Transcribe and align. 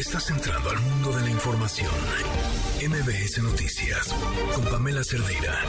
Estás 0.00 0.30
entrando 0.30 0.70
al 0.70 0.80
mundo 0.80 1.12
de 1.12 1.24
la 1.24 1.30
información. 1.30 1.92
MBS 2.88 3.42
Noticias 3.42 4.14
con 4.54 4.64
Pamela 4.64 5.04
Cerdeira. 5.04 5.60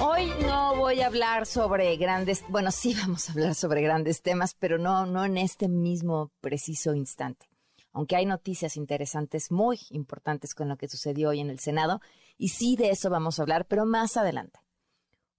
Hoy 0.00 0.30
no 0.46 0.76
voy 0.76 1.00
a 1.00 1.08
hablar 1.08 1.44
sobre 1.44 1.96
grandes, 1.96 2.44
bueno, 2.48 2.70
sí 2.70 2.94
vamos 3.00 3.28
a 3.28 3.32
hablar 3.32 3.56
sobre 3.56 3.82
grandes 3.82 4.22
temas, 4.22 4.54
pero 4.54 4.78
no, 4.78 5.06
no 5.06 5.24
en 5.24 5.38
este 5.38 5.66
mismo 5.66 6.30
preciso 6.40 6.94
instante. 6.94 7.48
Aunque 7.92 8.14
hay 8.14 8.26
noticias 8.26 8.76
interesantes, 8.76 9.50
muy 9.50 9.80
importantes 9.90 10.54
con 10.54 10.68
lo 10.68 10.76
que 10.76 10.86
sucedió 10.86 11.30
hoy 11.30 11.40
en 11.40 11.50
el 11.50 11.58
Senado, 11.58 12.00
y 12.38 12.50
sí 12.50 12.76
de 12.76 12.90
eso 12.90 13.10
vamos 13.10 13.40
a 13.40 13.42
hablar, 13.42 13.66
pero 13.66 13.84
más 13.86 14.16
adelante. 14.16 14.60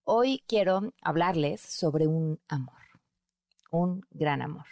Hoy 0.04 0.44
quiero 0.46 0.94
hablarles 1.02 1.62
sobre 1.62 2.06
un 2.06 2.42
amor, 2.50 2.77
un 3.72 4.06
gran 4.10 4.42
amor. 4.42 4.66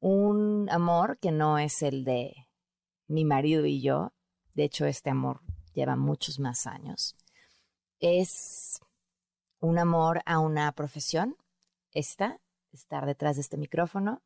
Un 0.00 0.68
amor 0.70 1.18
que 1.18 1.32
no 1.32 1.58
es 1.58 1.82
el 1.82 2.04
de 2.04 2.48
mi 3.06 3.24
marido 3.24 3.66
y 3.66 3.80
yo, 3.80 4.12
de 4.54 4.64
hecho 4.64 4.86
este 4.86 5.10
amor 5.10 5.40
lleva 5.72 5.96
muchos 5.96 6.38
más 6.38 6.66
años. 6.66 7.16
Es 7.98 8.80
un 9.60 9.78
amor 9.78 10.22
a 10.26 10.38
una 10.38 10.70
profesión, 10.72 11.36
esta, 11.92 12.40
estar 12.72 13.06
detrás 13.06 13.36
de 13.36 13.42
este 13.42 13.56
micrófono, 13.56 14.22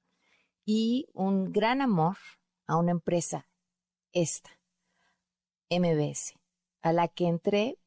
y 0.65 1.07
un 1.15 1.52
gran 1.52 1.80
amor 1.80 2.16
a 2.66 2.77
una 2.77 2.91
empresa, 2.91 3.49
esta, 4.13 4.51
MBS, 5.71 6.35
a 6.83 6.93
la 6.93 7.09
que 7.09 7.27
entré 7.27 7.79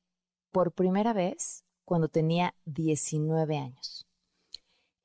por 0.52 0.72
primera 0.72 1.14
vez 1.14 1.64
cuando 1.84 2.10
tenía 2.10 2.56
19 2.66 3.58
años, 3.58 4.05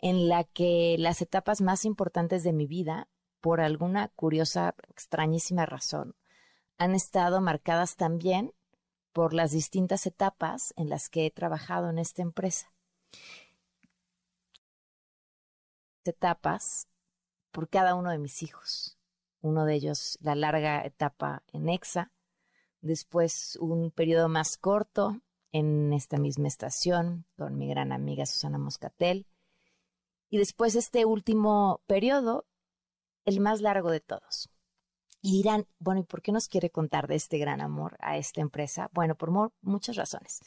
en 0.02 0.28
la 0.28 0.44
que 0.44 0.96
las 0.98 1.22
etapas 1.22 1.60
más 1.60 1.84
importantes 1.84 2.42
de 2.42 2.52
mi 2.52 2.66
vida, 2.66 3.08
por 3.40 3.60
alguna 3.60 4.08
curiosa, 4.08 4.74
extrañísima 4.88 5.66
razón, 5.66 6.14
han 6.78 6.94
estado 6.94 7.40
marcadas 7.40 7.96
también 7.96 8.54
por 9.12 9.34
las 9.34 9.50
distintas 9.50 10.06
etapas 10.06 10.72
en 10.76 10.88
las 10.88 11.08
que 11.08 11.26
he 11.26 11.30
trabajado 11.30 11.90
en 11.90 11.98
esta 11.98 12.22
empresa. 12.22 12.72
Etapas 16.04 16.88
por 17.50 17.68
cada 17.68 17.94
uno 17.94 18.10
de 18.10 18.18
mis 18.18 18.42
hijos. 18.42 18.98
Uno 19.42 19.64
de 19.64 19.74
ellos 19.74 20.18
la 20.20 20.34
larga 20.34 20.82
etapa 20.84 21.42
en 21.52 21.68
EXA, 21.68 22.12
después 22.80 23.56
un 23.56 23.90
periodo 23.90 24.28
más 24.28 24.56
corto 24.56 25.20
en 25.52 25.92
esta 25.92 26.18
misma 26.18 26.48
estación 26.48 27.26
con 27.36 27.58
mi 27.58 27.68
gran 27.68 27.92
amiga 27.92 28.26
Susana 28.26 28.58
Moscatel. 28.58 29.26
Y 30.30 30.38
después 30.38 30.76
este 30.76 31.04
último 31.04 31.82
periodo, 31.86 32.46
el 33.24 33.40
más 33.40 33.60
largo 33.60 33.90
de 33.90 34.00
todos. 34.00 34.48
Y 35.20 35.32
dirán, 35.32 35.66
bueno, 35.78 36.00
¿y 36.00 36.04
por 36.04 36.22
qué 36.22 36.32
nos 36.32 36.48
quiere 36.48 36.70
contar 36.70 37.06
de 37.06 37.16
este 37.16 37.36
gran 37.38 37.60
amor 37.60 37.96
a 38.00 38.16
esta 38.16 38.40
empresa? 38.40 38.88
Bueno, 38.94 39.16
por 39.16 39.30
muchas 39.60 39.96
razones. 39.96 40.40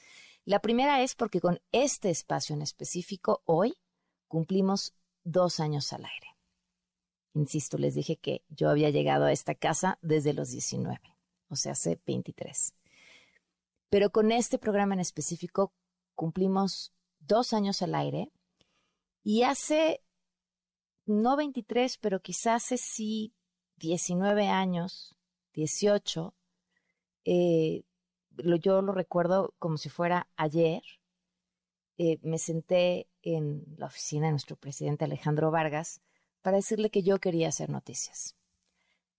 La 0.45 0.59
primera 0.59 1.03
es 1.03 1.15
porque 1.15 1.39
con 1.39 1.59
este 1.71 2.09
espacio 2.09 2.55
en 2.55 2.61
específico, 2.61 3.43
hoy 3.45 3.77
cumplimos 4.27 4.93
dos 5.23 5.59
años 5.59 5.93
al 5.93 6.05
aire. 6.05 6.27
Insisto, 7.33 7.77
les 7.77 7.93
dije 7.93 8.17
que 8.17 8.43
yo 8.49 8.69
había 8.69 8.89
llegado 8.89 9.25
a 9.25 9.31
esta 9.31 9.55
casa 9.55 9.99
desde 10.01 10.33
los 10.33 10.49
19, 10.49 10.99
o 11.49 11.55
sea, 11.55 11.73
hace 11.73 11.99
23. 12.05 12.73
Pero 13.89 14.11
con 14.11 14.31
este 14.31 14.57
programa 14.57 14.93
en 14.95 14.99
específico 14.99 15.73
cumplimos 16.15 16.93
dos 17.19 17.53
años 17.53 17.81
al 17.81 17.95
aire 17.95 18.31
y 19.23 19.43
hace, 19.43 20.01
no 21.05 21.35
23, 21.35 21.97
pero 21.97 22.21
quizás 22.21 22.65
hace 22.65 22.77
sí 22.77 23.33
19 23.77 24.47
años, 24.47 25.15
18, 25.53 26.33
eh, 27.25 27.83
yo 28.61 28.81
lo 28.81 28.91
recuerdo 28.91 29.53
como 29.59 29.77
si 29.77 29.89
fuera 29.89 30.27
ayer, 30.35 30.81
eh, 31.97 32.19
me 32.23 32.37
senté 32.37 33.07
en 33.21 33.63
la 33.77 33.85
oficina 33.85 34.25
de 34.25 34.31
nuestro 34.31 34.55
presidente 34.55 35.05
Alejandro 35.05 35.51
Vargas 35.51 36.01
para 36.41 36.57
decirle 36.57 36.89
que 36.89 37.03
yo 37.03 37.19
quería 37.19 37.49
hacer 37.49 37.69
noticias. 37.69 38.35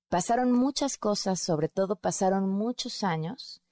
Pasaron 0.08 0.52
muchas 0.52 0.98
cosas, 0.98 1.40
sobre 1.40 1.68
todo 1.68 1.96
pasaron 1.96 2.48
muchos 2.48 3.02
años, 3.02 3.62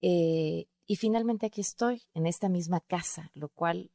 eh, 0.00 0.66
y 0.86 0.96
finalmente 0.96 1.46
aquí 1.46 1.60
estoy, 1.60 2.02
en 2.14 2.26
esta 2.26 2.48
misma 2.48 2.80
casa, 2.80 3.30
lo 3.34 3.48
cual 3.48 3.90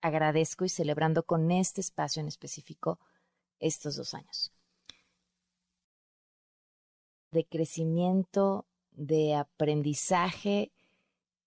agradezco 0.00 0.64
y 0.64 0.68
celebrando 0.68 1.24
con 1.24 1.50
este 1.50 1.80
espacio 1.80 2.20
en 2.20 2.28
específico 2.28 2.98
estos 3.58 3.96
dos 3.96 4.14
años. 4.14 4.52
De 7.30 7.44
crecimiento, 7.44 8.66
de 8.90 9.34
aprendizaje, 9.34 10.72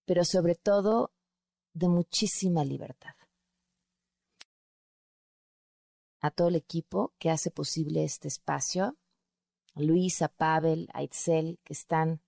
pero 0.05 0.23
sobre 0.23 0.55
todo 0.55 1.11
de 1.73 1.89
muchísima 1.89 2.63
libertad. 2.63 3.15
A 6.21 6.31
todo 6.31 6.47
el 6.47 6.55
equipo 6.55 7.13
que 7.19 7.29
hace 7.29 7.51
posible 7.51 8.03
este 8.03 8.27
espacio, 8.29 8.95
a 9.75 9.81
Luisa, 9.81 10.29
Pavel, 10.29 10.87
a 10.93 11.03
Itzel, 11.03 11.59
que 11.63 11.73
están 11.73 12.21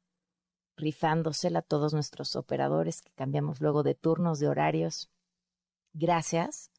rifándosela 0.76 1.60
a 1.60 1.62
todos 1.62 1.94
nuestros 1.94 2.36
operadores 2.36 3.02
que 3.02 3.12
cambiamos 3.12 3.62
luego 3.62 3.84
de 3.84 3.96
turnos, 3.96 4.40
de 4.40 4.50
horarios. 4.50 5.10
Gracias, 5.98 6.72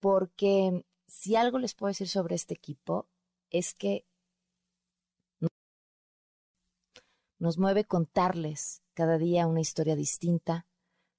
porque 0.00 0.86
si 1.06 1.36
algo 1.36 1.58
les 1.58 1.74
puedo 1.74 1.90
decir 1.90 2.08
sobre 2.08 2.34
este 2.34 2.54
equipo 2.54 3.10
es 3.50 3.74
que 3.74 4.06
nos 7.38 7.58
mueve 7.58 7.84
contarles 7.84 8.82
cada 8.94 9.18
día 9.18 9.46
una 9.46 9.60
historia 9.60 9.96
distinta, 9.96 10.66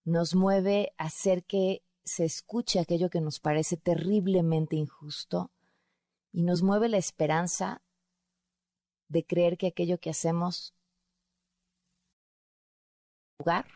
nos 0.05 0.33
mueve 0.33 0.95
hacer 0.97 1.43
que 1.43 1.83
se 2.03 2.25
escuche 2.25 2.79
aquello 2.79 3.11
que 3.11 3.21
nos 3.21 3.39
parece 3.39 3.77
terriblemente 3.77 4.75
injusto 4.75 5.51
y 6.31 6.41
nos 6.41 6.63
mueve 6.63 6.89
la 6.89 6.97
esperanza 6.97 7.83
de 9.07 9.23
creer 9.23 9.59
que 9.59 9.67
aquello 9.67 9.99
que 9.99 10.09
hacemos 10.09 10.73
lugar, 13.37 13.67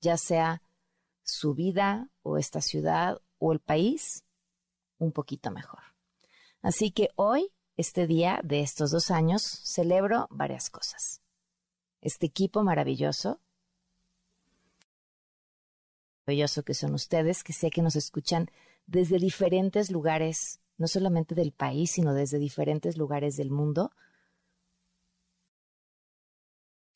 ya 0.00 0.16
sea 0.16 0.63
su 1.24 1.54
vida 1.54 2.10
o 2.22 2.38
esta 2.38 2.60
ciudad 2.60 3.20
o 3.38 3.52
el 3.52 3.58
país, 3.58 4.24
un 4.98 5.10
poquito 5.10 5.50
mejor. 5.50 5.82
Así 6.62 6.90
que 6.90 7.10
hoy, 7.16 7.52
este 7.76 8.06
día 8.06 8.40
de 8.44 8.60
estos 8.60 8.90
dos 8.90 9.10
años, 9.10 9.42
celebro 9.42 10.28
varias 10.30 10.70
cosas. 10.70 11.20
Este 12.00 12.26
equipo 12.26 12.62
maravilloso, 12.62 13.40
maravilloso 16.26 16.62
que 16.62 16.74
son 16.74 16.94
ustedes, 16.94 17.42
que 17.42 17.52
sé 17.52 17.70
que 17.70 17.82
nos 17.82 17.96
escuchan 17.96 18.50
desde 18.86 19.18
diferentes 19.18 19.90
lugares, 19.90 20.60
no 20.76 20.86
solamente 20.86 21.34
del 21.34 21.52
país, 21.52 21.90
sino 21.90 22.14
desde 22.14 22.38
diferentes 22.38 22.96
lugares 22.96 23.36
del 23.36 23.50
mundo. 23.50 23.92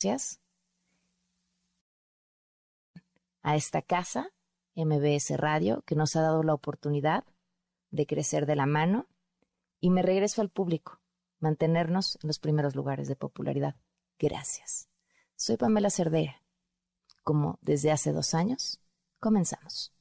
Gracias 0.01 0.41
a 3.49 3.57
esta 3.57 3.81
casa, 3.81 4.29
MBS 4.75 5.31
Radio, 5.39 5.81
que 5.87 5.95
nos 5.95 6.17
ha 6.17 6.21
dado 6.21 6.43
la 6.43 6.53
oportunidad 6.53 7.25
de 7.91 8.07
crecer 8.07 8.45
de 8.45 8.57
la 8.57 8.67
mano 8.67 9.07
y 9.81 9.89
me 9.89 10.03
regreso 10.03 10.43
al 10.43 10.51
público, 10.51 11.01
mantenernos 11.39 12.19
en 12.23 12.27
los 12.27 12.39
primeros 12.41 12.77
lugares 12.77 13.09
de 13.09 13.17
popularidad. 13.17 13.75
Gracias. 14.19 14.91
Soy 15.35 15.57
Pamela 15.57 15.89
Cerdera. 15.89 16.43
Como 17.25 17.59
desde 17.63 17.91
hace 17.91 18.13
dos 18.13 18.35
años, 18.35 18.83
comenzamos. 19.19 19.95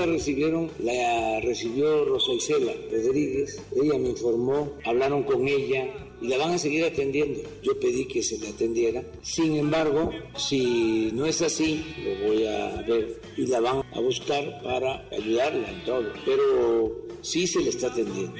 La 0.00 0.06
recibieron, 0.06 0.70
la 0.78 1.40
recibió 1.40 2.04
Rosa 2.06 2.32
Isela 2.32 2.72
Rodríguez, 2.90 3.60
ella 3.76 3.98
me 3.98 4.10
informó, 4.10 4.72
hablaron 4.84 5.22
con 5.24 5.46
ella 5.46 5.88
y 6.22 6.28
la 6.28 6.38
van 6.38 6.52
a 6.52 6.58
seguir 6.58 6.84
atendiendo. 6.84 7.40
Yo 7.62 7.78
pedí 7.78 8.06
que 8.06 8.22
se 8.22 8.38
la 8.38 8.48
atendiera. 8.48 9.02
Sin 9.22 9.56
embargo, 9.56 10.10
si 10.36 11.10
no 11.12 11.26
es 11.26 11.42
así, 11.42 11.84
lo 12.02 12.28
voy 12.28 12.46
a 12.46 12.82
ver 12.82 13.20
y 13.36 13.46
la 13.46 13.60
van 13.60 13.82
a 13.92 14.00
buscar 14.00 14.62
para 14.62 15.06
ayudarla 15.10 15.70
en 15.70 15.84
todo. 15.84 16.12
Pero 16.24 17.06
sí 17.20 17.46
se 17.46 17.60
le 17.60 17.70
está 17.70 17.88
atendiendo. 17.88 18.34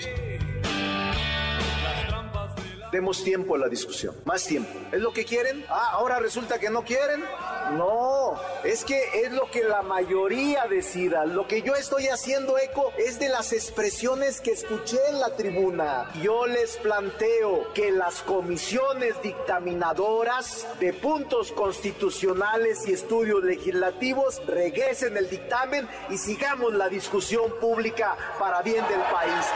Demos 2.93 3.23
tiempo 3.25 3.55
a 3.55 3.59
la 3.59 3.69
discusión, 3.69 4.15
más 4.25 4.45
tiempo. 4.45 4.71
¿Es 4.93 5.01
lo 5.01 5.13
que 5.13 5.25
quieren? 5.25 5.65
Ah, 5.69 5.91
ahora 5.93 6.19
resulta 6.19 6.59
que 6.59 6.71
no 6.71 6.83
quieren. 6.83 7.25
No, 7.77 8.35
es 8.65 8.85
que 8.85 9.01
es 9.23 9.33
lo 9.33 9.49
que 9.51 9.63
la 9.63 9.83
mayoría 9.83 10.67
decida. 10.69 11.25
Lo 11.25 11.47
que 11.47 11.63
yo 11.63 11.77
estoy 11.77 12.09
haciendo 12.09 12.59
eco 12.59 12.93
es 12.99 13.19
de 13.21 13.29
las 13.29 13.53
expresiones 13.53 14.41
que 14.41 14.53
escuché 14.53 14.99
en 15.09 15.21
la 15.21 15.37
tribuna. 15.37 16.11
Yo 16.23 16.47
les 16.47 16.77
planteo 16.79 17.73
que 17.73 17.93
las 17.93 18.23
comisiones 18.23 19.21
dictaminadoras 19.23 20.67
de 20.81 20.93
puntos 20.93 21.53
constitucionales 21.53 22.89
y 22.89 22.93
estudios 22.93 23.45
legislativos 23.45 24.45
regresen 24.47 25.17
el 25.17 25.31
dictamen 25.31 25.89
y 26.09 26.19
sigamos 26.19 26.75
la 26.75 26.89
discusión 26.89 27.53
pública 27.61 28.17
para 28.39 28.63
bien 28.63 28.85
del 28.89 29.01
país. 29.13 29.47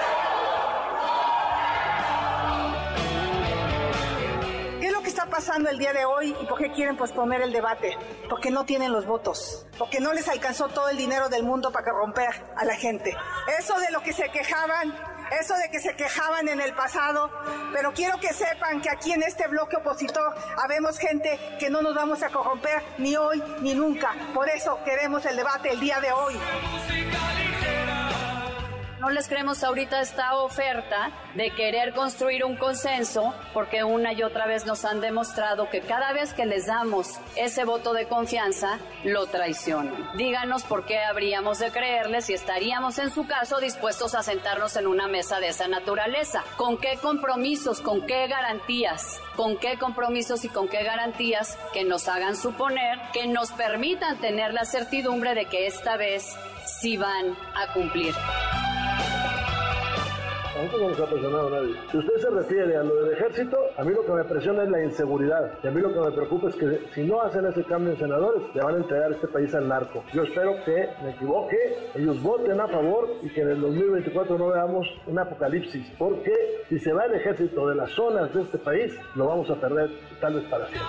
Pasando 5.26 5.71
el 5.71 5.79
día 5.79 5.93
de 5.93 6.05
hoy 6.05 6.37
y 6.41 6.47
por 6.47 6.59
qué 6.59 6.71
quieren 6.73 6.97
posponer 6.97 7.43
el 7.43 7.53
debate? 7.53 7.97
Porque 8.29 8.50
no 8.50 8.65
tienen 8.65 8.93
los 8.93 9.06
votos, 9.06 9.67
porque 9.79 10.00
no 10.00 10.12
les 10.12 10.29
alcanzó 10.29 10.69
todo 10.69 10.88
el 10.88 10.97
dinero 10.97 11.29
del 11.29 11.43
mundo 11.43 11.71
para 11.73 11.93
romper 11.93 12.31
a 12.56 12.65
la 12.65 12.75
gente. 12.75 13.17
Eso 13.59 13.79
de 13.79 13.91
lo 13.91 14.03
que 14.03 14.12
se 14.12 14.31
quejaban, 14.31 14.94
eso 15.41 15.55
de 15.55 15.71
que 15.71 15.81
se 15.81 15.97
quejaban 15.97 16.49
en 16.49 16.61
el 16.61 16.75
pasado, 16.75 17.31
pero 17.73 17.93
quiero 17.93 18.19
que 18.19 18.32
sepan 18.32 18.81
que 18.81 18.91
aquí 18.91 19.12
en 19.12 19.23
este 19.23 19.47
bloque 19.49 19.76
opositor 19.76 20.35
habemos 20.62 20.99
gente 20.99 21.38
que 21.59 21.71
no 21.71 21.82
nos 21.82 21.94
vamos 21.94 22.23
a 22.23 22.31
corromper 22.31 22.82
ni 22.99 23.17
hoy 23.17 23.43
ni 23.61 23.75
nunca. 23.75 24.12
Por 24.35 24.49
eso 24.49 24.79
queremos 24.85 25.25
el 25.26 25.37
debate 25.37 25.71
el 25.71 25.81
día 25.81 26.00
de 26.00 26.12
hoy. 26.12 26.38
Les 29.14 29.28
creemos 29.28 29.62
ahorita 29.62 30.00
esta 30.00 30.34
oferta 30.38 31.12
de 31.37 31.52
querer 31.52 31.94
construir 31.94 32.44
un 32.44 32.56
consenso 32.56 33.32
porque 33.52 33.84
una 33.84 34.12
y 34.12 34.25
otra 34.25 34.44
vez 34.49 34.66
nos 34.66 34.84
han 34.84 35.00
demostrado 35.00 35.70
que 35.70 35.82
cada 35.82 36.12
vez 36.12 36.34
que 36.34 36.44
les 36.46 36.66
damos 36.66 37.20
ese 37.37 37.64
voto 37.64 37.93
de 37.93 38.08
confianza, 38.08 38.81
lo 39.05 39.26
traicionan. 39.26 40.16
Díganos 40.16 40.64
por 40.64 40.84
qué 40.84 40.99
habríamos 40.99 41.61
de 41.61 41.70
creerles 41.70 42.28
y 42.28 42.34
estaríamos 42.34 42.99
en 42.99 43.12
su 43.12 43.25
caso 43.28 43.61
dispuestos 43.61 44.16
a 44.16 44.25
sentarnos 44.25 44.75
en 44.75 44.88
una 44.88 45.06
mesa 45.06 45.38
de 45.38 45.50
esa 45.50 45.69
naturaleza. 45.69 46.43
¿Con 46.56 46.76
qué 46.76 46.96
compromisos, 47.00 47.81
con 47.81 48.05
qué 48.08 48.26
garantías? 48.26 49.20
¿Con 49.37 49.58
qué 49.58 49.78
compromisos 49.78 50.44
y 50.44 50.49
con 50.49 50.66
qué 50.66 50.82
garantías 50.82 51.56
que 51.72 51.84
nos 51.84 52.08
hagan 52.08 52.34
suponer, 52.37 52.99
que 53.12 53.28
nos 53.28 53.52
permitan 53.52 54.19
tener 54.19 54.52
la 54.52 54.64
certidumbre 54.64 55.37
de 55.37 55.44
que 55.44 55.69
esta 55.69 55.96
vez 55.96 56.37
sí 56.66 56.96
van 56.96 57.38
a 57.55 57.72
cumplir? 57.72 58.12
A 60.55 60.62
nosotros 60.62 60.83
no 60.83 60.89
nos 60.89 61.01
ha 61.01 61.06
presionado 61.06 61.51
nadie. 61.51 61.75
Si 61.91 61.99
usted 61.99 62.17
se 62.17 62.31
refiere 62.31 62.77
a 62.77 62.85
lo 62.85 62.95
del 62.95 63.12
ejército, 63.12 63.59
a 63.77 63.83
mí 63.83 63.93
lo 63.93 64.06
que 64.06 64.12
me 64.12 64.23
presiona 64.23 64.62
es 64.62 64.71
la 64.71 64.85
inseguridad. 64.85 65.59
Y 65.65 65.67
a 65.67 65.71
mí 65.73 65.81
lo 65.81 65.93
que 65.93 65.99
me 65.99 66.12
preocupa 66.12 66.49
es 66.49 66.55
que 66.55 66.81
si 66.95 67.03
no 67.03 67.21
hacen 67.23 67.45
ese 67.47 67.65
cambio 67.65 67.93
en 67.93 67.99
senadores, 67.99 68.43
le 68.55 68.62
van 68.62 68.75
a 68.77 68.79
entregar 68.79 69.11
este 69.11 69.27
país 69.27 69.53
al 69.53 69.67
narco. 69.67 70.05
Yo 70.12 70.23
espero 70.23 70.55
que 70.65 70.89
me 71.03 71.11
equivoque, 71.11 71.56
ellos 71.97 72.23
voten 72.23 72.61
a 72.61 72.69
favor 72.69 73.09
y 73.23 73.31
que 73.31 73.41
en 73.41 73.51
el 73.51 73.61
2024 73.62 74.39
no 74.39 74.47
veamos 74.47 74.87
un 75.09 75.19
apocalipsis. 75.19 75.93
Porque 75.99 76.33
si 76.69 76.79
se 76.79 76.93
va 76.93 77.07
el 77.07 77.15
ejército 77.15 77.67
de 77.67 77.75
las 77.75 77.91
zonas 77.91 78.33
de 78.33 78.43
este 78.43 78.59
país, 78.59 78.95
lo 79.17 79.27
vamos 79.27 79.50
a 79.50 79.57
perder 79.57 79.91
tal 80.21 80.35
vez 80.35 80.45
para 80.45 80.69
siempre 80.69 80.89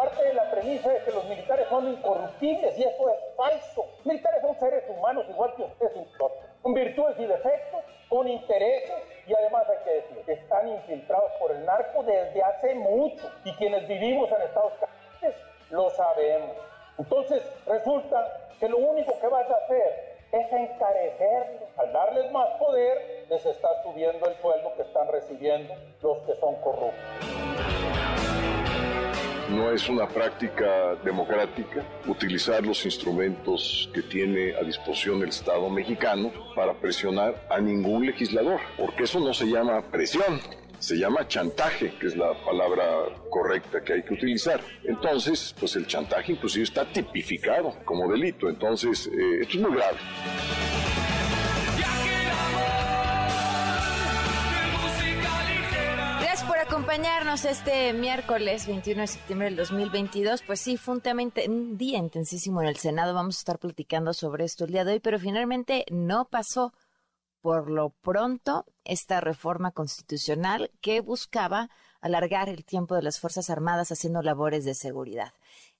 parte 0.00 0.24
de 0.24 0.32
la 0.32 0.50
premisa 0.50 0.94
es 0.94 1.02
que 1.04 1.10
los 1.10 1.24
militares 1.28 1.66
son 1.68 1.88
incorruptibles 1.88 2.78
y 2.78 2.82
eso 2.82 3.10
es 3.10 3.36
falso. 3.36 3.84
Militares 4.04 4.40
son 4.40 4.58
seres 4.58 4.84
humanos 4.88 5.26
igual 5.28 5.52
que 5.56 5.62
ustedes 5.62 5.96
con 6.62 6.74
virtudes 6.74 7.18
y 7.18 7.26
defectos, 7.26 7.80
con 8.08 8.28
intereses 8.28 9.02
y 9.26 9.34
además 9.34 9.64
hay 9.68 9.84
que 9.84 9.90
decir 9.90 10.24
que 10.24 10.32
están 10.32 10.68
infiltrados 10.68 11.32
por 11.38 11.52
el 11.52 11.64
narco 11.64 12.02
desde 12.02 12.42
hace 12.42 12.74
mucho 12.74 13.30
y 13.44 13.52
quienes 13.54 13.86
vivimos 13.86 14.30
en 14.32 14.42
Estados 14.42 14.72
Unidos 15.20 15.36
lo 15.70 15.90
sabemos. 15.90 16.56
Entonces 16.98 17.42
resulta 17.66 18.50
que 18.58 18.68
lo 18.68 18.78
único 18.78 19.18
que 19.20 19.28
vas 19.28 19.48
a 19.48 19.54
hacer 19.54 20.18
es 20.32 20.52
encarecerlos. 20.52 21.68
Al 21.78 21.92
darles 21.92 22.30
más 22.32 22.48
poder, 22.58 23.26
les 23.28 23.44
está 23.46 23.68
subiendo 23.82 24.28
el 24.28 24.34
sueldo 24.36 24.74
que 24.76 24.82
están 24.82 25.08
recibiendo 25.08 25.74
los 26.02 26.18
que 26.18 26.34
son 26.34 26.56
corruptos 26.56 27.69
no 29.50 29.72
es 29.72 29.88
una 29.88 30.06
práctica 30.08 30.94
democrática 31.04 31.84
utilizar 32.06 32.64
los 32.64 32.84
instrumentos 32.84 33.90
que 33.92 34.02
tiene 34.02 34.54
a 34.54 34.62
disposición 34.62 35.22
el 35.22 35.30
Estado 35.30 35.68
mexicano 35.68 36.30
para 36.54 36.74
presionar 36.74 37.46
a 37.50 37.60
ningún 37.60 38.06
legislador, 38.06 38.60
porque 38.78 39.04
eso 39.04 39.20
no 39.20 39.34
se 39.34 39.46
llama 39.46 39.82
presión, 39.90 40.40
se 40.78 40.96
llama 40.96 41.26
chantaje, 41.26 41.92
que 42.00 42.06
es 42.06 42.16
la 42.16 42.32
palabra 42.44 42.84
correcta 43.28 43.82
que 43.82 43.94
hay 43.94 44.02
que 44.02 44.14
utilizar. 44.14 44.60
Entonces, 44.84 45.54
pues 45.58 45.76
el 45.76 45.86
chantaje 45.86 46.32
inclusive 46.32 46.64
está 46.64 46.84
tipificado 46.84 47.74
como 47.84 48.10
delito, 48.10 48.48
entonces 48.48 49.06
eh, 49.08 49.40
esto 49.42 49.56
es 49.56 49.62
muy 49.62 49.76
grave. 49.76 49.98
Acompañarnos 56.70 57.44
este 57.46 57.92
miércoles 57.92 58.68
21 58.68 59.00
de 59.00 59.08
septiembre 59.08 59.48
del 59.48 59.56
2022. 59.56 60.42
Pues 60.42 60.60
sí, 60.60 60.76
fue 60.76 60.94
un 60.94 61.02
día 61.76 61.98
intensísimo 61.98 62.62
en 62.62 62.68
el 62.68 62.76
Senado. 62.76 63.12
Vamos 63.12 63.38
a 63.38 63.40
estar 63.40 63.58
platicando 63.58 64.12
sobre 64.12 64.44
esto 64.44 64.66
el 64.66 64.70
día 64.70 64.84
de 64.84 64.92
hoy, 64.92 65.00
pero 65.00 65.18
finalmente 65.18 65.84
no 65.90 66.28
pasó 66.28 66.72
por 67.40 67.68
lo 67.68 67.90
pronto 67.90 68.66
esta 68.84 69.20
reforma 69.20 69.72
constitucional 69.72 70.70
que 70.80 71.00
buscaba 71.00 71.70
alargar 72.00 72.48
el 72.48 72.64
tiempo 72.64 72.94
de 72.94 73.02
las 73.02 73.18
Fuerzas 73.18 73.50
Armadas 73.50 73.90
haciendo 73.90 74.22
labores 74.22 74.64
de 74.64 74.74
seguridad. 74.74 75.32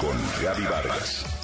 Con 0.01 0.17
Gaby 0.43 0.63
Vargas. 0.63 1.42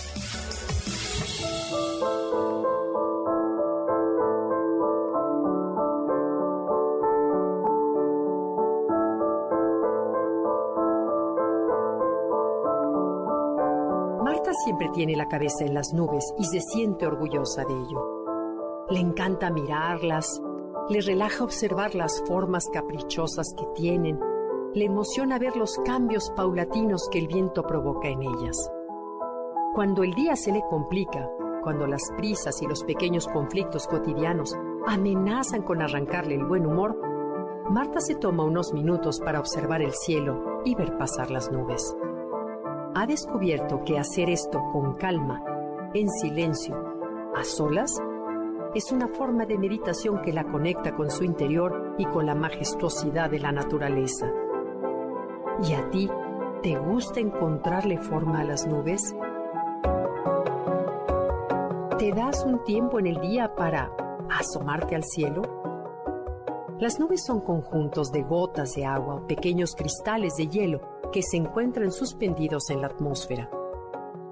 Siempre 14.63 14.89
tiene 14.89 15.15
la 15.15 15.27
cabeza 15.27 15.65
en 15.65 15.73
las 15.73 15.93
nubes 15.93 16.33
y 16.37 16.45
se 16.45 16.61
siente 16.61 17.07
orgullosa 17.07 17.63
de 17.65 17.73
ello. 17.73 18.85
Le 18.89 18.99
encanta 18.99 19.49
mirarlas, 19.49 20.41
le 20.89 21.01
relaja 21.01 21.43
observar 21.43 21.95
las 21.95 22.21
formas 22.27 22.67
caprichosas 22.71 23.53
que 23.57 23.65
tienen, 23.75 24.19
le 24.73 24.85
emociona 24.85 25.39
ver 25.39 25.55
los 25.55 25.77
cambios 25.85 26.31
paulatinos 26.35 27.07
que 27.11 27.19
el 27.19 27.27
viento 27.27 27.63
provoca 27.63 28.07
en 28.07 28.23
ellas. 28.23 28.71
Cuando 29.75 30.03
el 30.03 30.13
día 30.13 30.35
se 30.35 30.51
le 30.51 30.63
complica, 30.69 31.29
cuando 31.63 31.85
las 31.85 32.01
prisas 32.17 32.61
y 32.61 32.67
los 32.67 32.83
pequeños 32.83 33.27
conflictos 33.27 33.87
cotidianos 33.87 34.55
amenazan 34.87 35.61
con 35.61 35.81
arrancarle 35.81 36.35
el 36.35 36.45
buen 36.45 36.65
humor, 36.65 36.99
Marta 37.69 37.99
se 37.99 38.15
toma 38.15 38.43
unos 38.43 38.73
minutos 38.73 39.19
para 39.19 39.39
observar 39.39 39.81
el 39.81 39.93
cielo 39.93 40.61
y 40.65 40.73
ver 40.73 40.97
pasar 40.97 41.29
las 41.29 41.51
nubes 41.51 41.95
ha 42.95 43.05
descubierto 43.05 43.83
que 43.83 43.99
hacer 43.99 44.29
esto 44.29 44.61
con 44.71 44.93
calma, 44.95 45.43
en 45.93 46.09
silencio, 46.09 46.75
a 47.35 47.43
solas, 47.43 47.95
es 48.75 48.91
una 48.91 49.07
forma 49.07 49.45
de 49.45 49.57
meditación 49.57 50.21
que 50.21 50.33
la 50.33 50.43
conecta 50.43 50.95
con 50.95 51.09
su 51.09 51.23
interior 51.23 51.95
y 51.97 52.05
con 52.05 52.25
la 52.25 52.35
majestuosidad 52.35 53.29
de 53.29 53.39
la 53.39 53.51
naturaleza. 53.51 54.31
¿Y 55.67 55.73
a 55.73 55.89
ti 55.89 56.09
te 56.61 56.77
gusta 56.77 57.19
encontrarle 57.19 57.97
forma 57.97 58.41
a 58.41 58.43
las 58.43 58.67
nubes? 58.67 59.15
¿Te 61.97 62.11
das 62.11 62.45
un 62.45 62.63
tiempo 62.63 62.99
en 62.99 63.07
el 63.07 63.19
día 63.19 63.55
para 63.55 63.91
asomarte 64.29 64.95
al 64.95 65.03
cielo? 65.03 65.41
Las 66.77 66.99
nubes 66.99 67.25
son 67.25 67.41
conjuntos 67.41 68.11
de 68.11 68.21
gotas 68.23 68.73
de 68.73 68.85
agua 68.85 69.15
o 69.15 69.27
pequeños 69.27 69.75
cristales 69.75 70.35
de 70.37 70.47
hielo 70.47 70.98
que 71.11 71.21
se 71.21 71.37
encuentran 71.37 71.91
suspendidos 71.91 72.69
en 72.69 72.81
la 72.81 72.87
atmósfera. 72.87 73.49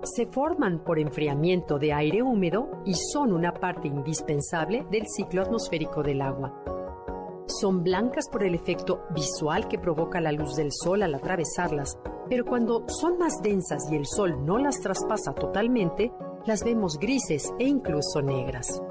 Se 0.04 0.28
forman 0.28 0.84
por 0.84 1.00
enfriamiento 1.00 1.80
de 1.80 1.94
aire 1.94 2.22
húmedo 2.22 2.70
y 2.86 2.94
son 2.94 3.34
una 3.34 3.54
parte 3.54 3.88
indispensable 3.88 4.86
del 4.92 5.08
ciclo 5.08 5.42
atmosférico 5.42 6.04
del 6.04 6.22
agua. 6.22 6.54
Son 7.48 7.84
blancas 7.84 8.30
por 8.30 8.44
el 8.44 8.54
efecto 8.54 9.04
visual 9.16 9.68
que 9.68 9.80
provoca 9.80 10.22
la 10.22 10.32
luz 10.32 10.56
del 10.56 10.72
sol 10.72 11.02
al 11.02 11.16
atravesarlas, 11.16 11.98
pero 12.30 12.46
cuando 12.46 12.84
son 12.88 13.18
más 13.18 13.42
densas 13.42 13.90
y 13.92 13.96
el 13.96 14.06
sol 14.06 14.46
no 14.46 14.58
las 14.58 14.80
traspasa 14.82 15.34
totalmente, 15.34 16.12
las 16.46 16.64
vemos 16.64 17.00
grises 17.00 17.54
e 17.58 17.66
incluso 17.66 18.22
negras. 18.22 18.82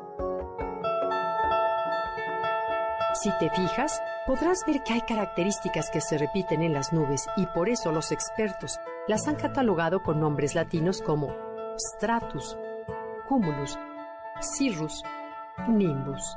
Si 3.22 3.30
te 3.38 3.48
fijas, 3.50 4.00
podrás 4.26 4.64
ver 4.66 4.82
que 4.82 4.92
hay 4.92 5.00
características 5.02 5.90
que 5.90 6.00
se 6.00 6.18
repiten 6.18 6.62
en 6.62 6.72
las 6.72 6.92
nubes 6.92 7.26
y 7.36 7.46
por 7.46 7.68
eso 7.68 7.92
los 7.92 8.10
expertos 8.10 8.78
las 9.06 9.28
han 9.28 9.36
catalogado 9.36 10.02
con 10.02 10.18
nombres 10.18 10.54
latinos 10.54 11.00
como 11.00 11.32
stratus, 11.78 12.58
cumulus, 13.28 13.78
cirrus, 14.40 15.04
nimbus. 15.68 16.36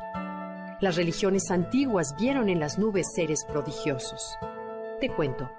Las 0.79 0.96
religiones 0.96 1.50
antiguas 1.51 2.15
vieron 2.17 2.48
en 2.48 2.60
las 2.60 2.77
nubes 2.77 3.08
seres 3.13 3.43
prodigiosos. 3.43 4.38
Te 5.01 5.10
cuento. 5.10 5.51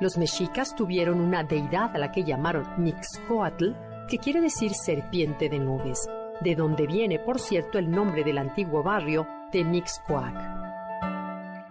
Los 0.00 0.18
mexicas 0.18 0.74
tuvieron 0.74 1.20
una 1.20 1.44
deidad 1.44 1.94
a 1.94 1.98
la 1.98 2.10
que 2.10 2.24
llamaron 2.24 2.66
Mixcoatl, 2.76 3.72
que 4.08 4.18
quiere 4.18 4.40
decir 4.40 4.72
serpiente 4.74 5.48
de 5.48 5.60
nubes, 5.60 6.08
de 6.40 6.56
donde 6.56 6.86
viene, 6.86 7.18
por 7.18 7.38
cierto, 7.38 7.78
el 7.78 7.90
nombre 7.90 8.24
del 8.24 8.38
antiguo 8.38 8.82
barrio 8.82 9.26
de 9.52 9.64
Mixcoac. 9.64 10.61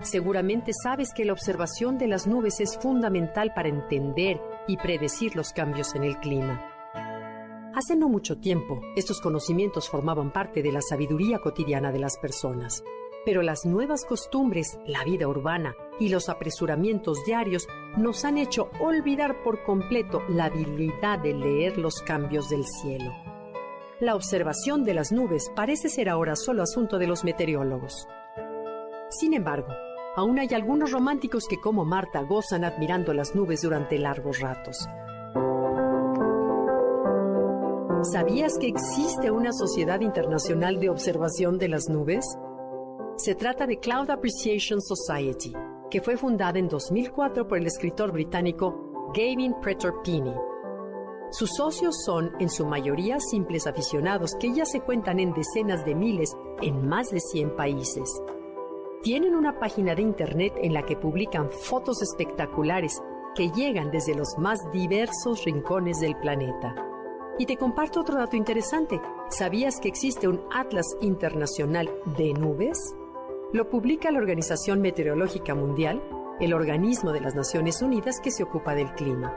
Seguramente 0.01 0.72
sabes 0.74 1.13
que 1.13 1.25
la 1.25 1.34
observación 1.34 2.00
de 2.00 2.08
las 2.08 2.25
nubes 2.25 2.60
es 2.60 2.77
fundamental 2.77 3.53
para 3.53 3.70
entender 3.70 4.41
y 4.67 4.77
predecir 4.77 5.36
los 5.36 5.53
cambios 5.53 5.93
en 5.93 6.03
el 6.03 6.17
clima. 6.17 6.60
Hace 7.75 7.96
no 7.96 8.10
mucho 8.10 8.39
tiempo, 8.39 8.81
estos 8.96 9.22
conocimientos 9.22 9.88
formaban 9.88 10.34
parte 10.34 10.63
de 10.63 10.72
la 10.72 10.81
sabiduría 10.81 11.39
cotidiana 11.39 11.91
de 11.91 12.00
las 12.00 12.17
personas. 12.17 12.84
Pero 13.24 13.43
las 13.43 13.65
nuevas 13.65 14.03
costumbres, 14.03 14.79
la 14.88 15.03
vida 15.03 15.27
urbana 15.27 15.75
y 16.00 16.10
los 16.10 16.29
apresuramientos 16.29 17.24
diarios 17.24 17.67
nos 17.96 18.25
han 18.25 18.39
hecho 18.39 18.72
olvidar 18.79 19.43
por 19.43 19.63
completo 19.63 20.24
la 20.27 20.46
habilidad 20.46 21.20
de 21.20 21.36
leer 21.36 21.77
los 21.77 22.01
cambios 22.01 22.50
del 22.50 22.65
cielo. 22.65 23.13
La 24.00 24.15
observación 24.15 24.84
de 24.84 24.96
las 24.96 25.12
nubes 25.12 25.51
parece 25.55 25.88
ser 25.88 26.10
ahora 26.10 26.36
solo 26.36 26.63
asunto 26.63 26.98
de 26.98 27.05
los 27.05 27.24
meteorólogos. 27.24 28.08
Sin 29.12 29.34
embargo, 29.34 29.67
aún 30.15 30.39
hay 30.39 30.50
algunos 30.53 30.91
románticos 30.91 31.46
que 31.48 31.60
como 31.60 31.86
Marta 31.86 32.22
gozan 32.22 32.63
admirando 32.63 33.13
las 33.13 33.36
nubes 33.36 33.62
durante 33.62 33.98
largos 33.98 34.39
ratos. 34.39 34.77
¿Sabías 38.03 38.58
que 38.58 38.68
existe 38.68 39.30
una 39.30 39.51
sociedad 39.51 40.01
internacional 40.01 40.80
de 40.80 40.89
observación 40.89 41.58
de 41.60 41.68
las 41.68 41.88
nubes? 41.88 42.25
Se 43.18 43.36
trata 43.36 43.68
de 43.68 43.80
Cloud 43.80 44.10
Appreciation 44.10 44.82
Society, 44.82 45.53
que 45.91 46.01
fue 46.01 46.18
fundada 46.18 46.58
en 46.58 46.68
2004 46.68 47.48
por 47.48 47.60
el 47.60 47.68
escritor 47.68 48.12
británico 48.12 49.12
Gavin 49.13 49.53
Pretor-Pini. 49.62 50.34
Sus 51.30 51.51
socios 51.56 52.03
son, 52.03 52.32
en 52.39 52.50
su 52.50 52.65
mayoría, 52.65 53.20
simples 53.20 53.68
aficionados 53.68 54.32
que 54.39 54.51
ya 54.51 54.65
se 54.65 54.82
cuentan 54.82 55.20
en 55.20 55.34
decenas 55.34 55.86
de 55.86 55.94
miles 55.94 56.34
en 56.62 56.88
más 56.88 57.10
de 57.10 57.20
100 57.20 57.56
países. 57.56 58.22
Tienen 59.03 59.34
una 59.34 59.58
página 59.58 59.96
de 59.96 60.03
internet 60.03 60.53
en 60.62 60.75
la 60.75 60.86
que 60.86 60.96
publican 60.96 61.50
fotos 61.50 62.03
espectaculares 62.03 63.01
que 63.34 63.50
llegan 63.50 63.89
desde 63.89 64.13
los 64.13 64.38
más 64.38 64.60
diversos 64.72 65.43
rincones 65.43 66.00
del 66.00 66.15
planeta. 66.17 66.75
Y 67.39 67.48
te 67.48 67.58
comparto 67.58 68.01
otro 68.01 68.20
dato 68.20 68.36
interesante. 68.36 69.01
¿Sabías 69.29 69.79
que 69.79 69.88
existe 69.88 70.27
un 70.27 70.41
Atlas 70.53 70.86
Internacional 71.01 71.89
de 72.15 72.34
Nubes? 72.34 72.77
Lo 73.53 73.67
publica 73.70 74.12
la 74.12 74.20
Organización 74.20 74.81
Meteorológica 74.81 75.55
Mundial, 75.55 76.03
el 76.39 76.53
organismo 76.53 77.12
de 77.12 77.22
las 77.22 77.34
Naciones 77.34 77.81
Unidas 77.81 78.20
que 78.22 78.29
se 78.29 78.43
ocupa 78.43 78.75
del 78.75 78.93
clima. 78.93 79.36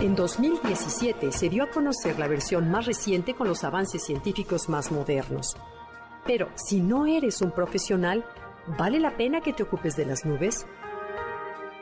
En 0.00 0.14
2017 0.14 1.32
se 1.32 1.48
dio 1.48 1.64
a 1.64 1.70
conocer 1.70 2.20
la 2.20 2.28
versión 2.28 2.70
más 2.70 2.86
reciente 2.86 3.34
con 3.34 3.48
los 3.48 3.64
avances 3.64 4.04
científicos 4.04 4.68
más 4.68 4.92
modernos. 4.92 5.56
Pero 6.28 6.50
si 6.56 6.82
no 6.82 7.06
eres 7.06 7.40
un 7.40 7.52
profesional, 7.52 8.22
¿vale 8.78 9.00
la 9.00 9.16
pena 9.16 9.40
que 9.40 9.54
te 9.54 9.62
ocupes 9.62 9.96
de 9.96 10.04
las 10.04 10.26
nubes? 10.26 10.66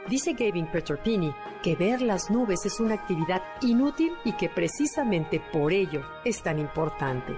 Dice 0.09 0.35
Gavin 0.35 0.71
Peterpini 0.71 1.35
que 1.65 1.75
ver 1.75 2.01
las 2.01 2.31
nubes 2.31 2.65
es 2.65 2.79
una 2.79 2.95
actividad 2.95 3.43
inútil 3.61 4.13
y 4.25 4.35
que 4.35 4.49
precisamente 4.49 5.43
por 5.53 5.73
ello 5.73 6.01
es 6.25 6.45
tan 6.45 6.61
importante. 6.61 7.37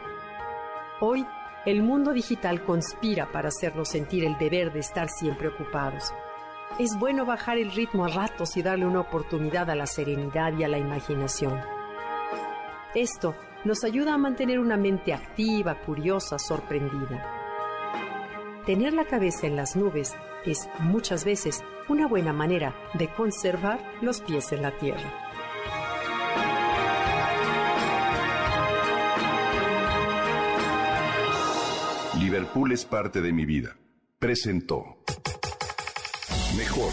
Hoy, 1.00 1.26
el 1.64 1.82
mundo 1.82 2.12
digital 2.12 2.62
conspira 2.62 3.32
para 3.32 3.48
hacernos 3.48 3.88
sentir 3.88 4.24
el 4.24 4.36
deber 4.36 4.70
de 4.70 4.80
estar 4.80 5.08
siempre 5.08 5.48
ocupados. 5.48 6.12
Es 6.78 6.98
bueno 6.98 7.24
bajar 7.24 7.56
el 7.56 7.72
ritmo 7.72 8.04
a 8.04 8.08
ratos 8.08 8.54
y 8.58 8.62
darle 8.62 8.84
una 8.84 9.00
oportunidad 9.00 9.70
a 9.70 9.74
la 9.74 9.86
serenidad 9.86 10.52
y 10.58 10.64
a 10.64 10.68
la 10.68 10.76
imaginación. 10.76 11.58
Esto 12.94 13.34
nos 13.64 13.84
ayuda 13.84 14.14
a 14.14 14.18
mantener 14.18 14.58
una 14.58 14.76
mente 14.76 15.12
activa, 15.12 15.80
curiosa, 15.80 16.38
sorprendida. 16.38 17.24
Tener 18.66 18.92
la 18.92 19.04
cabeza 19.04 19.46
en 19.46 19.56
las 19.56 19.76
nubes 19.76 20.14
es 20.44 20.68
muchas 20.80 21.24
veces 21.24 21.62
una 21.88 22.06
buena 22.06 22.32
manera 22.32 22.74
de 22.94 23.08
conservar 23.08 23.80
los 24.02 24.20
pies 24.20 24.52
en 24.52 24.62
la 24.62 24.76
tierra. 24.76 25.12
Liverpool 32.18 32.72
es 32.72 32.84
parte 32.84 33.20
de 33.20 33.32
mi 33.32 33.46
vida. 33.46 33.76
Presentó 34.18 34.98
Mejor 36.56 36.92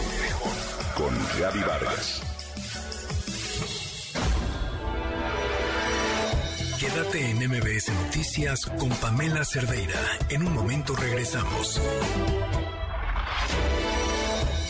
con 0.96 1.12
Gaby 1.40 1.60
Vargas. 1.60 2.35
Quédate 6.86 7.30
en 7.30 7.38
MBS 7.38 7.88
Noticias 8.04 8.64
con 8.64 8.88
Pamela 8.88 9.44
Cerdeira. 9.44 9.98
En 10.28 10.46
un 10.46 10.54
momento 10.54 10.94
regresamos. 10.94 11.80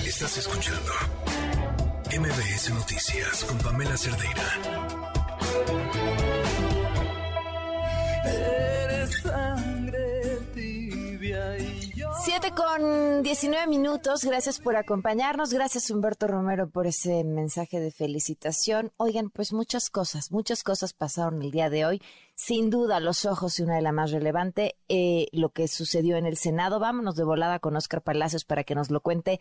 Estás 0.03 0.39
escuchando 0.39 0.93
MBS 2.19 2.71
Noticias 2.71 3.45
con 3.45 3.59
Pamela 3.59 3.99
Cerdeira. 3.99 4.49
Eres 8.25 9.21
sangre 9.21 10.39
tibia 10.55 11.59
y. 11.59 11.86
7 12.47 12.55
con 12.55 13.23
19 13.25 13.67
minutos. 13.67 14.25
Gracias 14.25 14.61
por 14.61 14.77
acompañarnos. 14.77 15.53
Gracias 15.53 15.91
Humberto 15.91 16.29
Romero 16.29 16.69
por 16.69 16.87
ese 16.87 17.25
mensaje 17.25 17.81
de 17.81 17.91
felicitación. 17.91 18.93
Oigan, 18.99 19.31
pues 19.31 19.53
muchas 19.53 19.91
cosas, 19.91 20.31
muchas 20.31 20.63
cosas 20.63 20.93
pasaron 20.93 21.43
el 21.43 21.51
día 21.51 21.71
de 21.71 21.87
hoy. 21.87 22.03
Sin 22.37 22.71
duda, 22.71 23.01
los 23.01 23.25
ojos 23.25 23.59
y 23.59 23.65
una 23.65 23.75
de 23.75 23.83
las 23.83 23.93
más 23.93 24.13
relevantes, 24.13 24.75
eh, 24.89 25.27
lo 25.33 25.49
que 25.49 25.67
sucedió 25.67 26.17
en 26.19 26.27
el 26.27 26.37
Senado. 26.37 26.79
Vámonos 26.79 27.17
de 27.17 27.25
volada 27.25 27.59
con 27.59 27.75
Oscar 27.75 28.03
Palacios 28.03 28.45
para 28.45 28.63
que 28.63 28.77
nos 28.77 28.91
lo 28.91 29.01
cuente 29.01 29.41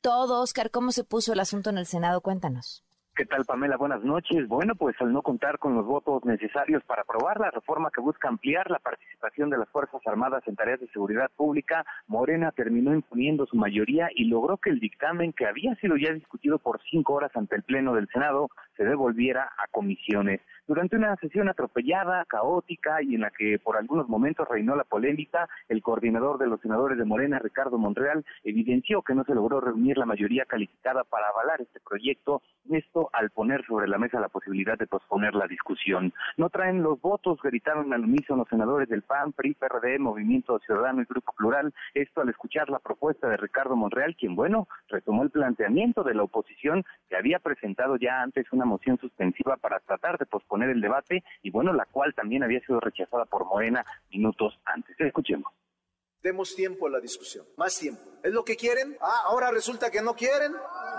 todo. 0.00 0.40
Oscar, 0.40 0.72
¿cómo 0.72 0.90
se 0.90 1.04
puso 1.04 1.32
el 1.32 1.40
asunto 1.40 1.70
en 1.70 1.78
el 1.78 1.86
Senado? 1.86 2.20
Cuéntanos. 2.20 2.82
¿Qué 3.20 3.26
tal, 3.26 3.44
Pamela? 3.44 3.76
Buenas 3.76 4.02
noches. 4.02 4.48
Bueno, 4.48 4.74
pues 4.74 4.96
al 4.98 5.12
no 5.12 5.20
contar 5.20 5.58
con 5.58 5.74
los 5.74 5.84
votos 5.84 6.24
necesarios 6.24 6.82
para 6.84 7.02
aprobar 7.02 7.38
la 7.38 7.50
reforma 7.50 7.90
que 7.94 8.00
busca 8.00 8.28
ampliar 8.28 8.70
la 8.70 8.78
participación 8.78 9.50
de 9.50 9.58
las 9.58 9.68
Fuerzas 9.68 10.00
Armadas 10.06 10.42
en 10.46 10.56
tareas 10.56 10.80
de 10.80 10.88
seguridad 10.88 11.30
pública, 11.36 11.84
Morena 12.06 12.50
terminó 12.50 12.94
imponiendo 12.94 13.44
su 13.44 13.58
mayoría 13.58 14.08
y 14.14 14.24
logró 14.24 14.56
que 14.56 14.70
el 14.70 14.80
dictamen, 14.80 15.34
que 15.34 15.44
había 15.44 15.74
sido 15.74 15.98
ya 15.98 16.14
discutido 16.14 16.58
por 16.58 16.80
cinco 16.90 17.12
horas 17.12 17.30
ante 17.34 17.56
el 17.56 17.62
Pleno 17.62 17.92
del 17.94 18.08
Senado, 18.08 18.48
se 18.74 18.84
devolviera 18.84 19.50
a 19.58 19.66
comisiones. 19.70 20.40
Durante 20.66 20.96
una 20.96 21.16
sesión 21.16 21.48
atropellada, 21.48 22.24
caótica 22.26 23.02
y 23.02 23.16
en 23.16 23.22
la 23.22 23.30
que 23.30 23.58
por 23.58 23.76
algunos 23.76 24.08
momentos 24.08 24.48
reinó 24.48 24.76
la 24.76 24.84
polémica, 24.84 25.48
el 25.68 25.82
coordinador 25.82 26.38
de 26.38 26.46
los 26.46 26.60
senadores 26.60 26.96
de 26.96 27.04
Morena, 27.04 27.38
Ricardo 27.40 27.76
Montreal, 27.76 28.24
evidenció 28.44 29.02
que 29.02 29.14
no 29.14 29.24
se 29.24 29.34
logró 29.34 29.60
reunir 29.60 29.98
la 29.98 30.06
mayoría 30.06 30.44
calificada 30.44 31.02
para 31.04 31.28
avalar 31.28 31.60
este 31.60 31.80
proyecto, 31.80 32.40
esto 32.70 33.09
al 33.12 33.30
poner 33.30 33.64
sobre 33.66 33.88
la 33.88 33.98
mesa 33.98 34.20
la 34.20 34.28
posibilidad 34.28 34.78
de 34.78 34.86
posponer 34.86 35.34
la 35.34 35.46
discusión. 35.46 36.12
No 36.36 36.50
traen 36.50 36.82
los 36.82 37.00
votos, 37.00 37.38
gritaron 37.42 37.92
al 37.92 38.04
unísono 38.04 38.40
los 38.40 38.48
senadores 38.48 38.88
del 38.88 39.02
PAN, 39.02 39.32
PRI, 39.32 39.54
PRD, 39.54 39.98
Movimiento 39.98 40.58
Ciudadano 40.60 41.02
y 41.02 41.04
Grupo 41.04 41.32
Plural, 41.36 41.74
esto 41.94 42.22
al 42.22 42.28
escuchar 42.28 42.70
la 42.70 42.78
propuesta 42.78 43.28
de 43.28 43.36
Ricardo 43.36 43.76
Monreal, 43.76 44.16
quien, 44.16 44.34
bueno, 44.34 44.68
retomó 44.88 45.22
el 45.22 45.30
planteamiento 45.30 46.02
de 46.02 46.14
la 46.14 46.22
oposición 46.22 46.84
que 47.08 47.16
había 47.16 47.38
presentado 47.38 47.96
ya 47.96 48.22
antes 48.22 48.50
una 48.52 48.64
moción 48.64 48.98
suspensiva 48.98 49.56
para 49.56 49.80
tratar 49.80 50.18
de 50.18 50.26
posponer 50.26 50.70
el 50.70 50.80
debate 50.80 51.22
y 51.42 51.50
bueno, 51.50 51.72
la 51.72 51.84
cual 51.84 52.14
también 52.14 52.42
había 52.42 52.60
sido 52.60 52.80
rechazada 52.80 53.24
por 53.26 53.44
Morena 53.44 53.84
minutos 54.10 54.58
antes. 54.64 54.98
Escuchemos. 54.98 55.59
Demos 56.22 56.54
tiempo 56.54 56.86
a 56.86 56.90
la 56.90 57.00
discusión, 57.00 57.46
más 57.56 57.78
tiempo. 57.78 58.02
¿Es 58.22 58.32
lo 58.32 58.44
que 58.44 58.56
quieren? 58.56 58.96
Ah, 59.00 59.22
ahora 59.24 59.50
resulta 59.50 59.90
que 59.90 60.02
no 60.02 60.14
quieren. 60.14 60.54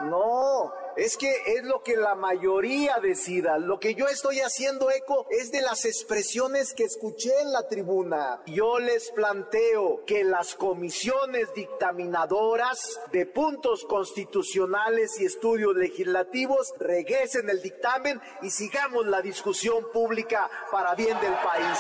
No, 0.06 0.74
es 0.98 1.16
que 1.16 1.32
es 1.46 1.64
lo 1.64 1.84
que 1.84 1.96
la 1.96 2.16
mayoría 2.16 2.98
decida. 3.00 3.60
Lo 3.60 3.80
que 3.80 3.94
yo 3.94 4.08
estoy 4.08 4.40
haciendo 4.40 4.90
eco 4.90 5.28
es 5.30 5.52
de 5.52 5.62
las 5.62 5.86
expresiones 5.86 6.74
que 6.74 6.86
escuché 6.86 7.40
en 7.42 7.52
la 7.52 7.68
tribuna. 7.68 8.42
Yo 8.48 8.80
les 8.80 9.12
planteo 9.12 10.04
que 10.08 10.24
las 10.24 10.56
comisiones 10.56 11.54
dictaminadoras 11.54 13.00
de 13.12 13.28
puntos 13.28 13.86
constitucionales 13.86 15.20
y 15.20 15.26
estudios 15.26 15.76
legislativos 15.76 16.74
regresen 16.80 17.48
el 17.52 17.62
dictamen 17.62 18.20
y 18.42 18.50
sigamos 18.50 19.06
la 19.06 19.22
discusión 19.22 19.92
pública 19.92 20.50
para 20.72 20.96
bien 20.96 21.20
del 21.20 21.34
país. 21.36 21.78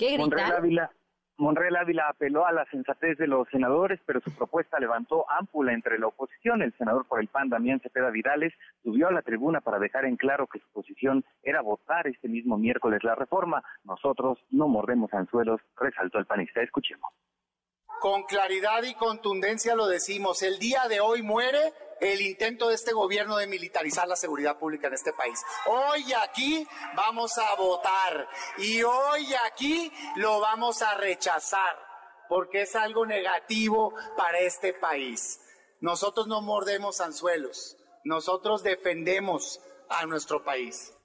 ¿Qué 0.00 0.16
Monreal 0.16 0.52
Ávila, 0.52 0.90
Monreal 1.36 1.76
Ávila 1.76 2.08
apeló 2.08 2.46
a 2.46 2.52
la 2.52 2.64
sensatez 2.70 3.18
de 3.18 3.26
los 3.26 3.46
senadores, 3.50 4.00
pero 4.06 4.22
su 4.22 4.34
propuesta 4.34 4.80
levantó 4.80 5.30
ámpula 5.30 5.74
entre 5.74 5.98
la 5.98 6.06
oposición. 6.06 6.62
El 6.62 6.72
senador 6.78 7.04
por 7.04 7.20
el 7.20 7.28
PAN, 7.28 7.50
Damián 7.50 7.80
Cepeda 7.80 8.08
Vidales, 8.08 8.54
subió 8.82 9.08
a 9.08 9.12
la 9.12 9.20
tribuna 9.20 9.60
para 9.60 9.78
dejar 9.78 10.06
en 10.06 10.16
claro 10.16 10.46
que 10.46 10.58
su 10.58 10.66
posición 10.72 11.22
era 11.42 11.60
votar 11.60 12.06
este 12.06 12.28
mismo 12.28 12.56
miércoles 12.56 13.04
la 13.04 13.14
reforma. 13.14 13.62
Nosotros 13.84 14.38
no 14.48 14.68
mordemos 14.68 15.12
anzuelos, 15.12 15.60
resaltó 15.76 16.18
el 16.18 16.24
panista. 16.24 16.62
Escuchemos. 16.62 17.12
Con 18.00 18.22
claridad 18.22 18.82
y 18.84 18.94
contundencia 18.94 19.74
lo 19.74 19.86
decimos, 19.86 20.42
el 20.42 20.58
día 20.58 20.88
de 20.88 21.00
hoy 21.00 21.20
muere 21.20 21.74
el 22.00 22.20
intento 22.20 22.68
de 22.68 22.74
este 22.74 22.92
gobierno 22.92 23.36
de 23.36 23.46
militarizar 23.46 24.08
la 24.08 24.16
seguridad 24.16 24.58
pública 24.58 24.88
en 24.88 24.94
este 24.94 25.12
país. 25.12 25.38
Hoy 25.66 26.04
aquí 26.26 26.66
vamos 26.96 27.36
a 27.38 27.54
votar 27.56 28.28
y 28.58 28.82
hoy 28.82 29.26
aquí 29.46 29.92
lo 30.16 30.40
vamos 30.40 30.82
a 30.82 30.96
rechazar 30.96 31.76
porque 32.28 32.62
es 32.62 32.76
algo 32.76 33.06
negativo 33.06 33.94
para 34.16 34.38
este 34.38 34.72
país. 34.72 35.40
Nosotros 35.80 36.26
no 36.26 36.40
mordemos 36.40 37.00
anzuelos, 37.00 37.76
nosotros 38.04 38.62
defendemos 38.62 39.60
a 39.88 40.06
nuestro 40.06 40.42
país. 40.44 40.96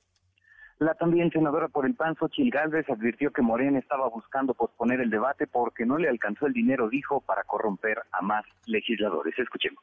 La 0.77 0.93
también 0.93 1.31
senadora 1.31 1.69
por 1.69 1.85
el 1.85 1.95
PAN, 1.95 2.15
Xochitl 2.15 2.49
Gálvez, 2.49 2.89
advirtió 2.89 3.31
que 3.31 3.41
Morena 3.41 3.79
estaba 3.79 4.09
buscando 4.09 4.53
posponer 4.53 4.99
el 4.99 5.09
debate 5.09 5.47
porque 5.47 5.85
no 5.85 5.97
le 5.97 6.09
alcanzó 6.09 6.47
el 6.47 6.53
dinero, 6.53 6.89
dijo, 6.89 7.21
para 7.21 7.43
corromper 7.43 8.01
a 8.11 8.21
más 8.21 8.43
legisladores. 8.65 9.39
Escuchemos. 9.39 9.81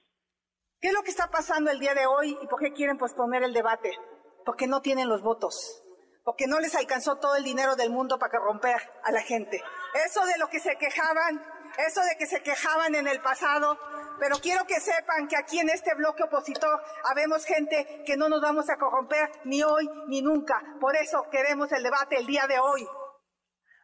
¿Qué 0.82 0.88
es 0.88 0.94
lo 0.94 1.04
que 1.04 1.12
está 1.12 1.28
pasando 1.28 1.70
el 1.70 1.78
día 1.78 1.94
de 1.94 2.06
hoy 2.06 2.36
y 2.42 2.46
por 2.48 2.58
qué 2.58 2.72
quieren 2.72 2.98
posponer 2.98 3.44
el 3.44 3.52
debate? 3.52 3.92
Porque 4.44 4.66
no 4.66 4.82
tienen 4.82 5.08
los 5.08 5.22
votos, 5.22 5.80
porque 6.24 6.48
no 6.48 6.58
les 6.58 6.74
alcanzó 6.74 7.18
todo 7.18 7.36
el 7.36 7.44
dinero 7.44 7.76
del 7.76 7.90
mundo 7.90 8.18
para 8.18 8.36
corromper 8.36 8.82
a 9.04 9.12
la 9.12 9.22
gente. 9.22 9.62
Eso 10.04 10.26
de 10.26 10.36
lo 10.38 10.48
que 10.48 10.58
se 10.58 10.74
quejaban, 10.78 11.40
eso 11.86 12.00
de 12.00 12.16
que 12.18 12.26
se 12.26 12.42
quejaban 12.42 12.96
en 12.96 13.06
el 13.06 13.22
pasado, 13.22 13.78
pero 14.18 14.38
quiero 14.40 14.66
que 14.66 14.80
sepan 14.80 15.28
que 15.28 15.36
aquí 15.36 15.60
en 15.60 15.70
este 15.70 15.94
bloque 15.94 16.24
opositor 16.24 16.82
habemos 17.04 17.44
gente 17.44 18.02
que 18.04 18.16
no 18.16 18.28
nos 18.28 18.42
vamos 18.42 18.68
a 18.68 18.76
corromper 18.76 19.30
ni 19.44 19.62
hoy 19.62 19.88
ni 20.08 20.20
nunca. 20.20 20.60
Por 20.80 20.96
eso 20.96 21.28
queremos 21.30 21.70
el 21.70 21.84
debate 21.84 22.16
el 22.16 22.26
día 22.26 22.48
de 22.48 22.58
hoy. 22.58 22.84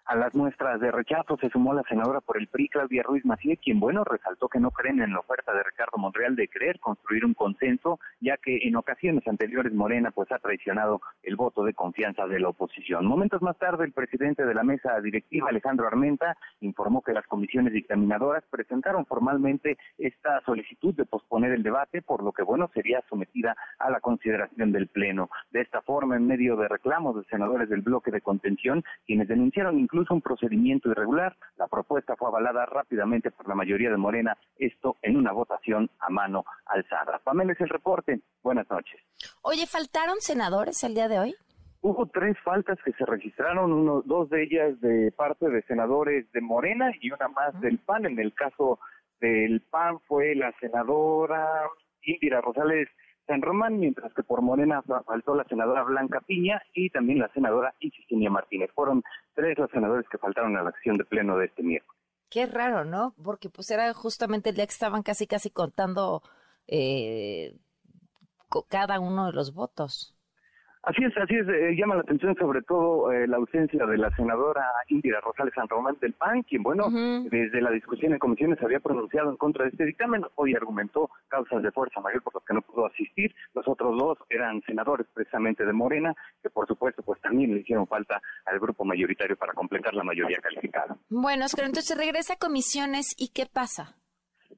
A 0.08 0.16
las 0.16 0.34
muestras 0.34 0.80
de 0.80 0.90
rechazo 0.90 1.36
se 1.36 1.50
sumó 1.50 1.74
la 1.74 1.82
senadora 1.82 2.22
por 2.22 2.38
el 2.38 2.46
PRI, 2.46 2.70
Claudia 2.70 3.02
Ruiz 3.02 3.26
Macié, 3.26 3.58
quien, 3.58 3.78
bueno, 3.78 4.04
resaltó 4.04 4.48
que 4.48 4.58
no 4.58 4.70
creen 4.70 5.02
en 5.02 5.12
la 5.12 5.18
oferta 5.18 5.52
de 5.52 5.62
Ricardo 5.62 5.98
Monreal 5.98 6.34
de 6.34 6.48
querer 6.48 6.80
construir 6.80 7.26
un 7.26 7.34
consenso, 7.34 8.00
ya 8.18 8.38
que 8.38 8.56
en 8.62 8.76
ocasiones 8.76 9.28
anteriores 9.28 9.74
Morena 9.74 10.10
pues 10.10 10.32
ha 10.32 10.38
traicionado 10.38 11.02
el 11.22 11.36
voto 11.36 11.62
de 11.62 11.74
confianza 11.74 12.26
de 12.26 12.40
la 12.40 12.48
oposición. 12.48 13.04
Momentos 13.04 13.42
más 13.42 13.58
tarde, 13.58 13.84
el 13.84 13.92
presidente 13.92 14.46
de 14.46 14.54
la 14.54 14.62
mesa 14.62 14.98
directiva, 15.02 15.50
Alejandro 15.50 15.86
Armenta, 15.86 16.38
informó 16.60 17.02
que 17.02 17.12
las 17.12 17.26
comisiones 17.26 17.74
dictaminadoras 17.74 18.44
presentaron 18.48 19.04
formalmente 19.04 19.76
esta 19.98 20.40
solicitud 20.46 20.94
de 20.94 21.04
posponer 21.04 21.52
el 21.52 21.62
debate, 21.62 22.00
por 22.00 22.22
lo 22.22 22.32
que, 22.32 22.44
bueno, 22.44 22.70
sería 22.72 23.02
sometida 23.10 23.54
a 23.78 23.90
la 23.90 24.00
consideración 24.00 24.72
del 24.72 24.86
Pleno. 24.86 25.28
De 25.50 25.60
esta 25.60 25.82
forma, 25.82 26.16
en 26.16 26.26
medio 26.26 26.56
de 26.56 26.66
reclamos 26.66 27.14
de 27.14 27.24
senadores 27.24 27.68
del 27.68 27.82
bloque 27.82 28.10
de 28.10 28.22
contención, 28.22 28.82
quienes 29.04 29.28
denunciaron 29.28 29.78
incluso 29.78 29.97
incluso 29.98 30.14
un 30.14 30.20
procedimiento 30.20 30.90
irregular. 30.90 31.36
La 31.56 31.66
propuesta 31.66 32.14
fue 32.16 32.28
avalada 32.28 32.66
rápidamente 32.66 33.32
por 33.32 33.48
la 33.48 33.56
mayoría 33.56 33.90
de 33.90 33.96
Morena, 33.96 34.36
esto 34.56 34.96
en 35.02 35.16
una 35.16 35.32
votación 35.32 35.90
a 35.98 36.08
mano 36.08 36.44
alzada. 36.66 37.20
Pamela 37.24 37.52
es 37.52 37.60
el 37.60 37.68
reporte. 37.68 38.20
Buenas 38.42 38.70
noches. 38.70 39.00
Oye, 39.42 39.66
¿faltaron 39.66 40.20
senadores 40.20 40.84
el 40.84 40.94
día 40.94 41.08
de 41.08 41.18
hoy? 41.18 41.34
Hubo 41.80 42.06
tres 42.06 42.36
faltas 42.44 42.78
que 42.84 42.92
se 42.92 43.04
registraron, 43.06 43.72
uno, 43.72 44.02
dos 44.04 44.30
de 44.30 44.44
ellas 44.44 44.80
de 44.80 45.12
parte 45.12 45.48
de 45.48 45.62
senadores 45.62 46.30
de 46.32 46.40
Morena 46.40 46.92
y 47.00 47.10
una 47.10 47.28
más 47.28 47.60
del 47.60 47.78
PAN. 47.78 48.06
En 48.06 48.18
el 48.20 48.32
caso 48.34 48.78
del 49.20 49.60
PAN 49.62 49.98
fue 50.06 50.36
la 50.36 50.52
senadora 50.60 51.46
Indira 52.02 52.40
Rosales 52.40 52.88
San 53.28 53.42
Román, 53.42 53.78
mientras 53.78 54.12
que 54.14 54.22
por 54.22 54.40
Morena 54.40 54.82
faltó 54.82 55.34
la 55.34 55.44
senadora 55.44 55.84
Blanca 55.84 56.20
Piña 56.22 56.60
y 56.72 56.88
también 56.88 57.18
la 57.18 57.28
senadora 57.28 57.74
Isisenia 57.78 58.30
Martínez. 58.30 58.70
Fueron 58.74 59.04
tres 59.34 59.56
los 59.58 59.70
senadores 59.70 60.08
que 60.08 60.18
faltaron 60.18 60.56
a 60.56 60.62
la 60.62 60.70
acción 60.70 60.96
de 60.96 61.04
pleno 61.04 61.36
de 61.36 61.46
este 61.46 61.62
miércoles. 61.62 62.02
Qué 62.30 62.46
raro, 62.46 62.84
¿no? 62.84 63.14
Porque 63.22 63.50
pues 63.50 63.70
era 63.70 63.92
justamente 63.92 64.50
el 64.50 64.56
día 64.56 64.66
que 64.66 64.72
estaban 64.72 65.02
casi 65.02 65.26
casi 65.26 65.50
contando 65.50 66.22
eh, 66.66 67.54
cada 68.68 68.98
uno 68.98 69.26
de 69.26 69.32
los 69.32 69.52
votos. 69.52 70.17
Así 70.88 71.04
es, 71.04 71.14
así 71.18 71.34
es. 71.34 71.46
Eh, 71.46 71.76
llama 71.76 71.96
la 71.96 72.00
atención 72.00 72.34
sobre 72.36 72.62
todo 72.62 73.12
eh, 73.12 73.28
la 73.28 73.36
ausencia 73.36 73.84
de 73.84 73.98
la 73.98 74.10
senadora 74.16 74.64
Indira 74.88 75.20
Rosales 75.20 75.52
San 75.54 75.68
Román 75.68 75.98
del 76.00 76.14
PAN, 76.14 76.42
quien, 76.44 76.62
bueno, 76.62 76.88
desde 76.88 77.60
la 77.60 77.70
discusión 77.70 78.14
en 78.14 78.18
comisiones 78.18 78.58
había 78.62 78.80
pronunciado 78.80 79.28
en 79.28 79.36
contra 79.36 79.64
de 79.64 79.70
este 79.70 79.84
dictamen. 79.84 80.24
Hoy 80.36 80.54
argumentó 80.54 81.10
causas 81.28 81.62
de 81.62 81.70
fuerza 81.72 82.00
mayor 82.00 82.22
por 82.22 82.34
las 82.36 82.44
que 82.44 82.54
no 82.54 82.62
pudo 82.62 82.86
asistir. 82.86 83.34
Los 83.52 83.68
otros 83.68 83.98
dos 83.98 84.16
eran 84.30 84.62
senadores 84.62 85.06
precisamente 85.12 85.66
de 85.66 85.74
Morena, 85.74 86.14
que 86.42 86.48
por 86.48 86.66
supuesto 86.66 87.02
pues 87.02 87.20
también 87.20 87.52
le 87.52 87.60
hicieron 87.60 87.86
falta 87.86 88.22
al 88.46 88.58
grupo 88.58 88.82
mayoritario 88.86 89.36
para 89.36 89.52
completar 89.52 89.92
la 89.92 90.04
mayoría 90.04 90.38
calificada. 90.38 90.96
Bueno, 91.10 91.44
Oscar, 91.44 91.66
entonces 91.66 91.98
regresa 91.98 92.34
a 92.34 92.38
comisiones 92.38 93.14
y 93.18 93.28
¿qué 93.34 93.44
pasa? 93.44 93.94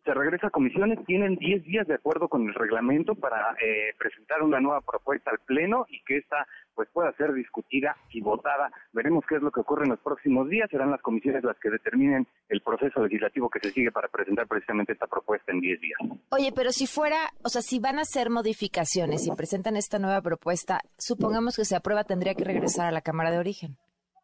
Se 0.04 0.14
regresa 0.14 0.48
a 0.48 0.50
comisiones, 0.50 1.04
tienen 1.06 1.36
10 1.36 1.64
días 1.64 1.86
de 1.86 1.94
acuerdo 1.94 2.28
con 2.28 2.46
el 2.48 2.54
reglamento 2.54 3.14
para 3.14 3.54
eh, 3.62 3.94
presentar 3.98 4.42
una 4.42 4.60
nueva 4.60 4.80
propuesta 4.80 5.30
al 5.30 5.38
Pleno 5.40 5.86
y 5.88 6.02
que 6.04 6.18
esta 6.18 6.46
pues 6.74 6.88
pueda 6.92 7.12
ser 7.12 7.32
discutida 7.34 7.96
y 8.10 8.22
votada. 8.22 8.70
Veremos 8.92 9.24
qué 9.28 9.36
es 9.36 9.42
lo 9.42 9.50
que 9.50 9.60
ocurre 9.60 9.84
en 9.84 9.90
los 9.90 10.00
próximos 10.00 10.48
días. 10.48 10.70
Serán 10.70 10.90
las 10.90 11.02
comisiones 11.02 11.44
las 11.44 11.58
que 11.58 11.68
determinen 11.68 12.26
el 12.48 12.62
proceso 12.62 13.02
legislativo 13.02 13.50
que 13.50 13.60
se 13.60 13.70
sigue 13.70 13.92
para 13.92 14.08
presentar 14.08 14.46
precisamente 14.46 14.92
esta 14.92 15.06
propuesta 15.06 15.52
en 15.52 15.60
10 15.60 15.80
días. 15.80 15.98
Oye, 16.30 16.52
pero 16.54 16.70
si 16.72 16.86
fuera, 16.86 17.18
o 17.44 17.50
sea, 17.50 17.60
si 17.60 17.80
van 17.80 17.98
a 17.98 18.02
hacer 18.02 18.30
modificaciones 18.30 19.26
y 19.26 19.36
presentan 19.36 19.76
esta 19.76 19.98
nueva 19.98 20.22
propuesta, 20.22 20.80
supongamos 20.96 21.56
que 21.56 21.64
se 21.64 21.76
aprueba, 21.76 22.04
tendría 22.04 22.34
que 22.34 22.44
regresar 22.44 22.86
a 22.86 22.92
la 22.92 23.02
Cámara 23.02 23.30
de 23.30 23.38
Origen. 23.38 23.76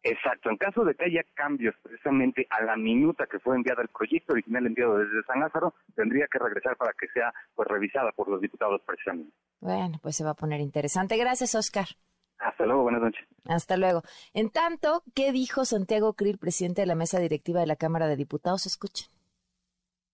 Exacto, 0.09 0.49
en 0.49 0.57
caso 0.57 0.85
de 0.85 0.95
que 0.95 1.05
haya 1.05 1.23
cambios 1.33 1.75
precisamente 1.83 2.47
a 2.49 2.63
la 2.63 2.77
minuta 2.77 3.27
que 3.27 3.39
fue 3.39 3.55
enviada 3.55 3.81
el 3.81 3.89
proyecto 3.89 4.33
original 4.33 4.65
enviado 4.65 4.97
desde 4.97 5.21
San 5.23 5.41
Lázaro, 5.41 5.73
tendría 5.95 6.27
que 6.27 6.39
regresar 6.39 6.77
para 6.77 6.93
que 6.93 7.07
sea 7.09 7.33
pues 7.55 7.67
revisada 7.67 8.11
por 8.13 8.29
los 8.29 8.39
diputados 8.39 8.81
precisamente. 8.85 9.33
Bueno, 9.59 9.99
pues 10.01 10.15
se 10.15 10.23
va 10.23 10.31
a 10.31 10.35
poner 10.35 10.61
interesante. 10.61 11.17
Gracias, 11.17 11.55
Oscar. 11.55 11.87
Hasta 12.39 12.65
luego, 12.65 12.83
buenas 12.83 13.01
noches. 13.01 13.27
Hasta 13.45 13.75
luego. 13.75 14.01
En 14.33 14.49
tanto, 14.49 15.03
¿qué 15.13 15.33
dijo 15.33 15.65
Santiago 15.65 16.13
Krill, 16.13 16.37
presidente 16.37 16.81
de 16.81 16.87
la 16.87 16.95
mesa 16.95 17.19
directiva 17.19 17.59
de 17.59 17.67
la 17.67 17.75
Cámara 17.75 18.07
de 18.07 18.15
Diputados? 18.15 18.65
Escuchen. 18.65 19.07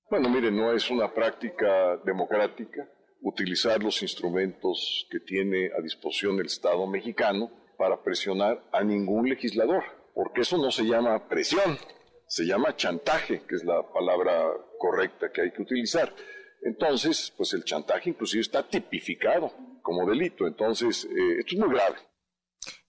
Bueno, 0.09 0.29
mire, 0.29 0.51
no 0.51 0.71
es 0.71 0.89
una 0.89 1.13
práctica 1.13 1.97
democrática 1.97 2.87
utilizar 3.21 3.81
los 3.81 4.01
instrumentos 4.01 5.07
que 5.09 5.19
tiene 5.19 5.69
a 5.77 5.81
disposición 5.81 6.39
el 6.39 6.47
Estado 6.47 6.85
mexicano 6.87 7.51
para 7.77 8.01
presionar 8.01 8.63
a 8.71 8.83
ningún 8.83 9.29
legislador, 9.29 9.83
porque 10.13 10.41
eso 10.41 10.57
no 10.57 10.71
se 10.71 10.83
llama 10.83 11.27
presión, 11.27 11.77
se 12.27 12.45
llama 12.45 12.75
chantaje, 12.75 13.43
que 13.47 13.55
es 13.55 13.63
la 13.63 13.81
palabra 13.91 14.51
correcta 14.79 15.31
que 15.31 15.41
hay 15.41 15.51
que 15.51 15.61
utilizar. 15.61 16.13
Entonces, 16.61 17.33
pues 17.35 17.53
el 17.53 17.63
chantaje 17.63 18.09
inclusive 18.09 18.41
está 18.41 18.67
tipificado 18.67 19.51
como 19.81 20.09
delito, 20.09 20.47
entonces 20.47 21.05
eh, 21.05 21.39
esto 21.39 21.55
es 21.55 21.59
muy 21.59 21.69
grave. 21.69 21.97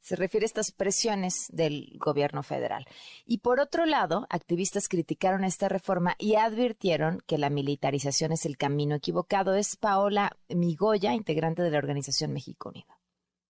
Se 0.01 0.17
refiere 0.17 0.45
a 0.45 0.47
estas 0.47 0.71
presiones 0.71 1.47
del 1.51 1.97
gobierno 1.99 2.43
federal. 2.43 2.85
Y 3.25 3.39
por 3.39 3.59
otro 3.59 3.87
lado, 3.87 4.27
activistas 4.29 4.89
criticaron 4.89 5.45
esta 5.45 5.69
reforma 5.69 6.15
y 6.19 6.35
advirtieron 6.35 7.23
que 7.27 7.39
la 7.39 7.49
militarización 7.49 8.33
es 8.33 8.45
el 8.45 8.59
camino 8.59 8.97
equivocado. 8.97 9.55
Es 9.55 9.77
Paola 9.77 10.37
Migoya, 10.49 11.15
integrante 11.15 11.63
de 11.63 11.71
la 11.71 11.79
organización 11.79 12.35
México 12.35 12.69
Unido 12.69 13.04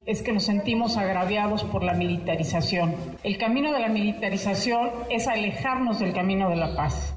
es 0.06 0.22
que 0.22 0.32
nos 0.32 0.44
sentimos 0.44 0.96
agraviados 0.96 1.64
por 1.64 1.82
la 1.82 1.94
militarización. 1.94 2.94
El 3.22 3.38
camino 3.38 3.72
de 3.72 3.80
la 3.80 3.88
militarización 3.88 4.90
es 5.10 5.26
alejarnos 5.28 5.98
del 5.98 6.12
camino 6.12 6.50
de 6.50 6.56
la 6.56 6.76
paz. 6.76 7.16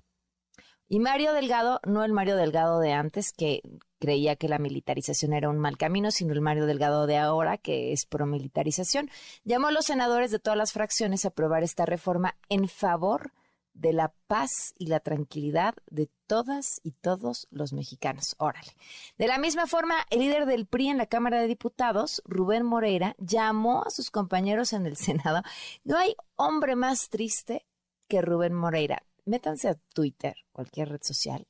Y 0.90 1.00
Mario 1.00 1.34
Delgado, 1.34 1.82
no 1.86 2.06
el 2.06 2.14
Mario 2.14 2.38
Delgado 2.38 2.80
de 2.80 2.94
antes, 2.94 3.34
que 3.34 3.62
creía 4.00 4.38
que 4.38 4.48
la 4.48 4.58
militarización 4.58 5.34
era 5.34 5.50
un 5.50 5.58
mal 5.58 5.78
camino, 5.78 6.12
sino 6.12 6.32
el 6.32 6.40
Mario 6.40 6.66
Delgado 6.66 7.08
de 7.08 7.18
ahora, 7.18 7.58
que 7.58 7.92
es 7.92 8.06
promilitarización, 8.06 9.10
llamó 9.44 9.68
a 9.68 9.72
los 9.72 9.86
senadores 9.86 10.32
de 10.32 10.40
todas 10.40 10.58
las 10.58 10.72
fracciones 10.72 11.26
a 11.26 11.30
aprobar 11.30 11.64
esta 11.64 11.86
reforma 11.86 12.36
en 12.48 12.70
favor 12.70 13.32
de 13.32 13.47
la 13.82 14.14
paz 14.28 14.74
y 14.78 14.88
la 14.88 15.00
tranquilidad 15.00 15.76
de 15.90 16.10
todas 16.28 16.80
y 16.84 16.92
todos 16.92 17.48
los 17.52 17.74
mexicanos. 17.74 18.36
Órale. 18.40 18.76
De 19.18 19.28
la 19.28 19.38
misma 19.38 19.68
forma, 19.68 19.96
el 20.10 20.20
líder 20.20 20.46
del 20.46 20.66
PRI 20.66 20.90
en 20.90 20.98
la 20.98 21.06
Cámara 21.06 21.40
de 21.40 21.48
Diputados, 21.48 22.22
Rubén 22.26 22.66
Moreira, 22.66 23.16
llamó 23.20 23.84
a 23.84 23.90
sus 23.90 24.12
compañeros 24.12 24.74
en 24.74 24.86
el 24.86 24.98
Senado. 24.98 25.42
No 25.84 25.98
hay 25.98 26.16
hombre 26.36 26.76
más 26.76 27.10
triste 27.10 27.66
que 28.08 28.22
Rubén 28.22 28.54
Moreira. 28.54 29.04
Métanse 29.26 29.70
a 29.70 29.76
Twitter, 29.94 30.36
cualquier 30.52 30.90
red 30.90 31.02
social, 31.02 31.48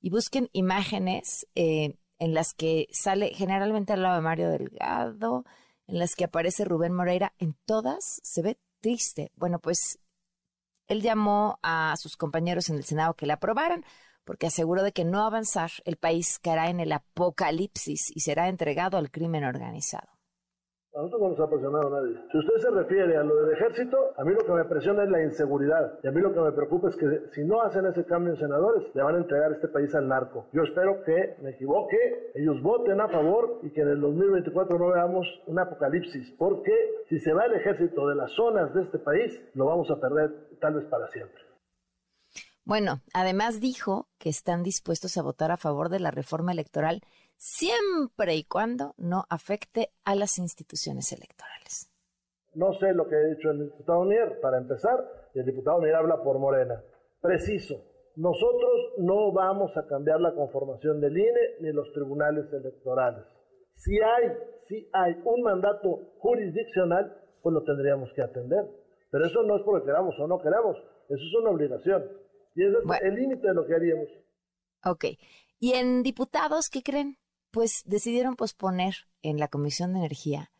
y 0.00 0.10
busquen 0.10 0.48
imágenes 0.52 1.46
eh, 1.56 1.98
en 2.18 2.34
las 2.34 2.54
que 2.54 2.86
sale 2.92 3.34
generalmente 3.34 3.92
al 3.92 4.02
lado 4.02 4.16
de 4.16 4.22
Mario 4.22 4.50
Delgado, 4.50 5.44
en 5.88 5.98
las 5.98 6.14
que 6.14 6.24
aparece 6.24 6.64
Rubén 6.64 6.92
Moreira. 6.92 7.34
En 7.38 7.56
todas 7.66 8.20
se 8.22 8.42
ve 8.42 8.58
triste. 8.80 9.32
Bueno, 9.34 9.58
pues 9.58 9.98
él 10.88 11.02
llamó 11.02 11.58
a 11.62 11.94
sus 11.96 12.16
compañeros 12.16 12.68
en 12.68 12.76
el 12.76 12.84
Senado 12.84 13.14
que 13.14 13.26
la 13.26 13.34
aprobaran, 13.34 13.84
porque 14.24 14.46
aseguró 14.46 14.82
de 14.82 14.92
que 14.92 15.04
no 15.04 15.24
avanzar, 15.24 15.70
el 15.84 15.96
país 15.96 16.38
caerá 16.40 16.68
en 16.68 16.80
el 16.80 16.92
apocalipsis 16.92 18.10
y 18.14 18.20
será 18.20 18.48
entregado 18.48 18.98
al 18.98 19.10
crimen 19.10 19.44
organizado. 19.44 20.15
A 20.96 21.02
nosotros 21.02 21.20
no 21.20 21.28
nos 21.28 21.40
ha 21.40 21.50
presionado 21.50 21.90
nadie. 21.90 22.16
Si 22.32 22.38
usted 22.38 22.54
se 22.56 22.70
refiere 22.70 23.18
a 23.18 23.22
lo 23.22 23.36
del 23.36 23.52
ejército, 23.52 24.14
a 24.16 24.24
mí 24.24 24.32
lo 24.32 24.46
que 24.46 24.52
me 24.52 24.64
presiona 24.64 25.04
es 25.04 25.10
la 25.10 25.22
inseguridad. 25.22 25.98
Y 26.02 26.08
a 26.08 26.10
mí 26.10 26.22
lo 26.22 26.32
que 26.32 26.40
me 26.40 26.52
preocupa 26.52 26.88
es 26.88 26.96
que 26.96 27.06
si 27.34 27.44
no 27.44 27.60
hacen 27.60 27.84
ese 27.84 28.06
cambio 28.06 28.32
en 28.32 28.38
senadores, 28.38 28.88
le 28.94 29.02
van 29.02 29.16
a 29.16 29.18
entregar 29.18 29.52
este 29.52 29.68
país 29.68 29.94
al 29.94 30.08
narco. 30.08 30.46
Yo 30.54 30.62
espero 30.62 31.02
que 31.04 31.36
me 31.42 31.50
equivoque, 31.50 32.32
ellos 32.34 32.62
voten 32.62 32.98
a 33.02 33.08
favor 33.08 33.60
y 33.62 33.70
que 33.72 33.82
en 33.82 33.88
el 33.88 34.00
2024 34.00 34.78
no 34.78 34.88
veamos 34.88 35.26
un 35.46 35.58
apocalipsis. 35.58 36.34
Porque 36.38 36.72
si 37.10 37.20
se 37.20 37.34
va 37.34 37.44
el 37.44 37.56
ejército 37.56 38.08
de 38.08 38.14
las 38.14 38.32
zonas 38.32 38.72
de 38.72 38.80
este 38.80 38.98
país, 38.98 39.38
lo 39.52 39.66
vamos 39.66 39.90
a 39.90 40.00
perder 40.00 40.48
tal 40.60 40.76
vez 40.76 40.86
para 40.86 41.08
siempre. 41.08 41.42
Bueno, 42.64 43.02
además 43.12 43.60
dijo 43.60 44.08
que 44.18 44.30
están 44.30 44.62
dispuestos 44.62 45.18
a 45.18 45.22
votar 45.22 45.52
a 45.52 45.56
favor 45.56 45.90
de 45.90 46.00
la 46.00 46.10
reforma 46.10 46.52
electoral 46.52 47.02
siempre 47.36 48.34
y 48.34 48.44
cuando 48.44 48.94
no 48.96 49.24
afecte 49.28 49.90
a 50.04 50.14
las 50.14 50.38
instituciones 50.38 51.12
electorales. 51.12 51.90
No 52.54 52.72
sé 52.78 52.92
lo 52.94 53.06
que 53.06 53.16
ha 53.16 53.34
dicho 53.34 53.50
el 53.50 53.64
diputado 53.64 54.04
Mier, 54.04 54.40
para 54.40 54.58
empezar, 54.58 55.30
y 55.34 55.40
el 55.40 55.46
diputado 55.46 55.78
Mier 55.80 55.94
habla 55.94 56.22
por 56.22 56.38
Morena. 56.38 56.82
Preciso, 57.20 57.84
nosotros 58.16 58.94
no 58.98 59.30
vamos 59.32 59.76
a 59.76 59.86
cambiar 59.86 60.20
la 60.20 60.34
conformación 60.34 61.00
del 61.00 61.18
INE 61.18 61.56
ni 61.60 61.72
los 61.72 61.92
tribunales 61.92 62.50
electorales. 62.52 63.24
Si 63.74 64.00
hay, 64.00 64.32
si 64.68 64.88
hay 64.92 65.20
un 65.24 65.42
mandato 65.42 66.14
jurisdiccional, 66.18 67.14
pues 67.42 67.52
lo 67.52 67.62
tendríamos 67.62 68.10
que 68.14 68.22
atender. 68.22 68.64
Pero 69.10 69.26
eso 69.26 69.42
no 69.42 69.56
es 69.56 69.62
porque 69.62 69.84
queramos 69.84 70.18
o 70.18 70.26
no 70.26 70.38
queramos, 70.38 70.76
eso 71.08 71.22
es 71.22 71.34
una 71.40 71.50
obligación. 71.50 72.04
Y 72.54 72.64
ese 72.64 72.78
es 72.78 73.02
el 73.02 73.14
límite 73.14 73.48
de 73.48 73.54
lo 73.54 73.66
que 73.66 73.74
haríamos. 73.74 74.08
Ok. 74.84 75.04
¿Y 75.58 75.72
en 75.72 76.02
diputados 76.02 76.68
qué 76.70 76.82
creen? 76.82 77.18
Pues 77.56 77.84
decidieron 77.86 78.36
posponer 78.36 79.08
en 79.22 79.38
la 79.38 79.48
Comisión 79.48 79.94
de 79.94 80.00
Energía 80.00 80.52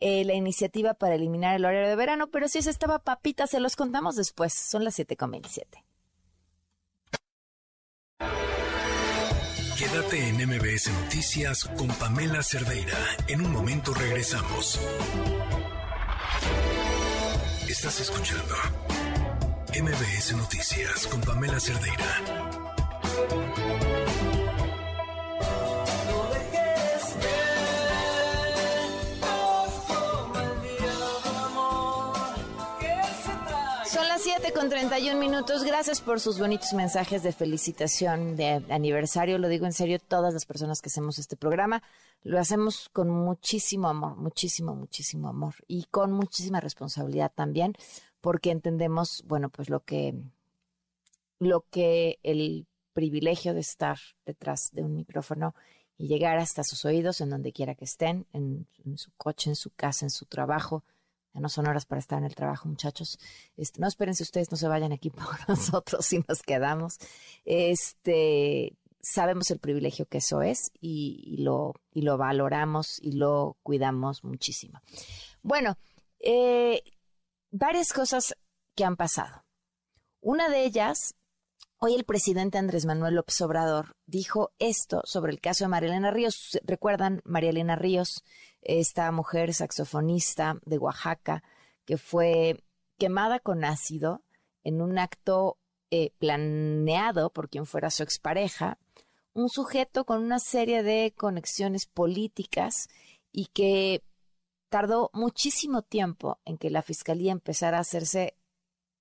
eh, 0.00 0.24
la 0.24 0.32
iniciativa 0.32 0.94
para 0.94 1.14
eliminar 1.14 1.54
el 1.54 1.66
horario 1.66 1.86
de 1.86 1.94
verano, 1.94 2.30
pero 2.30 2.48
si 2.48 2.56
esa 2.56 2.70
estaba 2.70 3.00
papita, 3.00 3.46
se 3.46 3.60
los 3.60 3.76
contamos 3.76 4.16
después. 4.16 4.54
Son 4.54 4.82
las 4.82 4.98
7.27. 4.98 5.84
Quédate 9.76 10.26
en 10.26 10.36
MBS 10.36 10.90
Noticias 11.02 11.64
con 11.64 11.88
Pamela 11.88 12.42
Cerdeira. 12.42 12.96
En 13.26 13.42
un 13.42 13.52
momento 13.52 13.92
regresamos. 13.92 14.80
Estás 17.68 18.00
escuchando 18.00 18.54
MBS 19.78 20.32
Noticias 20.34 21.06
con 21.08 21.20
Pamela 21.20 21.60
Cerdeira. 21.60 22.48
Con 34.52 34.70
31 34.70 35.18
minutos. 35.18 35.64
Gracias 35.64 36.00
por 36.00 36.20
sus 36.20 36.38
bonitos 36.38 36.72
mensajes 36.72 37.22
de 37.22 37.32
felicitación 37.32 38.36
de 38.36 38.64
aniversario. 38.70 39.36
Lo 39.38 39.48
digo 39.48 39.66
en 39.66 39.72
serio, 39.72 39.98
todas 39.98 40.32
las 40.32 40.46
personas 40.46 40.80
que 40.80 40.88
hacemos 40.88 41.18
este 41.18 41.36
programa 41.36 41.82
lo 42.22 42.38
hacemos 42.38 42.88
con 42.88 43.10
muchísimo 43.10 43.88
amor, 43.88 44.16
muchísimo, 44.16 44.74
muchísimo 44.74 45.28
amor 45.28 45.54
y 45.66 45.84
con 45.90 46.12
muchísima 46.12 46.60
responsabilidad 46.60 47.32
también, 47.34 47.74
porque 48.20 48.50
entendemos, 48.50 49.22
bueno, 49.26 49.50
pues 49.50 49.68
lo 49.68 49.80
que 49.84 50.14
lo 51.38 51.64
que 51.70 52.18
el 52.22 52.66
privilegio 52.92 53.54
de 53.54 53.60
estar 53.60 53.98
detrás 54.24 54.70
de 54.72 54.82
un 54.82 54.94
micrófono 54.94 55.54
y 55.96 56.08
llegar 56.08 56.38
hasta 56.38 56.64
sus 56.64 56.84
oídos 56.84 57.20
en 57.20 57.30
donde 57.30 57.52
quiera 57.52 57.74
que 57.74 57.84
estén, 57.84 58.26
en 58.32 58.66
su 58.96 59.10
coche, 59.16 59.50
en 59.50 59.56
su 59.56 59.70
casa, 59.70 60.06
en 60.06 60.10
su 60.10 60.26
trabajo, 60.26 60.84
no 61.34 61.48
son 61.48 61.66
horas 61.66 61.86
para 61.86 62.00
estar 62.00 62.18
en 62.18 62.24
el 62.24 62.34
trabajo, 62.34 62.68
muchachos. 62.68 63.18
Este, 63.56 63.80
no 63.80 63.88
espérense 63.88 64.22
ustedes, 64.22 64.50
no 64.50 64.56
se 64.56 64.68
vayan 64.68 64.92
aquí 64.92 65.10
por 65.10 65.26
nosotros 65.48 66.04
si 66.04 66.24
nos 66.26 66.42
quedamos. 66.42 66.98
Este, 67.44 68.76
sabemos 69.00 69.50
el 69.50 69.58
privilegio 69.58 70.06
que 70.06 70.18
eso 70.18 70.42
es 70.42 70.70
y, 70.80 71.36
lo, 71.38 71.74
y 71.92 72.02
lo 72.02 72.18
valoramos 72.18 72.98
y 73.00 73.12
lo 73.12 73.56
cuidamos 73.62 74.24
muchísimo. 74.24 74.80
Bueno, 75.42 75.78
eh, 76.20 76.82
varias 77.50 77.92
cosas 77.92 78.34
que 78.74 78.84
han 78.84 78.96
pasado. 78.96 79.44
Una 80.20 80.48
de 80.48 80.64
ellas, 80.64 81.14
hoy 81.78 81.94
el 81.94 82.04
presidente 82.04 82.58
Andrés 82.58 82.86
Manuel 82.86 83.14
López 83.14 83.40
Obrador 83.40 83.96
dijo 84.06 84.50
esto 84.58 85.00
sobre 85.04 85.32
el 85.32 85.40
caso 85.40 85.64
de 85.64 85.68
María 85.68 85.90
Elena 85.90 86.10
Ríos. 86.10 86.58
¿Recuerdan 86.64 87.22
María 87.24 87.50
Elena 87.50 87.76
Ríos? 87.76 88.24
Esta 88.62 89.10
mujer 89.12 89.54
saxofonista 89.54 90.58
de 90.64 90.78
Oaxaca 90.78 91.42
que 91.84 91.96
fue 91.96 92.62
quemada 92.98 93.40
con 93.40 93.64
ácido 93.64 94.22
en 94.62 94.82
un 94.82 94.98
acto 94.98 95.58
eh, 95.90 96.12
planeado 96.18 97.30
por 97.30 97.48
quien 97.48 97.64
fuera 97.64 97.90
su 97.90 98.02
expareja, 98.02 98.78
un 99.32 99.48
sujeto 99.48 100.04
con 100.04 100.22
una 100.22 100.38
serie 100.38 100.82
de 100.82 101.14
conexiones 101.16 101.86
políticas 101.86 102.88
y 103.32 103.46
que 103.46 104.02
tardó 104.68 105.10
muchísimo 105.14 105.82
tiempo 105.82 106.40
en 106.44 106.58
que 106.58 106.70
la 106.70 106.82
fiscalía 106.82 107.32
empezara 107.32 107.78
a 107.78 107.82
hacerse, 107.82 108.36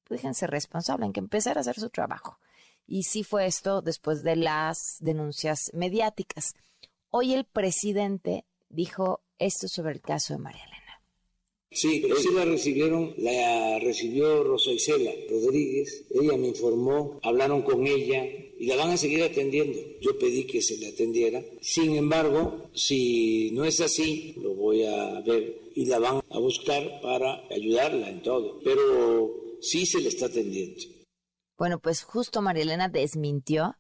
déjense 0.09 0.47
responsable, 0.47 1.05
en 1.05 1.13
que 1.13 1.19
empezara 1.19 1.59
a 1.59 1.61
hacer 1.61 1.79
su 1.79 1.89
trabajo. 1.89 2.39
Y 2.85 3.03
sí 3.03 3.23
fue 3.23 3.47
esto 3.47 3.81
después 3.81 4.23
de 4.23 4.37
las 4.37 4.97
denuncias 5.01 5.71
mediáticas. 5.73 6.53
Hoy 7.09 7.33
el 7.33 7.43
presidente 7.43 8.45
dijo 8.69 9.21
esto 9.39 9.67
sobre 9.67 9.93
el 9.93 10.01
caso 10.01 10.33
de 10.33 10.39
María 10.39 10.63
Elena. 10.63 10.77
Sí, 11.69 12.01
sí 12.17 12.29
la 12.33 12.45
recibieron, 12.45 13.13
la 13.17 13.77
recibió 13.79 14.43
Rosa 14.43 14.71
Isela 14.71 15.11
Rodríguez, 15.29 16.05
ella 16.09 16.37
me 16.37 16.47
informó, 16.47 17.19
hablaron 17.21 17.61
con 17.61 17.85
ella 17.85 18.25
y 18.25 18.65
la 18.65 18.77
van 18.77 18.91
a 18.91 18.97
seguir 18.97 19.23
atendiendo. 19.23 19.77
Yo 20.01 20.17
pedí 20.17 20.47
que 20.47 20.61
se 20.61 20.77
le 20.77 20.87
atendiera. 20.87 21.43
Sin 21.61 21.95
embargo, 21.95 22.69
si 22.73 23.51
no 23.51 23.65
es 23.65 23.79
así, 23.81 24.33
lo 24.41 24.55
voy 24.55 24.85
a 24.85 25.21
ver 25.21 25.59
y 25.75 25.85
la 25.85 25.99
van 25.99 26.21
a 26.29 26.39
buscar 26.39 27.01
para 27.01 27.45
ayudarla 27.51 28.09
en 28.09 28.23
todo. 28.23 28.59
Pero 28.63 29.57
sí 29.61 29.85
se 29.85 29.99
le 29.99 30.09
está 30.09 30.27
atendiendo. 30.27 30.81
Bueno, 31.57 31.79
pues 31.79 32.03
justo 32.03 32.41
María 32.41 32.63
Elena 32.63 32.87
desmintió 32.87 33.75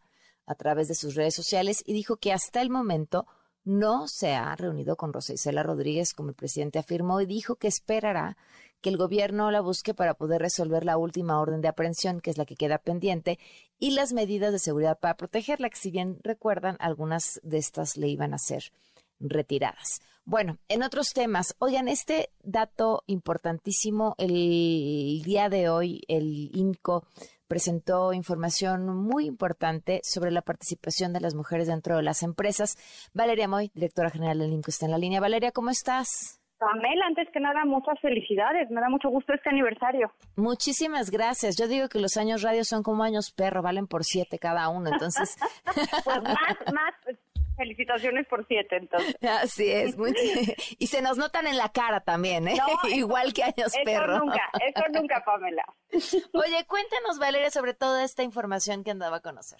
a 0.45 0.55
través 0.55 0.87
de 0.87 0.95
sus 0.95 1.15
redes 1.15 1.35
sociales 1.35 1.83
y 1.85 1.93
dijo 1.93 2.17
que 2.17 2.31
hasta 2.31 2.61
el 2.61 2.69
momento 2.69 3.25
no 3.67 4.07
se 4.07 4.33
ha 4.33 4.55
reunido 4.55 4.95
con 4.95 5.11
Rosa 5.11 5.33
Isela 5.33 5.61
Rodríguez, 5.61 6.13
como 6.13 6.29
el 6.29 6.35
presidente 6.35 6.79
afirmó, 6.79 7.19
y 7.19 7.25
dijo 7.25 7.55
que 7.55 7.67
esperará 7.67 8.37
que 8.81 8.89
el 8.89 8.97
gobierno 8.97 9.51
la 9.51 9.59
busque 9.59 9.93
para 9.93 10.13
poder 10.13 10.41
resolver 10.41 10.85
la 10.85 10.97
última 10.97 11.39
orden 11.39 11.61
de 11.61 11.67
aprehensión, 11.67 12.21
que 12.21 12.29
es 12.29 12.37
la 12.37 12.45
que 12.45 12.55
queda 12.55 12.77
pendiente, 12.77 13.39
y 13.77 13.91
las 13.91 14.13
medidas 14.13 14.53
de 14.53 14.59
seguridad 14.59 14.97
para 14.97 15.17
protegerla, 15.17 15.69
que 15.69 15.77
si 15.77 15.91
bien 15.91 16.17
recuerdan, 16.23 16.77
algunas 16.79 17.41
de 17.43 17.57
estas 17.57 17.97
le 17.97 18.07
iban 18.07 18.33
a 18.33 18.37
ser 18.37 18.71
retiradas. 19.19 19.99
Bueno, 20.23 20.57
en 20.69 20.83
otros 20.83 21.13
temas, 21.13 21.55
oigan, 21.59 21.87
este 21.87 22.29
dato 22.43 23.03
importantísimo, 23.07 24.15
el 24.17 25.23
día 25.23 25.49
de 25.49 25.69
hoy, 25.69 26.03
el 26.07 26.51
INCO 26.53 27.05
presentó 27.47 28.13
información 28.13 28.87
muy 28.87 29.25
importante 29.25 30.01
sobre 30.03 30.31
la 30.31 30.41
participación 30.41 31.13
de 31.13 31.21
las 31.21 31.35
mujeres 31.35 31.67
dentro 31.67 31.97
de 31.97 32.03
las 32.03 32.23
empresas. 32.23 32.77
Valeria 33.13 33.47
Moy, 33.47 33.71
directora 33.73 34.09
general 34.09 34.39
del 34.39 34.53
INCO, 34.53 34.71
está 34.71 34.85
en 34.85 34.91
la 34.91 34.97
línea. 34.97 35.19
Valeria, 35.19 35.51
¿cómo 35.51 35.69
estás? 35.69 36.41
Pamela, 36.57 37.05
antes 37.05 37.27
que 37.31 37.39
nada, 37.39 37.65
muchas 37.65 37.99
felicidades. 38.01 38.69
Me 38.71 38.81
da 38.81 38.89
mucho 38.89 39.09
gusto 39.09 39.33
este 39.33 39.49
aniversario. 39.49 40.11
Muchísimas 40.35 41.11
gracias. 41.11 41.55
Yo 41.55 41.67
digo 41.67 41.87
que 41.87 41.99
los 41.99 42.17
años 42.17 42.41
radio 42.41 42.63
son 42.63 42.81
como 42.81 43.03
años 43.03 43.31
perro, 43.31 43.61
valen 43.61 43.85
por 43.85 44.03
siete 44.03 44.39
cada 44.39 44.69
uno. 44.69 44.89
Entonces. 44.91 45.37
pues 46.03 46.23
más, 46.23 46.73
más, 46.73 47.16
Felicitaciones 47.57 48.27
por 48.27 48.45
siete, 48.47 48.77
entonces. 48.77 49.15
Así 49.41 49.69
es. 49.71 49.97
Muy... 49.97 50.13
y 50.77 50.87
se 50.87 51.01
nos 51.01 51.17
notan 51.17 51.47
en 51.47 51.57
la 51.57 51.69
cara 51.69 52.01
también, 52.01 52.47
¿eh? 52.47 52.57
Igual 52.95 53.33
que 53.33 53.43
años 53.43 53.73
eso 53.73 53.83
perro. 53.83 54.19
nunca, 54.19 54.49
eso 54.65 54.83
nunca, 54.93 55.23
Pamela. 55.25 55.65
Oye, 56.33 56.65
cuéntanos, 56.67 57.17
Valeria, 57.19 57.49
sobre 57.49 57.73
toda 57.73 58.03
esta 58.03 58.21
información 58.21 58.83
que 58.83 58.91
andaba 58.91 59.17
a 59.17 59.21
conocer. 59.21 59.59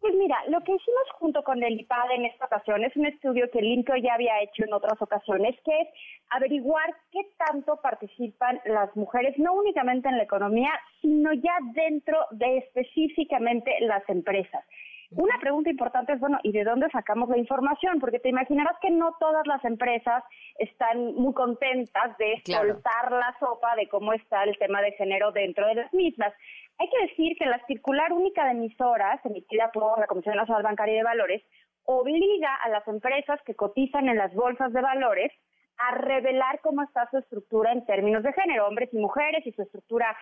Pues 0.00 0.14
mira, 0.14 0.36
lo 0.48 0.60
que 0.64 0.72
hicimos 0.72 1.02
junto 1.18 1.44
con 1.44 1.62
el 1.62 1.78
IPAD 1.78 2.12
en 2.12 2.24
esta 2.24 2.46
ocasión 2.46 2.82
es 2.82 2.96
un 2.96 3.04
estudio 3.04 3.50
que 3.52 3.58
el 3.58 3.66
INCO 3.66 3.94
ya 3.96 4.14
había 4.14 4.40
hecho 4.42 4.64
en 4.64 4.72
otras 4.72 5.00
ocasiones, 5.00 5.54
que 5.62 5.78
es 5.78 5.88
averiguar 6.30 6.96
qué 7.12 7.20
tanto 7.36 7.76
participan 7.82 8.60
las 8.64 8.96
mujeres, 8.96 9.38
no 9.38 9.52
únicamente 9.52 10.08
en 10.08 10.16
la 10.16 10.22
economía, 10.22 10.72
sino 11.02 11.34
ya 11.34 11.54
dentro 11.74 12.16
de 12.30 12.58
específicamente 12.58 13.72
las 13.82 14.02
empresas. 14.08 14.64
Una 15.12 15.38
pregunta 15.40 15.70
importante 15.70 16.12
es, 16.12 16.20
bueno, 16.20 16.38
¿y 16.44 16.52
de 16.52 16.62
dónde 16.62 16.88
sacamos 16.90 17.28
la 17.28 17.36
información? 17.36 17.98
Porque 17.98 18.20
te 18.20 18.28
imaginarás 18.28 18.76
que 18.80 18.90
no 18.90 19.16
todas 19.18 19.44
las 19.46 19.64
empresas 19.64 20.22
están 20.56 21.14
muy 21.16 21.34
contentas 21.34 22.16
de 22.18 22.40
Claro. 22.44 22.74
soltar 22.74 23.10
la 23.10 23.34
sopa 23.40 23.74
de 23.74 23.88
cómo 23.88 24.12
está 24.12 24.44
el 24.44 24.56
tema 24.58 24.80
de 24.82 24.92
género 24.92 25.32
dentro 25.32 25.66
de 25.66 25.74
las 25.74 25.92
mismas. 25.92 26.32
Hay 26.78 26.88
que 26.88 27.08
decir 27.08 27.36
que 27.36 27.46
la 27.46 27.58
circular 27.66 28.12
única 28.12 28.44
de 28.44 28.52
emisoras, 28.52 29.20
emitida 29.26 29.70
por 29.72 29.98
la 29.98 30.06
Comisión 30.06 30.36
Nacional 30.36 30.62
Bancaria 30.62 30.94
de 30.94 31.02
Valores, 31.02 31.42
obliga 31.84 32.54
a 32.62 32.68
las 32.68 32.86
empresas 32.86 33.40
que 33.44 33.56
cotizan 33.56 34.08
en 34.08 34.16
las 34.16 34.32
bolsas 34.32 34.72
de 34.72 34.80
valores 34.80 35.32
a 35.78 35.94
revelar 35.96 36.60
cómo 36.60 36.82
está 36.82 37.08
su 37.10 37.18
estructura 37.18 37.72
en 37.72 37.84
términos 37.84 38.22
de 38.22 38.32
género, 38.32 38.68
hombres 38.68 38.90
y 38.92 38.98
mujeres, 38.98 39.44
y 39.44 39.52
su 39.52 39.62
estructura 39.62 40.16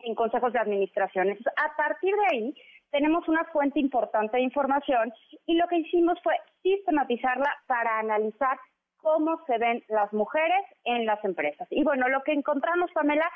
en 0.00 0.14
consejos 0.14 0.52
de 0.52 0.58
administración. 0.58 1.28
Entonces, 1.28 1.52
a 1.56 1.76
partir 1.76 2.14
de 2.14 2.26
ahí, 2.36 2.54
tenemos 2.90 3.26
una 3.28 3.44
fuente 3.46 3.80
importante 3.80 4.36
de 4.36 4.42
información 4.42 5.12
y 5.46 5.54
lo 5.54 5.66
que 5.68 5.78
hicimos 5.78 6.18
fue 6.22 6.34
sistematizarla 6.62 7.52
para 7.66 7.98
analizar 7.98 8.58
cómo 8.98 9.40
se 9.46 9.58
ven 9.58 9.84
las 9.88 10.12
mujeres 10.12 10.64
en 10.84 11.06
las 11.06 11.24
empresas. 11.24 11.68
Y 11.70 11.84
bueno, 11.84 12.08
lo 12.08 12.22
que 12.22 12.32
encontramos, 12.32 12.90
Pamela, 12.92 13.30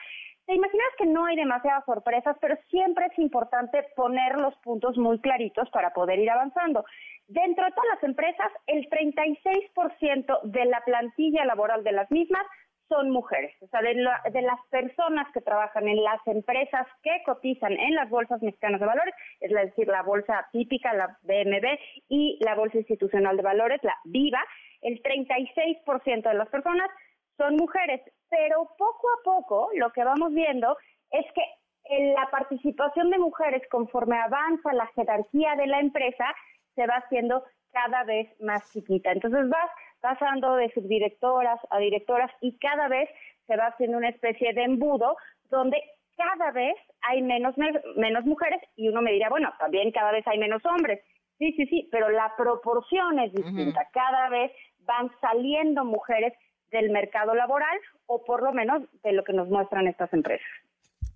te 0.47 0.55
imaginas 0.55 0.89
que 0.99 1.07
no 1.07 1.27
hay 1.27 1.37
demasiadas 1.37 1.85
sorpresas, 1.85 2.37
pero 2.41 2.57
siempre 2.71 3.07
es 3.07 3.19
importante 3.21 3.85
poner 3.95 4.37
los 4.37 4.53
puntos 4.57 4.97
muy 4.99 5.21
claritos 5.21 5.71
para 5.71 5.93
poder 5.93 6.19
ir 6.19 6.29
avanzando. 6.29 6.85
Dentro 7.29 7.65
de 7.65 7.71
todas 7.71 7.91
las 7.95 8.03
empresas, 8.03 8.51
el 8.67 8.89
36% 8.91 10.41
de 10.43 10.65
la 10.65 10.81
plantilla 10.81 11.45
laboral 11.45 11.85
de 11.85 11.93
las 11.93 12.11
mismas 12.11 12.45
son 12.91 13.09
mujeres, 13.11 13.55
o 13.63 13.69
sea, 13.69 13.81
de, 13.81 13.95
la- 13.95 14.21
de 14.31 14.43
las 14.43 14.61
personas 14.69 15.27
que 15.33 15.41
trabajan 15.41 15.89
en 15.89 16.03
las 16.03 16.21
empresas 16.27 16.87
que 17.03 17.23
cotizan 17.25 17.73
en 17.73 17.95
las 17.95 18.11
bolsas 18.11 18.43
mexicanas 18.43 18.81
de 18.81 18.87
valores, 18.87 19.15
es 19.41 19.51
decir, 19.53 19.87
la 19.89 20.03
bolsa 20.03 20.47
típica, 20.53 20.93
la 20.93 21.17
BMB, 21.23 21.67
y 22.09 22.37
la 22.45 22.55
bolsa 22.57 22.79
institucional 22.79 23.37
de 23.37 23.43
valores, 23.45 23.81
la 23.83 23.97
VIVA, 24.05 24.43
el 24.83 25.01
36% 25.03 26.29
de 26.29 26.35
las 26.35 26.49
personas 26.49 26.89
son 27.37 27.57
mujeres, 27.57 28.03
pero 28.29 28.69
poco 28.77 29.09
a 29.09 29.23
poco 29.25 29.71
lo 29.77 29.91
que 29.93 30.05
vamos 30.05 30.35
viendo 30.35 30.77
es 31.13 31.25
que 31.33 31.43
en 31.85 32.13
la 32.13 32.29
participación 32.31 33.09
de 33.11 33.19
mujeres 33.19 33.63
conforme 33.71 34.19
avanza 34.19 34.73
la 34.73 34.87
jerarquía 34.89 35.55
de 35.57 35.67
la 35.67 35.81
empresa 35.81 36.27
se 36.75 36.87
va 36.87 36.97
haciendo 36.97 37.43
cada 37.73 38.05
vez 38.05 38.29
más 38.41 38.71
chiquita. 38.73 39.13
Entonces 39.13 39.49
vas 39.49 39.71
pasando 40.01 40.57
de 40.57 40.71
subdirectoras 40.73 41.61
a 41.71 41.79
directoras 41.79 42.31
y 42.41 42.59
cada 42.59 42.89
vez 42.89 43.09
se 43.47 43.57
va 43.57 43.67
haciendo 43.67 43.99
una 43.99 44.09
especie 44.09 44.53
de 44.53 44.63
embudo 44.65 45.17
donde 45.51 45.81
cada 46.17 46.51
vez 46.53 46.75
hay 47.03 47.23
menos, 47.23 47.57
me- 47.59 47.81
menos 47.97 48.25
mujeres 48.25 48.61
y 48.77 48.89
uno 48.89 49.01
me 49.03 49.13
dirá, 49.13 49.29
bueno, 49.29 49.53
también 49.59 49.91
cada 49.91 50.13
vez 50.13 50.27
hay 50.27 50.39
menos 50.39 50.65
hombres. 50.67 51.03
Sí, 51.39 51.53
sí, 51.53 51.67
sí, 51.67 51.89
pero 51.91 52.11
la 52.11 52.35
proporción 52.37 53.19
es 53.19 53.33
distinta. 53.33 53.89
Cada 53.93 54.29
vez 54.29 54.53
van 54.81 55.11
saliendo 55.21 55.85
mujeres 55.85 56.35
del 56.71 56.91
mercado 56.91 57.35
laboral 57.35 57.79
o 58.07 58.23
por 58.25 58.43
lo 58.43 58.53
menos 58.53 58.83
de 59.03 59.13
lo 59.13 59.25
que 59.25 59.33
nos 59.33 59.49
muestran 59.49 59.87
estas 59.87 60.13
empresas. 60.13 60.47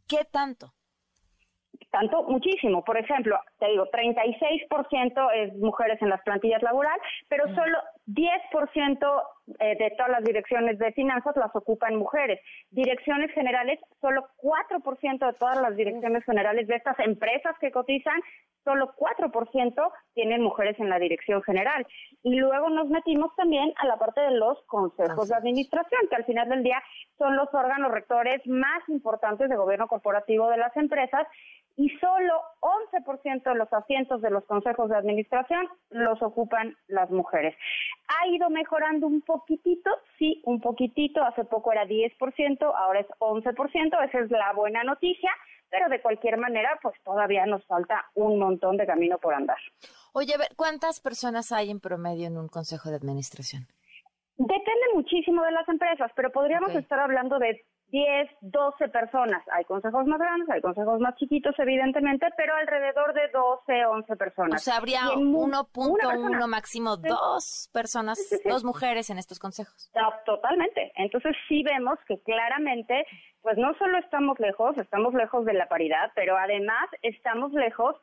¿Qué 0.09 0.25
tanto? 0.31 0.73
Tanto, 1.90 2.23
muchísimo. 2.25 2.83
Por 2.85 2.97
ejemplo, 2.99 3.38
te 3.59 3.66
digo, 3.68 3.87
36% 3.90 5.31
es 5.35 5.55
mujeres 5.57 6.01
en 6.03 6.09
las 6.09 6.23
plantillas 6.23 6.62
laboral, 6.62 6.99
pero 7.29 7.44
solo 7.55 7.79
10% 8.07 9.23
eh, 9.59 9.77
de 9.79 9.90
todas 9.97 10.12
las 10.12 10.25
direcciones 10.25 10.79
de 10.79 10.93
finanzas 10.93 11.37
las 11.37 11.55
ocupan 11.55 11.97
mujeres. 11.97 12.40
Direcciones 12.71 13.31
generales, 13.33 13.79
solo 14.01 14.27
4% 14.38 15.27
de 15.27 15.33
todas 15.35 15.61
las 15.61 15.77
direcciones 15.77 16.25
generales 16.25 16.67
de 16.67 16.77
estas 16.77 16.99
empresas 17.01 17.55
que 17.61 17.71
cotizan, 17.71 18.21
solo 18.64 18.95
4% 18.97 19.93
tienen 20.14 20.43
mujeres 20.43 20.79
en 20.81 20.88
la 20.88 20.99
dirección 20.99 21.43
general. 21.43 21.87
Y 22.23 22.37
luego 22.37 22.71
nos 22.71 22.88
metimos 22.88 23.35
también 23.37 23.73
a 23.77 23.87
la 23.87 23.99
parte 23.99 24.21
de 24.23 24.33
los 24.33 24.59
consejos 24.67 25.29
de 25.29 25.37
administración, 25.37 26.01
que 26.09 26.17
al 26.17 26.25
final 26.25 26.49
del 26.49 26.62
día 26.62 26.83
son 27.19 27.37
los 27.37 27.53
órganos 27.53 27.90
rectores 27.90 28.40
más 28.47 28.88
importantes 28.88 29.49
de 29.49 29.57
gobierno 29.57 29.87
corporativo 29.87 30.49
de 30.49 30.57
las 30.57 30.75
empresas 30.77 31.27
y 31.77 31.89
solo 31.99 32.41
11% 32.61 33.43
de 33.43 33.55
los 33.55 33.73
asientos 33.73 34.23
de 34.23 34.31
los 34.31 34.45
consejos 34.45 34.89
de 34.89 34.97
administración 34.97 35.69
los 35.91 36.23
ocupan 36.23 36.77
las 36.87 37.11
mujeres. 37.11 37.55
Ha 38.09 38.29
ido 38.29 38.49
mejorando 38.51 39.07
un 39.07 39.23
poquitito, 39.23 39.91
sí, 40.19 40.41
un 40.45 40.61
poquitito, 40.61 41.23
hace 41.23 41.45
poco 41.45 41.73
era 41.73 41.85
10%, 41.85 42.73
ahora 42.77 43.01
es 43.01 43.07
11%, 43.19 44.09
esa 44.09 44.19
es 44.19 44.31
la 44.31 44.53
buena 44.53 44.85
noticia, 44.85 45.31
pero 45.69 45.89
de 45.89 46.01
cualquier 46.01 46.37
manera, 46.37 46.79
pues 46.81 46.95
todavía 47.03 47.47
nos 47.47 47.65
falta 47.67 48.07
un 48.15 48.39
montón 48.39 48.77
de 48.77 48.87
camino 48.87 49.19
por 49.19 49.35
andar. 49.35 49.59
Oye, 50.13 50.35
a 50.35 50.39
ver, 50.39 50.49
¿cuántas 50.57 51.01
personas 51.01 51.51
hay 51.51 51.71
en 51.71 51.81
promedio 51.81 52.29
en 52.29 52.39
un 52.39 52.49
consejo 52.49 52.91
de 52.91 52.97
administración? 52.97 53.67
Depende 54.37 54.87
muchísimo 54.95 55.43
de 55.43 55.53
las 55.53 55.69
empresas, 55.69 56.11
pero 56.15 56.31
podríamos 56.31 56.75
estar 56.75 57.01
hablando 57.01 57.39
de 57.39 57.65
10, 57.95 58.29
12 58.41 58.89
personas. 58.89 59.41
Hay 59.53 59.65
consejos 59.67 60.05
más 60.07 60.19
grandes, 60.19 60.51
hay 60.51 60.61
consejos 60.61 60.99
más 60.99 61.15
chiquitos, 61.15 61.55
evidentemente, 61.59 62.27
pero 62.37 62.57
alrededor 62.57 63.15
de 63.15 63.29
12, 63.29 63.87
11 63.87 64.17
personas. 64.17 64.61
O 64.61 64.65
sea, 64.65 64.79
habría 64.79 65.01
Y 65.15 65.21
en 65.21 65.27
mu- 65.31 65.45
una 65.45 65.61
1.1, 65.63 65.97
persona. 66.11 66.47
máximo 66.49 66.97
Sí. 66.97 67.09
dos 67.09 67.71
personas, 67.73 68.19
Sí, 68.19 68.35
sí, 68.37 68.43
sí. 68.43 68.49
dos 68.49 68.65
mujeres 68.65 69.11
en 69.11 69.19
estos 69.19 69.39
consejos. 69.39 69.93
No, 69.95 70.13
totalmente. 70.27 70.91
Entonces 70.97 71.37
sí 71.49 71.63
vemos 71.63 71.97
que 72.09 72.21
claramente, 72.23 73.07
pues 73.43 73.57
no 73.59 73.73
solo 73.79 73.97
estamos 73.99 74.41
lejos, 74.41 74.77
estamos 74.77 75.15
lejos 75.15 75.45
de 75.45 75.53
la 75.55 75.69
paridad, 75.69 76.11
pero 76.17 76.37
además 76.37 76.89
estamos 77.03 77.53
lejos 77.53 77.95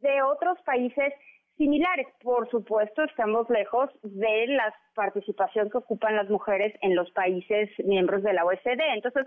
de 0.00 0.22
otros 0.22 0.58
países 0.62 1.12
similares. 1.56 2.06
Por 2.22 2.48
supuesto, 2.50 3.04
estamos 3.04 3.48
lejos 3.50 3.90
de 4.02 4.46
la 4.48 4.74
participación 4.94 5.70
que 5.70 5.78
ocupan 5.78 6.16
las 6.16 6.28
mujeres 6.28 6.74
en 6.82 6.94
los 6.94 7.10
países 7.12 7.70
miembros 7.84 8.22
de 8.22 8.32
la 8.32 8.44
OECD. 8.44 8.80
Entonces, 8.94 9.26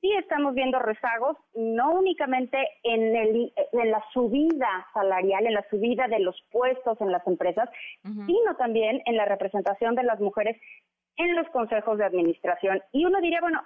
sí 0.00 0.12
estamos 0.18 0.54
viendo 0.54 0.78
rezagos, 0.78 1.36
no 1.54 1.92
únicamente 1.92 2.58
en, 2.82 3.16
el, 3.16 3.52
en 3.72 3.90
la 3.90 4.02
subida 4.12 4.86
salarial, 4.94 5.46
en 5.46 5.54
la 5.54 5.66
subida 5.68 6.08
de 6.08 6.20
los 6.20 6.40
puestos 6.50 7.00
en 7.00 7.12
las 7.12 7.26
empresas, 7.26 7.68
sino 8.02 8.56
también 8.56 9.02
en 9.06 9.16
la 9.16 9.24
representación 9.24 9.94
de 9.94 10.04
las 10.04 10.20
mujeres 10.20 10.60
en 11.16 11.34
los 11.34 11.48
consejos 11.48 11.98
de 11.98 12.04
administración. 12.04 12.80
Y 12.92 13.04
uno 13.04 13.20
diría, 13.20 13.40
bueno, 13.40 13.60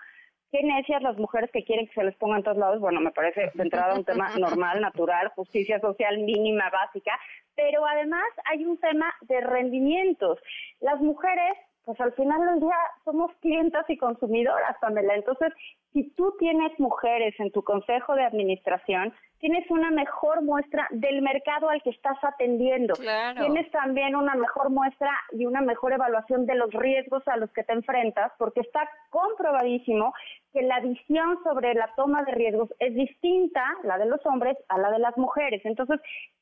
qué 0.53 0.63
necias 0.63 1.03
las 1.03 1.17
mujeres 1.17 1.51
que 1.51 1.65
quieren 1.65 1.87
que 1.87 1.95
se 1.95 2.05
les 2.05 2.15
ponga 2.17 2.37
en 2.37 2.43
todos 2.45 2.59
lados. 2.59 2.79
Bueno, 2.79 3.01
me 3.01 3.11
parece 3.11 3.51
de 3.55 3.63
entrada 3.63 3.95
un 3.95 4.05
tema 4.05 4.29
normal, 4.39 4.81
natural, 4.81 5.33
justicia 5.35 5.81
social 5.81 6.19
mínima, 6.19 6.71
básica, 6.71 7.19
pero 7.57 7.85
además 7.87 8.27
hay 8.45 8.65
un 8.65 8.79
tema 8.79 9.13
de 9.23 9.41
rendimientos. 9.41 10.39
Las 10.81 11.01
mujeres, 11.01 11.57
pues 11.85 11.99
al 12.01 12.13
final 12.13 12.39
del 12.47 12.61
día 12.61 12.77
somos 13.05 13.35
clientas 13.41 13.89
y 13.89 13.97
consumidoras, 13.97 14.77
Pamela. 14.81 15.15
Entonces, 15.15 15.53
si 15.95 16.11
tú 16.11 16.35
tienes 16.39 16.79
mujeres 16.79 17.35
en 17.41 17.51
tu 17.51 17.65
consejo 17.65 18.15
de 18.15 18.25
administración, 18.25 19.13
tienes 19.43 19.69
una 19.73 19.91
mejor 19.91 20.41
muestra 20.43 20.87
del 20.93 21.21
mercado 21.21 21.69
al 21.69 21.83
que 21.83 21.91
estás 21.91 22.17
atendiendo. 22.23 22.95
Claro. 22.95 23.41
Tienes 23.41 23.69
también 23.73 24.15
una 24.15 24.37
mejor 24.37 24.71
muestra 24.71 25.11
y 25.33 25.47
una 25.47 25.61
mejor 25.61 25.93
evaluación 25.93 26.47
de 26.47 26.55
los 26.55 26.73
riesgos 26.73 27.27
a 27.27 27.37
los 27.37 27.51
que 27.53 27.65
te 27.65 27.73
enfrentas, 27.73 28.31
porque 28.39 28.61
está 28.61 28.89
comprobadísimo 29.11 30.15
que 30.53 30.63
la 30.63 30.79
visión 30.79 31.43
sobre 31.43 31.75
la 31.75 31.93
toma 31.97 32.23
de 32.23 32.33
riesgos 32.33 32.73
es 32.79 32.95
distinta, 32.95 33.65
la 33.83 33.99
de 33.99 34.07
los 34.07 34.25
hombres, 34.27 34.57
a 34.69 34.79
la 34.79 34.93
de 34.93 35.01
las 35.01 35.19
mujeres. 35.19 35.61
Entonces, 35.65 36.01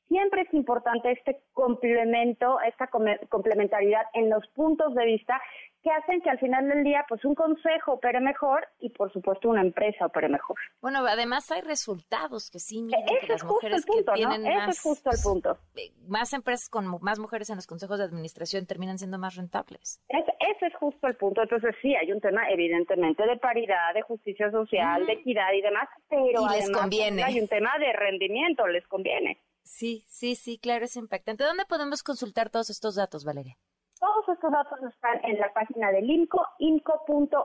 siempre 0.09 0.43
es 0.43 0.53
importante 0.53 1.11
este 1.11 1.41
complemento, 1.55 2.61
esta 2.61 2.89
complementariedad 3.31 4.03
en 4.13 4.29
los 4.29 4.47
puntos 4.49 4.95
de 4.95 5.07
vista 5.07 5.41
que 5.83 5.90
hacen 5.90 6.21
que 6.21 6.29
al 6.31 6.38
final 6.38 6.69
del 6.69 6.85
día, 6.85 7.05
pues 7.09 7.25
un 7.25 7.35
consejo 7.35 7.93
opere 7.95 8.21
mejor 8.21 8.66
y, 8.81 8.90
por 8.90 9.11
supuesto, 9.12 9.49
una 9.49 9.62
empresa 9.62 10.07
opere 10.07 10.29
mejor. 10.29 10.57
Bueno, 10.83 10.99
además 11.07 11.51
hay 11.51 11.62
resultados 11.62 12.51
que 12.51 12.59
sí 12.59 12.83
miden 12.83 13.05
que 13.07 13.14
Ese 13.14 13.27
las 13.29 13.37
es 13.37 13.43
justo 13.43 13.66
el 13.66 13.73
mujeres 13.73 13.87
punto, 13.87 14.12
que 14.12 14.23
¿no? 14.23 14.29
tienen 14.31 14.47
Ese 14.47 14.57
más, 14.59 14.69
es 14.77 14.81
justo 14.83 15.11
el 15.11 15.19
punto. 15.23 15.59
eh, 15.77 15.93
más 16.07 16.33
empresas 16.35 16.69
con 16.69 16.87
más 17.01 17.19
mujeres 17.19 17.49
en 17.51 17.57
los 17.57 17.66
consejos 17.66 17.99
de 17.99 18.05
administración 18.05 18.66
terminan 18.66 18.99
siendo 18.99 19.19
más 19.19 19.37
rentables. 19.37 20.03
Es- 20.09 20.25
ese 20.57 20.66
es 20.66 20.75
justo 20.77 21.07
el 21.07 21.16
punto. 21.16 21.43
Entonces, 21.43 21.75
sí, 21.81 21.95
hay 21.97 22.12
un 22.12 22.21
tema, 22.21 22.49
evidentemente, 22.51 23.27
de 23.27 23.37
paridad, 23.38 23.95
de 23.95 24.03
justicia 24.03 24.51
social, 24.51 25.07
de 25.07 25.14
equidad 25.14 25.53
y 25.57 25.62
demás, 25.62 25.88
pero 26.11 26.43
Y 26.43 26.57
les 26.57 26.71
conviene. 26.71 27.23
hay 27.23 27.40
un 27.40 27.49
tema 27.49 27.71
de 27.79 27.93
rendimiento, 27.95 28.66
les 28.66 28.87
conviene. 28.87 29.40
Sí, 29.62 30.05
sí, 30.09 30.35
sí, 30.35 30.59
claro, 30.59 30.85
es 30.85 30.97
impactante. 30.97 31.45
¿Dónde 31.45 31.64
podemos 31.66 32.03
consultar 32.03 32.51
todos 32.51 32.69
estos 32.71 32.97
datos, 32.97 33.25
Valeria? 33.25 33.57
Todos 34.01 34.29
estos 34.31 34.51
datos 34.51 34.79
están 34.83 35.23
en 35.25 35.39
la 35.39 35.53
página 35.53 35.93
del 35.93 36.09
INCO, 36.09 36.47
inco.org.mx 36.59 37.43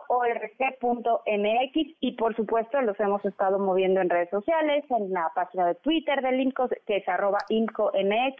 y 2.00 2.12
por 2.14 2.34
supuesto 2.38 2.82
los 2.82 2.98
hemos 2.98 3.24
estado 3.26 3.60
moviendo 3.60 4.00
en 4.00 4.10
redes 4.10 4.30
sociales, 4.30 4.86
en 4.90 5.12
la 5.12 5.30
página 5.36 5.68
de 5.68 5.76
Twitter 5.76 6.22
del 6.22 6.40
INCO, 6.40 6.70
que 6.88 6.98
es 6.98 7.10
arroba 7.10 7.40
INCOMX 7.50 8.40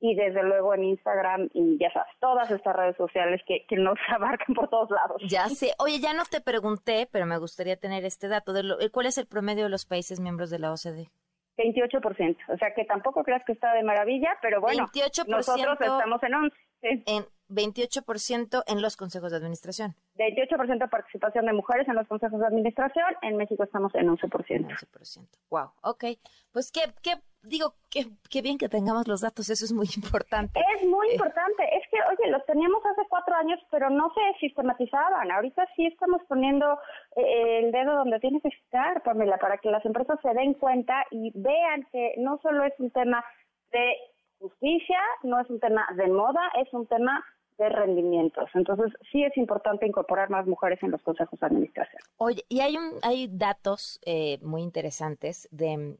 y 0.00 0.14
desde 0.14 0.44
luego 0.44 0.72
en 0.74 0.84
Instagram 0.84 1.48
y 1.52 1.76
ya 1.80 1.90
sabes, 1.92 2.12
todas 2.20 2.48
estas 2.48 2.76
redes 2.76 2.96
sociales 2.96 3.42
que, 3.44 3.66
que 3.66 3.74
nos 3.74 3.98
abarcan 4.08 4.54
por 4.54 4.68
todos 4.68 4.90
lados. 4.90 5.20
Ya 5.28 5.48
sé. 5.48 5.72
Oye, 5.80 5.98
ya 5.98 6.14
no 6.14 6.22
te 6.30 6.40
pregunté, 6.40 7.08
pero 7.10 7.26
me 7.26 7.38
gustaría 7.38 7.76
tener 7.76 8.04
este 8.04 8.28
dato. 8.28 8.52
De 8.52 8.62
lo, 8.62 8.76
¿Cuál 8.92 9.06
es 9.06 9.18
el 9.18 9.26
promedio 9.26 9.64
de 9.64 9.70
los 9.70 9.84
países 9.84 10.20
miembros 10.20 10.50
de 10.50 10.60
la 10.60 10.70
OCDE? 10.72 11.10
28%. 11.56 12.36
O 12.54 12.56
sea 12.56 12.72
que 12.72 12.84
tampoco 12.84 13.24
creas 13.24 13.42
que 13.44 13.50
está 13.50 13.74
de 13.74 13.82
maravilla, 13.82 14.38
pero 14.40 14.60
bueno, 14.60 14.86
28% 14.94 15.26
nosotros 15.26 15.76
estamos 15.80 16.22
en 16.22 16.34
11. 16.34 16.56
En 16.82 17.24
28% 17.48 18.62
en 18.66 18.82
los 18.82 18.96
consejos 18.96 19.30
de 19.30 19.36
administración. 19.38 19.94
28% 20.16 20.78
de 20.78 20.88
participación 20.88 21.46
de 21.46 21.52
mujeres 21.52 21.88
en 21.88 21.94
los 21.94 22.06
consejos 22.08 22.40
de 22.40 22.46
administración. 22.46 23.06
En 23.22 23.36
México 23.36 23.62
estamos 23.64 23.94
en 23.94 24.08
11%. 24.08 24.28
11%. 24.28 25.28
Wow, 25.50 25.70
ok. 25.82 26.04
Pues 26.52 26.70
qué, 26.72 26.80
qué 27.02 27.14
digo, 27.42 27.74
qué, 27.90 28.06
qué 28.30 28.42
bien 28.42 28.58
que 28.58 28.68
tengamos 28.68 29.06
los 29.08 29.20
datos, 29.20 29.48
eso 29.48 29.64
es 29.64 29.72
muy 29.72 29.86
importante. 29.96 30.60
Es 30.76 30.86
muy 30.86 31.08
Eh, 31.08 31.12
importante. 31.14 31.62
Es 31.76 31.88
que, 31.90 31.96
oye, 32.10 32.30
los 32.30 32.44
teníamos 32.46 32.84
hace 32.84 33.02
cuatro 33.08 33.34
años, 33.36 33.58
pero 33.70 33.88
no 33.90 34.12
se 34.12 34.38
sistematizaban. 34.40 35.30
Ahorita 35.30 35.64
sí 35.76 35.86
estamos 35.86 36.20
poniendo 36.28 36.78
eh, 37.16 37.60
el 37.64 37.72
dedo 37.72 37.94
donde 37.94 38.18
tiene 38.20 38.40
que 38.40 38.48
estar, 38.48 39.02
Pamela, 39.02 39.38
para 39.38 39.58
que 39.58 39.70
las 39.70 39.84
empresas 39.86 40.18
se 40.20 40.34
den 40.34 40.54
cuenta 40.54 41.04
y 41.10 41.30
vean 41.34 41.86
que 41.92 42.14
no 42.18 42.38
solo 42.42 42.64
es 42.64 42.74
un 42.78 42.90
tema 42.90 43.24
de 43.72 43.94
justicia, 44.40 44.98
no 45.22 45.40
es 45.40 45.48
un 45.48 45.60
tema 45.60 45.86
de 45.96 46.08
moda, 46.08 46.40
es 46.60 46.72
un 46.72 46.86
tema 46.86 47.24
de 47.58 47.68
rendimientos. 47.68 48.48
Entonces, 48.54 48.92
sí 49.10 49.24
es 49.24 49.36
importante 49.36 49.86
incorporar 49.86 50.30
más 50.30 50.46
mujeres 50.46 50.78
en 50.82 50.92
los 50.92 51.02
consejos 51.02 51.38
de 51.40 51.46
administración. 51.46 52.00
Oye, 52.16 52.44
y 52.48 52.60
hay 52.60 52.76
un, 52.76 52.92
hay 53.02 53.28
datos 53.28 54.00
eh, 54.04 54.38
muy 54.42 54.62
interesantes 54.62 55.48
de 55.50 55.98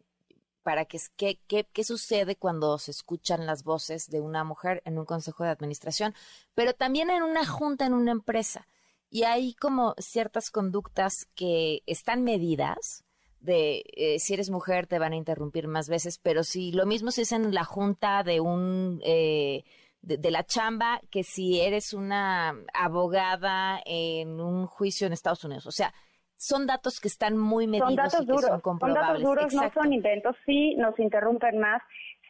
para 0.63 0.85
que 0.85 0.99
qué, 1.17 1.39
qué, 1.73 1.85
sucede 1.85 2.37
cuando 2.37 2.77
se 2.77 2.91
escuchan 2.91 3.47
las 3.47 3.65
voces 3.65 4.11
de 4.11 4.21
una 4.21 4.45
mujer 4.45 4.83
en 4.85 4.99
un 4.99 5.07
consejo 5.07 5.43
de 5.43 5.49
administración, 5.49 6.13
pero 6.55 6.75
también 6.75 7.09
en 7.09 7.23
una 7.23 7.47
junta 7.47 7.87
en 7.87 7.95
una 7.95 8.13
empresa. 8.13 8.67
Y 9.09 9.23
hay 9.23 9.55
como 9.55 9.95
ciertas 9.97 10.51
conductas 10.51 11.27
que 11.35 11.83
están 11.87 12.23
medidas 12.23 13.03
de 13.41 13.83
eh, 13.95 14.19
si 14.19 14.35
eres 14.35 14.51
mujer 14.51 14.87
te 14.87 14.99
van 14.99 15.15
a 15.15 15.17
interrumpir 15.17 15.69
más 15.69 15.89
veces, 15.89 16.19
pero 16.19 16.45
si 16.45 16.73
lo 16.73 16.85
mismo 16.85 17.13
si 17.13 17.23
es 17.23 17.33
en 17.33 17.55
la 17.55 17.65
junta 17.65 18.23
de 18.23 18.41
un 18.41 19.01
eh, 19.05 19.65
de, 20.01 20.17
de 20.17 20.31
la 20.31 20.45
chamba 20.45 21.01
que 21.11 21.23
si 21.23 21.61
eres 21.61 21.93
una 21.93 22.55
abogada 22.75 23.81
en 23.85 24.41
un 24.41 24.67
juicio 24.67 25.07
en 25.07 25.13
Estados 25.13 25.45
Unidos. 25.45 25.67
O 25.67 25.73
sea, 25.73 25.93
son 26.37 26.67
datos 26.67 27.01
que 27.01 27.09
están 27.09 27.37
muy 27.37 27.67
medidos 27.67 27.89
Son 27.89 27.97
datos 27.97 28.23
y 28.23 28.27
que 28.27 28.33
duros, 28.33 28.43
son 28.43 28.51
son 28.51 28.61
comprobables. 28.61 29.07
datos 29.09 29.23
duros, 29.23 29.55
no 29.55 29.73
son 29.73 29.93
inventos, 29.93 30.37
sí 30.47 30.75
nos 30.77 30.97
interrumpen 31.01 31.59
más, 31.59 31.83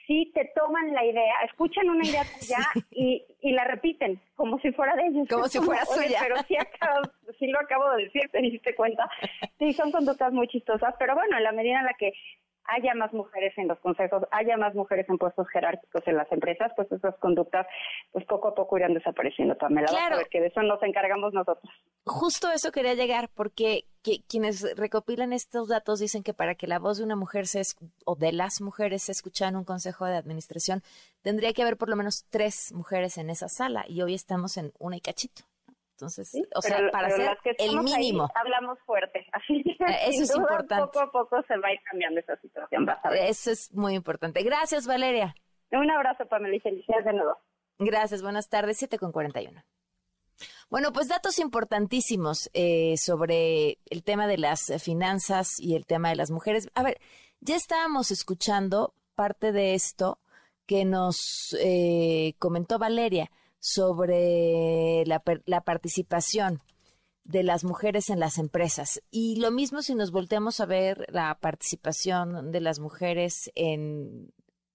sí 0.07 0.33
te 0.35 0.50
toman 0.57 0.94
la 0.94 1.04
idea, 1.04 1.35
escuchan 1.44 1.90
una 1.90 2.07
idea 2.07 2.22
tuya 2.40 2.66
y, 2.90 3.22
y 3.42 3.52
la 3.52 3.64
repiten 3.64 4.18
como 4.35 4.59
si 4.61 4.72
fuera 4.72 4.96
de 4.96 5.09
ellos. 5.09 5.28
Como 5.28 5.46
si 5.48 5.59
fuera 5.59 5.83
"Oye, 5.90 6.07
suya". 6.07 6.20
Pero 6.22 6.37
sí, 6.48 6.57
acabo- 6.57 7.12
sí 7.38 7.46
lo 7.48 7.61
acabo 7.61 7.90
de 7.96 8.04
decir, 8.04 8.22
te 8.33 8.40
diste 8.40 8.74
cuenta. 8.74 9.11
Sí, 9.59 9.74
son 9.74 9.92
conductas 9.92 10.33
muy 10.33 10.48
chistosas, 10.48 10.94
pero 10.98 11.14
bueno, 11.14 11.37
en 11.37 11.44
la 11.44 11.52
medida 11.52 11.81
en 11.81 11.85
la 11.85 11.94
que 11.98 12.12
haya 12.68 12.94
más 12.94 13.12
mujeres 13.12 13.52
en 13.59 13.66
los 13.68 13.78
consejos, 13.81 14.22
haya 14.31 14.57
más 14.57 14.74
mujeres 14.74 15.09
en 15.09 15.18
puestos 15.18 15.48
jerárquicos 15.48 16.02
en 16.07 16.16
las 16.16 16.31
empresas, 16.31 16.70
pues 16.76 16.90
esas 16.92 17.16
conductas 17.18 17.66
pues 18.12 18.24
poco 18.26 18.48
a 18.48 18.54
poco 18.54 18.76
irán 18.78 18.94
desapareciendo, 18.94 19.57
Pamela. 19.59 19.88
Claro. 19.88 20.14
a 20.14 20.18
ver 20.18 20.28
que 20.28 20.40
de 20.40 20.46
eso 20.48 20.62
nos 20.62 20.83
encargamos 20.83 21.33
nosotros. 21.33 21.68
Justo 22.07 22.50
eso 22.52 22.70
quería 22.70 22.94
llegar, 22.94 23.28
porque 23.35 23.85
que- 24.02 24.22
quienes 24.28 24.76
recopilan 24.76 25.33
estos 25.33 25.68
datos 25.68 25.98
dicen 25.98 26.22
que 26.22 26.33
para 26.35 26.54
que 26.54 26.66
la 26.66 26.78
voz 26.78 26.98
de 26.98 27.04
una 27.04 27.16
mujer 27.16 27.46
se 27.46 27.61
es- 27.61 27.76
o 28.07 28.14
de 28.14 28.33
las 28.33 28.61
mujeres 28.61 29.02
se 29.02 29.12
escuchara 29.12 29.48
en 29.50 29.57
un 29.57 29.64
consejo 29.64 30.04
de 30.07 30.16
administración, 30.16 30.83
tendría 31.22 31.52
que 31.52 31.62
haber 31.62 31.76
por 31.76 31.88
lo 31.88 31.96
menos 31.96 32.24
tres 32.31 32.72
mujeres 32.72 33.18
en 33.18 33.28
esa 33.31 33.48
sala, 33.48 33.85
y 33.88 34.02
hoy 34.02 34.14
estamos 34.14 34.57
en 34.57 34.72
una 34.78 34.96
y 34.96 35.00
cachito. 35.00 35.42
Entonces, 35.98 36.32
o 36.54 36.62
sea, 36.62 36.76
Pero- 36.76 36.90
para 36.92 37.08
pero 37.08 37.22
el 37.58 37.78
ahí 37.78 37.84
mínimo. 37.84 38.28
hablamos 38.37 38.78
fuerte. 38.87 39.26
Así 39.32 39.64
que, 39.64 39.72
Eh, 39.84 39.98
eso 40.11 40.22
es 40.22 40.37
importante. 40.37 40.76
Poco 40.87 41.00
a 41.00 41.11
poco 41.11 41.42
se 41.48 41.56
va 41.58 41.68
a 41.68 41.72
ir 41.72 41.80
cambiando 41.90 42.20
esa 42.20 42.37
situación. 42.37 42.87
Vas 42.87 43.04
a 43.04 43.11
ver. 43.11 43.24
Eso 43.28 43.50
es 43.50 43.74
muy 43.74 43.94
importante. 43.94 44.42
Gracias, 44.44 44.87
Valeria. 44.87 45.34
Un 45.72 45.90
abrazo, 45.90 46.24
Pamela, 46.26 46.54
y 46.54 46.61
felicidades 46.61 47.04
de 47.04 47.12
nuevo. 47.14 47.37
Gracias, 47.80 48.22
buenas 48.22 48.48
tardes, 48.48 48.76
7 48.78 48.96
con 48.98 49.11
41. 49.11 49.61
Bueno, 50.70 50.92
pues 50.92 51.08
datos 51.08 51.38
importantísimos 51.40 52.48
eh, 52.54 52.94
sobre 52.96 53.78
el 53.87 54.04
tema 54.04 54.28
de 54.28 54.38
las 54.38 54.72
finanzas 54.82 55.58
y 55.58 55.74
el 55.74 55.84
tema 55.84 56.11
de 56.11 56.16
las 56.16 56.30
mujeres. 56.30 56.68
A 56.74 56.84
ver, 56.84 57.00
ya 57.40 57.56
estábamos 57.56 58.12
escuchando 58.12 58.94
parte 59.16 59.50
de 59.50 59.74
esto 59.74 60.20
que 60.66 60.84
nos 60.84 61.56
eh, 61.61 62.34
comentó 62.38 62.78
Valeria 62.78 63.30
sobre 63.61 65.05
la, 65.07 65.23
la 65.47 65.61
participación 65.62 66.62
de 67.25 67.42
las 67.42 67.62
mujeres 67.62 68.09
en 68.09 68.21
las 68.21 68.38
empresas. 68.38 69.03
Y 69.11 69.37
lo 69.37 69.51
mismo 69.51 69.83
si 69.83 69.94
nos 69.94 70.11
volteamos 70.11 70.61
a 70.61 70.66
ver 70.66 71.07
la 71.11 71.38
participación 71.40 72.51
de 72.51 72.61
las 72.61 72.79
mujeres 72.79 73.51
en 73.55 74.33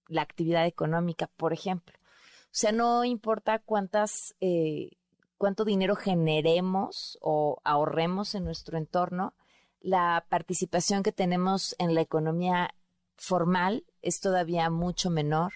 la 0.08 0.22
actividad 0.22 0.66
económica, 0.66 1.28
por 1.36 1.52
ejemplo. 1.52 1.98
O 1.98 2.56
sea, 2.56 2.70
no 2.70 3.04
importa 3.04 3.58
cuántas, 3.58 4.36
eh, 4.40 4.90
cuánto 5.36 5.64
dinero 5.64 5.96
generemos 5.96 7.18
o 7.20 7.60
ahorremos 7.64 8.36
en 8.36 8.44
nuestro 8.44 8.78
entorno, 8.78 9.34
la 9.80 10.24
participación 10.28 11.02
que 11.02 11.10
tenemos 11.12 11.74
en 11.78 11.94
la 11.94 12.00
economía 12.02 12.74
formal 13.16 13.84
es 14.00 14.20
todavía 14.20 14.70
mucho 14.70 15.10
menor. 15.10 15.54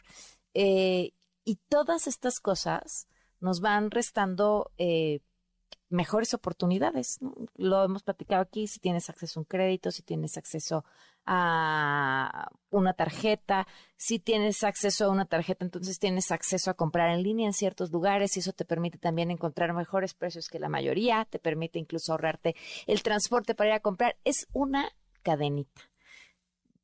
Eh, 0.54 1.12
y 1.44 1.56
todas 1.68 2.08
estas 2.08 2.40
cosas 2.40 3.06
nos 3.40 3.60
van 3.60 3.90
restando 3.90 4.70
eh, 4.78 5.20
mejores 5.90 6.34
oportunidades. 6.34 7.18
Lo 7.56 7.84
hemos 7.84 8.02
platicado 8.02 8.42
aquí, 8.42 8.66
si 8.66 8.80
tienes 8.80 9.08
acceso 9.08 9.38
a 9.38 9.42
un 9.42 9.44
crédito, 9.44 9.90
si 9.90 10.02
tienes 10.02 10.36
acceso 10.36 10.84
a 11.30 12.50
una 12.70 12.94
tarjeta, 12.94 13.66
si 13.96 14.18
tienes 14.18 14.64
acceso 14.64 15.04
a 15.04 15.10
una 15.10 15.26
tarjeta, 15.26 15.64
entonces 15.64 15.98
tienes 15.98 16.30
acceso 16.30 16.70
a 16.70 16.74
comprar 16.74 17.10
en 17.10 17.22
línea 17.22 17.46
en 17.46 17.52
ciertos 17.52 17.90
lugares 17.90 18.36
y 18.36 18.40
eso 18.40 18.52
te 18.52 18.64
permite 18.64 18.98
también 18.98 19.30
encontrar 19.30 19.74
mejores 19.74 20.14
precios 20.14 20.48
que 20.48 20.58
la 20.58 20.70
mayoría, 20.70 21.26
te 21.26 21.38
permite 21.38 21.78
incluso 21.78 22.12
ahorrarte 22.12 22.56
el 22.86 23.02
transporte 23.02 23.54
para 23.54 23.70
ir 23.70 23.74
a 23.74 23.80
comprar. 23.80 24.16
Es 24.24 24.46
una 24.52 24.90
cadenita. 25.22 25.82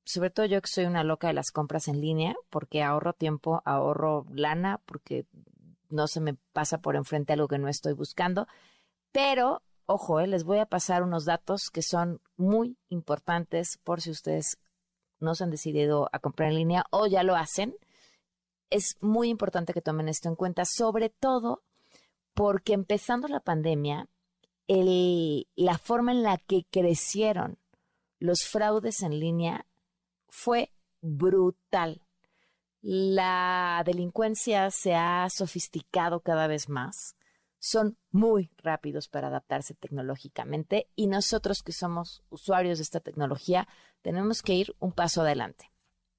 Sobre 0.04 0.28
todo 0.28 0.44
yo 0.44 0.60
que 0.60 0.68
soy 0.68 0.84
una 0.84 1.04
loca 1.04 1.28
de 1.28 1.32
las 1.32 1.50
compras 1.50 1.88
en 1.88 2.02
línea, 2.02 2.34
porque 2.50 2.82
ahorro 2.82 3.14
tiempo, 3.14 3.62
ahorro 3.64 4.26
lana, 4.30 4.82
porque 4.84 5.26
no 5.94 6.08
se 6.08 6.20
me 6.20 6.34
pasa 6.52 6.78
por 6.78 6.96
enfrente 6.96 7.32
algo 7.32 7.48
que 7.48 7.58
no 7.58 7.68
estoy 7.68 7.94
buscando. 7.94 8.46
Pero, 9.12 9.62
ojo, 9.86 10.20
eh, 10.20 10.26
les 10.26 10.44
voy 10.44 10.58
a 10.58 10.66
pasar 10.66 11.02
unos 11.02 11.24
datos 11.24 11.70
que 11.70 11.82
son 11.82 12.20
muy 12.36 12.76
importantes 12.88 13.78
por 13.84 14.00
si 14.00 14.10
ustedes 14.10 14.58
no 15.20 15.34
se 15.34 15.44
han 15.44 15.50
decidido 15.50 16.10
a 16.12 16.18
comprar 16.18 16.50
en 16.50 16.56
línea 16.56 16.84
o 16.90 17.06
ya 17.06 17.22
lo 17.22 17.36
hacen. 17.36 17.76
Es 18.70 18.96
muy 19.00 19.28
importante 19.28 19.72
que 19.72 19.80
tomen 19.80 20.08
esto 20.08 20.28
en 20.28 20.34
cuenta, 20.34 20.64
sobre 20.64 21.10
todo 21.10 21.62
porque 22.34 22.72
empezando 22.72 23.28
la 23.28 23.40
pandemia, 23.40 24.08
la 24.66 25.78
forma 25.78 26.10
en 26.10 26.22
la 26.22 26.38
que 26.38 26.64
crecieron 26.70 27.58
los 28.18 28.44
fraudes 28.44 29.02
en 29.02 29.20
línea 29.20 29.66
fue 30.28 30.72
brutal. 31.00 32.03
La 32.86 33.82
delincuencia 33.86 34.70
se 34.70 34.94
ha 34.94 35.26
sofisticado 35.30 36.20
cada 36.20 36.46
vez 36.46 36.68
más. 36.68 37.16
Son 37.58 37.96
muy 38.10 38.50
rápidos 38.58 39.08
para 39.08 39.28
adaptarse 39.28 39.72
tecnológicamente 39.72 40.90
y 40.94 41.06
nosotros 41.06 41.62
que 41.62 41.72
somos 41.72 42.22
usuarios 42.28 42.76
de 42.76 42.82
esta 42.82 43.00
tecnología 43.00 43.66
tenemos 44.02 44.42
que 44.42 44.52
ir 44.52 44.76
un 44.80 44.92
paso 44.92 45.22
adelante. 45.22 45.72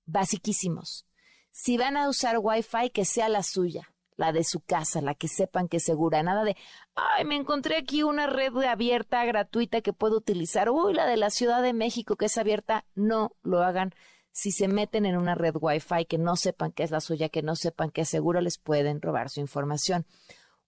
Basiquísimos. 0.08 1.06
Si 1.52 1.78
van 1.78 1.98
a 1.98 2.10
usar 2.10 2.40
Wi-Fi, 2.40 2.90
que 2.90 3.06
sea 3.06 3.30
la 3.30 3.44
suya, 3.44 3.94
la 4.18 4.32
de 4.32 4.44
su 4.44 4.60
casa, 4.60 5.02
la 5.02 5.14
que 5.14 5.28
sepan 5.28 5.68
que 5.68 5.78
es 5.78 5.84
segura. 5.84 6.24
Nada 6.24 6.44
de, 6.44 6.58
ay, 6.96 7.26
me 7.26 7.36
encontré 7.36 7.78
aquí 7.78 8.02
una 8.02 8.26
red 8.26 8.56
abierta, 8.64 9.24
gratuita 9.24 9.82
que 9.82 9.94
puedo 9.94 10.18
utilizar. 10.18 10.72
Uy, 10.72 10.96
la 10.96 11.06
de 11.06 11.18
la 11.18 11.30
Ciudad 11.30 11.62
de 11.62 11.74
México 11.74 12.16
que 12.16 12.26
es 12.26 12.40
abierta. 12.40 12.86
No 12.96 13.36
lo 13.44 13.62
hagan. 13.62 13.94
Si 14.36 14.52
se 14.52 14.68
meten 14.68 15.06
en 15.06 15.16
una 15.16 15.34
red 15.34 15.56
Wi-Fi 15.58 16.08
que 16.08 16.18
no 16.18 16.36
sepan 16.36 16.74
que 16.74 16.84
es 16.84 16.92
la 16.92 17.00
suya, 17.00 17.30
que 17.30 17.42
no 17.42 17.56
sepan 17.56 17.90
que 17.90 18.02
es 18.02 18.10
seguro, 18.10 18.42
les 18.42 18.58
pueden 18.58 19.02
robar 19.02 19.30
su 19.30 19.40
información. 19.40 20.06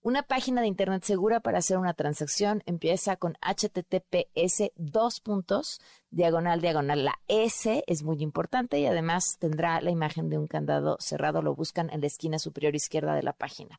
Una 0.00 0.22
página 0.22 0.62
de 0.62 0.68
Internet 0.68 1.02
segura 1.04 1.40
para 1.40 1.58
hacer 1.58 1.76
una 1.76 1.92
transacción 1.92 2.62
empieza 2.64 3.16
con 3.16 3.36
https 3.42 4.72
dos 4.76 5.20
puntos, 5.20 5.82
diagonal, 6.08 6.62
diagonal. 6.62 7.04
La 7.04 7.20
S 7.28 7.84
es 7.86 8.02
muy 8.02 8.22
importante 8.22 8.78
y 8.78 8.86
además 8.86 9.36
tendrá 9.38 9.82
la 9.82 9.90
imagen 9.90 10.30
de 10.30 10.38
un 10.38 10.46
candado 10.46 10.96
cerrado. 10.98 11.42
Lo 11.42 11.54
buscan 11.54 11.90
en 11.90 12.00
la 12.00 12.06
esquina 12.06 12.38
superior 12.38 12.74
izquierda 12.74 13.14
de 13.14 13.22
la 13.22 13.34
página. 13.34 13.78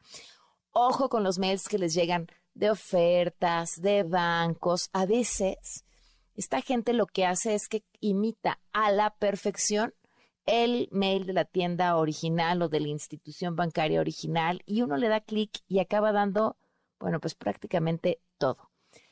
Ojo 0.72 1.10
con 1.10 1.24
los 1.24 1.40
mails 1.40 1.68
que 1.68 1.80
les 1.80 1.96
llegan 1.96 2.28
de 2.54 2.70
ofertas, 2.70 3.82
de 3.82 4.04
bancos. 4.04 4.92
A 4.94 5.08
veces, 5.08 5.84
esta 6.40 6.62
gente 6.62 6.94
lo 6.94 7.06
que 7.06 7.26
hace 7.26 7.54
es 7.54 7.68
que 7.68 7.84
imita 8.00 8.60
a 8.72 8.92
la 8.92 9.14
perfección 9.16 9.94
el 10.46 10.88
mail 10.92 11.26
de 11.26 11.34
la 11.34 11.44
tienda 11.44 11.98
original 11.98 12.62
o 12.62 12.70
de 12.70 12.80
la 12.80 12.88
institución 12.88 13.58
bancaria 13.58 14.00
original 14.00 14.62
y 14.66 14.82
uno 14.82 14.96
le 14.96 15.10
da 15.10 15.20
clic 15.20 15.52
y 15.68 15.80
acaba 15.80 16.14
dando, 16.14 16.56
bueno, 16.98 17.20
pues 17.20 17.36
prácticamente 17.36 18.22
todo. 18.38 18.72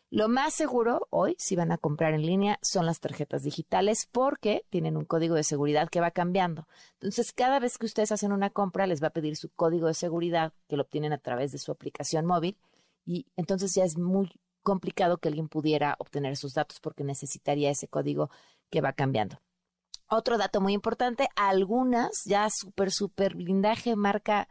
Lo 0.10 0.30
más 0.30 0.54
seguro 0.54 1.06
hoy, 1.10 1.36
si 1.38 1.58
van 1.58 1.74
a 1.74 1.78
comprar 1.78 2.14
en 2.14 2.26
línea, 2.26 2.60
son 2.62 2.86
las 2.86 3.02
tarjetas 3.02 3.44
digitales 3.44 4.08
porque 4.10 4.64
tienen 4.70 4.96
un 4.96 5.04
código 5.04 5.36
de 5.36 5.44
seguridad 5.44 5.90
que 5.90 6.00
va 6.00 6.12
cambiando. 6.12 6.66
Entonces, 6.94 7.34
cada 7.34 7.60
vez 7.60 7.78
que 7.78 7.88
ustedes 7.88 8.14
hacen 8.14 8.32
una 8.32 8.52
compra, 8.52 8.88
les 8.88 9.04
va 9.04 9.08
a 9.08 9.14
pedir 9.14 9.36
su 9.36 9.50
código 9.50 9.88
de 9.88 9.96
seguridad 9.96 10.54
que 10.70 10.78
lo 10.78 10.84
obtienen 10.84 11.12
a 11.12 11.18
través 11.18 11.52
de 11.52 11.58
su 11.58 11.74
aplicación 11.74 12.26
móvil 12.26 12.58
y 13.06 13.26
entonces 13.36 13.76
ya 13.76 13.84
es 13.84 13.98
muy 13.98 14.32
complicado 14.68 15.18
que 15.18 15.30
alguien 15.30 15.48
pudiera 15.48 15.96
obtener 15.98 16.36
sus 16.36 16.54
datos 16.54 16.82
porque 16.82 17.06
necesitaría 17.06 17.72
ese 17.72 17.88
código 17.88 18.30
que 18.70 18.82
va 18.82 18.92
cambiando. 18.92 19.40
Otro 20.10 20.38
dato 20.38 20.60
muy 20.60 20.74
importante, 20.74 21.30
algunas, 21.38 22.26
ya 22.26 22.50
súper, 22.50 22.92
súper 22.92 23.36
blindaje, 23.36 23.96
marca, 23.96 24.50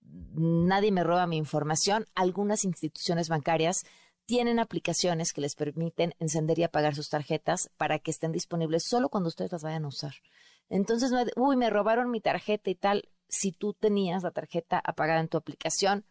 nadie 0.00 0.90
me 0.90 1.04
roba 1.04 1.26
mi 1.26 1.36
información, 1.36 2.06
algunas 2.14 2.64
instituciones 2.64 3.28
bancarias 3.28 3.84
tienen 4.24 4.58
aplicaciones 4.58 5.34
que 5.34 5.42
les 5.42 5.54
permiten 5.54 6.14
encender 6.18 6.58
y 6.58 6.62
apagar 6.62 6.94
sus 6.94 7.10
tarjetas 7.10 7.68
para 7.76 7.98
que 7.98 8.10
estén 8.10 8.32
disponibles 8.32 8.84
solo 8.88 9.10
cuando 9.10 9.28
ustedes 9.28 9.52
las 9.52 9.62
vayan 9.62 9.84
a 9.84 9.88
usar. 9.88 10.14
Entonces, 10.70 11.12
uy, 11.36 11.56
me 11.56 11.68
robaron 11.68 12.10
mi 12.10 12.22
tarjeta 12.22 12.70
y 12.70 12.74
tal. 12.74 13.10
Si 13.28 13.52
tú 13.52 13.74
tenías 13.74 14.22
la 14.22 14.30
tarjeta 14.30 14.80
apagada 14.82 15.20
en 15.20 15.28
tu 15.28 15.36
aplicación, 15.36 16.06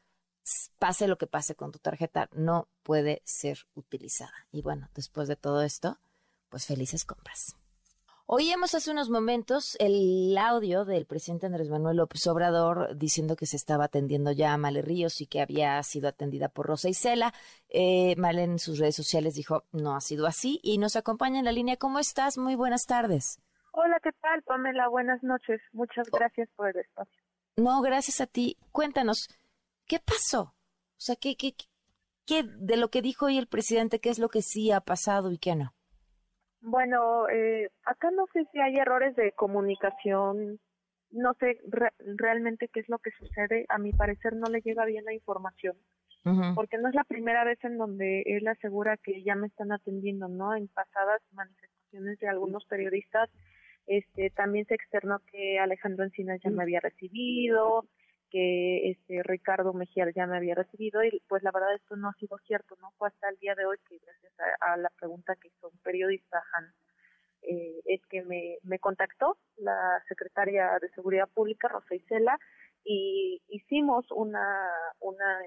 pase 0.80 1.08
lo 1.08 1.18
que 1.18 1.28
pase 1.28 1.56
con 1.56 1.72
tu 1.72 1.80
tarjeta, 1.80 2.30
no 2.34 2.68
puede 2.84 3.22
ser 3.26 3.60
utilizada. 3.76 4.34
Y 4.52 4.62
bueno, 4.62 4.90
después 4.94 5.28
de 5.28 5.36
todo 5.36 5.62
esto, 5.62 5.98
pues 6.50 6.66
felices 6.66 7.06
compras. 7.06 7.56
Oíamos 8.30 8.76
hace 8.76 8.92
unos 8.92 9.10
momentos 9.10 9.78
el 9.80 10.38
audio 10.38 10.84
del 10.84 11.06
presidente 11.06 11.46
Andrés 11.46 11.70
Manuel 11.70 11.96
López 11.96 12.28
Obrador 12.28 12.98
diciendo 12.98 13.38
que 13.38 13.46
se 13.46 13.56
estaba 13.56 13.86
atendiendo 13.86 14.34
ya 14.34 14.52
a 14.52 14.58
Male 14.58 14.82
Ríos 14.82 15.22
y 15.22 15.28
que 15.28 15.40
había 15.40 15.82
sido 15.84 16.10
atendida 16.10 16.50
por 16.50 16.68
Rosa 16.68 16.90
Isela. 16.90 17.34
Eh, 17.70 18.18
Male 18.18 18.44
en 18.44 18.60
sus 18.60 18.80
redes 18.80 18.98
sociales 18.98 19.36
dijo, 19.36 19.64
no 19.72 19.96
ha 19.96 20.02
sido 20.02 20.28
así 20.28 20.60
y 20.62 20.78
nos 20.78 20.98
acompaña 20.98 21.40
en 21.40 21.46
la 21.46 21.54
línea. 21.54 21.78
¿Cómo 21.78 22.00
estás? 22.00 22.38
Muy 22.38 22.56
buenas 22.56 22.86
tardes. 22.86 23.40
Hola, 23.72 23.98
¿qué 24.04 24.12
tal, 24.22 24.42
Pamela? 24.44 24.90
Buenas 24.90 25.24
noches. 25.24 25.62
Muchas 25.72 26.10
gracias 26.12 26.50
por 26.58 26.68
el 26.68 26.82
espacio. 26.82 27.24
No, 27.56 27.82
gracias 27.82 28.20
a 28.20 28.28
ti. 28.28 28.58
Cuéntanos, 28.74 29.30
¿qué 29.88 30.00
pasó? 30.00 30.42
O 30.42 31.00
sea, 31.00 31.16
¿qué, 31.16 31.36
qué, 31.36 31.54
qué 32.26 32.44
de 32.44 32.78
lo 32.78 32.90
que 32.90 33.02
dijo 33.02 33.28
hoy 33.28 33.38
el 33.38 33.48
presidente, 33.48 34.00
qué 34.00 34.10
es 34.10 34.20
lo 34.20 34.30
que 34.30 34.42
sí 34.42 34.72
ha 34.72 34.82
pasado 34.82 35.32
y 35.32 35.38
qué 35.38 35.56
no? 35.56 35.74
Bueno, 36.62 37.30
eh, 37.30 37.70
acá 37.86 38.10
no 38.12 38.26
sé 38.34 38.46
si 38.52 38.60
hay 38.60 38.76
errores 38.76 39.16
de 39.16 39.32
comunicación, 39.34 40.60
no 41.12 41.34
sé 41.40 41.60
realmente 42.18 42.68
qué 42.68 42.82
es 42.82 42.90
lo 42.90 43.00
que 43.00 43.12
sucede. 43.12 43.66
A 43.70 43.78
mi 43.78 43.94
parecer 43.94 44.36
no 44.36 44.50
le 44.50 44.62
llega 44.62 44.86
bien 44.86 45.06
la 45.06 45.14
información, 45.14 45.78
porque 46.56 46.78
no 46.78 46.90
es 46.90 46.96
la 46.96 47.06
primera 47.06 47.46
vez 47.46 47.64
en 47.64 47.78
donde 47.78 48.24
él 48.26 48.48
asegura 48.48 48.98
que 48.98 49.24
ya 49.24 49.36
me 49.36 49.48
están 49.48 49.72
atendiendo, 49.72 50.28
¿no? 50.28 50.56
En 50.56 50.68
pasadas 50.68 51.22
manifestaciones 51.32 52.20
de 52.20 52.28
algunos 52.28 52.66
periodistas, 52.66 53.30
este, 53.86 54.32
también 54.32 54.66
se 54.66 54.76
externó 54.76 55.20
que 55.32 55.60
Alejandro 55.60 56.04
Encinas 56.04 56.42
ya 56.44 56.50
me 56.50 56.64
había 56.64 56.82
recibido, 56.82 57.86
que 58.30 58.92
este 58.92 59.24
Ricardo 59.24 59.74
Mejía 59.74 60.06
ya 60.16 60.28
me 60.28 60.38
había 60.38 60.56
recibido 60.56 61.04
y 61.04 61.22
pues 61.28 61.44
la 61.44 61.52
verdad 61.52 61.76
esto 61.76 61.96
no 61.96 62.10
ha 62.10 62.14
sido 62.14 62.38
cierto, 62.40 62.76
no 62.82 62.92
fue 62.98 63.08
hasta 63.08 63.30
el 63.30 63.38
día 63.38 63.56
de 63.56 63.66
hoy 63.66 63.78
que 63.88 63.98
gracias 63.98 64.34
a, 64.62 64.78
la 64.78 64.90
pregunta 65.00 65.36
que 65.36 65.48
hizo 65.50 65.70
un 65.70 65.78
periodista 65.80 66.44
Han 66.54 66.74
eh, 67.44 67.82
es 67.86 68.06
que 68.08 68.24
me, 68.24 68.58
me 68.64 68.80
contactó 68.80 69.38
la 69.58 70.04
secretaria 70.08 70.78
de 70.82 70.90
Seguridad 70.90 71.30
Pública, 71.34 71.68
Rosa 71.68 71.96
Isela, 71.96 72.38
y 72.84 73.42
hicimos 73.50 74.06
una, 74.12 74.70
una 75.00 75.40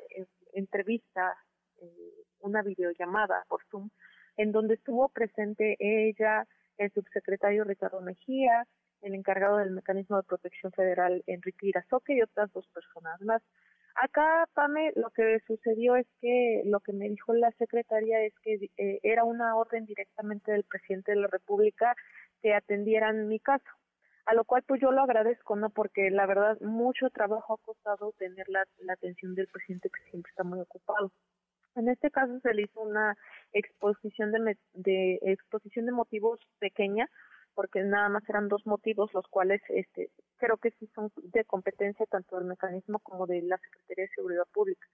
entrevista, 0.53 1.37
eh, 1.81 2.24
una 2.41 2.62
videollamada 2.62 3.45
por 3.49 3.64
Zoom, 3.70 3.91
en 4.37 4.53
donde 4.53 4.74
estuvo 4.74 5.09
presente 5.09 5.76
ella, 5.78 6.47
el 6.76 6.93
subsecretario 6.93 7.64
Ricardo 7.64 8.01
Mejía, 8.01 8.66
el 9.03 9.14
encargado 9.14 9.59
del 9.59 9.70
mecanismo 9.70 10.16
de 10.16 10.22
protección 10.24 10.72
federal, 10.72 11.22
Enrique 11.26 11.68
Irazoque, 11.68 12.14
y 12.14 12.22
otras 12.22 12.53
dos 12.53 12.66
personas 12.68 13.20
más. 13.22 13.42
Acá, 13.94 14.46
Pame, 14.55 14.92
lo 14.96 15.11
que 15.11 15.40
sucedió 15.46 15.96
es 15.96 16.07
que 16.20 16.62
lo 16.64 16.80
que 16.80 16.92
me 16.92 17.09
dijo 17.09 17.32
la 17.34 17.51
secretaria 17.53 18.22
es 18.24 18.32
que 18.42 18.70
eh, 18.76 19.01
era 19.03 19.24
una 19.24 19.57
orden 19.57 19.84
directamente 19.84 20.53
del 20.53 20.64
presidente 20.64 21.12
de 21.12 21.20
la 21.20 21.26
República 21.26 21.94
que 22.40 22.55
atendieran 22.55 23.28
mi 23.28 23.40
caso. 23.40 23.68
A 24.26 24.34
lo 24.34 24.44
cual, 24.44 24.62
pues 24.62 24.80
yo 24.80 24.92
lo 24.92 25.03
agradezco, 25.03 25.57
¿no? 25.57 25.70
Porque 25.70 26.11
la 26.11 26.26
verdad, 26.26 26.61
mucho 26.61 27.11
trabajo 27.11 27.55
ha 27.55 27.66
costado 27.66 28.12
tener 28.12 28.48
la, 28.48 28.64
atención 28.92 29.34
del 29.34 29.48
presidente 29.48 29.90
que 29.90 30.09
siempre 30.11 30.30
está 30.30 30.44
muy 30.44 30.61
ocupado. 30.61 31.11
En 31.74 31.88
este 31.88 32.11
caso 32.11 32.38
se 32.40 32.55
le 32.55 32.62
hizo 32.62 32.80
una 32.80 33.16
exposición 33.53 34.32
de, 34.32 34.57
de 34.74 35.18
exposición 35.22 35.86
de 35.86 35.92
motivos 35.92 36.40
pequeña, 36.59 37.09
porque 37.61 37.82
nada 37.82 38.08
más 38.08 38.26
eran 38.26 38.48
dos 38.48 38.64
motivos 38.64 39.12
los 39.12 39.28
cuales 39.28 39.61
este 39.68 40.08
creo 40.38 40.56
que 40.56 40.70
sí 40.70 40.88
son 40.94 41.12
de 41.16 41.44
competencia 41.44 42.06
tanto 42.06 42.36
del 42.36 42.46
mecanismo 42.46 43.00
como 43.00 43.26
de 43.26 43.42
la 43.42 43.58
Secretaría 43.58 44.06
de 44.06 44.14
Seguridad 44.14 44.46
Pública. 44.50 44.88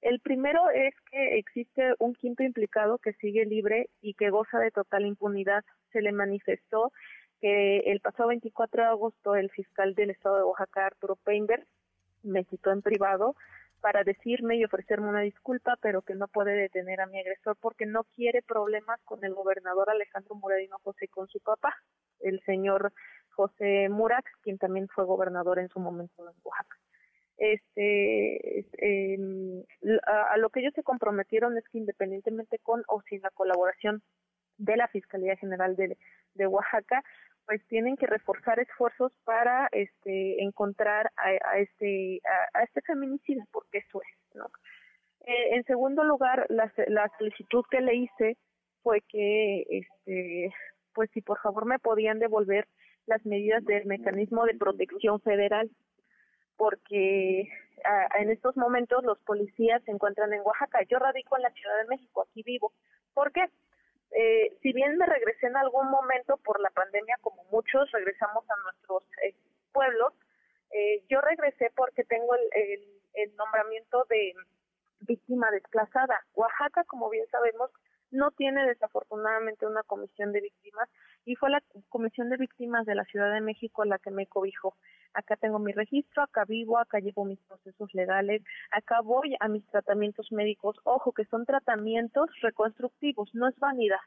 El 0.00 0.20
primero 0.20 0.70
es 0.70 0.94
que 1.10 1.36
existe 1.36 1.92
un 1.98 2.14
quinto 2.14 2.42
implicado 2.42 2.96
que 2.96 3.12
sigue 3.20 3.44
libre 3.44 3.90
y 4.00 4.14
que 4.14 4.30
goza 4.30 4.58
de 4.58 4.70
total 4.70 5.04
impunidad. 5.04 5.62
Se 5.92 6.00
le 6.00 6.10
manifestó 6.10 6.90
que 7.42 7.80
el 7.80 8.00
pasado 8.00 8.30
24 8.30 8.82
de 8.82 8.88
agosto 8.88 9.36
el 9.36 9.50
fiscal 9.50 9.94
del 9.94 10.08
estado 10.08 10.38
de 10.38 10.44
Oaxaca, 10.44 10.86
Arturo 10.86 11.16
Peinberg, 11.16 11.66
me 12.22 12.44
citó 12.44 12.72
en 12.72 12.80
privado 12.80 13.36
para 13.86 14.02
decirme 14.02 14.56
y 14.56 14.64
ofrecerme 14.64 15.08
una 15.08 15.20
disculpa, 15.20 15.78
pero 15.80 16.02
que 16.02 16.16
no 16.16 16.26
puede 16.26 16.56
detener 16.56 17.00
a 17.00 17.06
mi 17.06 17.20
agresor 17.20 17.56
porque 17.60 17.86
no 17.86 18.02
quiere 18.02 18.42
problemas 18.42 19.00
con 19.04 19.24
el 19.24 19.32
gobernador 19.32 19.88
Alejandro 19.88 20.34
Muradino 20.34 20.76
José 20.82 21.04
y 21.04 21.08
con 21.08 21.28
su 21.28 21.38
papá, 21.38 21.72
el 22.18 22.42
señor 22.46 22.92
José 23.30 23.88
Murax, 23.88 24.28
quien 24.42 24.58
también 24.58 24.88
fue 24.88 25.04
gobernador 25.04 25.60
en 25.60 25.68
su 25.68 25.78
momento 25.78 26.28
en 26.28 26.34
Oaxaca. 26.42 26.76
Este, 27.36 28.66
em, 28.78 29.62
a, 30.04 30.36
lo 30.38 30.50
que 30.50 30.58
ellos 30.62 30.74
se 30.74 30.82
comprometieron 30.82 31.56
es 31.56 31.62
que 31.68 31.78
independientemente 31.78 32.58
con 32.58 32.82
o 32.88 33.02
sin 33.02 33.22
la 33.22 33.30
colaboración 33.30 34.02
de 34.58 34.76
la 34.76 34.88
Fiscalía 34.88 35.36
General 35.36 35.76
de, 35.76 35.96
de 36.34 36.46
Oaxaca, 36.48 37.04
pues 37.46 37.66
tienen 37.68 37.96
que 37.96 38.06
reforzar 38.06 38.58
esfuerzos 38.58 39.12
para 39.24 39.68
este 39.72 40.42
encontrar 40.42 41.10
a, 41.16 41.58
este 41.58 42.20
a, 42.54 42.62
este 42.62 42.82
feminicida 42.82 43.44
porque 43.52 43.78
eso 43.78 44.02
es 44.02 44.36
no 44.36 44.46
eh, 45.26 45.54
en 45.54 45.64
segundo 45.64 46.04
lugar 46.04 46.46
la, 46.48 46.72
la 46.88 47.10
solicitud 47.18 47.64
que 47.70 47.80
le 47.80 47.94
hice 47.94 48.36
fue 48.82 49.00
que 49.08 49.64
este 49.68 50.52
pues 50.92 51.10
si 51.12 51.20
por 51.20 51.40
favor 51.40 51.66
me 51.66 51.78
podían 51.78 52.18
devolver 52.18 52.66
las 53.06 53.24
medidas 53.24 53.64
del 53.64 53.86
mecanismo 53.86 54.44
de 54.44 54.54
protección 54.54 55.20
federal 55.20 55.70
porque 56.56 57.48
en 58.18 58.30
estos 58.30 58.56
momentos 58.56 59.04
los 59.04 59.18
policías 59.20 59.82
se 59.84 59.90
encuentran 59.90 60.32
en 60.32 60.40
Oaxaca. 60.40 60.80
Yo 60.88 60.98
radico 60.98 61.36
en 61.36 61.42
la 61.42 61.50
Ciudad 61.50 61.76
de 61.82 61.88
México 61.88 62.22
aquí 62.22 62.42
vivo. 62.42 62.72
¿por 63.16 63.32
qué? 63.32 63.48
Eh, 64.18 64.56
si 64.62 64.72
bien 64.72 64.96
me 64.96 65.04
regresé 65.04 65.46
en 65.46 65.58
algún 65.58 65.90
momento 65.90 66.38
por 66.38 66.58
la 66.58 66.70
pandemia, 66.70 67.18
como 67.20 67.44
muchos 67.52 67.92
regresamos 67.92 68.48
a 68.48 68.62
nuestros 68.62 69.02
eh, 69.22 69.34
pueblos, 69.72 70.14
eh, 70.70 71.04
yo 71.10 71.20
regresé 71.20 71.70
porque 71.76 72.02
tengo 72.02 72.34
el, 72.34 72.80
el, 73.12 73.36
nombramiento 73.36 74.06
de 74.08 74.32
víctima 75.00 75.50
desplazada. 75.50 76.24
Oaxaca, 76.32 76.84
como 76.84 77.10
bien 77.10 77.26
sabemos, 77.30 77.70
no 78.10 78.30
tiene 78.30 78.66
desafortunadamente 78.66 79.66
una 79.66 79.82
comisión 79.82 80.32
de 80.32 80.40
víctimas 80.40 80.88
y 81.26 81.36
fue 81.36 81.50
la 81.50 81.62
comisión 81.90 82.30
de 82.30 82.38
víctimas 82.38 82.86
de 82.86 82.94
la 82.94 83.04
Ciudad 83.04 83.30
de 83.34 83.42
México 83.42 83.84
la 83.84 83.98
que 83.98 84.10
me 84.10 84.26
cobijó. 84.26 84.76
Acá 85.16 85.36
tengo 85.36 85.58
mi 85.58 85.72
registro, 85.72 86.22
acá 86.22 86.44
vivo, 86.44 86.78
acá 86.78 86.98
llevo 87.00 87.24
mis 87.24 87.40
procesos 87.40 87.92
legales, 87.94 88.42
acá 88.70 89.00
voy 89.00 89.34
a 89.40 89.48
mis 89.48 89.66
tratamientos 89.66 90.30
médicos. 90.30 90.76
Ojo, 90.84 91.12
que 91.12 91.24
son 91.24 91.46
tratamientos 91.46 92.28
reconstructivos, 92.42 93.34
no 93.34 93.48
es 93.48 93.58
vanidad. 93.58 94.04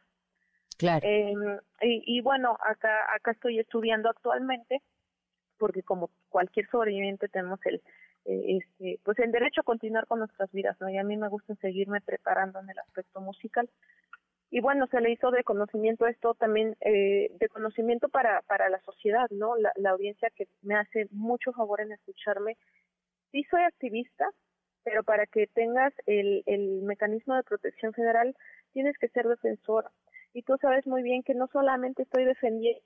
Claro. 0.78 1.06
Em, 1.06 1.60
y, 1.82 2.22
bueno, 2.22 2.58
acá, 2.64 3.14
acá 3.14 3.32
estoy 3.32 3.60
estudiando 3.60 4.10
actualmente 4.10 4.82
porque 5.58 5.84
como 5.84 6.10
cualquier 6.30 6.70
sobreviviente 6.70 7.28
tenemos 7.28 7.60
el, 7.66 7.82
eh, 8.26 8.60
este, 8.60 9.00
pues 9.04 9.20
el 9.20 9.32
derecho 9.32 9.62
a 9.62 9.66
continuar 9.66 10.08
con 10.08 10.20
nuestras 10.20 10.52
vidas, 10.52 10.78
¿no? 10.80 10.90
Y 10.90 10.98
a 10.98 11.04
mí 11.04 11.18
me 11.18 11.28
gusta 11.28 11.56
seguirme 11.56 12.02
preparando 12.02 12.60
en 12.60 12.70
el 12.70 12.80
aspecto 12.80 13.20
musical. 13.22 13.70
Y 14.52 14.62
bueno, 14.62 14.88
se 14.88 15.00
le 15.00 15.12
hizo 15.12 15.30
de 15.30 15.44
conocimiento 15.44 16.08
esto 16.08 16.34
también, 16.34 16.76
eh, 16.82 17.30
de 17.40 17.50
conocimiento 17.50 18.10
para, 18.10 18.42
para 18.44 18.68
la 18.70 18.82
sociedad, 18.82 19.30
¿no? 19.30 19.56
La, 19.56 19.72
la 19.76 19.92
audiencia 19.92 20.32
que 20.36 20.48
me 20.64 20.76
hace 20.76 21.08
mucho 21.12 21.54
favor 21.54 21.82
en 21.82 21.92
escucharme. 21.92 22.58
Sí 23.32 23.44
soy 23.52 23.62
activista, 23.62 24.28
pero 24.84 25.04
para 25.04 25.28
que 25.28 25.46
tengas 25.48 25.94
el, 26.08 26.42
el 26.48 26.82
mecanismo 26.82 27.36
de 27.36 27.44
protección 27.44 27.94
federal 27.94 28.36
tienes 28.74 28.98
que 28.98 29.10
ser 29.10 29.28
defensor. 29.28 29.92
Y 30.34 30.42
tú 30.42 30.58
sabes 30.60 30.86
muy 30.88 31.04
bien 31.04 31.22
que 31.22 31.36
no 31.36 31.48
solamente 31.48 32.04
estoy 32.04 32.26
defendiendo 32.26 32.82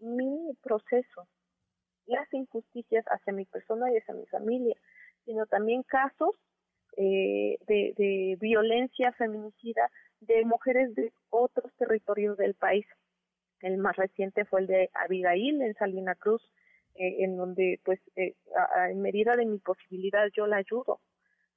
mi, 0.00 0.14
mi 0.16 0.54
proceso, 0.62 1.26
las 2.06 2.32
injusticias 2.34 3.04
hacia 3.06 3.32
mi 3.32 3.46
persona 3.46 3.90
y 3.90 3.96
hacia 3.96 4.14
mi 4.14 4.26
familia, 4.26 4.76
sino 5.24 5.46
también 5.46 5.82
casos 5.84 6.34
eh, 6.96 7.58
de 7.66 8.36
violencia 8.40 9.12
feminicida 9.12 9.90
de 10.20 10.44
mujeres 10.44 10.94
de 10.94 11.12
otros 11.30 11.72
territorios 11.76 12.36
del 12.36 12.54
país. 12.54 12.86
El 13.60 13.78
más 13.78 13.96
reciente 13.96 14.44
fue 14.44 14.60
el 14.60 14.66
de 14.66 14.90
Abigail 14.94 15.60
en 15.62 15.74
Salina 15.74 16.14
Cruz, 16.14 16.42
eh, 16.94 17.24
en 17.24 17.36
donde, 17.36 17.80
pues, 17.84 18.00
eh, 18.16 18.34
en 18.90 19.00
medida 19.00 19.36
de 19.36 19.46
mi 19.46 19.58
posibilidad 19.58 20.28
yo 20.36 20.46
la 20.46 20.56
ayudo. 20.56 21.00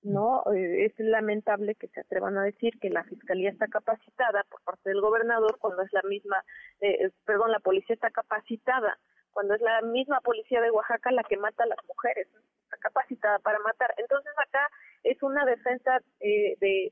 No, 0.04 0.44
eh, 0.52 0.86
es 0.86 0.94
lamentable 0.98 1.76
que 1.76 1.88
se 1.90 2.00
atrevan 2.00 2.38
a 2.38 2.44
decir 2.44 2.80
que 2.80 2.90
la 2.90 3.04
fiscalía 3.04 3.52
está 3.52 3.68
capacitada 3.68 4.44
por 4.50 4.62
parte 4.64 4.90
del 4.90 5.00
gobernador 5.00 5.58
cuando 5.60 5.84
es 5.84 5.94
la 5.94 6.02
misma, 6.04 6.44
eh, 6.80 7.12
perdón, 7.24 7.52
la 7.52 7.60
policía 7.60 7.94
está 7.94 8.10
capacitada 8.10 8.98
cuando 9.34 9.56
es 9.56 9.62
la 9.62 9.82
misma 9.82 10.20
policía 10.22 10.62
de 10.62 10.72
Oaxaca 10.72 11.12
la 11.12 11.24
que 11.24 11.38
mata 11.38 11.64
a 11.64 11.68
las 11.68 11.80
mujeres, 11.88 12.28
está 12.64 12.78
capacitada 12.78 13.40
para 13.40 13.60
matar. 13.60 13.94
Entonces 13.98 14.32
acá 14.38 14.70
es 15.04 15.22
una 15.24 15.46
defensa 15.46 16.00
eh, 16.20 16.56
de, 16.60 16.92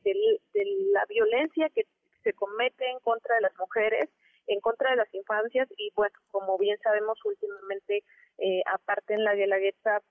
la 0.93 1.05
violencia 1.05 1.69
que 1.69 1.83
se 2.23 2.33
comete 2.33 2.89
en 2.89 2.99
contra 2.99 3.35
de 3.35 3.41
las 3.41 3.57
mujeres, 3.57 4.09
en 4.47 4.59
contra 4.61 4.91
de 4.91 4.97
las 4.97 5.13
infancias 5.13 5.67
y 5.77 5.91
bueno, 5.95 6.17
como 6.31 6.57
bien 6.57 6.77
sabemos 6.81 7.23
últimamente, 7.23 8.03
eh, 8.39 8.61
aparte 8.65 9.13
en 9.13 9.23
la 9.23 9.35
Guelaguetza 9.35 10.01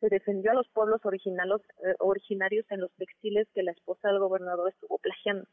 se 0.00 0.08
defendió 0.08 0.52
a 0.52 0.54
los 0.54 0.68
pueblos 0.68 1.04
originarios, 1.04 1.62
eh, 1.84 1.94
originarios 1.98 2.66
en 2.70 2.80
los 2.80 2.92
textiles 2.92 3.48
que 3.54 3.62
la 3.62 3.72
esposa 3.72 4.08
del 4.08 4.18
gobernador 4.18 4.68
estuvo 4.68 4.98
plagiando. 4.98 5.46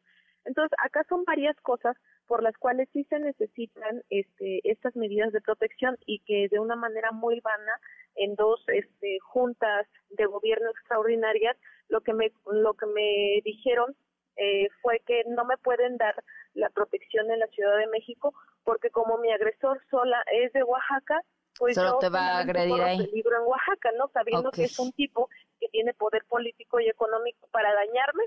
Entonces, 0.45 0.77
acá 0.83 1.03
son 1.09 1.23
varias 1.25 1.59
cosas 1.61 1.97
por 2.27 2.41
las 2.41 2.57
cuales 2.57 2.87
sí 2.93 3.03
se 3.05 3.19
necesitan 3.19 4.03
este, 4.09 4.61
estas 4.63 4.95
medidas 4.95 5.31
de 5.33 5.41
protección 5.41 5.97
y 6.05 6.19
que 6.19 6.47
de 6.49 6.59
una 6.59 6.75
manera 6.75 7.11
muy 7.11 7.39
vana 7.41 7.73
en 8.15 8.35
dos 8.35 8.63
este, 8.67 9.19
juntas 9.21 9.87
de 10.09 10.25
gobierno 10.25 10.69
extraordinarias 10.71 11.57
lo 11.89 12.01
que 12.01 12.13
me 12.13 12.31
lo 12.45 12.73
que 12.73 12.85
me 12.87 13.41
dijeron 13.43 13.95
eh, 14.37 14.69
fue 14.81 15.01
que 15.05 15.23
no 15.27 15.45
me 15.45 15.57
pueden 15.57 15.97
dar 15.97 16.15
la 16.53 16.69
protección 16.69 17.29
en 17.29 17.39
la 17.39 17.47
Ciudad 17.47 17.77
de 17.77 17.87
México 17.87 18.33
porque 18.63 18.89
como 18.89 19.17
mi 19.17 19.31
agresor 19.31 19.79
sola 19.91 20.23
es 20.31 20.51
de 20.53 20.63
Oaxaca 20.63 21.21
pues 21.57 21.75
Solo 21.75 21.99
te 21.99 22.09
va 22.09 22.31
a 22.31 22.39
agredir 22.39 22.81
ahí. 22.81 22.97
peligro 22.97 23.37
en 23.37 23.47
Oaxaca 23.47 23.91
no 23.97 24.09
sabiendo 24.13 24.51
que 24.51 24.63
es 24.63 24.79
un 24.79 24.91
tipo 24.93 25.29
que 25.59 25.67
tiene 25.69 25.93
poder 25.93 26.23
político 26.25 26.79
y 26.79 26.89
económico 26.89 27.47
para 27.51 27.73
dañarme 27.73 28.23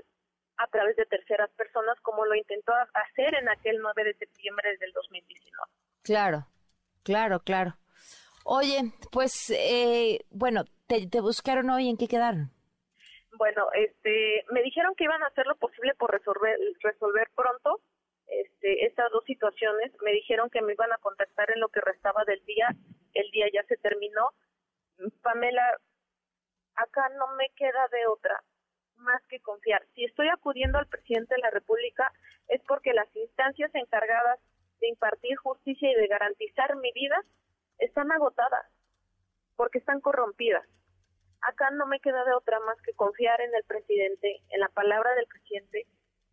a 0.59 0.67
través 0.67 0.95
de 0.97 1.05
terceras 1.05 1.49
personas, 1.51 1.97
como 2.01 2.18
lo 2.29 2.35
intentó 2.35 2.73
hacer 2.93 3.35
en 3.35 3.49
aquel 3.49 3.79
9 3.81 4.03
de 4.03 4.13
septiembre 4.13 4.77
del 4.77 4.91
2019. 4.93 5.71
Claro, 6.03 6.47
claro, 7.03 7.39
claro. 7.41 7.75
Oye, 8.45 8.93
pues, 9.11 9.49
eh, 9.49 10.25
bueno, 10.29 10.63
te, 10.87 11.21
buscaron 11.21 11.69
hoy, 11.69 11.89
¿en 11.89 11.97
qué 11.97 12.07
quedaron? 12.07 12.51
Bueno, 13.37 13.67
este, 13.73 14.45
me 14.51 14.61
dijeron 14.61 14.95
que 14.95 15.03
iban 15.03 15.21
a 15.23 15.27
hacer 15.27 15.45
lo 15.45 15.55
posible 15.55 15.93
por 15.95 16.11
resolver, 16.11 16.57
resolver 16.81 17.29
pronto 17.35 17.81
este, 18.27 18.85
estas 18.85 19.11
dos 19.11 19.23
situaciones. 19.25 19.91
Me 20.03 20.11
dijeron 20.11 20.49
que 20.49 20.61
me 20.61 20.73
iban 20.73 20.91
a 20.91 20.97
contactar 20.97 21.51
en 21.51 21.59
lo 21.59 21.69
que 21.69 21.81
restaba 21.81 22.23
del 22.25 22.43
día. 22.45 22.67
El 23.13 23.29
día 23.31 23.47
ya 23.53 23.63
se 23.63 23.77
terminó. 23.77 24.29
Pamela, 25.21 25.63
acá 26.75 27.09
no 27.17 27.35
me 27.35 27.49
queda 27.55 27.87
de 27.91 28.07
otra 28.07 28.43
más 28.99 29.21
que 29.27 29.39
confiar. 29.39 29.85
Si 29.95 30.05
estoy 30.05 30.29
acudiendo 30.29 30.77
al 30.77 30.87
presidente 30.87 31.35
de 31.35 31.41
la 31.41 31.49
República 31.49 32.11
es 32.47 32.61
porque 32.67 32.93
las 32.93 33.13
instancias 33.15 33.73
encargadas 33.73 34.39
de 34.79 34.87
impartir 34.87 35.35
justicia 35.37 35.91
y 35.91 35.95
de 35.95 36.07
garantizar 36.07 36.75
mi 36.77 36.91
vida 36.93 37.23
están 37.77 38.11
agotadas, 38.11 38.65
porque 39.55 39.79
están 39.79 40.01
corrompidas. 40.01 40.65
Acá 41.41 41.69
no 41.71 41.85
me 41.85 41.99
queda 41.99 42.23
de 42.25 42.33
otra 42.33 42.59
más 42.61 42.81
que 42.81 42.93
confiar 42.93 43.39
en 43.41 43.53
el 43.55 43.63
presidente, 43.63 44.41
en 44.49 44.59
la 44.59 44.69
palabra 44.69 45.13
del 45.15 45.27
presidente, 45.27 45.85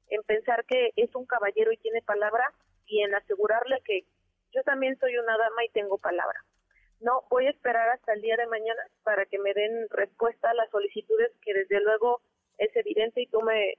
en 0.09 0.23
pensar 0.23 0.65
que 0.65 0.93
es 0.97 1.15
un 1.15 1.27
caballero 1.27 1.73
y 1.73 1.77
tiene 1.79 2.03
palabra 2.03 2.45
y 2.87 3.03
en 3.03 3.15
asegurarle 3.15 3.81
que 3.85 4.05
yo 4.53 4.63
también 4.63 4.99
soy 4.99 5.17
una 5.17 5.37
dama 5.37 5.65
y 5.65 5.71
tengo 5.71 5.99
palabra. 5.99 6.41
No, 7.01 7.25
voy 7.29 7.47
a 7.47 7.51
esperar 7.51 7.91
hasta 7.91 8.15
el 8.15 8.23
día 8.23 8.37
de 8.37 8.47
mañana 8.47 8.81
para 9.03 9.27
que 9.27 9.39
me 9.39 9.53
den 9.53 9.89
respuesta 9.91 10.51
a 10.51 10.55
las 10.55 10.71
solicitudes 10.71 11.31
que 11.43 11.53
desde 11.53 11.81
luego 11.81 12.23
es 12.59 12.75
evidente 12.77 13.23
y 13.23 13.27
tú 13.27 13.43
me, 13.43 13.75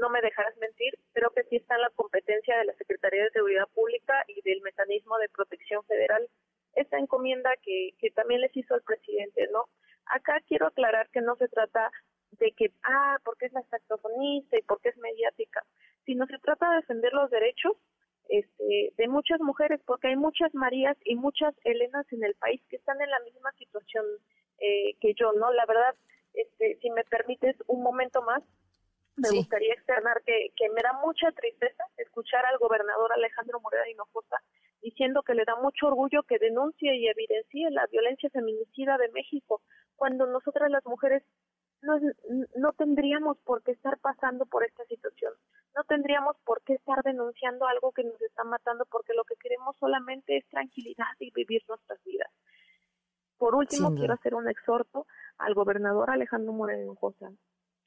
no 0.00 0.10
me 0.10 0.20
dejarás 0.20 0.56
mentir, 0.58 0.94
creo 1.12 1.30
que 1.30 1.44
sí 1.44 1.56
está 1.56 1.76
en 1.76 1.82
la 1.82 1.90
competencia 1.90 2.58
de 2.58 2.66
la 2.66 2.74
Secretaría 2.74 3.24
de 3.24 3.30
Seguridad 3.30 3.68
Pública 3.74 4.24
y 4.26 4.40
del 4.42 4.60
Mecanismo 4.62 5.16
de 5.18 5.28
Protección 5.28 5.84
Federal 5.84 6.28
esta 6.74 6.98
encomienda 6.98 7.50
que, 7.62 7.90
que 7.98 8.10
también 8.10 8.40
les 8.40 8.56
hizo 8.56 8.74
el 8.74 8.82
presidente, 8.82 9.48
¿no? 9.52 9.64
Acá 10.06 10.40
quiero 10.46 10.66
aclarar 10.66 11.08
que 11.10 11.20
no 11.20 11.36
se 11.36 11.48
trata 11.48 11.90
de 12.32 12.52
que, 12.52 12.72
ah, 12.84 13.18
porque 13.24 13.46
es 13.46 13.52
la 13.52 13.62
saxofonista 13.64 14.58
y 14.58 14.62
porque 14.62 14.90
es 14.90 14.96
mediática, 14.98 15.64
sino 16.04 16.26
se 16.26 16.38
trata 16.38 16.70
de 16.70 16.76
defender 16.76 17.12
los 17.12 17.30
derechos 17.30 17.76
este, 18.28 18.92
de 18.96 19.08
muchas 19.08 19.40
mujeres, 19.40 19.80
porque 19.86 20.08
hay 20.08 20.16
muchas 20.16 20.54
Marías 20.54 20.96
y 21.04 21.16
muchas 21.16 21.54
Helenas 21.64 22.06
en 22.12 22.24
el 22.24 22.34
país 22.34 22.62
que 22.68 22.76
están 22.76 23.00
en 23.00 23.10
la 23.10 23.20
misma 23.20 23.52
situación 23.52 24.04
eh, 24.58 24.94
que 25.00 25.14
yo, 25.14 25.32
¿no? 25.32 25.52
La 25.52 25.66
verdad, 25.66 25.94
este, 26.34 26.78
si 26.80 26.90
me 26.90 27.04
permites 27.04 27.56
un 27.66 27.82
momento 27.82 28.22
más, 28.22 28.42
me 29.16 29.30
gustaría 29.30 29.74
externar 29.74 30.22
que, 30.24 30.50
que 30.56 30.68
me 30.70 30.80
da 30.82 30.92
mucha 31.04 31.32
tristeza 31.32 31.84
escuchar 31.96 32.46
al 32.46 32.58
gobernador 32.58 33.12
Alejandro 33.12 33.60
Moreno 33.60 33.84
Hinojosa 33.90 34.36
diciendo 34.80 35.22
que 35.22 35.34
le 35.34 35.44
da 35.44 35.56
mucho 35.56 35.88
orgullo 35.88 36.22
que 36.22 36.38
denuncie 36.38 36.94
y 36.96 37.08
evidencie 37.08 37.70
la 37.70 37.86
violencia 37.86 38.30
feminicida 38.30 38.96
de 38.96 39.10
México, 39.10 39.60
cuando 39.96 40.26
nosotras 40.26 40.70
las 40.70 40.84
mujeres 40.86 41.22
no, 41.82 41.98
no 42.56 42.72
tendríamos 42.72 43.38
por 43.38 43.62
qué 43.62 43.72
estar 43.72 43.98
pasando 43.98 44.46
por 44.46 44.64
esta 44.64 44.84
situación, 44.86 45.32
no 45.74 45.84
tendríamos 45.84 46.36
por 46.44 46.62
qué 46.62 46.74
estar 46.74 47.02
denunciando 47.02 47.66
algo 47.66 47.92
que 47.92 48.04
nos 48.04 48.20
está 48.22 48.44
matando, 48.44 48.84
porque 48.86 49.14
lo 49.14 49.24
que 49.24 49.36
queremos 49.36 49.76
solamente 49.78 50.36
es 50.36 50.46
tranquilidad 50.48 51.06
y 51.18 51.30
vivir 51.32 51.62
nuestras 51.68 52.02
vidas. 52.04 52.30
Por 53.38 53.54
último, 53.54 53.94
quiero 53.94 54.14
hacer 54.14 54.34
un 54.34 54.48
exhorto 54.48 55.06
al 55.38 55.54
gobernador 55.54 56.10
Alejandro 56.10 56.52
Moreno 56.52 56.82
Hinojosa 56.82 57.30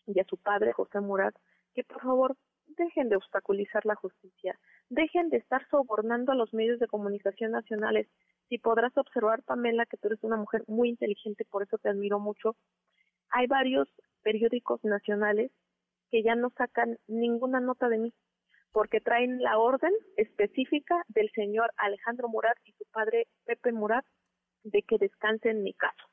y 0.08 0.20
a 0.20 0.26
su 0.26 0.38
padre 0.38 0.74
José 0.74 1.02
Murat 1.02 1.36
que 1.74 1.84
por 1.84 2.02
favor 2.02 2.36
dejen 2.68 3.10
de 3.10 3.18
obstaculizar 3.18 3.86
la 3.86 3.96
justicia, 3.96 4.58
dejen 4.90 5.30
de 5.30 5.38
estar 5.38 5.68
sobornando 5.70 6.32
a 6.32 6.36
los 6.36 6.54
medios 6.54 6.80
de 6.80 6.88
comunicación 6.88 7.52
nacionales. 7.52 8.08
Si 8.50 8.58
podrás 8.58 8.98
observar, 8.98 9.44
Pamela, 9.44 9.86
que 9.86 9.98
tú 9.98 10.08
eres 10.08 10.24
una 10.24 10.38
mujer 10.38 10.64
muy 10.68 10.90
inteligente, 10.90 11.46
por 11.50 11.64
eso 11.64 11.78
te 11.78 11.90
admiro 11.90 12.20
mucho, 12.20 12.56
hay 13.30 13.48
varios 13.48 13.88
periódicos 14.22 14.84
nacionales 14.84 15.52
que 16.10 16.24
ya 16.24 16.36
no 16.36 16.50
sacan 16.58 16.98
ninguna 17.08 17.60
nota 17.60 17.88
de 17.88 17.98
mí, 17.98 18.14
porque 18.72 19.00
traen 19.00 19.42
la 19.42 19.58
orden 19.58 19.94
específica 20.18 21.04
del 21.08 21.30
señor 21.32 21.72
Alejandro 21.78 22.28
Murat 22.28 22.58
y 22.66 22.74
su 22.74 22.86
padre 22.92 23.28
Pepe 23.46 23.72
Murat 23.72 24.06
de 24.64 24.82
que 24.84 24.98
descanse 24.98 25.50
en 25.50 25.64
mi 25.64 25.74
caso 25.74 26.12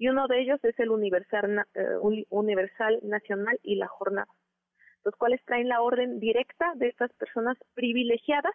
y 0.00 0.08
uno 0.08 0.26
de 0.28 0.40
ellos 0.40 0.58
es 0.64 0.76
el 0.80 0.88
Universal, 0.88 1.66
eh, 1.74 2.24
Universal 2.30 3.00
Nacional 3.02 3.60
y 3.62 3.74
la 3.74 3.86
Jornada, 3.86 4.32
los 5.04 5.14
cuales 5.14 5.44
traen 5.44 5.68
la 5.68 5.82
orden 5.82 6.18
directa 6.18 6.72
de 6.76 6.88
estas 6.88 7.12
personas 7.12 7.58
privilegiadas 7.74 8.54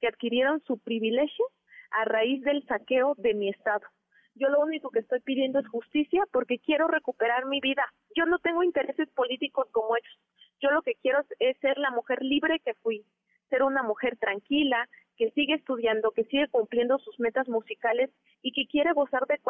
que 0.00 0.08
adquirieron 0.08 0.62
su 0.62 0.78
privilegio 0.78 1.44
a 1.90 2.06
raíz 2.06 2.42
del 2.42 2.66
saqueo 2.66 3.14
de 3.18 3.34
mi 3.34 3.50
estado. 3.50 3.86
Yo 4.34 4.48
lo 4.48 4.60
único 4.60 4.88
que 4.88 5.00
estoy 5.00 5.20
pidiendo 5.20 5.58
es 5.58 5.68
justicia 5.68 6.24
porque 6.32 6.58
quiero 6.58 6.88
recuperar 6.88 7.44
mi 7.44 7.60
vida. 7.60 7.84
Yo 8.16 8.24
no 8.24 8.38
tengo 8.38 8.62
intereses 8.62 9.10
políticos 9.10 9.68
como 9.72 9.94
ellos. 9.94 10.18
Yo 10.58 10.70
lo 10.70 10.80
que 10.80 10.94
quiero 11.02 11.20
es 11.38 11.58
ser 11.58 11.76
la 11.76 11.90
mujer 11.90 12.22
libre 12.22 12.60
que 12.60 12.72
fui, 12.72 13.04
ser 13.50 13.62
una 13.62 13.82
mujer 13.82 14.16
tranquila, 14.16 14.88
que 15.18 15.30
sigue 15.32 15.54
estudiando, 15.54 16.12
que 16.12 16.24
sigue 16.24 16.48
cumpliendo 16.48 16.98
sus 17.00 17.18
metas 17.18 17.48
musicales 17.48 18.08
y 18.40 18.52
que 18.52 18.66
quiere 18.70 18.92
gozar 18.92 19.26
de, 19.26 19.40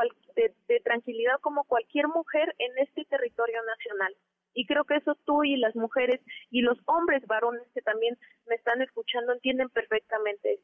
de, 0.67 0.81
tranquilidad 0.81 1.39
como 1.43 1.65
cualquier 1.65 2.09
mujer 2.09 2.55
en 2.59 2.79
este 2.79 3.05
territorio 3.05 3.63
nacional. 3.65 4.17
Y 4.55 4.67
creo 4.67 4.85
que 4.85 4.97
eso 4.97 5.15
tú 5.27 5.45
y 5.45 5.59
las 5.59 5.77
mujeres 5.77 6.21
y 6.51 6.63
los 6.63 6.79
hombres 6.87 7.25
varones 7.27 7.63
que 7.75 7.83
también 7.83 8.19
me 8.47 8.57
están 8.57 8.81
escuchando 8.81 9.33
entienden 9.33 9.69
perfectamente 9.69 10.59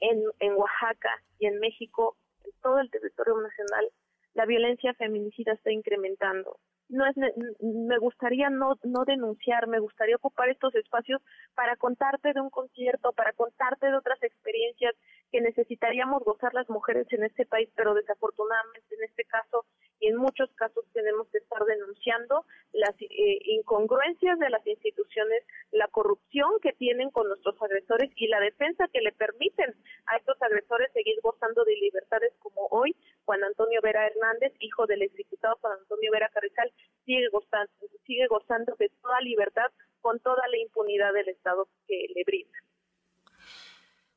En, 0.00 0.22
en 0.40 0.52
Oaxaca 0.54 1.22
y 1.38 1.46
en 1.46 1.60
México, 1.60 2.16
en 2.44 2.50
todo 2.62 2.80
el 2.80 2.90
territorio 2.90 3.36
nacional, 3.40 3.90
la 4.34 4.46
violencia 4.46 4.92
feminicida 4.94 5.52
está 5.52 5.70
incrementando 5.70 6.58
no 6.90 7.06
es 7.06 7.16
me 7.60 7.98
gustaría 7.98 8.50
no 8.50 8.74
no 8.84 9.04
denunciar, 9.04 9.66
me 9.66 9.78
gustaría 9.78 10.16
ocupar 10.16 10.48
estos 10.48 10.74
espacios 10.74 11.22
para 11.54 11.76
contarte 11.76 12.32
de 12.32 12.40
un 12.40 12.50
concierto, 12.50 13.12
para 13.12 13.32
contarte 13.32 13.86
de 13.86 13.96
otras 13.96 14.22
experiencias 14.22 14.94
que 15.30 15.40
necesitaríamos 15.40 16.22
gozar 16.24 16.52
las 16.54 16.68
mujeres 16.68 17.06
en 17.10 17.24
este 17.24 17.46
país, 17.46 17.68
pero 17.74 17.94
desafortunadamente 17.94 18.94
en 18.94 19.04
este 19.04 19.24
caso 19.24 19.64
y 20.00 20.08
en 20.08 20.16
muchos 20.16 20.50
casos 20.54 20.84
tenemos 20.92 21.28
que 21.28 21.38
estar 21.38 21.62
denunciando 21.64 22.46
las 22.72 22.94
eh, 23.00 23.38
incongruencias 23.44 24.38
de 24.38 24.48
las 24.48 24.66
instituciones, 24.66 25.44
la 25.72 25.88
corrupción 25.88 26.50
que 26.62 26.72
tienen 26.72 27.10
con 27.10 27.28
nuestros 27.28 27.60
agresores 27.60 28.10
y 28.16 28.28
la 28.28 28.40
defensa 28.40 28.88
que 28.92 29.02
le 29.02 29.12
permiten 29.12 29.74
a 30.06 30.16
estos 30.16 30.40
agresores 30.40 30.90
seguir 30.92 31.18
gozando 31.22 31.64
de 31.64 31.76
libertades 31.76 32.32
como 32.38 32.66
hoy 32.70 32.96
Juan 33.26 33.44
Antonio 33.44 33.80
Vera 33.82 34.06
Hernández, 34.06 34.52
hijo 34.60 34.86
del 34.86 35.02
exdiputado 35.02 35.56
Juan 35.60 35.78
Antonio 35.78 36.10
Vera 36.12 36.30
Carrizal, 36.32 36.72
sigue 37.04 37.28
gozando, 37.28 37.72
sigue 38.06 38.26
gozando 38.26 38.74
de 38.78 38.88
toda 39.02 39.20
libertad 39.20 39.70
con 40.00 40.18
toda 40.20 40.48
la 40.48 40.56
impunidad 40.56 41.12
del 41.12 41.28
Estado 41.28 41.68
que 41.86 42.06
le 42.14 42.24
brinda. 42.24 42.58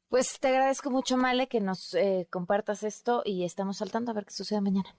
Pues 0.10 0.40
te 0.40 0.50
agradezco 0.50 0.92
mucho, 0.92 1.18
Male, 1.18 1.48
que 1.48 1.60
nos 1.60 1.94
eh, 1.96 2.28
compartas 2.30 2.84
esto 2.84 3.24
y 3.26 3.46
estamos 3.46 3.78
saltando 3.78 4.12
a 4.12 4.14
ver 4.14 4.26
qué 4.26 4.32
sucede 4.32 4.62
mañana. 4.62 4.96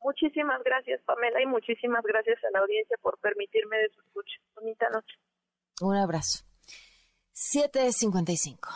Muchísimas 0.00 0.62
gracias, 0.62 1.02
Pamela, 1.04 1.42
y 1.42 1.46
muchísimas 1.46 2.04
gracias 2.04 2.38
a 2.44 2.50
la 2.52 2.60
audiencia 2.60 2.96
por 3.02 3.18
permitirme 3.18 3.76
de 3.78 3.88
su 3.88 4.00
escucha. 4.00 4.36
Bonita 4.54 4.88
noche. 4.90 5.16
Un 5.80 5.96
abrazo. 5.96 6.44
755. 7.32 8.68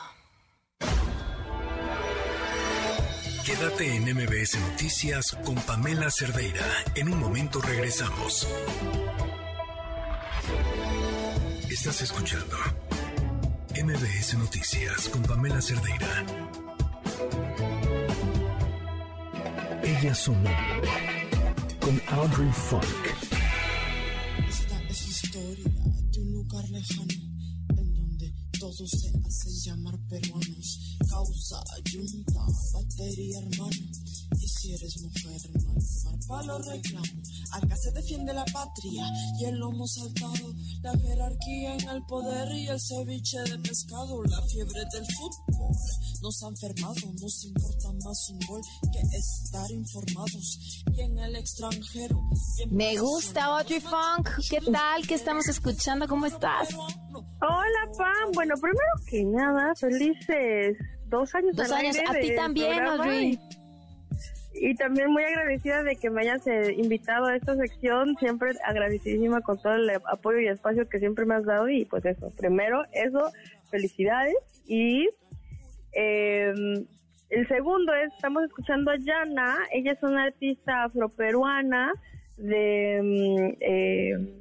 Quédate 3.46 3.96
en 3.96 4.02
MBS 4.14 4.60
Noticias 4.70 5.36
con 5.44 5.54
Pamela 5.66 6.10
Cerdeira. 6.10 6.66
En 6.94 7.12
un 7.12 7.18
momento 7.18 7.60
regresamos. 7.60 8.46
Estás 11.70 12.02
escuchando 12.02 12.56
MBS 13.82 14.34
Noticias 14.36 15.08
con 15.08 15.22
Pamela 15.22 15.58
Cerdeira. 15.62 16.26
Ella 19.82 20.14
sonó 20.14 20.50
con 21.80 21.98
Audrey 22.08 22.52
Funk. 22.52 22.84
Esta 24.46 24.82
es 24.82 25.08
historia 25.08 25.64
de 26.10 26.20
un 26.20 26.32
lugar 26.32 26.68
lejano 26.68 27.06
en 27.78 27.94
donde 27.94 28.34
todos 28.58 28.90
se 28.90 29.08
hacen 29.26 29.52
llamar 29.64 29.98
peruanos. 30.10 30.98
Causa, 31.08 31.64
yunta, 31.84 32.44
batería, 32.74 33.38
hermano. 33.38 33.70
Si 34.60 34.74
eres 34.74 35.00
mujer, 35.00 35.40
hermano, 35.54 35.80
palo 36.28 36.58
reclamo. 36.58 37.22
Acá 37.52 37.76
se 37.76 37.92
defiende 37.92 38.34
la 38.34 38.44
patria 38.44 39.06
y 39.38 39.46
el 39.46 39.56
lomo 39.56 39.86
saltado. 39.86 40.52
La 40.82 40.92
jerarquía 40.98 41.76
en 41.76 41.88
el 41.88 42.02
poder 42.02 42.52
y 42.52 42.68
el 42.68 42.78
ceviche 42.78 43.38
de 43.38 43.58
pescado. 43.60 44.22
La 44.24 44.42
fiebre 44.42 44.82
del 44.92 45.06
fútbol 45.16 45.74
nos 46.20 46.42
ha 46.42 46.48
enfermado. 46.48 46.94
Nos 47.22 47.44
importa 47.46 47.88
más 48.04 48.28
un 48.28 48.38
gol 48.46 48.60
que 48.92 49.16
estar 49.16 49.70
informados. 49.70 50.84
Y 50.94 51.00
en 51.00 51.18
el 51.18 51.36
extranjero. 51.36 52.20
Me 52.70 52.98
gusta 52.98 53.44
Audrey 53.44 53.80
Funk. 53.80 54.28
¿Qué 54.50 54.60
tal? 54.70 55.06
¿Qué 55.06 55.14
estamos 55.14 55.48
escuchando? 55.48 56.06
¿Cómo 56.06 56.26
estás? 56.26 56.68
Hola, 56.74 57.92
Pam. 57.96 58.32
Bueno, 58.34 58.54
primero 58.60 58.92
que 59.08 59.24
nada, 59.24 59.74
felices 59.74 60.76
dos 61.06 61.34
años. 61.34 61.56
Dos 61.56 61.70
años. 61.70 61.96
A 62.06 62.12
ti 62.12 62.34
también, 62.36 62.84
Audrey. 62.84 63.38
Y 64.52 64.74
también 64.74 65.10
muy 65.12 65.22
agradecida 65.22 65.82
de 65.82 65.96
que 65.96 66.10
me 66.10 66.22
hayas 66.22 66.46
eh, 66.46 66.74
invitado 66.76 67.26
a 67.26 67.36
esta 67.36 67.54
sección, 67.56 68.16
siempre 68.18 68.52
agradecidísima 68.64 69.40
con 69.42 69.60
todo 69.60 69.74
el 69.74 69.90
apoyo 69.90 70.40
y 70.40 70.48
espacio 70.48 70.88
que 70.88 70.98
siempre 70.98 71.24
me 71.24 71.36
has 71.36 71.44
dado. 71.44 71.68
Y 71.68 71.84
pues 71.84 72.04
eso, 72.04 72.30
primero 72.36 72.82
eso, 72.92 73.30
felicidades. 73.70 74.36
Y 74.66 75.08
em, 75.92 76.84
el 77.30 77.48
segundo 77.48 77.94
es, 77.94 78.12
estamos 78.14 78.44
escuchando 78.44 78.90
a 78.90 78.96
Yana, 78.96 79.58
ella 79.72 79.92
es 79.92 80.02
una 80.02 80.24
artista 80.24 80.84
afroperuana 80.84 81.92
de 82.36 82.96
em, 82.96 83.56
eh, 83.60 84.39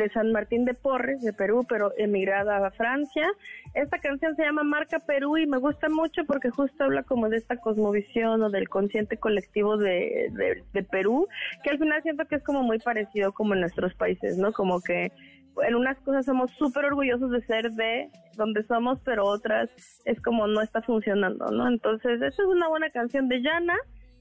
de 0.00 0.08
San 0.10 0.32
Martín 0.32 0.64
de 0.64 0.74
Porres, 0.74 1.22
de 1.22 1.32
Perú, 1.32 1.64
pero 1.68 1.92
emigrada 1.98 2.66
a 2.66 2.70
Francia. 2.70 3.28
Esta 3.74 3.98
canción 3.98 4.34
se 4.34 4.42
llama 4.42 4.62
Marca 4.64 4.98
Perú 4.98 5.36
y 5.36 5.46
me 5.46 5.58
gusta 5.58 5.88
mucho 5.88 6.24
porque 6.24 6.50
justo 6.50 6.84
habla 6.84 7.02
como 7.02 7.28
de 7.28 7.36
esta 7.36 7.56
cosmovisión 7.56 8.42
o 8.42 8.50
del 8.50 8.68
consciente 8.68 9.18
colectivo 9.18 9.76
de, 9.76 10.64
de, 10.72 10.82
Perú, 10.82 11.28
que 11.62 11.70
al 11.70 11.78
final 11.78 12.02
siento 12.02 12.24
que 12.26 12.36
es 12.36 12.42
como 12.42 12.62
muy 12.62 12.78
parecido 12.78 13.32
como 13.32 13.54
en 13.54 13.60
nuestros 13.60 13.94
países, 13.94 14.38
¿no? 14.38 14.52
Como 14.52 14.80
que 14.80 15.12
en 15.62 15.74
unas 15.74 15.98
cosas 15.98 16.24
somos 16.24 16.50
súper 16.52 16.86
orgullosos 16.86 17.30
de 17.30 17.42
ser 17.42 17.70
de 17.72 18.08
donde 18.36 18.62
somos, 18.64 18.98
pero 19.04 19.26
otras 19.26 19.68
es 20.06 20.20
como 20.22 20.46
no 20.46 20.62
está 20.62 20.80
funcionando, 20.80 21.50
¿no? 21.50 21.68
Entonces, 21.68 22.22
esta 22.22 22.42
es 22.42 22.48
una 22.48 22.68
buena 22.68 22.90
canción 22.90 23.28
de 23.28 23.42
Yana 23.42 23.76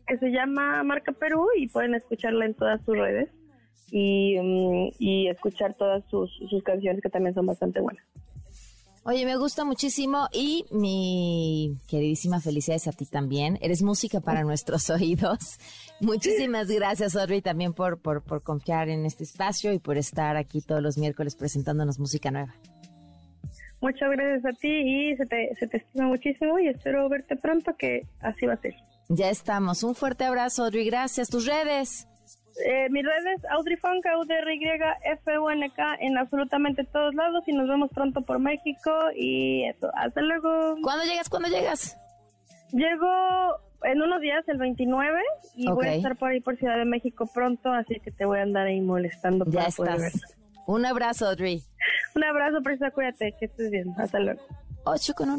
que 0.05 0.17
se 0.17 0.31
llama 0.31 0.83
Marca 0.83 1.11
Perú 1.13 1.47
y 1.55 1.67
pueden 1.67 1.95
escucharla 1.95 2.45
en 2.45 2.55
todas 2.55 2.83
sus 2.83 2.97
redes 2.97 3.29
y, 3.91 4.37
mm, 4.39 4.89
y 4.99 5.27
escuchar 5.27 5.73
todas 5.75 6.03
sus, 6.09 6.31
sus 6.49 6.63
canciones 6.63 7.01
que 7.01 7.09
también 7.09 7.35
son 7.35 7.45
bastante 7.45 7.79
buenas. 7.81 8.03
Oye, 9.05 9.25
me 9.25 9.37
gusta 9.37 9.63
muchísimo 9.63 10.27
y 10.31 10.65
mi 10.71 11.77
queridísima 11.89 12.41
felicidades 12.41 12.87
a 12.87 12.91
ti 12.91 13.05
también. 13.05 13.57
Eres 13.61 13.81
música 13.81 14.19
para 14.19 14.43
nuestros 14.43 14.89
oídos. 14.91 15.57
Muchísimas 16.01 16.67
gracias, 16.67 17.15
Audrey, 17.15 17.41
también 17.41 17.73
por, 17.73 18.01
por, 18.01 18.21
por 18.21 18.43
confiar 18.43 18.89
en 18.89 19.05
este 19.05 19.23
espacio 19.23 19.73
y 19.73 19.79
por 19.79 19.97
estar 19.97 20.35
aquí 20.35 20.61
todos 20.61 20.81
los 20.81 20.97
miércoles 20.97 21.35
presentándonos 21.35 21.97
música 21.97 22.29
nueva. 22.29 22.53
Muchas 23.81 24.11
gracias 24.11 24.45
a 24.45 24.57
ti 24.59 24.67
y 24.67 25.15
se 25.15 25.25
te, 25.25 25.55
se 25.57 25.67
te 25.67 25.77
estima 25.77 26.07
muchísimo 26.07 26.59
y 26.59 26.67
espero 26.67 27.07
verte 27.07 27.37
pronto, 27.37 27.73
que 27.77 28.05
así 28.19 28.45
va 28.45 28.53
a 28.53 28.61
ser. 28.61 28.75
Ya 29.07 29.29
estamos. 29.29 29.83
Un 29.83 29.95
fuerte 29.95 30.25
abrazo, 30.25 30.65
Audrey. 30.65 30.85
Gracias. 30.85 31.29
Tus 31.29 31.45
redes. 31.45 32.08
Eh, 32.65 32.89
mis 32.89 33.05
redes, 33.05 33.41
Audrey 33.51 33.77
Funk, 33.77 34.05
F 34.05 35.39
U 35.39 35.49
N 35.49 35.71
K 35.71 35.95
en 36.01 36.17
absolutamente 36.17 36.83
todos 36.85 37.13
lados 37.15 37.43
y 37.47 37.53
nos 37.53 37.67
vemos 37.67 37.89
pronto 37.91 38.21
por 38.21 38.39
México 38.39 38.91
y 39.15 39.65
eso. 39.65 39.89
Hasta 39.95 40.21
luego. 40.21 40.75
¿Cuándo 40.81 41.05
llegas? 41.05 41.29
¿Cuándo 41.29 41.47
llegas? 41.49 41.97
Llego 42.71 43.07
en 43.83 44.01
unos 44.01 44.21
días, 44.21 44.43
el 44.47 44.57
29, 44.57 45.19
y 45.55 45.69
voy 45.69 45.87
a 45.87 45.95
estar 45.95 46.15
por 46.17 46.31
ahí 46.31 46.41
por 46.41 46.57
Ciudad 46.57 46.77
de 46.77 46.85
México 46.85 47.29
pronto, 47.33 47.71
así 47.71 47.99
que 48.03 48.11
te 48.11 48.25
voy 48.25 48.39
a 48.39 48.43
andar 48.43 48.67
ahí 48.67 48.81
molestando. 48.81 49.45
Ya 49.47 49.63
estás. 49.67 50.21
Un 50.67 50.85
abrazo, 50.85 51.27
Audrey. 51.27 51.63
Un 52.15 52.23
abrazo, 52.23 52.61
Prisa, 52.61 52.91
cuídate, 52.91 53.33
que 53.39 53.45
estés 53.45 53.71
bien. 53.71 53.93
Hasta 53.97 54.19
luego. 54.19 54.41
8 54.83 55.13
con 55.15 55.29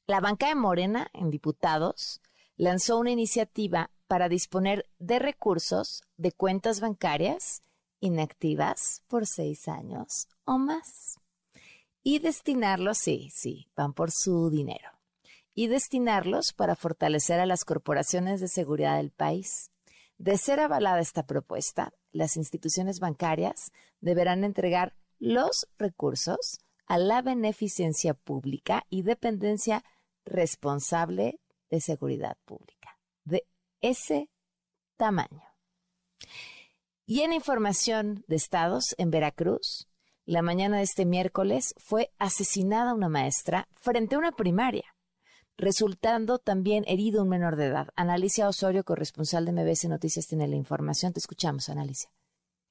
La 0.06 0.20
banca 0.20 0.48
de 0.48 0.54
Morena 0.54 1.08
en 1.14 1.30
diputados 1.30 2.20
lanzó 2.56 2.98
una 2.98 3.10
iniciativa 3.10 3.90
para 4.06 4.28
disponer 4.28 4.86
de 4.98 5.18
recursos 5.18 6.02
de 6.16 6.32
cuentas 6.32 6.80
bancarias 6.80 7.62
inactivas 8.00 9.02
por 9.08 9.26
seis 9.26 9.68
años 9.68 10.28
o 10.44 10.58
más. 10.58 11.18
Y 12.02 12.20
destinarlos, 12.20 12.98
sí, 12.98 13.30
sí, 13.32 13.68
van 13.76 13.92
por 13.92 14.12
su 14.12 14.48
dinero. 14.48 14.90
Y 15.54 15.66
destinarlos 15.68 16.52
para 16.52 16.76
fortalecer 16.76 17.40
a 17.40 17.46
las 17.46 17.64
corporaciones 17.64 18.40
de 18.40 18.48
seguridad 18.48 18.96
del 18.96 19.10
país. 19.10 19.70
De 20.18 20.38
ser 20.38 20.60
avalada 20.60 21.00
esta 21.00 21.26
propuesta, 21.26 21.92
las 22.12 22.36
instituciones 22.36 23.00
bancarias 23.00 23.72
deberán 24.00 24.44
entregar 24.44 24.94
los 25.18 25.66
recursos 25.78 26.60
a 26.86 26.98
la 26.98 27.22
beneficencia 27.22 28.14
pública 28.14 28.86
y 28.88 29.02
dependencia 29.02 29.82
responsable 30.24 31.40
de 31.70 31.80
seguridad 31.80 32.36
pública. 32.44 32.98
De 33.24 33.46
ese 33.80 34.30
tamaño. 34.96 35.42
Y 37.06 37.22
en 37.22 37.32
información 37.32 38.24
de 38.26 38.36
estados, 38.36 38.94
en 38.98 39.10
Veracruz, 39.10 39.88
la 40.24 40.42
mañana 40.42 40.78
de 40.78 40.82
este 40.82 41.04
miércoles 41.04 41.74
fue 41.78 42.10
asesinada 42.18 42.94
una 42.94 43.08
maestra 43.08 43.68
frente 43.74 44.16
a 44.16 44.18
una 44.18 44.32
primaria, 44.32 44.96
resultando 45.56 46.38
también 46.38 46.84
herido 46.88 47.22
un 47.22 47.28
menor 47.28 47.54
de 47.54 47.66
edad. 47.66 47.88
Analicia 47.94 48.48
Osorio, 48.48 48.82
corresponsal 48.82 49.44
de 49.44 49.52
MBS 49.52 49.84
Noticias, 49.88 50.26
tiene 50.26 50.48
la 50.48 50.56
información. 50.56 51.12
Te 51.12 51.20
escuchamos, 51.20 51.68
Analicia. 51.68 52.10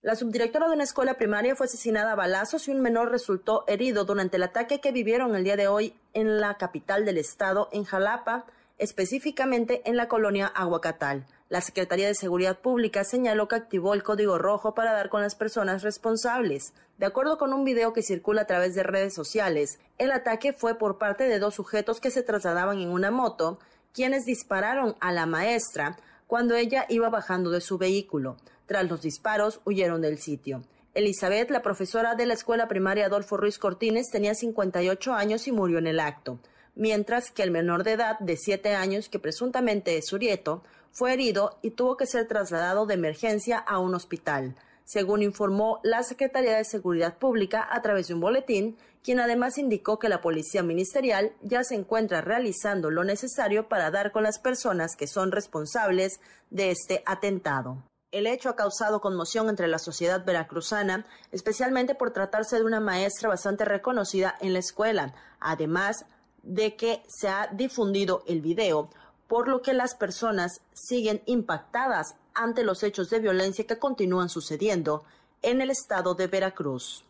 La 0.01 0.15
subdirectora 0.15 0.67
de 0.67 0.73
una 0.73 0.83
escuela 0.83 1.15
primaria 1.15 1.55
fue 1.55 1.65
asesinada 1.65 2.11
a 2.11 2.15
balazos 2.15 2.67
y 2.67 2.71
un 2.71 2.81
menor 2.81 3.09
resultó 3.11 3.63
herido 3.67 4.05
durante 4.05 4.37
el 4.37 4.43
ataque 4.43 4.79
que 4.81 4.91
vivieron 4.91 5.33
el 5.33 5.43
día 5.43 5.55
de 5.55 5.67
hoy 5.67 5.95
en 6.13 6.39
la 6.39 6.57
capital 6.57 7.05
del 7.05 7.17
estado, 7.17 7.69
en 7.71 7.85
Jalapa, 7.85 8.45
específicamente 8.77 9.81
en 9.85 9.97
la 9.97 10.07
colonia 10.07 10.47
Aguacatal. 10.47 11.25
La 11.47 11.61
Secretaría 11.61 12.07
de 12.07 12.15
Seguridad 12.15 12.59
Pública 12.59 13.03
señaló 13.03 13.47
que 13.47 13.55
activó 13.55 13.93
el 13.93 14.03
código 14.03 14.37
rojo 14.37 14.73
para 14.73 14.93
dar 14.93 15.09
con 15.09 15.21
las 15.21 15.35
personas 15.35 15.83
responsables. 15.83 16.73
De 16.97 17.05
acuerdo 17.05 17.37
con 17.37 17.53
un 17.53 17.63
video 17.63 17.93
que 17.93 18.01
circula 18.01 18.41
a 18.41 18.47
través 18.47 18.73
de 18.73 18.83
redes 18.83 19.13
sociales, 19.13 19.79
el 19.97 20.11
ataque 20.11 20.53
fue 20.53 20.75
por 20.77 20.97
parte 20.97 21.25
de 21.25 21.39
dos 21.39 21.55
sujetos 21.55 22.01
que 22.01 22.11
se 22.11 22.23
trasladaban 22.23 22.79
en 22.79 22.89
una 22.89 23.11
moto, 23.11 23.59
quienes 23.93 24.25
dispararon 24.25 24.95
a 24.99 25.11
la 25.11 25.25
maestra 25.25 25.97
cuando 26.27 26.55
ella 26.55 26.85
iba 26.89 27.09
bajando 27.09 27.51
de 27.51 27.61
su 27.61 27.77
vehículo. 27.77 28.37
Tras 28.65 28.89
los 28.89 29.01
disparos, 29.01 29.61
huyeron 29.65 30.01
del 30.01 30.17
sitio. 30.17 30.63
Elizabeth, 30.95 31.51
la 31.51 31.61
profesora 31.61 32.15
de 32.15 32.25
la 32.25 32.33
escuela 32.33 32.67
primaria 32.67 33.05
Adolfo 33.05 33.37
Ruiz 33.37 33.59
Cortines, 33.59 34.09
tenía 34.09 34.33
58 34.33 35.13
años 35.13 35.47
y 35.47 35.51
murió 35.51 35.77
en 35.77 35.87
el 35.87 35.99
acto, 35.99 36.39
mientras 36.75 37.31
que 37.31 37.43
el 37.43 37.51
menor 37.51 37.83
de 37.83 37.93
edad 37.93 38.19
de 38.19 38.37
7 38.37 38.75
años, 38.75 39.09
que 39.09 39.19
presuntamente 39.19 39.97
es 39.97 40.11
Urieto, 40.13 40.63
fue 40.91 41.13
herido 41.13 41.57
y 41.61 41.71
tuvo 41.71 41.97
que 41.97 42.05
ser 42.05 42.27
trasladado 42.27 42.85
de 42.85 42.93
emergencia 42.93 43.57
a 43.57 43.79
un 43.79 43.95
hospital, 43.95 44.55
según 44.85 45.23
informó 45.23 45.79
la 45.83 46.03
Secretaría 46.03 46.55
de 46.55 46.63
Seguridad 46.63 47.17
Pública 47.17 47.67
a 47.69 47.81
través 47.81 48.07
de 48.07 48.13
un 48.13 48.21
boletín, 48.21 48.77
quien 49.03 49.19
además 49.19 49.57
indicó 49.57 49.99
que 49.99 50.09
la 50.09 50.21
Policía 50.21 50.63
Ministerial 50.63 51.33
ya 51.41 51.63
se 51.63 51.75
encuentra 51.75 52.21
realizando 52.21 52.89
lo 52.89 53.03
necesario 53.03 53.67
para 53.67 53.91
dar 53.91 54.11
con 54.11 54.23
las 54.23 54.39
personas 54.39 54.95
que 54.95 55.07
son 55.07 55.31
responsables 55.31 56.19
de 56.49 56.71
este 56.71 57.03
atentado. 57.05 57.83
El 58.11 58.27
hecho 58.27 58.49
ha 58.49 58.55
causado 58.55 59.01
conmoción 59.01 59.49
entre 59.49 59.67
la 59.67 59.77
sociedad 59.77 60.23
veracruzana, 60.23 61.05
especialmente 61.31 61.95
por 61.95 62.11
tratarse 62.11 62.55
de 62.55 62.63
una 62.63 62.79
maestra 62.79 63.27
bastante 63.27 63.65
reconocida 63.65 64.35
en 64.39 64.53
la 64.53 64.59
escuela, 64.59 65.13
además 65.39 66.05
de 66.45 66.75
que 66.75 67.03
se 67.07 67.27
ha 67.27 67.47
difundido 67.47 68.23
el 68.27 68.41
video, 68.41 68.89
por 69.27 69.47
lo 69.47 69.61
que 69.61 69.73
las 69.73 69.95
personas 69.95 70.61
siguen 70.73 71.21
impactadas 71.25 72.15
ante 72.33 72.63
los 72.63 72.83
hechos 72.83 73.09
de 73.09 73.19
violencia 73.19 73.65
que 73.65 73.79
continúan 73.79 74.29
sucediendo 74.29 75.03
en 75.41 75.61
el 75.61 75.69
estado 75.69 76.15
de 76.15 76.27
Veracruz. 76.27 77.03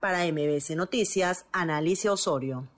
Para 0.00 0.24
MBS 0.26 0.76
Noticias, 0.76 1.46
Analicia 1.52 2.12
Osorio. 2.12 2.68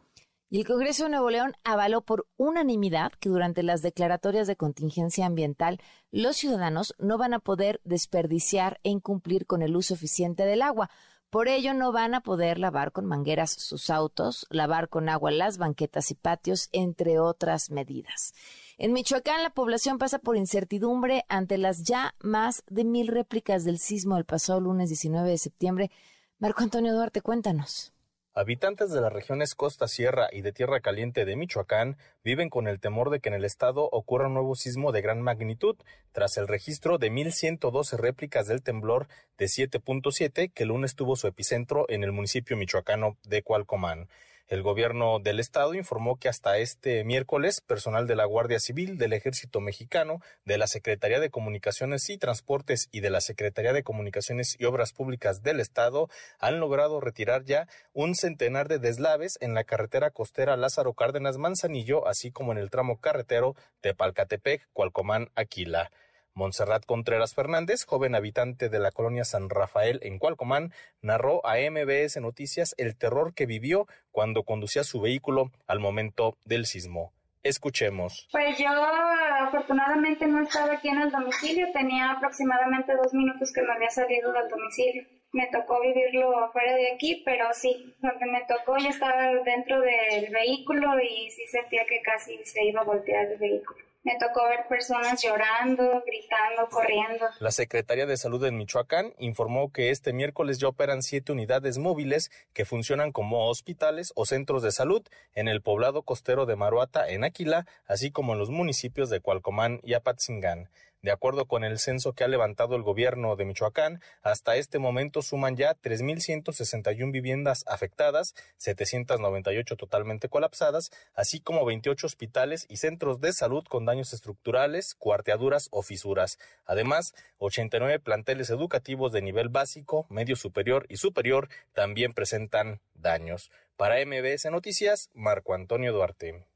Y 0.49 0.61
el 0.61 0.67
Congreso 0.67 1.05
de 1.05 1.11
Nuevo 1.11 1.31
León 1.31 1.55
avaló 1.65 2.03
por 2.03 2.29
unanimidad 2.37 3.11
que 3.19 3.29
durante 3.29 3.65
las 3.65 3.83
declaratorias 3.83 4.47
de 4.47 4.55
contingencia 4.55 5.27
ambiental 5.27 5.81
los 6.13 6.37
ciudadanos 6.37 6.95
no 6.99 7.19
van 7.19 7.35
a 7.35 7.41
poder 7.41 7.81
desperdiciar 7.83 8.79
e 8.85 8.91
incumplir 8.91 9.47
con 9.47 9.63
el 9.63 9.75
uso 9.75 9.95
eficiente 9.95 10.45
del 10.45 10.63
agua. 10.63 10.89
Por 11.37 11.49
ello 11.49 11.75
no 11.75 11.93
van 11.93 12.15
a 12.15 12.23
poder 12.23 12.59
lavar 12.59 12.93
con 12.93 13.05
mangueras 13.05 13.51
sus 13.51 13.91
autos, 13.91 14.47
lavar 14.49 14.89
con 14.89 15.11
agua 15.11 15.31
las 15.31 15.59
banquetas 15.59 16.11
y 16.11 16.15
patios, 16.15 16.71
entre 16.73 17.19
otras 17.19 17.71
medidas. 17.71 18.33
En 18.79 18.95
Michoacán 18.95 19.43
la 19.43 19.51
población 19.51 19.99
pasa 19.99 20.19
por 20.19 20.39
incertidumbre 20.39 21.27
ante 21.29 21.59
las 21.59 21.83
ya 21.83 22.15
más 22.21 22.65
de 22.69 22.87
mil 22.87 23.09
réplicas 23.09 23.65
del 23.65 23.79
sismo 23.79 24.15
del 24.15 24.25
pasado 24.25 24.61
lunes 24.61 24.89
19 24.89 25.29
de 25.29 25.37
septiembre. 25.37 25.91
Marco 26.39 26.63
Antonio 26.63 26.95
Duarte, 26.95 27.21
cuéntanos. 27.21 27.93
Habitantes 28.39 28.91
de 28.91 29.01
las 29.01 29.15
regiones 29.15 29.55
Costa 29.55 29.89
Sierra 29.89 30.29
y 30.31 30.43
de 30.43 30.53
Tierra 30.53 30.81
Caliente 30.81 31.25
de 31.25 31.37
Michoacán 31.37 31.97
viven 32.23 32.51
con 32.51 32.69
el 32.69 32.81
temor 32.81 33.09
de 33.09 33.19
que 33.19 33.31
en 33.31 33.35
el 33.35 33.47
estado 33.47 33.89
ocurra 33.91 34.27
un 34.27 34.35
nuevo 34.35 34.55
sismo 34.55 34.93
de 34.93 35.01
gran 35.01 35.23
magnitud, 35.23 35.75
tras 36.13 36.37
el 36.37 36.47
registro 36.47 36.99
de 36.99 37.11
1.112 37.11 37.97
réplicas 37.97 38.47
del 38.47 38.63
temblor 38.63 39.09
de 39.39 39.47
7.7 39.47 40.53
que 40.53 40.65
el 40.65 40.69
lunes 40.69 40.97
tuvo 40.97 41.17
su 41.17 41.27
epicentro 41.27 41.87
en 41.89 42.05
el 42.05 42.13
municipio 42.13 42.59
michoacano 42.59 43.17
de 43.23 43.43
Cualcomán. 43.43 44.07
El 44.49 44.63
gobierno 44.63 45.19
del 45.19 45.41
estado 45.41 45.75
informó 45.75 46.21
que 46.21 46.29
hasta 46.29 46.59
este 46.59 47.03
miércoles 47.03 47.61
personal 47.61 48.07
de 48.07 48.15
la 48.15 48.27
Guardia 48.27 48.61
Civil, 48.61 48.97
del 48.97 49.13
Ejército 49.13 49.61
Mexicano, 49.61 50.21
de 50.45 50.57
la 50.57 50.69
Secretaría 50.69 51.19
de 51.19 51.31
Comunicaciones 51.31 52.09
y 52.11 52.17
Transportes 52.17 52.89
y 52.93 53.01
de 53.01 53.11
la 53.11 53.21
Secretaría 53.21 53.73
de 53.73 53.83
Comunicaciones 53.83 54.55
y 54.57 54.65
Obras 54.65 54.93
Públicas 54.93 55.43
del 55.43 55.59
estado 55.59 56.09
han 56.39 56.61
logrado 56.61 57.01
retirar 57.01 57.45
ya 57.45 57.67
un 57.93 58.15
centenar 58.15 58.69
de 58.69 58.79
deslaves 58.79 59.37
en 59.41 59.53
la 59.53 59.65
carretera 59.65 60.13
costera 60.13 60.57
Lázaro 60.57 60.95
Cárdenas 60.95 61.39
Manzanillo, 61.39 62.07
así 62.07 62.31
como 62.31 62.53
en 62.53 62.59
el 62.59 62.71
tramo 62.71 63.01
carretero 63.01 63.57
de 63.83 63.95
Palcatepec, 63.95 64.69
Cualcomán, 64.73 65.29
Aquila. 65.35 65.91
Montserrat 66.37 66.85
Contreras 66.85 67.35
Fernández, 67.35 67.87
joven 67.87 68.15
habitante 68.15 68.69
de 68.69 68.79
la 68.79 68.91
colonia 68.91 69.25
San 69.25 69.49
Rafael 69.49 70.01
en 70.03 70.19
Cualcomán, 70.19 70.71
narró 71.01 71.41
a 71.47 71.57
MBS 71.57 72.21
Noticias 72.21 72.75
el 72.77 72.95
terror 72.95 73.33
que 73.33 73.47
vivió 73.47 73.87
cuando 74.13 74.43
conducía 74.43 74.85
su 74.85 75.01
vehículo 75.01 75.51
al 75.67 75.81
momento 75.81 76.37
del 76.45 76.67
sismo. 76.67 77.15
Escuchemos. 77.43 78.29
Pues 78.33 78.59
yo 78.59 78.69
afortunadamente 78.69 80.27
no 80.27 80.43
estaba 80.43 80.75
aquí 80.75 80.89
en 80.89 81.01
el 81.01 81.11
domicilio, 81.11 81.69
tenía 81.73 82.11
aproximadamente 82.11 82.93
dos 83.03 83.15
minutos 83.15 83.51
que 83.51 83.63
me 83.63 83.73
había 83.73 83.89
salido 83.89 84.31
del 84.33 84.49
domicilio. 84.51 85.07
Me 85.33 85.47
tocó 85.47 85.81
vivirlo 85.81 86.39
afuera 86.45 86.75
de 86.75 86.93
aquí, 86.93 87.23
pero 87.25 87.47
sí, 87.55 87.95
que 88.01 88.27
me 88.27 88.45
tocó 88.47 88.77
ya 88.77 88.91
estaba 88.91 89.33
dentro 89.43 89.81
del 89.81 90.31
vehículo 90.31 91.01
y 91.01 91.31
sí 91.31 91.47
sentía 91.47 91.87
que 91.87 92.03
casi 92.03 92.39
se 92.45 92.63
iba 92.63 92.83
a 92.83 92.85
voltear 92.85 93.25
el 93.25 93.39
vehículo. 93.39 93.79
Me 94.07 94.17
tocó 94.21 94.45
ver 94.45 94.69
personas 94.69 95.21
llorando, 95.21 96.01
gritando, 96.07 96.69
corriendo. 96.71 97.27
La 97.41 97.51
Secretaría 97.51 98.07
de 98.07 98.17
Salud 98.17 98.45
en 98.45 98.57
Michoacán 98.57 99.13
informó 99.19 99.73
que 99.73 99.91
este 99.91 100.13
miércoles 100.13 100.59
ya 100.61 100.69
operan 100.69 101.03
siete 101.03 101.33
unidades 101.33 101.79
móviles 101.79 102.31
que 102.53 102.65
funcionan 102.65 103.11
como 103.11 103.49
hospitales 103.49 104.13
o 104.15 104.25
centros 104.25 104.63
de 104.63 104.71
salud 104.71 105.03
en 105.35 105.49
el 105.49 105.61
poblado 105.61 106.03
costero 106.03 106.47
de 106.47 106.55
Maruata, 106.55 107.09
en 107.09 107.25
Aquila, 107.25 107.67
así 107.85 108.13
como 108.13 108.35
en 108.35 108.39
los 108.39 108.49
municipios 108.49 109.11
de 109.11 109.19
Cualcomán 109.19 109.81
y 109.83 109.95
Apatzingán. 109.95 110.69
De 111.07 111.13
acuerdo 111.13 111.47
con 111.47 111.63
el 111.63 111.79
censo 111.79 112.15
que 112.15 112.25
ha 112.25 112.29
levantado 112.29 112.75
el 112.75 112.83
gobierno 112.83 113.37
de 113.37 113.45
Michoacán, 113.45 114.01
hasta 114.23 114.57
este 114.57 114.81
momento 114.81 115.23
suman 115.23 115.55
ya 115.55 115.77
3.161 115.77 117.13
viviendas 117.13 117.63
afectadas, 117.69 118.35
798 118.57 119.77
totalmente 119.77 120.29
colapsadas, 120.29 120.91
así 121.15 121.39
como 121.39 121.65
28 121.65 122.09
hospitales 122.09 122.67
y 122.69 122.79
centros 122.79 123.21
de 123.21 123.33
salud 123.33 123.65
con 123.69 123.85
daños 123.97 124.13
estructurales, 124.13 124.95
cuarteaduras 124.95 125.69
o 125.71 125.81
fisuras. 125.81 126.39
Además, 126.67 127.15
89 127.39 127.99
planteles 127.99 128.51
educativos 128.51 129.11
de 129.11 129.23
nivel 129.23 129.49
básico, 129.49 130.07
medio 130.11 130.37
superior 130.37 130.85
y 130.91 130.99
superior 130.99 131.49
también 131.73 132.13
presentan 132.13 132.81
daños. 132.95 133.51
Para 133.79 133.97
MBS 134.05 134.51
Noticias, 134.51 135.09
Marco 135.15 135.55
Antonio 135.55 135.95
Duarte. 135.95 136.47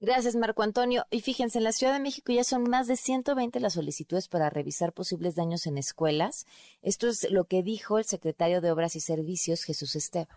Gracias, 0.00 0.34
Marco 0.34 0.62
Antonio. 0.62 1.04
Y 1.10 1.20
fíjense, 1.20 1.58
en 1.58 1.64
la 1.64 1.72
Ciudad 1.72 1.92
de 1.92 2.00
México 2.00 2.32
ya 2.32 2.44
son 2.44 2.62
más 2.62 2.86
de 2.86 2.96
120 2.96 3.60
las 3.60 3.74
solicitudes 3.74 4.28
para 4.28 4.48
revisar 4.48 4.94
posibles 4.94 5.34
daños 5.34 5.66
en 5.66 5.76
escuelas. 5.76 6.46
Esto 6.80 7.08
es 7.08 7.30
lo 7.30 7.44
que 7.44 7.62
dijo 7.62 7.98
el 7.98 8.06
secretario 8.06 8.62
de 8.62 8.70
Obras 8.70 8.96
y 8.96 9.00
Servicios, 9.00 9.64
Jesús 9.64 9.94
Esteban. 9.94 10.28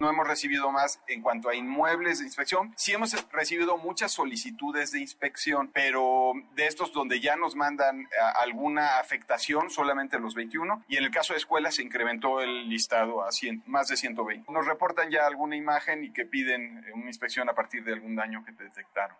No 0.00 0.08
hemos 0.08 0.26
recibido 0.26 0.72
más 0.72 0.98
en 1.08 1.20
cuanto 1.20 1.50
a 1.50 1.54
inmuebles 1.54 2.20
de 2.20 2.24
inspección. 2.24 2.72
Sí 2.74 2.92
hemos 2.92 3.14
recibido 3.30 3.76
muchas 3.76 4.12
solicitudes 4.12 4.92
de 4.92 5.00
inspección, 5.00 5.70
pero 5.74 6.32
de 6.54 6.66
estos 6.66 6.90
donde 6.94 7.20
ya 7.20 7.36
nos 7.36 7.54
mandan 7.54 8.08
alguna 8.40 8.98
afectación, 8.98 9.68
solamente 9.68 10.18
los 10.18 10.34
21. 10.34 10.84
Y 10.88 10.96
en 10.96 11.04
el 11.04 11.10
caso 11.10 11.34
de 11.34 11.38
escuelas 11.38 11.74
se 11.74 11.82
incrementó 11.82 12.40
el 12.40 12.70
listado 12.70 13.22
a 13.22 13.30
100, 13.30 13.64
más 13.66 13.88
de 13.88 13.98
120. 13.98 14.50
Nos 14.50 14.64
reportan 14.64 15.10
ya 15.10 15.26
alguna 15.26 15.54
imagen 15.54 16.02
y 16.02 16.14
que 16.14 16.24
piden 16.24 16.82
una 16.94 17.08
inspección 17.08 17.50
a 17.50 17.54
partir 17.54 17.84
de 17.84 17.92
algún 17.92 18.16
daño 18.16 18.42
que 18.42 18.52
detectaron. 18.52 19.18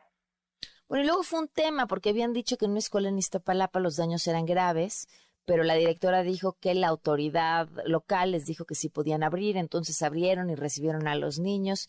Bueno, 0.89 1.05
y 1.05 1.07
luego 1.07 1.23
fue 1.25 1.41
un 1.41 1.49
tema 1.49 1.87
porque 1.87 2.09
habían 2.09 2.33
dicho 2.33 2.57
que 2.57 2.65
en 2.65 2.71
una 2.71 2.81
escuela 2.81 3.11
en 3.11 3.19
Iztapalapa 3.19 3.81
los 3.81 3.97
daños 3.97 4.27
eran 4.27 4.47
graves 4.47 5.09
pero 5.51 5.65
la 5.65 5.75
directora 5.75 6.23
dijo 6.23 6.57
que 6.61 6.77
la 6.77 6.87
autoridad 6.87 7.69
local 7.85 8.31
les 8.31 8.47
dijo 8.47 8.67
que 8.67 8.77
sí 8.77 8.89
podían 8.89 9.25
abrir, 9.25 9.57
entonces 9.57 10.01
abrieron 10.01 10.49
y 10.49 10.55
recibieron 10.55 11.09
a 11.09 11.17
los 11.17 11.41
niños. 11.41 11.89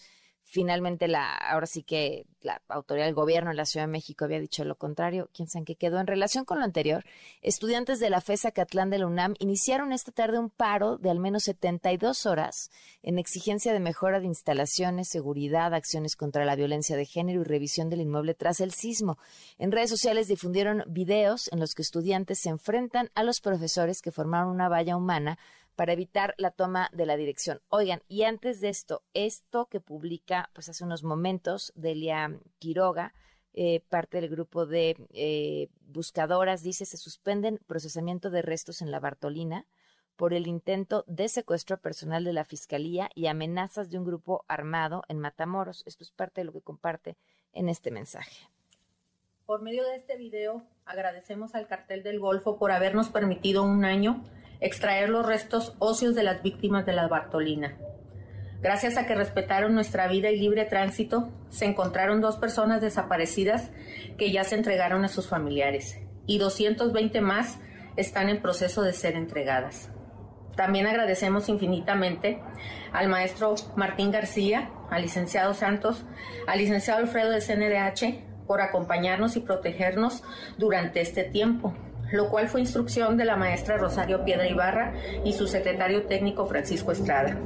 Finalmente 0.51 1.07
la, 1.07 1.33
ahora 1.33 1.65
sí 1.65 1.81
que 1.81 2.25
la 2.41 2.61
autoridad 2.67 3.05
del 3.05 3.15
gobierno 3.15 3.51
en 3.51 3.57
la 3.57 3.65
Ciudad 3.65 3.85
de 3.85 3.91
México 3.91 4.25
había 4.25 4.39
dicho 4.39 4.65
lo 4.65 4.75
contrario, 4.75 5.29
quién 5.33 5.47
sabe 5.47 5.63
qué 5.63 5.75
quedó. 5.75 5.99
En 5.99 6.07
relación 6.07 6.43
con 6.43 6.59
lo 6.59 6.65
anterior, 6.65 7.05
estudiantes 7.41 8.01
de 8.01 8.09
la 8.09 8.19
FESA 8.19 8.51
Catlán 8.51 8.89
de 8.89 8.99
la 8.99 9.07
UNAM 9.07 9.35
iniciaron 9.39 9.93
esta 9.93 10.11
tarde 10.11 10.39
un 10.39 10.49
paro 10.49 10.97
de 10.97 11.09
al 11.09 11.19
menos 11.19 11.43
72 11.43 12.25
horas 12.25 12.69
en 13.01 13.17
exigencia 13.17 13.71
de 13.71 13.79
mejora 13.79 14.19
de 14.19 14.25
instalaciones, 14.25 15.07
seguridad, 15.07 15.73
acciones 15.73 16.17
contra 16.17 16.43
la 16.43 16.57
violencia 16.57 16.97
de 16.97 17.05
género 17.05 17.41
y 17.41 17.45
revisión 17.45 17.89
del 17.89 18.01
inmueble 18.01 18.33
tras 18.33 18.59
el 18.59 18.71
sismo. 18.71 19.17
En 19.57 19.71
redes 19.71 19.89
sociales 19.89 20.27
difundieron 20.27 20.83
videos 20.85 21.49
en 21.53 21.61
los 21.61 21.75
que 21.75 21.81
estudiantes 21.81 22.39
se 22.39 22.49
enfrentan 22.49 23.09
a 23.15 23.23
los 23.23 23.39
profesores 23.39 24.01
que 24.01 24.11
formaron 24.11 24.49
una 24.49 24.67
valla 24.67 24.97
humana 24.97 25.39
para 25.81 25.93
evitar 25.93 26.35
la 26.37 26.51
toma 26.51 26.91
de 26.93 27.07
la 27.07 27.17
dirección. 27.17 27.59
Oigan, 27.69 28.03
y 28.07 28.21
antes 28.21 28.61
de 28.61 28.69
esto, 28.69 29.01
esto 29.15 29.65
que 29.65 29.79
publica 29.79 30.51
pues 30.53 30.69
hace 30.69 30.83
unos 30.83 31.03
momentos 31.03 31.73
Delia 31.75 32.39
Quiroga, 32.59 33.15
eh, 33.55 33.83
parte 33.89 34.21
del 34.21 34.29
grupo 34.29 34.67
de 34.67 34.95
eh, 35.09 35.69
buscadoras, 35.87 36.61
dice 36.61 36.85
se 36.85 36.97
suspenden 36.97 37.59
procesamiento 37.65 38.29
de 38.29 38.43
restos 38.43 38.83
en 38.83 38.91
la 38.91 38.99
Bartolina 38.99 39.65
por 40.17 40.35
el 40.35 40.45
intento 40.45 41.03
de 41.07 41.27
secuestro 41.29 41.79
personal 41.81 42.25
de 42.25 42.33
la 42.33 42.45
Fiscalía 42.45 43.09
y 43.15 43.25
amenazas 43.25 43.89
de 43.89 43.97
un 43.97 44.05
grupo 44.05 44.45
armado 44.47 45.01
en 45.07 45.17
Matamoros. 45.17 45.81
Esto 45.87 46.03
es 46.03 46.11
parte 46.11 46.41
de 46.41 46.45
lo 46.45 46.53
que 46.53 46.61
comparte 46.61 47.17
en 47.53 47.69
este 47.69 47.89
mensaje. 47.89 48.51
Por 49.51 49.61
medio 49.61 49.83
de 49.83 49.97
este 49.97 50.15
video, 50.15 50.63
agradecemos 50.85 51.55
al 51.55 51.67
cartel 51.67 52.03
del 52.03 52.21
Golfo 52.21 52.57
por 52.57 52.71
habernos 52.71 53.09
permitido 53.09 53.63
un 53.63 53.83
año 53.83 54.23
extraer 54.61 55.09
los 55.09 55.25
restos 55.25 55.75
óseos 55.77 56.15
de 56.15 56.23
las 56.23 56.41
víctimas 56.41 56.85
de 56.85 56.93
la 56.93 57.09
Bartolina. 57.09 57.77
Gracias 58.61 58.95
a 58.95 59.05
que 59.05 59.13
respetaron 59.13 59.75
nuestra 59.75 60.07
vida 60.07 60.29
y 60.29 60.39
libre 60.39 60.63
tránsito, 60.63 61.27
se 61.49 61.65
encontraron 61.65 62.21
dos 62.21 62.37
personas 62.37 62.79
desaparecidas 62.79 63.71
que 64.17 64.31
ya 64.31 64.45
se 64.45 64.55
entregaron 64.55 65.03
a 65.03 65.09
sus 65.09 65.27
familiares 65.27 65.99
y 66.25 66.37
220 66.37 67.19
más 67.19 67.59
están 67.97 68.29
en 68.29 68.41
proceso 68.41 68.83
de 68.83 68.93
ser 68.93 69.17
entregadas. 69.17 69.91
También 70.55 70.87
agradecemos 70.87 71.49
infinitamente 71.49 72.41
al 72.93 73.09
maestro 73.09 73.55
Martín 73.75 74.11
García, 74.11 74.71
al 74.89 75.01
licenciado 75.01 75.53
Santos, 75.53 76.05
al 76.47 76.57
licenciado 76.57 77.01
Alfredo 77.01 77.31
de 77.31 77.41
CNDH 77.41 78.30
por 78.51 78.59
acompañarnos 78.59 79.37
y 79.37 79.39
protegernos 79.39 80.23
durante 80.57 80.99
este 80.99 81.23
tiempo 81.23 81.73
lo 82.11 82.29
cual 82.29 82.49
fue 82.49 82.59
instrucción 82.59 83.15
de 83.15 83.23
la 83.23 83.37
maestra 83.37 83.77
Rosario 83.77 84.25
Piedra 84.25 84.45
Ibarra 84.45 84.93
y 85.23 85.31
su 85.31 85.47
secretario 85.47 86.03
técnico 86.07 86.45
Francisco 86.45 86.91
Estrada. 86.91 87.37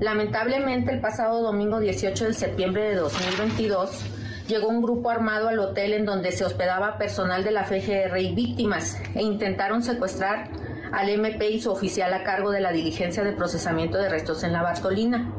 Lamentablemente, 0.00 0.90
el 0.90 1.00
pasado 1.00 1.40
domingo 1.42 1.78
18 1.78 2.24
de 2.24 2.34
septiembre 2.34 2.82
de 2.88 2.96
2022, 2.96 4.04
llegó 4.48 4.66
un 4.66 4.82
grupo 4.82 5.10
armado 5.10 5.46
al 5.46 5.60
hotel 5.60 5.92
en 5.92 6.04
donde 6.04 6.32
se 6.32 6.44
hospedaba 6.44 6.98
personal 6.98 7.44
de 7.44 7.52
la 7.52 7.62
FGR 7.62 8.18
y 8.18 8.34
víctimas 8.34 9.00
e 9.14 9.22
intentaron 9.22 9.84
secuestrar 9.84 10.50
al 10.90 11.08
MP 11.08 11.50
y 11.50 11.60
su 11.60 11.70
oficial 11.70 12.12
a 12.12 12.24
cargo 12.24 12.50
de 12.50 12.60
la 12.60 12.72
diligencia 12.72 13.22
de 13.22 13.30
procesamiento 13.30 13.98
de 13.98 14.08
restos 14.08 14.42
en 14.42 14.52
la 14.52 14.62
Bartolina. 14.62 15.32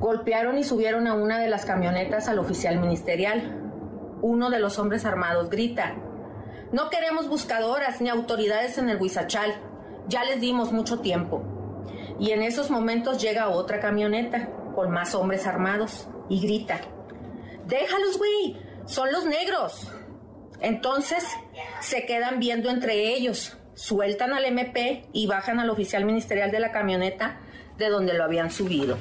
Golpearon 0.00 0.58
y 0.58 0.64
subieron 0.64 1.06
a 1.06 1.14
una 1.14 1.38
de 1.38 1.48
las 1.48 1.64
camionetas 1.64 2.28
al 2.28 2.38
oficial 2.38 2.80
ministerial. 2.80 3.60
Uno 4.22 4.50
de 4.50 4.58
los 4.58 4.78
hombres 4.78 5.04
armados 5.04 5.50
grita, 5.50 5.94
no 6.72 6.88
queremos 6.88 7.28
buscadoras 7.28 8.00
ni 8.00 8.08
autoridades 8.08 8.78
en 8.78 8.88
el 8.88 9.00
Huizachal. 9.00 9.52
Ya 10.08 10.24
les 10.24 10.40
dimos 10.40 10.72
mucho 10.72 11.00
tiempo. 11.00 11.42
Y 12.18 12.30
en 12.30 12.42
esos 12.42 12.70
momentos 12.70 13.20
llega 13.20 13.48
otra 13.48 13.80
camioneta 13.80 14.48
con 14.74 14.90
más 14.90 15.14
hombres 15.14 15.46
armados 15.46 16.08
y 16.28 16.40
grita, 16.40 16.80
déjalos, 17.66 18.18
güey, 18.18 18.56
son 18.86 19.10
los 19.10 19.24
negros. 19.26 19.90
Entonces 20.60 21.24
se 21.80 22.06
quedan 22.06 22.38
viendo 22.38 22.70
entre 22.70 23.14
ellos, 23.14 23.56
sueltan 23.74 24.32
al 24.32 24.44
MP 24.44 25.06
y 25.12 25.26
bajan 25.26 25.58
al 25.58 25.70
oficial 25.70 26.04
ministerial 26.04 26.50
de 26.50 26.60
la 26.60 26.70
camioneta 26.70 27.40
de 27.78 27.88
donde 27.88 28.12
lo 28.12 28.24
habían 28.24 28.50
subido, 28.50 28.98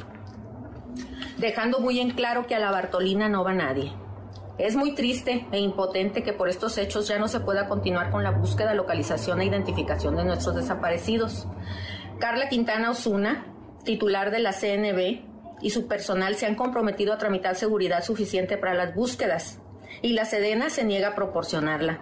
dejando 1.39 1.79
muy 1.79 1.99
en 1.99 2.11
claro 2.11 2.45
que 2.45 2.55
a 2.55 2.59
la 2.59 2.71
Bartolina 2.71 3.29
no 3.29 3.43
va 3.43 3.53
nadie. 3.53 3.91
Es 4.57 4.75
muy 4.75 4.93
triste 4.93 5.47
e 5.53 5.59
impotente 5.59 6.21
que 6.21 6.33
por 6.33 6.49
estos 6.49 6.77
hechos 6.77 7.07
ya 7.07 7.17
no 7.17 7.29
se 7.29 7.39
pueda 7.39 7.69
continuar 7.69 8.11
con 8.11 8.23
la 8.23 8.31
búsqueda, 8.31 8.73
localización 8.73 9.39
e 9.39 9.45
identificación 9.45 10.17
de 10.17 10.25
nuestros 10.25 10.55
desaparecidos. 10.55 11.47
Carla 12.19 12.49
Quintana 12.49 12.91
Osuna, 12.91 13.45
titular 13.85 14.31
de 14.31 14.39
la 14.39 14.51
CNB, 14.51 15.29
y 15.61 15.69
su 15.69 15.87
personal 15.87 16.35
se 16.35 16.45
han 16.45 16.55
comprometido 16.55 17.13
a 17.13 17.17
tramitar 17.17 17.55
seguridad 17.55 18.03
suficiente 18.03 18.57
para 18.57 18.73
las 18.73 18.93
búsquedas, 18.93 19.61
y 20.01 20.13
la 20.13 20.25
Sedena 20.25 20.69
se 20.69 20.83
niega 20.83 21.09
a 21.09 21.15
proporcionarla. 21.15 22.01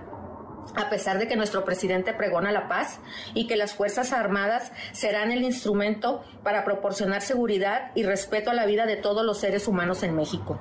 A 0.75 0.89
pesar 0.89 1.17
de 1.17 1.27
que 1.27 1.35
nuestro 1.35 1.65
presidente 1.65 2.13
pregona 2.13 2.51
la 2.51 2.67
paz 2.67 2.99
y 3.33 3.47
que 3.47 3.55
las 3.55 3.73
Fuerzas 3.73 4.13
Armadas 4.13 4.71
serán 4.91 5.31
el 5.31 5.43
instrumento 5.43 6.23
para 6.43 6.63
proporcionar 6.63 7.21
seguridad 7.21 7.91
y 7.95 8.03
respeto 8.03 8.51
a 8.51 8.53
la 8.53 8.65
vida 8.65 8.85
de 8.85 8.97
todos 8.97 9.25
los 9.25 9.39
seres 9.39 9.67
humanos 9.67 10.03
en 10.03 10.15
México. 10.15 10.59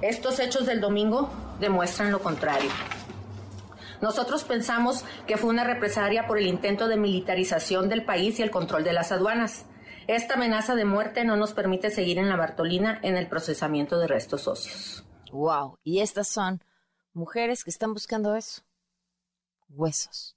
Estos 0.00 0.38
hechos 0.40 0.66
del 0.66 0.80
domingo 0.80 1.30
demuestran 1.60 2.10
lo 2.10 2.20
contrario. 2.20 2.70
Nosotros 4.00 4.42
pensamos 4.42 5.04
que 5.28 5.36
fue 5.36 5.50
una 5.50 5.62
represalia 5.62 6.26
por 6.26 6.38
el 6.38 6.48
intento 6.48 6.88
de 6.88 6.96
militarización 6.96 7.88
del 7.88 8.04
país 8.04 8.38
y 8.38 8.42
el 8.42 8.50
control 8.50 8.82
de 8.82 8.92
las 8.92 9.12
aduanas. 9.12 9.66
Esta 10.08 10.34
amenaza 10.34 10.74
de 10.74 10.84
muerte 10.84 11.24
no 11.24 11.36
nos 11.36 11.52
permite 11.52 11.90
seguir 11.90 12.18
en 12.18 12.28
la 12.28 12.36
Bartolina 12.36 12.98
en 13.02 13.16
el 13.16 13.28
procesamiento 13.28 14.00
de 14.00 14.08
restos 14.08 14.48
óseos. 14.48 15.04
Wow, 15.30 15.78
y 15.84 16.00
estas 16.00 16.26
son 16.26 16.64
mujeres 17.12 17.62
que 17.62 17.70
están 17.70 17.92
buscando 17.92 18.34
eso, 18.34 18.62
huesos, 19.72 20.36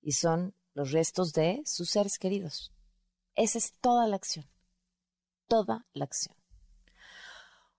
y 0.00 0.12
son 0.12 0.54
los 0.74 0.92
restos 0.92 1.32
de 1.32 1.62
sus 1.64 1.90
seres 1.90 2.18
queridos. 2.18 2.72
Esa 3.34 3.58
es 3.58 3.74
toda 3.80 4.06
la 4.06 4.16
acción, 4.16 4.48
toda 5.48 5.86
la 5.92 6.04
acción. 6.04 6.36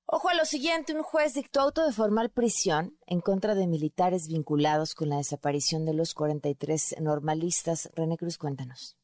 Ojo 0.08 0.30
a 0.30 0.36
lo 0.36 0.46
siguiente, 0.46 0.94
un 0.94 1.02
juez 1.02 1.34
dictó 1.34 1.62
auto 1.62 1.84
de 1.84 1.92
formal 1.92 2.30
prisión 2.30 2.96
en 3.08 3.22
contra 3.22 3.56
de 3.56 3.66
militares 3.66 4.28
vinculados 4.28 4.94
con 4.94 5.10
la 5.10 5.18
desaparición 5.18 5.84
de 5.84 5.96
los 5.96 6.14
43 6.14 6.98
normalistas. 7.02 7.90
René 7.96 8.16
Cruz, 8.16 8.38
cuéntanos. 8.38 8.96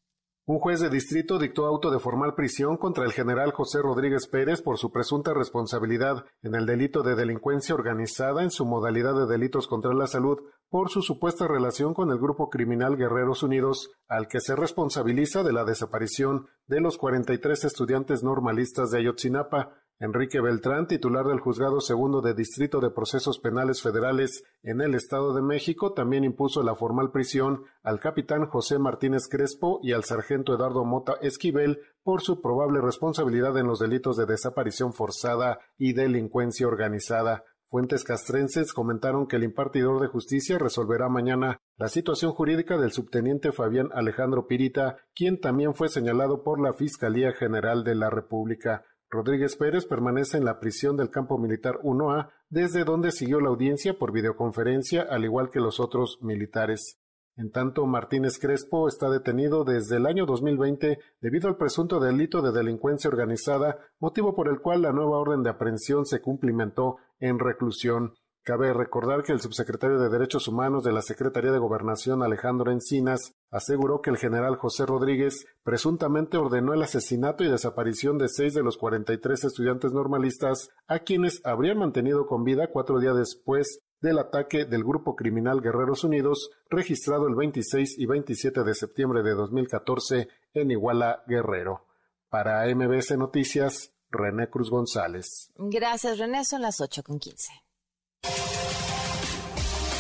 Un 0.46 0.60
juez 0.60 0.80
de 0.80 0.89
distrito 0.89 1.39
dictó 1.39 1.66
auto 1.66 1.89
de 1.89 2.00
formal 2.00 2.36
prisión 2.36 2.78
contra 2.78 3.06
el 3.06 3.14
general 3.14 3.52
José 3.52 3.80
Rodríguez 3.82 4.28
Pérez 4.28 4.62
por 4.62 4.78
su 4.78 4.92
presunta 4.92 5.34
responsabilidad 5.34 6.26
en 6.44 6.56
el 6.56 6.66
delito 6.66 7.04
de 7.04 7.16
delincuencia 7.16 7.74
organizada 7.74 8.44
en 8.44 8.52
su 8.52 8.66
modalidad 8.66 9.16
de 9.16 9.28
delitos 9.28 9.68
contra 9.68 9.94
la 9.94 10.08
salud 10.08 10.39
por 10.72 10.90
su 10.90 11.02
supuesta 11.02 11.50
relación 11.50 11.94
con 11.94 12.12
el 12.12 12.18
grupo 12.18 12.50
criminal 12.50 12.96
Guerreros 12.96 13.44
Unidos, 13.44 13.92
al 14.08 14.30
que 14.30 14.40
se 14.40 14.56
responsabiliza 14.56 15.44
de 15.44 15.52
la 15.52 15.66
desaparición 15.66 16.48
de 16.66 16.80
los 16.80 16.98
43 16.98 17.66
estudiantes 17.66 18.24
normalistas 18.24 18.90
de 18.90 19.00
Ayotzinapa, 19.00 19.76
Enrique 20.00 20.40
Beltrán, 20.40 20.88
titular 20.88 21.28
del 21.28 21.42
Juzgado 21.42 21.82
Segundo 21.82 22.22
de 22.22 22.34
Distrito 22.34 22.80
de 22.80 22.90
Procesos 22.90 23.38
Penales 23.38 23.84
Federales 23.84 24.46
en 24.64 24.80
el 24.80 24.96
Estado 24.96 25.34
de 25.34 25.42
México, 25.42 25.92
también 25.92 26.24
impuso 26.24 26.64
la 26.64 26.74
formal 26.74 27.12
prisión 27.12 27.66
al 27.84 28.00
capitán 28.00 28.48
José 28.48 28.80
Martínez 28.80 29.28
Crespo 29.30 29.82
y 29.84 29.92
al 29.92 30.06
sargento 30.06 30.56
Eduardo 30.56 30.86
Mota 30.86 31.18
Esquivel 31.22 31.82
por 32.02 32.22
su 32.22 32.42
probable 32.42 32.80
responsabilidad 32.80 33.58
en 33.58 33.68
los 33.68 33.80
delitos 33.80 34.16
de 34.16 34.26
desaparición 34.26 34.94
forzada 34.94 35.60
y 35.78 35.94
delincuencia 35.94 36.66
organizada. 36.66 37.44
Fuentes 37.72 38.04
castrenses 38.04 38.74
comentaron 38.74 39.28
que 39.28 39.38
el 39.38 39.46
impartidor 39.46 40.02
de 40.02 40.10
justicia 40.10 40.58
resolverá 40.58 41.08
mañana 41.08 41.62
la 41.78 41.88
situación 41.88 42.34
jurídica 42.34 42.78
del 42.78 42.92
subteniente 42.92 43.54
Fabián 43.54 43.88
Alejandro 43.94 44.46
Pirita, 44.46 44.98
quien 45.16 45.40
también 45.40 45.74
fue 45.74 45.88
señalado 45.88 46.44
por 46.44 46.60
la 46.60 46.74
Fiscalía 46.74 47.32
General 47.32 47.86
de 47.86 47.96
la 47.96 48.10
República. 48.10 48.84
Rodríguez 49.10 49.56
Pérez 49.56 49.86
permanece 49.86 50.38
en 50.38 50.44
la 50.44 50.60
prisión 50.60 50.98
del 50.98 51.12
campo 51.12 51.38
militar 51.38 51.80
1A, 51.82 52.32
desde 52.50 52.84
donde 52.84 53.14
siguió 53.14 53.40
la 53.40 53.48
audiencia 53.48 53.98
por 53.98 54.12
videoconferencia, 54.12 55.04
al 55.04 55.24
igual 55.24 55.50
que 55.50 55.62
los 55.62 55.80
otros 55.80 56.20
militares. 56.22 57.01
En 57.38 57.52
tanto, 57.52 57.86
Martínez 57.86 58.38
Crespo 58.40 58.88
está 58.88 59.10
detenido 59.10 59.64
desde 59.64 59.98
el 59.98 60.06
año 60.06 60.26
2020 60.26 61.00
debido 61.22 61.48
al 61.48 61.58
presunto 61.58 62.00
delito 62.00 62.42
de 62.42 62.52
delincuencia 62.52 63.10
organizada, 63.10 63.80
motivo 64.00 64.36
por 64.36 64.50
el 64.50 64.60
cual 64.60 64.82
la 64.82 64.92
nueva 64.92 65.18
orden 65.18 65.42
de 65.42 65.50
aprehensión 65.50 66.06
se 66.06 66.22
cumplimentó 66.22 66.98
en 67.20 67.40
reclusión. 67.40 68.14
Cabe 68.44 68.74
recordar 68.74 69.24
que 69.24 69.32
el 69.32 69.40
subsecretario 69.40 70.00
de 70.00 70.10
Derechos 70.10 70.48
Humanos 70.48 70.84
de 70.84 70.92
la 70.92 71.04
Secretaría 71.04 71.52
de 71.52 71.60
Gobernación, 71.60 72.24
Alejandro 72.24 72.72
Encinas, 72.72 73.36
aseguró 73.52 74.02
que 74.02 74.10
el 74.10 74.18
general 74.18 74.56
José 74.56 74.88
Rodríguez 74.88 75.46
presuntamente 75.64 76.38
ordenó 76.38 76.74
el 76.74 76.82
asesinato 76.82 77.44
y 77.44 77.52
desaparición 77.52 78.18
de 78.18 78.30
seis 78.30 78.56
de 78.56 78.64
los 78.64 78.78
43 78.78 79.44
estudiantes 79.44 79.94
normalistas, 79.94 80.70
a 80.88 81.00
quienes 81.00 81.40
habrían 81.46 81.78
mantenido 81.78 82.26
con 82.26 82.44
vida 82.44 82.72
cuatro 82.74 83.00
días 83.00 83.16
después 83.16 83.80
del 84.02 84.20
ataque 84.20 84.66
del 84.66 84.84
grupo 84.84 85.16
criminal 85.16 85.62
Guerreros 85.62 86.04
Unidos, 86.04 86.52
registrado 86.70 87.28
el 87.28 87.36
26 87.36 87.97
y 87.99 88.06
27 88.06 88.64
de 88.64 88.74
septiembre 88.74 89.24
de 89.24 89.32
2014 89.32 90.28
en 90.54 90.72
Iguala, 90.72 91.24
Guerrero. 91.28 91.86
Para 92.30 92.66
MBS 92.74 93.18
Noticias, 93.18 93.93
René 94.10 94.49
Cruz 94.49 94.70
González. 94.70 95.52
Gracias, 95.58 96.18
René. 96.18 96.43
Son 96.43 96.62
las 96.62 96.82
8 96.82 97.04
con 97.04 97.20
15. 97.20 97.52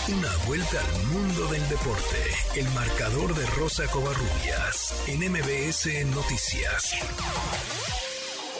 Una 0.09 0.47
vuelta 0.47 0.77
al 0.79 1.13
mundo 1.13 1.45
del 1.51 1.69
deporte. 1.69 2.17
El 2.57 2.65
marcador 2.73 3.33
de 3.33 3.45
Rosa 3.57 3.83
Covarrubias 3.91 5.07
en 5.07 5.31
MBS 5.31 6.05
Noticias. 6.13 6.95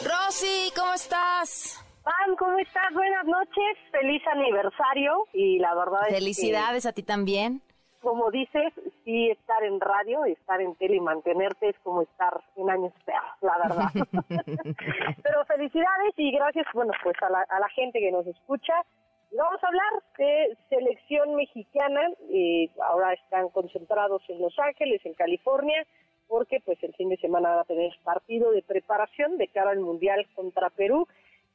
Rosy, 0.04 0.72
¿cómo 0.74 0.94
estás? 0.94 1.78
Pam, 2.02 2.34
¿cómo 2.36 2.58
estás? 2.58 2.92
Buenas 2.94 3.24
noches, 3.26 3.78
feliz 3.92 4.22
aniversario 4.26 5.24
y 5.32 5.58
la 5.60 5.72
verdad 5.74 6.08
es 6.08 6.14
Felicidades 6.14 6.84
a 6.84 6.92
ti 6.92 7.04
también. 7.04 7.62
Como 8.00 8.32
dices, 8.32 8.72
sí, 9.04 9.30
estar 9.30 9.62
en 9.62 9.80
radio, 9.80 10.24
estar 10.24 10.60
en 10.60 10.74
tele 10.74 10.96
y 10.96 11.00
mantenerte 11.00 11.68
es 11.68 11.78
como 11.84 12.02
estar 12.02 12.42
en 12.56 12.68
años 12.70 12.92
feos, 13.04 13.22
la 13.40 13.58
verdad. 13.58 13.90
Pero 15.22 15.44
felicidades 15.46 16.14
y 16.16 16.32
gracias, 16.32 16.66
bueno, 16.74 16.92
pues 17.04 17.14
a 17.22 17.30
la, 17.30 17.46
a 17.48 17.60
la 17.60 17.68
gente 17.68 18.00
que 18.00 18.10
nos 18.10 18.26
escucha. 18.26 18.74
Vamos 19.36 19.62
a 19.62 19.68
hablar 19.68 19.92
de 20.18 20.58
selección 20.68 21.36
mexicana, 21.36 22.00
eh, 22.30 22.68
ahora 22.82 23.12
están 23.12 23.48
concentrados 23.50 24.22
en 24.28 24.42
Los 24.42 24.58
Ángeles, 24.58 25.00
en 25.06 25.14
California, 25.14 25.86
porque 26.26 26.60
pues 26.64 26.82
el 26.82 26.94
fin 26.94 27.10
de 27.10 27.16
semana 27.18 27.50
van 27.50 27.58
a 27.60 27.64
tener 27.64 27.92
partido 28.02 28.50
de 28.50 28.62
preparación 28.62 29.38
de 29.38 29.48
cara 29.48 29.70
al 29.70 29.80
Mundial 29.80 30.26
contra 30.34 30.68
Perú. 30.70 31.06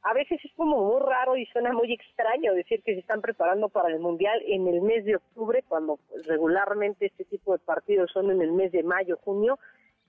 A 0.02 0.14
veces 0.14 0.40
es 0.44 0.52
como 0.54 0.84
muy 0.84 1.00
raro 1.00 1.36
y 1.36 1.46
suena 1.46 1.72
muy 1.72 1.92
extraño 1.92 2.54
decir 2.54 2.82
que 2.82 2.94
se 2.94 3.00
están 3.00 3.20
preparando 3.20 3.68
para 3.68 3.88
el 3.88 3.98
Mundial 3.98 4.40
en 4.46 4.68
el 4.68 4.80
mes 4.80 5.04
de 5.04 5.16
octubre, 5.16 5.64
cuando 5.68 5.98
pues, 6.08 6.26
regularmente 6.26 7.06
este 7.06 7.24
tipo 7.24 7.52
de 7.52 7.58
partidos 7.58 8.10
son 8.12 8.30
en 8.30 8.40
el 8.40 8.52
mes 8.52 8.70
de 8.72 8.82
mayo, 8.82 9.18
junio. 9.24 9.58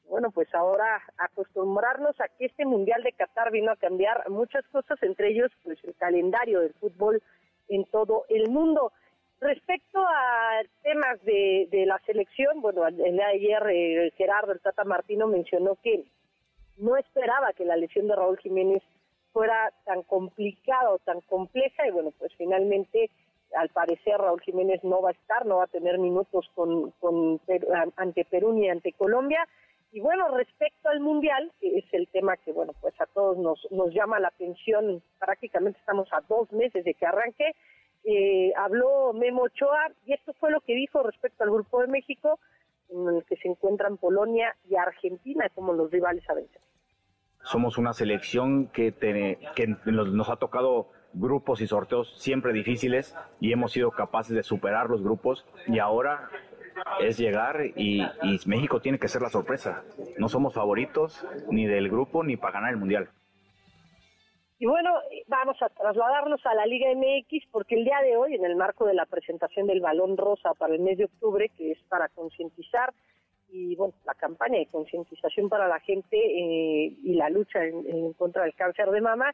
Bueno, 0.08 0.32
pues 0.32 0.54
ahora 0.54 1.02
acostumbrarnos 1.18 2.20
a 2.22 2.28
que 2.28 2.46
este 2.46 2.66
Mundial 2.66 3.04
de 3.04 3.14
Qatar 3.14 3.52
vino 3.52 3.72
a 3.72 3.78
cambiar 3.78 4.30
muchas 4.30 4.66
cosas, 4.68 5.02
entre 5.04 5.30
ellos 5.30 5.52
pues 5.64 5.78
el 5.84 5.96
calendario 5.96 6.62
del 6.62 6.74
fútbol 6.76 7.22
en 7.68 7.86
todo 7.86 8.26
el 8.30 8.50
mundo. 8.50 8.92
Respecto 9.42 10.00
a 10.00 10.62
temas 10.84 11.24
de, 11.24 11.68
de 11.72 11.86
la 11.86 12.00
selección, 12.06 12.62
bueno, 12.62 12.86
el 12.88 12.96
día 12.96 13.12
de 13.12 13.24
ayer 13.24 13.64
eh, 13.70 14.12
Gerardo 14.18 14.52
el 14.52 14.60
Tata 14.60 14.84
Martino 14.84 15.28
mencionó 15.28 15.78
que 15.82 16.04
no 16.78 16.98
esperaba 16.98 17.54
que 17.54 17.66
la 17.66 17.76
lesión 17.76 18.08
de 18.08 18.16
Raúl 18.16 18.38
Jiménez 18.40 18.84
fuera 19.32 19.72
tan 19.86 20.04
complicada 20.04 20.92
o 20.92 21.00
tan 21.00 21.22
compleja 21.22 21.88
y 21.88 21.92
bueno, 21.92 22.12
pues 22.18 22.34
finalmente 22.38 23.10
al 23.56 23.70
parecer 23.70 24.18
Raúl 24.18 24.42
Jiménez 24.42 24.84
no 24.84 25.02
va 25.02 25.10
a 25.10 25.14
estar, 25.14 25.46
no 25.46 25.58
va 25.58 25.64
a 25.64 25.68
tener 25.68 25.98
minutos 25.98 26.50
con, 26.56 26.92
con 27.00 27.40
ante 27.96 28.26
Perú 28.26 28.54
ni 28.54 28.70
ante 28.70 28.94
Colombia. 28.94 29.48
Y 29.92 30.02
bueno, 30.02 30.28
respecto 30.30 30.90
al 30.90 31.00
Mundial, 31.00 31.52
que 31.60 31.80
es 31.80 31.86
el 31.94 32.08
tema 32.10 32.38
que, 32.38 32.52
bueno, 32.52 32.74
pues 32.80 32.94
a 33.02 33.08
todos 33.08 33.38
nos, 33.38 33.68
nos 33.72 33.92
llama 33.92 34.20
la 34.20 34.28
atención, 34.28 35.02
prácticamente 35.18 35.80
estamos 35.80 36.08
a 36.14 36.22
dos 36.30 36.52
meses 36.52 36.86
de 36.86 36.94
que 36.94 37.06
arranque, 37.08 37.56
eh, 38.04 38.54
habló 38.56 39.14
Memo 39.14 39.44
Ochoa 39.44 39.92
y 40.06 40.14
esto 40.14 40.34
fue 40.34 40.52
lo 40.52 40.62
que 40.62 40.76
dijo 40.76 41.02
respecto 41.02 41.44
al 41.44 41.50
Grupo 41.50 41.82
de 41.82 41.88
México, 41.88 42.40
en 42.90 43.08
el 43.08 43.24
que 43.26 43.36
se 43.38 43.48
encuentran 43.48 43.98
Polonia 43.98 44.56
y 44.70 44.76
Argentina 44.76 45.50
como 45.56 45.74
los 45.74 45.90
rivales 45.90 46.28
a 46.30 46.36
vencer. 46.36 46.62
Somos 47.52 47.78
una 47.78 47.94
selección 47.94 48.68
que, 48.68 48.92
te- 48.92 49.40
que 49.56 49.68
nos, 49.86 50.12
nos 50.14 50.30
ha 50.30 50.36
tocado 50.36 50.88
grupos 51.14 51.62
y 51.62 51.68
sorteos 51.68 52.14
siempre 52.22 52.54
difíciles 52.54 53.16
y 53.40 53.52
hemos 53.52 53.72
sido 53.72 53.90
capaces 53.92 54.36
de 54.36 54.44
superar 54.44 54.88
los 54.90 55.02
grupos 55.02 55.46
y 55.68 55.80
ahora 55.80 56.30
es 57.00 57.18
llegar 57.18 57.62
y, 57.76 58.04
y 58.04 58.40
México 58.46 58.80
tiene 58.82 59.00
que 59.00 59.08
ser 59.08 59.24
la 59.24 59.30
sorpresa. 59.30 59.84
No 60.20 60.30
somos 60.30 60.54
favoritos 60.54 61.26
ni 61.50 61.66
del 61.66 61.90
grupo 61.90 62.24
ni 62.24 62.38
para 62.38 62.54
ganar 62.54 62.72
el 62.72 62.78
mundial. 62.78 63.10
Y 64.60 64.68
bueno, 64.68 64.92
vamos 65.28 65.58
a 65.62 65.70
trasladarnos 65.70 66.46
a 66.46 66.54
la 66.54 66.66
Liga 66.68 66.88
MX 66.94 67.46
porque 67.52 67.76
el 67.76 67.86
día 67.86 68.00
de 68.04 68.16
hoy, 68.18 68.36
en 68.36 68.46
el 68.46 68.56
marco 68.58 68.86
de 68.86 68.94
la 68.94 69.06
presentación 69.08 69.66
del 69.66 69.80
Balón 69.82 70.18
Rosa 70.18 70.54
para 70.54 70.76
el 70.76 70.82
mes 70.82 70.98
de 71.00 71.06
octubre, 71.06 71.50
que 71.58 71.72
es 71.72 71.80
para 71.90 72.10
concientizar 72.10 72.94
y 73.52 73.76
bueno, 73.76 73.94
la 74.06 74.14
campaña 74.14 74.60
de 74.60 74.68
concientización 74.68 75.50
para 75.50 75.68
la 75.68 75.80
gente 75.80 76.18
eh, 76.18 76.94
y 77.04 77.14
la 77.16 77.30
lucha 77.30 77.64
en, 77.66 78.14
contra 78.14 78.44
del 78.44 78.54
cáncer 78.56 78.90
de 78.92 79.02
mama, 79.02 79.34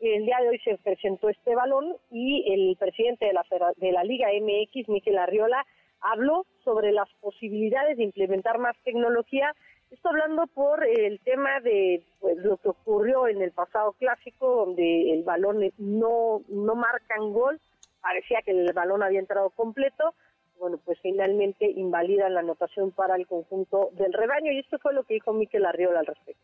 el 0.00 0.26
día 0.26 0.38
de 0.42 0.48
hoy 0.50 0.58
se 0.60 0.76
presentó 0.78 1.28
este 1.28 1.54
balón 1.54 1.96
y 2.10 2.52
el 2.52 2.76
presidente 2.76 3.26
de 3.26 3.32
la, 3.32 3.44
de 3.76 3.92
la 3.92 4.04
Liga 4.04 4.28
MX, 4.28 4.88
Miquel 4.88 5.18
Arriola, 5.18 5.64
habló 6.00 6.44
sobre 6.64 6.92
las 6.92 7.08
posibilidades 7.20 7.96
de 7.96 8.04
implementar 8.04 8.58
más 8.58 8.76
tecnología. 8.84 9.54
Esto 9.90 10.10
hablando 10.10 10.46
por 10.48 10.84
el 10.84 11.20
tema 11.20 11.60
de 11.60 12.02
pues, 12.20 12.36
lo 12.38 12.58
que 12.58 12.68
ocurrió 12.68 13.28
en 13.28 13.40
el 13.40 13.52
pasado 13.52 13.92
clásico, 13.92 14.66
donde 14.66 15.12
el 15.12 15.22
balón 15.22 15.72
no, 15.78 16.42
no 16.48 16.74
marcan 16.74 17.32
gol, 17.32 17.60
parecía 18.02 18.42
que 18.42 18.50
el 18.50 18.72
balón 18.72 19.02
había 19.02 19.20
entrado 19.20 19.50
completo, 19.50 20.14
bueno, 20.58 20.78
pues 20.84 20.98
finalmente 21.02 21.70
invalidan 21.70 22.34
la 22.34 22.40
anotación 22.40 22.90
para 22.92 23.16
el 23.16 23.26
conjunto 23.26 23.90
del 23.92 24.12
rebaño, 24.12 24.52
y 24.52 24.58
esto 24.58 24.78
fue 24.78 24.94
lo 24.94 25.04
que 25.04 25.14
dijo 25.14 25.32
Miquel 25.32 25.66
Arriola 25.66 26.00
al 26.00 26.06
respecto. 26.06 26.42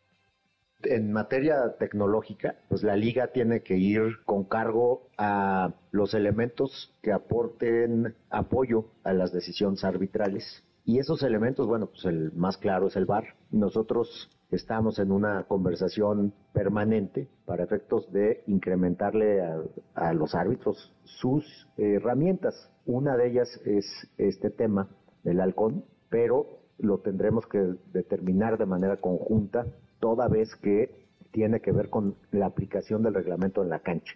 En 0.85 1.13
materia 1.13 1.77
tecnológica, 1.79 2.57
pues 2.69 2.83
la 2.83 2.97
liga 2.97 3.29
tiene 3.29 3.63
que 3.63 3.77
ir 3.77 4.25
con 4.25 4.45
cargo 4.45 5.09
a 5.17 5.73
los 5.93 6.13
elementos 6.13 6.93
que 7.03 7.13
aporten 7.13 8.17
apoyo 8.31 8.87
a 9.05 9.13
las 9.13 9.33
decisiones 9.33 9.85
arbitrales. 9.85 10.65
Y 10.85 10.99
esos 10.99 11.23
elementos, 11.23 11.69
bueno, 11.69 11.87
pues 11.87 12.05
el 12.07 12.33
más 12.33 12.59
claro 12.59 12.89
es 12.89 12.97
el 12.97 13.07
VAR. 13.07 13.37
Nosotros 13.53 14.29
estamos 14.53 14.99
en 14.99 15.11
una 15.11 15.45
conversación 15.45 16.33
permanente 16.53 17.29
para 17.47 17.65
efectos 17.65 18.13
de 18.13 18.43
incrementarle 18.47 19.41
a, 19.41 19.63
a 19.95 20.13
los 20.13 20.35
árbitros 20.35 20.95
sus 21.05 21.69
herramientas. 21.77 22.71
Una 22.87 23.17
de 23.17 23.31
ellas 23.31 23.61
es 23.65 23.87
este 24.19 24.51
tema 24.51 24.89
del 25.25 25.41
halcón, 25.41 25.85
pero 26.11 26.61
lo 26.79 26.99
tendremos 26.99 27.47
que 27.47 27.75
determinar 27.93 28.59
de 28.59 28.67
manera 28.67 28.97
conjunta, 28.99 29.67
toda 30.01 30.29
vez 30.29 30.55
que 30.57 31.07
tiene 31.31 31.61
que 31.61 31.73
ver 31.73 31.89
con 31.89 32.17
la 32.31 32.47
aplicación 32.47 33.03
del 33.03 33.15
reglamento 33.15 33.63
en 33.63 33.71
la 33.71 33.81
cancha. 33.81 34.15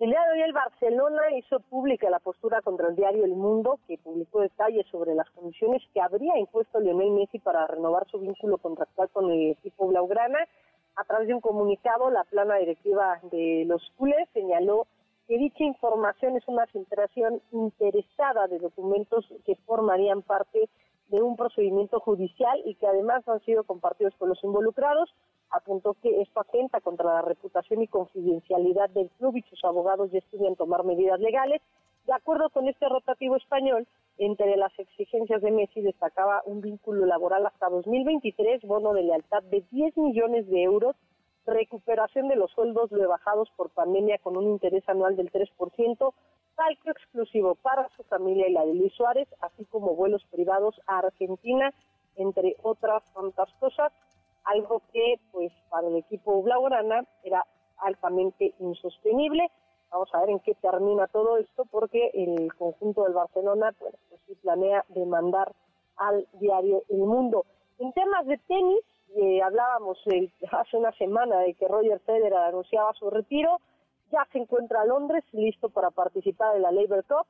El 0.00 0.08
día 0.08 0.24
de 0.24 0.32
hoy 0.32 0.40
el 0.40 0.54
Barcelona 0.54 1.20
hizo 1.36 1.60
pública 1.60 2.08
la 2.08 2.20
postura 2.20 2.62
contra 2.62 2.88
el 2.88 2.96
diario 2.96 3.22
El 3.26 3.36
Mundo, 3.36 3.78
que 3.86 3.98
publicó 3.98 4.40
detalles 4.40 4.86
sobre 4.86 5.14
las 5.14 5.28
condiciones 5.32 5.82
que 5.92 6.00
habría 6.00 6.38
impuesto 6.38 6.80
Lionel 6.80 7.10
Messi 7.10 7.38
para 7.38 7.66
renovar 7.66 8.06
su 8.10 8.18
vínculo 8.18 8.56
contractual 8.56 9.10
con 9.10 9.30
el 9.30 9.50
equipo 9.50 9.88
blaugrana. 9.88 10.38
A 10.96 11.04
través 11.04 11.28
de 11.28 11.34
un 11.34 11.42
comunicado, 11.42 12.08
la 12.08 12.24
plana 12.24 12.56
directiva 12.56 13.20
de 13.30 13.64
los 13.66 13.82
culés 13.98 14.26
señaló 14.32 14.86
que 15.28 15.36
dicha 15.36 15.64
información 15.64 16.34
es 16.34 16.48
una 16.48 16.66
filtración 16.68 17.42
interesada 17.52 18.46
de 18.46 18.58
documentos 18.58 19.26
que 19.44 19.56
formarían 19.66 20.22
parte 20.22 20.70
de 21.10 21.22
un 21.22 21.36
procedimiento 21.36 22.00
judicial 22.00 22.60
y 22.64 22.74
que 22.76 22.86
además 22.86 23.26
han 23.28 23.40
sido 23.40 23.64
compartidos 23.64 24.14
con 24.16 24.28
los 24.28 24.42
involucrados. 24.42 25.10
Apuntó 25.50 25.94
que 25.94 26.22
esto 26.22 26.40
atenta 26.40 26.80
contra 26.80 27.14
la 27.14 27.22
reputación 27.22 27.82
y 27.82 27.88
confidencialidad 27.88 28.90
del 28.90 29.10
club 29.18 29.36
y 29.36 29.42
sus 29.42 29.64
abogados 29.64 30.10
ya 30.12 30.18
estudian 30.18 30.56
tomar 30.56 30.84
medidas 30.84 31.20
legales. 31.20 31.60
De 32.06 32.12
acuerdo 32.12 32.50
con 32.50 32.68
este 32.68 32.88
rotativo 32.88 33.36
español, 33.36 33.86
entre 34.18 34.56
las 34.56 34.76
exigencias 34.78 35.42
de 35.42 35.50
Messi 35.50 35.80
destacaba 35.80 36.42
un 36.44 36.60
vínculo 36.60 37.06
laboral 37.06 37.46
hasta 37.46 37.68
2023, 37.68 38.62
bono 38.62 38.92
de 38.92 39.02
lealtad 39.02 39.42
de 39.44 39.64
10 39.70 39.96
millones 39.96 40.48
de 40.48 40.62
euros, 40.62 40.94
recuperación 41.46 42.28
de 42.28 42.36
los 42.36 42.50
sueldos 42.52 42.90
rebajados 42.90 43.50
por 43.56 43.70
pandemia 43.70 44.18
con 44.18 44.36
un 44.36 44.44
interés 44.50 44.86
anual 44.88 45.16
del 45.16 45.32
3%, 45.32 46.12
exclusivo 46.84 47.54
para 47.56 47.88
su 47.96 48.02
familia 48.04 48.48
y 48.48 48.52
la 48.52 48.64
de 48.64 48.74
Luis 48.74 48.92
Suárez, 48.94 49.28
así 49.40 49.64
como 49.66 49.94
vuelos 49.94 50.24
privados 50.30 50.80
a 50.86 50.98
Argentina, 50.98 51.72
entre 52.16 52.56
otras 52.62 53.02
tantas 53.14 53.52
cosas, 53.54 53.92
algo 54.44 54.82
que 54.92 55.20
pues 55.32 55.52
para 55.68 55.88
el 55.88 55.96
equipo 55.96 56.42
blaugrana 56.42 57.04
era 57.22 57.46
altamente 57.78 58.54
insostenible. 58.58 59.50
Vamos 59.90 60.08
a 60.14 60.20
ver 60.20 60.30
en 60.30 60.40
qué 60.40 60.54
termina 60.54 61.06
todo 61.08 61.38
esto, 61.38 61.64
porque 61.70 62.10
el 62.14 62.52
conjunto 62.54 63.04
del 63.04 63.14
Barcelona 63.14 63.74
pues 63.78 63.94
sí 64.26 64.34
planea 64.36 64.84
demandar 64.88 65.52
al 65.96 66.26
diario 66.34 66.82
El 66.88 66.98
Mundo. 66.98 67.44
En 67.78 67.92
temas 67.92 68.26
de 68.26 68.38
tenis, 68.46 68.84
eh, 69.16 69.42
hablábamos 69.42 69.98
eh, 70.06 70.30
hace 70.52 70.76
una 70.76 70.92
semana 70.92 71.40
de 71.40 71.54
que 71.54 71.66
Roger 71.66 72.00
Federer 72.00 72.34
anunciaba 72.34 72.92
su 72.94 73.10
retiro, 73.10 73.58
ya 74.10 74.26
se 74.32 74.38
encuentra 74.38 74.82
en 74.82 74.88
Londres 74.88 75.24
listo 75.32 75.68
para 75.68 75.90
participar 75.90 76.56
en 76.56 76.62
la 76.62 76.72
Labour 76.72 77.04
Cup, 77.04 77.26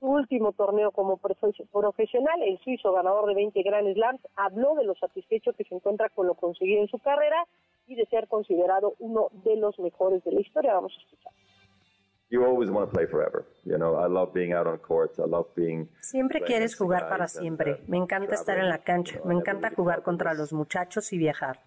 su 0.00 0.06
último 0.06 0.52
torneo 0.52 0.90
como 0.90 1.18
profe- 1.18 1.66
profesional, 1.72 2.42
el 2.42 2.58
suizo 2.58 2.92
ganador 2.92 3.26
de 3.26 3.34
20 3.34 3.62
Grand 3.62 3.92
Slams, 3.94 4.20
habló 4.36 4.74
de 4.74 4.84
lo 4.84 4.94
satisfecho 4.96 5.52
que 5.52 5.64
se 5.64 5.74
encuentra 5.74 6.08
con 6.10 6.26
lo 6.26 6.34
conseguido 6.34 6.80
en 6.82 6.88
su 6.88 6.98
carrera 6.98 7.46
y 7.86 7.94
de 7.94 8.06
ser 8.06 8.28
considerado 8.28 8.94
uno 8.98 9.28
de 9.44 9.56
los 9.56 9.78
mejores 9.78 10.22
de 10.24 10.32
la 10.32 10.40
historia. 10.40 10.74
Vamos 10.74 10.92
a 10.96 11.00
escuchar. 11.02 11.32
you 12.30 12.42
always 12.44 12.68
want 12.70 12.88
to 12.90 12.92
play 12.92 13.06
forever. 13.06 13.44
You 13.64 13.76
know, 13.76 13.94
I 13.96 14.08
love 14.08 14.32
being 14.32 14.52
out 14.54 14.66
on 14.66 14.78
courts. 14.78 15.18
I 15.20 15.22
love 15.28 15.46
being. 15.54 15.88
Siempre 16.00 16.40
quieres 16.40 16.74
jugar 16.76 17.08
para 17.08 17.28
siempre. 17.28 17.74
uh, 17.74 17.76
Me 17.90 17.96
encanta 17.98 18.34
estar 18.34 18.58
en 18.58 18.68
la 18.68 18.78
cancha. 18.78 19.20
Me 19.24 19.34
encanta 19.34 19.70
jugar 19.70 20.02
contra 20.02 20.34
los 20.34 20.52
muchachos 20.52 21.12
y 21.12 21.18
viajar. 21.18 21.60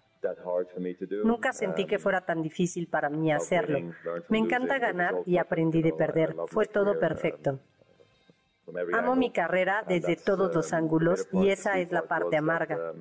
Nunca 1.24 1.52
sentí 1.52 1.86
que 1.86 1.98
fuera 1.98 2.20
tan 2.22 2.42
difícil 2.42 2.88
para 2.88 3.08
mí 3.08 3.32
hacerlo. 3.32 3.78
Me 4.28 4.38
encanta 4.38 4.78
ganar 4.78 5.16
y 5.26 5.38
aprendí 5.38 5.82
de 5.82 5.92
perder. 5.92 6.34
Fue 6.46 6.66
todo 6.66 6.98
perfecto. 6.98 7.60
Amo 8.92 9.16
mi 9.16 9.30
carrera 9.30 9.84
desde 9.86 10.16
todos 10.16 10.54
los 10.54 10.72
ángulos 10.72 11.28
y 11.32 11.48
esa 11.48 11.78
es 11.78 11.90
la 11.90 12.02
parte 12.02 12.36
amarga. 12.36 12.92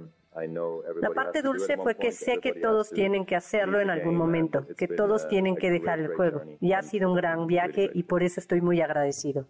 La 1.01 1.09
parte 1.09 1.41
dulce 1.41 1.77
fue 1.77 1.95
que 1.95 2.11
sé 2.11 2.37
que 2.37 2.53
todos 2.53 2.91
tienen 2.91 3.25
que 3.25 3.35
hacerlo 3.35 3.79
en 3.79 3.89
algún 3.89 4.15
momento, 4.15 4.65
que 4.77 4.87
todos 4.87 5.27
tienen 5.27 5.55
que 5.55 5.71
dejar 5.71 5.99
el 5.99 6.13
juego. 6.15 6.43
Y 6.61 6.73
ha 6.73 6.83
sido 6.83 7.09
un 7.09 7.15
gran 7.15 7.47
viaje 7.47 7.89
y 7.93 8.03
por 8.03 8.23
eso 8.23 8.39
estoy 8.39 8.61
muy 8.61 8.81
agradecido. 8.81 9.45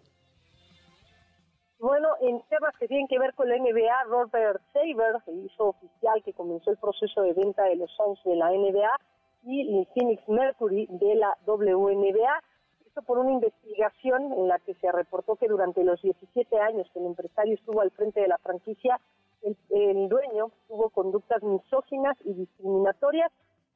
Bueno, 1.80 2.08
en 2.20 2.42
temas 2.48 2.76
que 2.76 2.88
tienen 2.88 3.06
que 3.06 3.20
ver 3.20 3.34
con 3.34 3.48
la 3.48 3.56
NBA, 3.56 4.04
Robert 4.08 4.60
Saber 4.72 5.22
hizo 5.44 5.68
oficial 5.68 6.20
que 6.24 6.32
comenzó 6.32 6.72
el 6.72 6.76
proceso 6.76 7.22
de 7.22 7.34
venta 7.34 7.62
de 7.64 7.76
los 7.76 7.88
Suns 7.92 8.20
de 8.24 8.34
la 8.34 8.50
NBA 8.50 8.98
y 9.44 9.78
el 9.78 9.86
Phoenix 9.94 10.28
Mercury 10.28 10.88
de 10.90 11.14
la 11.14 11.38
WNBA. 11.46 12.42
Esto 12.84 13.02
por 13.02 13.18
una 13.18 13.30
investigación 13.30 14.32
en 14.32 14.48
la 14.48 14.58
que 14.58 14.74
se 14.74 14.90
reportó 14.90 15.36
que 15.36 15.46
durante 15.46 15.84
los 15.84 16.02
17 16.02 16.58
años 16.58 16.90
que 16.92 16.98
el 16.98 17.06
empresario 17.06 17.54
estuvo 17.54 17.80
al 17.80 17.92
frente 17.92 18.20
de 18.22 18.28
la 18.28 18.38
franquicia, 18.38 19.00
el, 19.42 19.56
el 19.70 20.08
dueño 20.08 20.50
tuvo 20.66 20.90
conductas 20.90 21.44
misóginas 21.44 22.16
y 22.24 22.34
discriminatorias. 22.34 23.30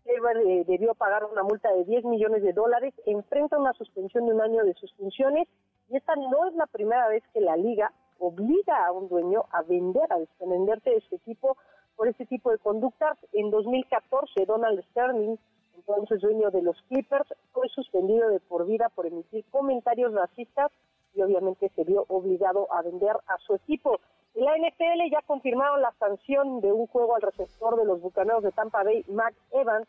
Saber 0.05 0.37
eh, 0.39 0.65
debió 0.67 0.95
pagar 0.95 1.25
una 1.25 1.43
multa 1.43 1.73
de 1.73 1.85
10 1.85 2.05
millones 2.05 2.43
de 2.43 2.53
dólares, 2.53 2.95
enfrenta 3.07 3.59
una 3.59 3.73
suspensión 3.75 4.27
de 4.27 4.35
un 4.35 4.41
año 4.41 4.65
de 4.65 4.75
sus 4.75 4.93
funciones 4.95 5.49
y 5.89 5.97
esta 5.97 6.15
no 6.17 6.47
es 6.49 6.55
la 6.55 6.67
primera 6.67 7.09
vez 7.09 7.23
que 7.33 7.41
la 7.41 7.57
liga 7.57 7.93
obliga 8.19 8.87
a 8.87 8.93
un 8.93 9.09
dueño 9.09 9.45
a 9.51 9.63
vender, 9.63 10.13
a 10.13 10.19
desprenderse 10.19 10.91
de 10.91 11.01
su 11.03 11.17
equipo 11.17 11.57
por 11.97 12.09
ese 12.09 12.25
tipo 12.27 12.51
de 12.51 12.59
conductas. 12.59 13.19
En 13.33 13.51
2014, 13.51 14.47
Donald 14.47 14.83
Sterling, 14.91 15.37
entonces 15.77 16.21
dueño 16.21 16.51
de 16.51 16.63
los 16.63 16.81
Clippers, 16.89 17.33
fue 17.53 17.69
suspendido 17.69 18.29
de 18.29 18.41
por 18.41 18.67
vida 18.67 18.89
por 18.89 19.07
emitir 19.07 19.45
comentarios 19.51 20.13
racistas 20.13 20.71
y 21.15 21.23
obviamente 21.23 21.71
se 21.75 21.85
vio 21.85 22.05
obligado 22.09 22.73
a 22.73 22.83
vender 22.83 23.17
a 23.27 23.39
su 23.39 23.55
equipo. 23.55 24.01
La 24.35 24.57
NFL 24.57 25.11
ya 25.11 25.21
confirmaron 25.27 25.83
la 25.83 25.93
sanción 25.99 26.61
de 26.63 26.73
un 26.73 26.87
juego 26.87 27.15
al 27.15 27.23
receptor 27.23 27.77
de 27.77 27.85
los 27.85 28.01
Bucaneros 28.01 28.43
de 28.43 28.53
Tampa 28.53 28.83
Bay, 28.83 29.05
Mac 29.09 29.35
Evans. 29.51 29.87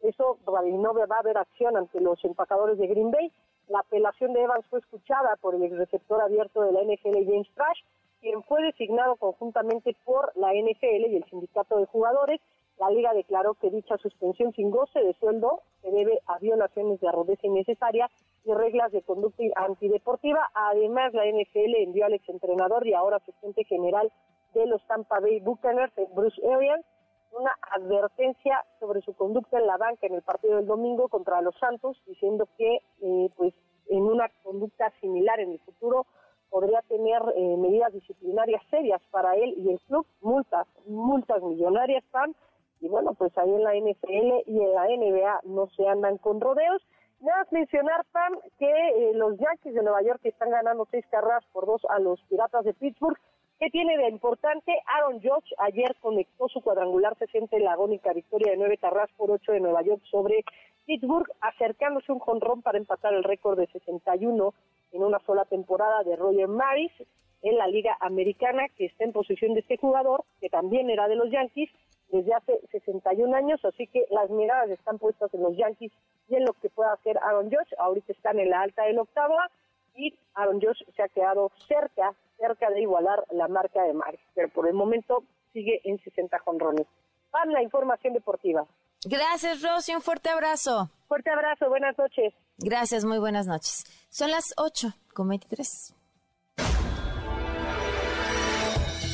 Eso 0.00 0.38
no 0.46 0.52
va 0.94 1.16
a 1.16 1.18
haber 1.18 1.36
acción 1.36 1.76
ante 1.76 2.00
los 2.00 2.24
empacadores 2.24 2.78
de 2.78 2.86
Green 2.86 3.10
Bay. 3.10 3.32
La 3.68 3.80
apelación 3.80 4.32
de 4.32 4.42
Evans 4.42 4.64
fue 4.70 4.78
escuchada 4.78 5.36
por 5.40 5.54
el 5.54 5.76
receptor 5.76 6.20
abierto 6.20 6.62
de 6.62 6.72
la 6.72 6.82
NFL, 6.82 7.24
James 7.24 7.48
Trash, 7.54 7.80
quien 8.20 8.42
fue 8.44 8.62
designado 8.62 9.16
conjuntamente 9.16 9.96
por 10.04 10.32
la 10.36 10.52
NFL 10.54 11.10
y 11.10 11.16
el 11.16 11.24
sindicato 11.24 11.78
de 11.78 11.86
jugadores. 11.86 12.40
La 12.80 12.88
liga 12.88 13.12
declaró 13.12 13.54
que 13.54 13.68
dicha 13.68 13.98
suspensión 13.98 14.54
sin 14.54 14.70
goce 14.70 15.00
de 15.00 15.12
sueldo 15.20 15.60
se 15.82 15.90
debe 15.90 16.18
a 16.26 16.38
violaciones 16.38 16.98
de 17.00 17.08
arrodeza 17.08 17.46
innecesaria 17.46 18.10
y 18.46 18.54
reglas 18.54 18.90
de 18.90 19.02
conducta 19.02 19.42
antideportiva. 19.56 20.48
Además, 20.54 21.12
la 21.12 21.26
NFL 21.26 21.74
envió 21.76 22.06
al 22.06 22.14
exentrenador 22.14 22.86
y 22.86 22.94
ahora 22.94 23.18
asistente 23.18 23.64
general 23.64 24.10
de 24.54 24.66
los 24.66 24.82
Tampa 24.86 25.20
Bay 25.20 25.40
Buccaneers, 25.40 25.92
Bruce 26.14 26.40
Arians, 26.50 26.86
una 27.32 27.54
advertencia 27.70 28.64
sobre 28.80 29.02
su 29.02 29.12
conducta 29.12 29.58
en 29.58 29.66
la 29.66 29.76
banca 29.76 30.06
en 30.06 30.14
el 30.14 30.22
partido 30.22 30.56
del 30.56 30.66
domingo 30.66 31.08
contra 31.08 31.42
los 31.42 31.54
Santos, 31.58 32.02
diciendo 32.06 32.48
que 32.56 32.78
eh, 33.02 33.28
pues 33.36 33.52
en 33.90 34.04
una 34.04 34.30
conducta 34.42 34.90
similar 35.02 35.38
en 35.38 35.52
el 35.52 35.58
futuro 35.60 36.06
podría 36.48 36.80
tener 36.88 37.20
eh, 37.36 37.56
medidas 37.58 37.92
disciplinarias 37.92 38.62
serias 38.70 39.02
para 39.10 39.36
él 39.36 39.52
y 39.58 39.70
el 39.70 39.80
club, 39.80 40.06
multas, 40.22 40.66
multas 40.86 41.42
millonarias, 41.42 42.02
Pam, 42.10 42.34
y 42.80 42.88
bueno, 42.88 43.14
pues 43.14 43.36
ahí 43.36 43.50
en 43.50 43.62
la 43.62 43.74
NFL 43.74 44.48
y 44.50 44.60
en 44.60 44.74
la 44.74 44.86
NBA 44.86 45.40
no 45.44 45.68
se 45.76 45.86
andan 45.86 46.18
con 46.18 46.40
rodeos. 46.40 46.82
Nada 47.20 47.40
más 47.40 47.52
mencionar, 47.52 48.04
Pam, 48.12 48.38
que 48.58 48.70
eh, 48.70 49.12
los 49.14 49.36
Yankees 49.38 49.74
de 49.74 49.82
Nueva 49.82 50.02
York 50.02 50.20
están 50.24 50.50
ganando 50.50 50.88
seis 50.90 51.04
carreras 51.10 51.44
por 51.52 51.66
dos 51.66 51.82
a 51.90 51.98
los 51.98 52.20
Piratas 52.22 52.64
de 52.64 52.72
Pittsburgh. 52.72 53.18
¿Qué 53.58 53.68
tiene 53.68 53.98
de 53.98 54.08
importante? 54.08 54.72
Aaron 54.86 55.20
Judge 55.20 55.52
ayer 55.58 55.94
conectó 56.00 56.48
su 56.48 56.62
cuadrangular 56.62 57.18
60 57.18 57.54
en 57.58 57.64
la 57.64 57.72
agónica 57.72 58.14
victoria 58.14 58.52
de 58.52 58.56
nueve 58.56 58.78
carreras 58.78 59.10
por 59.18 59.30
ocho 59.30 59.52
de 59.52 59.60
Nueva 59.60 59.82
York 59.82 60.00
sobre 60.10 60.44
Pittsburgh, 60.86 61.30
acercándose 61.42 62.10
un 62.10 62.20
jonrón 62.20 62.62
para 62.62 62.78
empatar 62.78 63.12
el 63.12 63.22
récord 63.22 63.58
de 63.58 63.66
61 63.66 64.54
en 64.92 65.02
una 65.02 65.18
sola 65.20 65.44
temporada 65.44 66.02
de 66.04 66.16
Roger 66.16 66.48
Maris 66.48 66.92
en 67.42 67.58
la 67.58 67.66
Liga 67.66 67.98
Americana, 68.00 68.66
que 68.76 68.86
está 68.86 69.04
en 69.04 69.12
posición 69.12 69.52
de 69.52 69.60
este 69.60 69.76
jugador, 69.76 70.24
que 70.40 70.48
también 70.48 70.88
era 70.88 71.06
de 71.06 71.16
los 71.16 71.30
Yankees, 71.30 71.70
desde 72.10 72.34
hace 72.34 72.60
61 72.72 73.34
años, 73.36 73.64
así 73.64 73.86
que 73.86 74.06
las 74.10 74.30
miradas 74.30 74.70
están 74.70 74.98
puestas 74.98 75.32
en 75.34 75.42
los 75.42 75.56
Yankees 75.56 75.92
y 76.28 76.36
en 76.36 76.44
lo 76.44 76.52
que 76.54 76.68
pueda 76.70 76.92
hacer 76.92 77.18
Aaron 77.18 77.50
Josh. 77.50 77.72
Ahorita 77.78 78.12
están 78.12 78.38
en 78.38 78.50
la 78.50 78.62
alta 78.62 78.84
del 78.84 78.98
octava 78.98 79.50
y 79.94 80.14
Aaron 80.34 80.60
Josh 80.60 80.82
se 80.94 81.02
ha 81.02 81.08
quedado 81.08 81.50
cerca, 81.68 82.14
cerca 82.38 82.70
de 82.70 82.82
igualar 82.82 83.24
la 83.30 83.48
marca 83.48 83.82
de 83.82 83.92
Maris, 83.92 84.20
pero 84.34 84.48
por 84.48 84.68
el 84.68 84.74
momento 84.74 85.24
sigue 85.52 85.80
en 85.84 85.98
60 85.98 86.38
jonrones. 86.40 86.86
Van 87.32 87.52
la 87.52 87.62
información 87.62 88.14
deportiva. 88.14 88.66
Gracias, 89.04 89.62
Rosy. 89.62 89.94
Un 89.94 90.02
fuerte 90.02 90.28
abrazo. 90.28 90.90
Fuerte 91.08 91.30
abrazo. 91.30 91.68
Buenas 91.68 91.96
noches. 91.96 92.34
Gracias. 92.58 93.04
Muy 93.04 93.18
buenas 93.18 93.46
noches. 93.46 93.84
Son 94.10 94.30
las 94.30 94.52
8 94.56 94.88
con 95.14 95.28
23. 95.28 95.94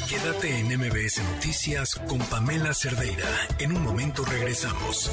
Quédate 0.08 0.60
en 0.60 0.66
MBS 0.68 1.20
Noticias 1.34 1.96
con 2.06 2.18
Pamela 2.18 2.72
Cerdeira. 2.72 3.28
En 3.58 3.76
un 3.76 3.82
momento 3.82 4.24
regresamos. 4.24 5.10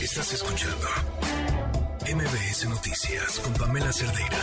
Estás 0.00 0.32
escuchando 0.32 0.86
MBS 2.02 2.68
Noticias 2.68 3.40
con 3.40 3.52
Pamela 3.54 3.92
Cerdeira. 3.92 4.38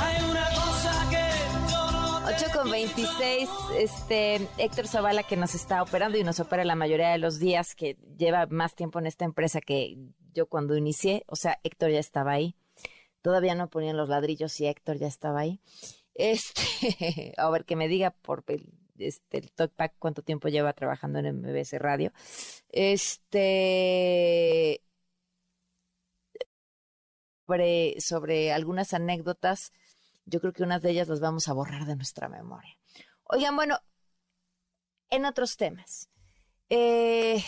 Hay 0.00 0.24
una 0.28 0.46
cosa 0.48 1.08
que 1.08 2.44
8 2.44 2.46
con 2.52 2.70
26, 2.72 3.48
este 3.78 4.48
Héctor 4.58 4.88
Zavala 4.88 5.22
que 5.22 5.36
nos 5.36 5.54
está 5.54 5.82
operando 5.82 6.18
y 6.18 6.24
nos 6.24 6.40
opera 6.40 6.64
la 6.64 6.74
mayoría 6.74 7.10
de 7.10 7.18
los 7.18 7.38
días, 7.38 7.76
que 7.76 7.96
lleva 8.18 8.46
más 8.50 8.74
tiempo 8.74 8.98
en 8.98 9.06
esta 9.06 9.24
empresa 9.24 9.60
que 9.60 9.96
yo 10.34 10.46
cuando 10.46 10.76
inicié, 10.76 11.24
o 11.26 11.36
sea, 11.36 11.60
Héctor 11.62 11.90
ya 11.90 12.00
estaba 12.00 12.32
ahí. 12.32 12.56
Todavía 13.22 13.54
no 13.54 13.70
ponían 13.70 13.96
los 13.96 14.08
ladrillos 14.08 14.58
y 14.60 14.66
Héctor 14.66 14.98
ya 14.98 15.06
estaba 15.06 15.40
ahí. 15.40 15.60
Este, 16.12 17.32
a 17.38 17.48
ver 17.48 17.64
que 17.64 17.76
me 17.76 17.88
diga 17.88 18.10
por 18.10 18.44
el, 18.48 18.74
este, 18.98 19.38
el 19.38 19.52
talkback 19.52 19.94
cuánto 19.98 20.22
tiempo 20.22 20.48
lleva 20.48 20.74
trabajando 20.74 21.20
en 21.20 21.40
MBS 21.40 21.78
Radio. 21.78 22.12
Este, 22.68 24.82
sobre, 27.46 28.00
sobre 28.00 28.52
algunas 28.52 28.92
anécdotas, 28.92 29.72
yo 30.26 30.40
creo 30.40 30.52
que 30.52 30.62
unas 30.62 30.82
de 30.82 30.90
ellas 30.90 31.08
las 31.08 31.20
vamos 31.20 31.48
a 31.48 31.52
borrar 31.52 31.86
de 31.86 31.96
nuestra 31.96 32.28
memoria. 32.28 32.76
Oigan, 33.24 33.56
bueno, 33.56 33.78
en 35.08 35.24
otros 35.24 35.56
temas. 35.56 36.09
Eh, 36.72 37.42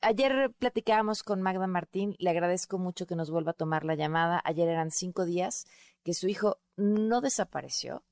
ayer 0.00 0.52
platicábamos 0.56 1.24
con 1.24 1.42
Magda 1.42 1.66
Martín, 1.66 2.14
le 2.20 2.30
agradezco 2.30 2.78
mucho 2.78 3.04
que 3.04 3.16
nos 3.16 3.28
vuelva 3.28 3.50
a 3.50 3.54
tomar 3.54 3.84
la 3.84 3.96
llamada. 3.96 4.40
Ayer 4.44 4.68
eran 4.68 4.92
cinco 4.92 5.24
días 5.24 5.66
que 6.04 6.14
su 6.14 6.28
hijo 6.28 6.60
no 6.76 7.20
desapareció, 7.20 8.04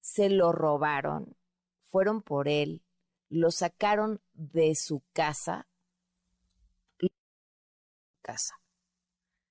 se 0.00 0.30
lo 0.30 0.52
robaron, 0.52 1.36
fueron 1.82 2.22
por 2.22 2.48
él, 2.48 2.82
lo 3.28 3.50
sacaron 3.50 4.22
de 4.32 4.74
su 4.74 5.02
casa. 5.12 5.66
casa. 8.22 8.60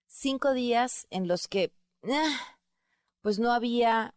Cinco 0.07 0.53
días 0.53 1.07
en 1.09 1.27
los 1.27 1.47
que, 1.47 1.73
ah, 2.03 2.57
pues 3.21 3.39
no 3.39 3.51
había 3.51 4.15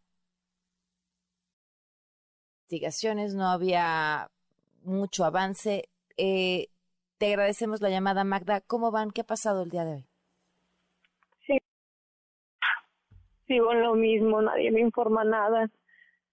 investigaciones, 2.63 3.35
no 3.35 3.49
había 3.49 4.31
mucho 4.83 5.25
avance. 5.25 5.90
Eh, 6.23 6.69
te 7.17 7.29
agradecemos 7.29 7.81
la 7.81 7.89
llamada, 7.89 8.25
Magda. 8.25 8.61
¿Cómo 8.61 8.91
van? 8.91 9.11
¿Qué 9.11 9.23
ha 9.23 9.25
pasado 9.25 9.63
el 9.63 9.71
día 9.71 9.87
de 9.87 9.95
hoy? 9.95 10.07
Sí, 11.47 11.59
sigo 13.47 13.73
en 13.73 13.81
lo 13.81 13.95
mismo, 13.95 14.43
nadie 14.43 14.71
me 14.71 14.81
informa 14.81 15.25
nada. 15.25 15.71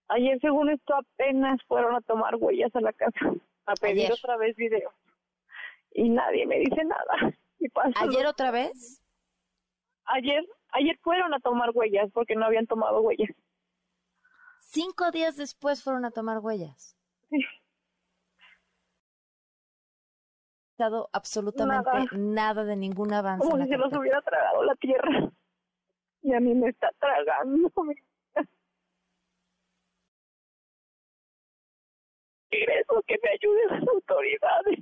Ayer, 0.09 0.39
según 0.41 0.71
esto, 0.71 0.93
apenas 0.93 1.63
fueron 1.69 1.95
a 1.95 2.01
tomar 2.01 2.35
huellas 2.35 2.75
a 2.75 2.81
la 2.81 2.91
casa, 2.91 3.31
a 3.65 3.75
pedir 3.75 4.11
otra 4.11 4.35
vez 4.35 4.57
video. 4.57 4.91
Y 5.93 6.09
nadie 6.09 6.45
me 6.45 6.59
dice 6.59 6.83
nada. 6.83 7.33
Y 7.59 7.67
¿Ayer 7.95 8.27
otra 8.27 8.51
vez? 8.51 9.01
Ayer, 10.03 10.45
ayer 10.71 10.97
fueron 11.01 11.33
a 11.33 11.39
tomar 11.39 11.71
huellas 11.73 12.11
porque 12.13 12.35
no 12.35 12.45
habían 12.45 12.67
tomado 12.67 12.99
huellas. 13.01 13.31
Cinco 14.59 15.11
días 15.11 15.37
después 15.37 15.81
fueron 15.81 16.03
a 16.03 16.11
tomar 16.11 16.39
huellas. 16.39 16.97
Sí. 17.29 17.37
dado 20.77 21.09
absolutamente 21.11 21.89
nada, 22.13 22.63
de 22.63 22.75
ningún 22.75 23.13
avance. 23.13 23.47
Como 23.47 23.63
si 23.63 23.69
se 23.69 23.77
los 23.77 23.91
hubiera 23.93 24.21
tragado 24.21 24.63
la 24.63 24.75
tierra. 24.75 25.31
Y 26.21 26.33
a 26.33 26.39
mí 26.39 26.53
me 26.53 26.69
está 26.69 26.91
tragando. 26.99 27.71
Regreso, 32.51 33.03
que 33.05 33.17
me 33.21 33.29
ayuden 33.29 33.67
las 33.79 33.87
autoridades. 33.87 34.79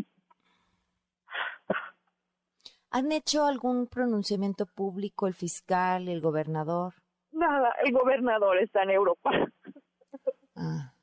¿Han 2.92 3.12
hecho 3.12 3.46
algún 3.46 3.88
pronunciamiento 3.88 4.66
público 4.66 5.28
el 5.28 5.34
fiscal, 5.34 6.08
el 6.08 6.22
gobernador? 6.22 6.94
Nada, 7.32 7.76
el 7.84 7.92
gobernador 7.92 8.58
está 8.60 8.84
en 8.84 8.92
Europa. 8.92 9.32
Ah. 10.56 10.94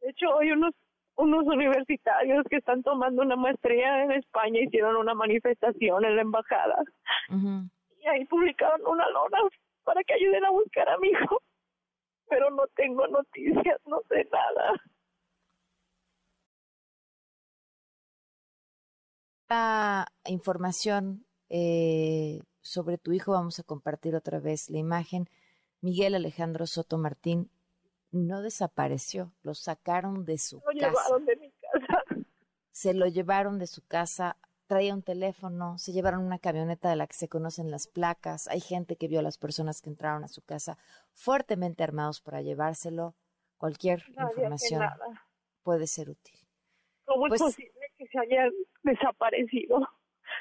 De 0.00 0.08
hecho, 0.08 0.30
hoy 0.34 0.50
unos 0.52 0.74
unos 1.16 1.44
universitarios 1.44 2.44
que 2.48 2.56
están 2.56 2.82
tomando 2.82 3.22
una 3.22 3.36
maestría 3.36 4.04
en 4.04 4.12
España 4.12 4.60
hicieron 4.60 4.96
una 4.96 5.14
manifestación 5.14 6.04
en 6.04 6.16
la 6.16 6.22
embajada 6.22 6.82
y 8.02 8.08
ahí 8.08 8.24
publicaron 8.26 8.80
una 8.86 9.08
lona 9.10 9.38
para 9.84 10.02
que 10.04 10.14
ayuden 10.14 10.44
a 10.44 10.50
buscar 10.50 10.88
a 10.88 10.98
mi 10.98 11.08
hijo, 11.08 11.42
pero 12.28 12.50
no 12.50 12.64
tengo 12.74 13.06
noticias, 13.08 13.80
no 13.86 14.00
sé 14.08 14.28
nada. 14.30 14.80
La 19.48 20.06
información 20.26 21.26
eh, 21.48 22.40
sobre 22.62 22.96
tu 22.96 23.12
hijo, 23.12 23.32
vamos 23.32 23.58
a 23.58 23.64
compartir 23.64 24.14
otra 24.14 24.40
vez 24.40 24.70
la 24.70 24.78
imagen. 24.78 25.28
Miguel 25.80 26.14
Alejandro 26.14 26.66
Soto 26.66 26.96
Martín 26.96 27.50
no 28.12 28.42
desapareció, 28.42 29.32
lo 29.42 29.54
sacaron 29.54 30.24
de 30.24 30.38
su 30.38 30.56
Lo 30.58 30.62
casa. 30.62 30.74
llevaron 30.88 31.24
de 31.26 31.36
mi 31.36 31.50
casa. 31.50 32.04
Se 32.70 32.94
lo 32.94 33.06
llevaron 33.06 33.58
de 33.58 33.66
su 33.66 33.84
casa, 33.86 34.36
traía 34.66 34.94
un 34.94 35.02
teléfono, 35.02 35.78
se 35.78 35.92
llevaron 35.92 36.24
una 36.24 36.38
camioneta 36.38 36.88
de 36.88 36.96
la 36.96 37.06
que 37.06 37.14
se 37.14 37.28
conocen 37.28 37.70
las 37.70 37.86
placas. 37.86 38.48
Hay 38.48 38.60
gente 38.60 38.96
que 38.96 39.08
vio 39.08 39.18
a 39.18 39.22
las 39.22 39.36
personas 39.38 39.82
que 39.82 39.90
entraron 39.90 40.24
a 40.24 40.28
su 40.28 40.42
casa 40.42 40.78
fuertemente 41.12 41.82
armados 41.82 42.20
para 42.20 42.40
llevárselo. 42.42 43.14
Cualquier 43.58 44.02
Nadie 44.16 44.30
información 44.30 44.82
puede 45.62 45.86
ser 45.86 46.10
útil. 46.10 46.38
¿Cómo 47.04 47.28
Pues- 47.28 47.40
es 47.40 47.46
posible 47.46 47.92
que 47.98 48.06
se 48.06 48.18
haya 48.18 48.44
desaparecido? 48.82 49.80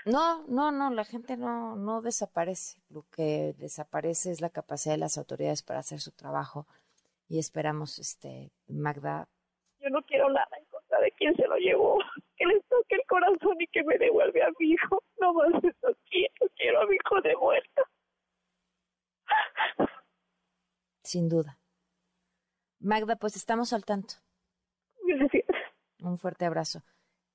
No, 0.05 0.45
no, 0.47 0.71
no, 0.71 0.89
la 0.89 1.03
gente 1.03 1.35
no, 1.37 1.75
no 1.75 2.01
desaparece. 2.01 2.81
Lo 2.89 3.05
que 3.11 3.53
desaparece 3.57 4.31
es 4.31 4.41
la 4.41 4.49
capacidad 4.49 4.93
de 4.95 4.99
las 4.99 5.17
autoridades 5.17 5.61
para 5.63 5.79
hacer 5.79 5.99
su 5.99 6.11
trabajo. 6.11 6.65
Y 7.31 7.39
esperamos, 7.39 7.97
este, 7.97 8.51
Magda, 8.67 9.25
Yo 9.79 9.89
no 9.89 10.01
quiero 10.01 10.27
nada 10.27 10.49
en 10.59 10.65
contra 10.65 10.99
de 10.99 11.13
quien 11.13 11.33
se 11.37 11.47
lo 11.47 11.55
llevó. 11.55 11.97
Que 12.35 12.45
les 12.45 12.65
toque 12.65 12.95
el 12.95 13.03
corazón 13.07 13.55
y 13.59 13.67
que 13.67 13.83
me 13.83 13.97
devuelve 13.99 14.43
a 14.43 14.49
mi 14.59 14.71
hijo. 14.71 15.01
No 15.21 15.31
más 15.33 15.63
eso 15.63 15.95
quiero. 16.09 16.51
Quiero 16.57 16.81
a 16.81 16.87
mi 16.87 16.95
hijo 16.95 17.21
de 17.21 17.35
vuelta. 17.35 17.81
sin 21.03 21.29
duda. 21.29 21.57
Magda, 22.79 23.15
pues 23.15 23.37
estamos 23.37 23.71
al 23.71 23.85
tanto. 23.85 24.15
Gracias. 25.05 25.45
Un 26.01 26.17
fuerte 26.17 26.45
abrazo. 26.45 26.81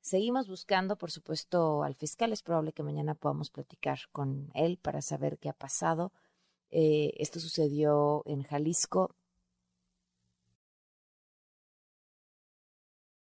Seguimos 0.00 0.46
buscando, 0.46 0.98
por 0.98 1.10
supuesto, 1.10 1.84
al 1.84 1.94
fiscal. 1.94 2.32
Es 2.32 2.42
probable 2.42 2.72
que 2.72 2.82
mañana 2.82 3.14
podamos 3.14 3.50
platicar 3.50 4.00
con 4.12 4.50
él 4.54 4.76
para 4.76 5.00
saber 5.00 5.38
qué 5.38 5.48
ha 5.48 5.54
pasado. 5.54 6.12
Eh, 6.68 7.14
esto 7.16 7.40
sucedió 7.40 8.22
en 8.26 8.42
Jalisco. 8.42 9.14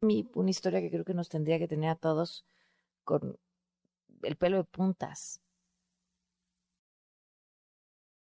Mi- 0.02 0.28
Una 0.34 0.50
historia 0.50 0.82
que 0.82 0.90
creo 0.90 1.06
que 1.06 1.14
nos 1.14 1.30
tendría 1.30 1.60
que 1.60 1.68
tener 1.68 1.90
a 1.92 1.96
todos 1.96 2.46
con 3.06 3.38
el 4.24 4.38
pelo 4.38 4.58
de 4.58 4.66
puntas. 4.66 5.42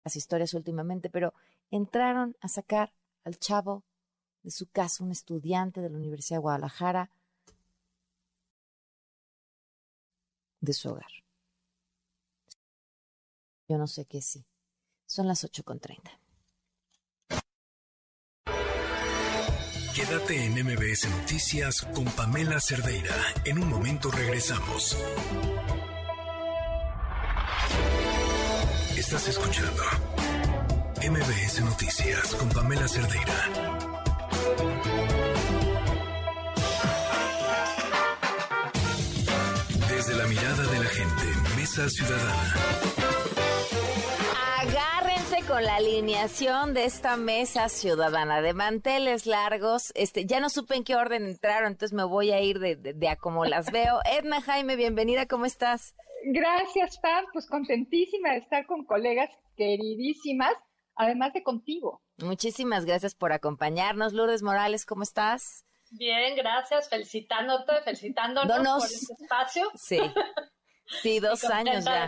Las 0.06 0.16
historias 0.16 0.54
últimamente, 0.54 1.10
pero 1.10 1.34
entraron 1.70 2.38
a 2.40 2.48
sacar 2.48 2.94
al 3.26 3.38
chavo 3.40 3.84
de 4.44 4.52
su 4.52 4.68
casa, 4.70 5.04
un 5.04 5.12
estudiante 5.12 5.82
de 5.82 5.90
la 5.90 5.98
Universidad 5.98 6.38
de 6.40 6.44
Guadalajara, 6.44 7.12
de 10.60 10.74
su 10.74 10.90
hogar. 10.90 11.12
Yo 13.70 13.78
no 13.78 13.86
sé 13.86 14.06
qué 14.06 14.24
sí. 14.24 14.44
Son 15.06 15.28
las 15.28 15.44
8.30. 15.44 16.12
Quédate 19.95 20.45
en 20.45 20.51
MBS 20.61 21.09
Noticias 21.09 21.88
con 21.95 22.03
Pamela 22.03 22.59
Cerdeira. 22.59 23.15
En 23.45 23.63
un 23.63 23.69
momento 23.69 24.11
regresamos. 24.11 24.97
Estás 28.97 29.30
escuchando 29.30 29.81
MBS 31.01 31.61
Noticias 31.61 32.35
con 32.35 32.49
Pamela 32.49 32.89
Cerdeira. 32.89 33.49
Desde 39.89 40.15
la 40.15 40.27
mirada 40.27 40.63
de 40.73 40.80
la 40.80 40.89
gente, 40.89 41.55
Mesa 41.55 41.89
Ciudadana. 41.89 42.94
Con 45.56 45.64
la 45.64 45.77
alineación 45.77 46.73
de 46.73 46.84
esta 46.84 47.15
mesa 47.15 47.69
ciudadana 47.69 48.41
de 48.41 48.53
manteles 48.53 49.26
largos. 49.26 49.94
Este, 49.95 50.26
ya 50.26 50.41
no 50.41 50.49
supe 50.49 50.76
en 50.76 50.84
qué 50.84 50.98
orden 50.98 51.26
entraron, 51.26 51.72
entonces 51.72 51.95
me 51.95 52.03
voy 52.03 52.32
a 52.34 52.41
ir 52.41 52.60
de, 52.60 52.76
de- 52.76 52.91
de 52.91 53.07
a 53.07 53.15
como 53.15 53.45
las 53.45 53.72
veo. 53.72 54.02
Edna 54.19 54.41
Jaime, 54.41 54.76
bienvenida, 54.76 55.27
¿cómo 55.27 55.45
estás? 55.45 55.95
Gracias, 56.26 56.99
Pam. 56.99 57.23
Pues 57.32 57.48
contentísima 57.48 58.32
de 58.34 58.40
estar 58.40 58.65
con 58.65 58.84
colegas 58.84 59.30
queridísimas, 59.56 60.52
además 60.94 61.32
de 61.32 61.41
contigo. 61.41 62.02
Muchísimas 62.18 62.84
gracias 62.84 63.15
por 63.15 63.32
acompañarnos. 63.32 64.11
Lourdes 64.11 64.44
Morales, 64.44 64.86
¿cómo 64.86 65.03
estás? 65.03 65.64
Bien, 65.90 66.36
gracias. 66.36 66.90
Felicitándote, 66.90 67.82
felicitándonos 67.86 68.57
Donos. 68.57 68.84
por 68.84 68.91
este 68.91 69.14
espacio. 69.23 69.72
Sí. 69.76 69.99
Sí, 71.02 71.20
dos 71.20 71.44
años 71.45 71.84
ya. 71.86 72.07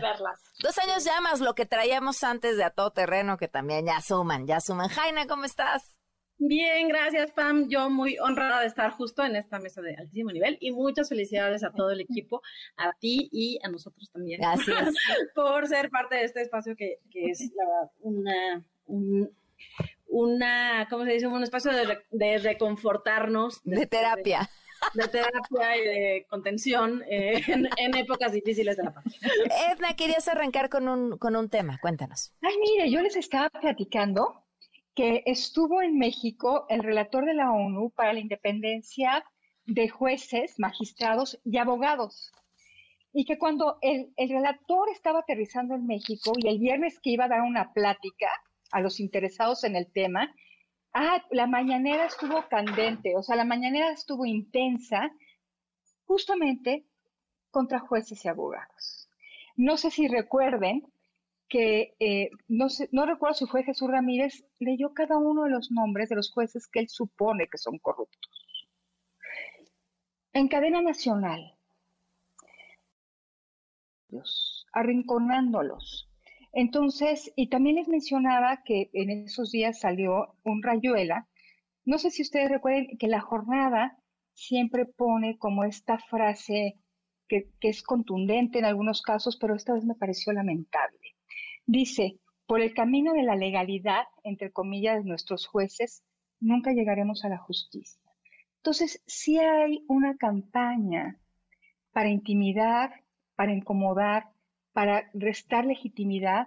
Dos 0.61 0.77
años 0.77 1.03
ya 1.03 1.19
más 1.21 1.39
lo 1.39 1.55
que 1.55 1.65
traíamos 1.65 2.23
antes 2.23 2.57
de 2.57 2.63
a 2.63 2.69
todo 2.69 2.91
terreno, 2.91 3.37
que 3.37 3.47
también 3.47 3.85
ya 3.85 4.01
suman, 4.01 4.45
ya 4.47 4.59
suman. 4.59 4.89
Jaina, 4.89 5.27
¿cómo 5.27 5.45
estás? 5.45 5.97
Bien, 6.39 6.87
gracias 6.87 7.31
Pam. 7.31 7.67
Yo 7.67 7.89
muy 7.89 8.19
honrada 8.19 8.61
de 8.61 8.67
estar 8.67 8.91
justo 8.91 9.23
en 9.23 9.35
esta 9.35 9.57
mesa 9.57 9.81
de 9.81 9.95
altísimo 9.95 10.31
nivel 10.31 10.57
y 10.61 10.71
muchas 10.71 11.09
felicidades 11.09 11.63
a 11.63 11.71
todo 11.71 11.89
el 11.89 12.01
equipo, 12.01 12.43
a 12.77 12.93
ti 12.93 13.27
y 13.31 13.59
a 13.63 13.69
nosotros 13.69 14.11
también. 14.13 14.39
Gracias. 14.41 14.93
por 15.35 15.67
ser 15.67 15.89
parte 15.89 16.15
de 16.17 16.25
este 16.25 16.41
espacio 16.43 16.75
que, 16.75 16.99
que 17.11 17.31
es 17.31 17.39
la 17.55 17.63
verdad 17.65 17.91
una, 18.01 18.63
un- 18.85 19.31
una, 20.09 20.87
¿cómo 20.89 21.03
se 21.05 21.11
dice? 21.13 21.27
Un 21.27 21.43
espacio 21.43 21.71
de, 21.71 21.83
re- 21.85 22.05
de 22.11 22.37
reconfortarnos. 22.37 23.61
De 23.63 23.85
terapia. 23.87 24.49
De, 24.93 25.07
terapia 25.07 25.77
y 25.77 25.81
de 25.81 26.25
contención 26.29 27.03
eh, 27.09 27.41
en, 27.47 27.67
en 27.77 27.95
épocas 27.95 28.31
difíciles 28.31 28.77
de 28.77 28.83
la 28.83 28.93
pandemia. 28.93 29.19
Edna, 29.71 29.95
querías 29.95 30.27
arrancar 30.27 30.69
con 30.69 30.87
un, 30.87 31.17
con 31.17 31.35
un 31.35 31.49
tema, 31.49 31.77
cuéntanos. 31.81 32.33
Ay, 32.41 32.55
mire, 32.61 32.89
yo 32.89 33.01
les 33.01 33.15
estaba 33.15 33.49
platicando 33.49 34.43
que 34.95 35.23
estuvo 35.25 35.81
en 35.81 35.97
México 35.97 36.65
el 36.69 36.83
relator 36.83 37.25
de 37.25 37.35
la 37.35 37.51
ONU 37.51 37.91
para 37.91 38.13
la 38.13 38.19
independencia 38.19 39.23
de 39.65 39.89
jueces, 39.89 40.57
magistrados 40.57 41.39
y 41.43 41.57
abogados. 41.57 42.31
Y 43.13 43.25
que 43.25 43.37
cuando 43.37 43.77
el, 43.81 44.11
el 44.15 44.29
relator 44.29 44.89
estaba 44.89 45.19
aterrizando 45.19 45.75
en 45.75 45.85
México 45.85 46.33
y 46.37 46.47
el 46.47 46.59
viernes 46.59 46.99
que 46.99 47.11
iba 47.11 47.25
a 47.25 47.29
dar 47.29 47.41
una 47.41 47.73
plática 47.73 48.27
a 48.71 48.81
los 48.81 48.99
interesados 48.99 49.63
en 49.63 49.75
el 49.75 49.91
tema, 49.91 50.33
ah, 50.97 51.23
la 51.31 51.45
mañanera 51.45 52.05
estuvo 52.05 52.47
candente, 52.49 53.15
o 53.15 53.21
sea, 53.21 53.35
la 53.35 53.45
mañanera 53.45 53.91
estuvo 53.91 54.25
intensa, 54.25 55.11
justamente 56.05 56.85
contra 57.51 57.79
jueces 57.79 58.25
y 58.25 58.27
abogados. 58.27 59.09
No 59.55 59.77
sé 59.77 59.91
si 59.91 60.07
recuerden 60.07 60.91
que, 61.47 61.95
eh, 61.99 62.31
no, 62.47 62.67
no 62.91 63.05
recuerdo 63.05 63.35
si 63.35 63.45
fue 63.45 63.63
Jesús 63.63 63.89
Ramírez, 63.89 64.45
leyó 64.59 64.93
cada 64.93 65.17
uno 65.17 65.43
de 65.43 65.51
los 65.51 65.71
nombres 65.71 66.09
de 66.09 66.15
los 66.15 66.31
jueces 66.31 66.67
que 66.67 66.79
él 66.79 66.89
supone 66.89 67.47
que 67.47 67.57
son 67.57 67.77
corruptos. 67.77 68.67
En 70.33 70.47
cadena 70.47 70.81
nacional, 70.81 71.57
arrinconándolos. 74.73 76.06
Entonces, 76.59 77.31
y 77.35 77.49
también 77.49 77.75
les 77.75 77.87
mencionaba 77.87 78.63
que 78.63 78.89
en 78.93 79.11
esos 79.11 79.51
días 79.51 79.79
salió 79.79 80.33
un 80.43 80.63
rayuela. 80.63 81.27
No 81.85 81.99
sé 81.99 82.09
si 82.09 82.23
ustedes 82.23 82.49
recuerden 82.49 82.97
que 82.97 83.07
la 83.07 83.21
jornada 83.21 83.95
siempre 84.33 84.87
pone 84.87 85.37
como 85.37 85.65
esta 85.65 85.99
frase 85.99 86.79
que, 87.27 87.51
es 87.61 87.83
contundente 87.83 88.57
en 88.57 88.65
algunos 88.65 89.03
casos, 89.03 89.37
pero 89.37 89.53
esta 89.53 89.75
vez 89.75 89.85
me 89.85 89.93
pareció 89.93 90.33
lamentable. 90.33 90.97
Dice, 91.67 92.17
por 92.47 92.59
el 92.59 92.73
camino 92.73 93.13
de 93.13 93.21
la 93.21 93.35
legalidad, 93.35 94.05
entre 94.23 94.51
comillas, 94.51 95.03
de 95.03 95.09
nuestros 95.09 95.45
jueces, 95.45 96.03
nunca 96.39 96.73
llegaremos 96.73 97.23
a 97.23 97.29
la 97.29 97.37
justicia. 97.37 98.01
Entonces, 98.55 99.03
sí 99.05 99.37
hay 99.37 99.85
una 99.87 100.17
campaña 100.17 101.19
para 101.91 102.09
intimidar, 102.09 103.03
para 103.35 103.53
incomodar, 103.53 104.31
para 104.77 105.09
restar 105.15 105.65
legitimidad 105.65 106.45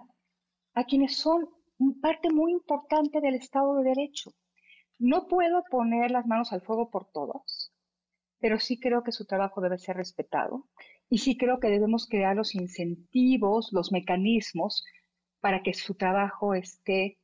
a 0.73 0.85
quienes 0.85 1.17
son 1.17 1.49
parte 2.01 2.31
muy 2.31 2.53
importante 2.53 3.19
del 3.19 3.35
Estado 3.35 3.75
de 3.75 3.83
Derecho. 3.83 4.31
No 4.99 5.27
puedo 5.27 5.65
poner 5.69 6.11
las 6.11 6.25
manos 6.25 6.53
al 6.53 6.61
fuego 6.61 6.89
por 6.89 7.11
todos, 7.11 7.73
pero 8.39 8.57
sí 8.57 8.79
creo 8.79 9.03
que 9.03 9.11
su 9.11 9.25
trabajo 9.25 9.59
debe 9.59 9.77
ser 9.77 9.97
respetado 9.97 10.69
y 11.09 11.17
sí 11.17 11.35
creo 11.35 11.59
que 11.59 11.67
debemos 11.67 12.07
crear 12.07 12.37
los 12.37 12.55
incentivos, 12.55 13.73
los 13.73 13.91
mecanismos 13.91 14.85
para 15.41 15.61
que 15.61 15.73
su 15.73 15.95
trabajo 15.95 16.53
esté 16.53 17.19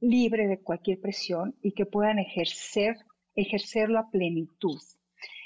libre 0.00 0.48
de 0.48 0.62
cualquier 0.62 1.02
presión 1.02 1.54
y 1.60 1.72
que 1.72 1.84
puedan 1.84 2.18
ejercer, 2.18 2.96
ejercerlo 3.34 3.98
a 3.98 4.10
plenitud. 4.10 4.80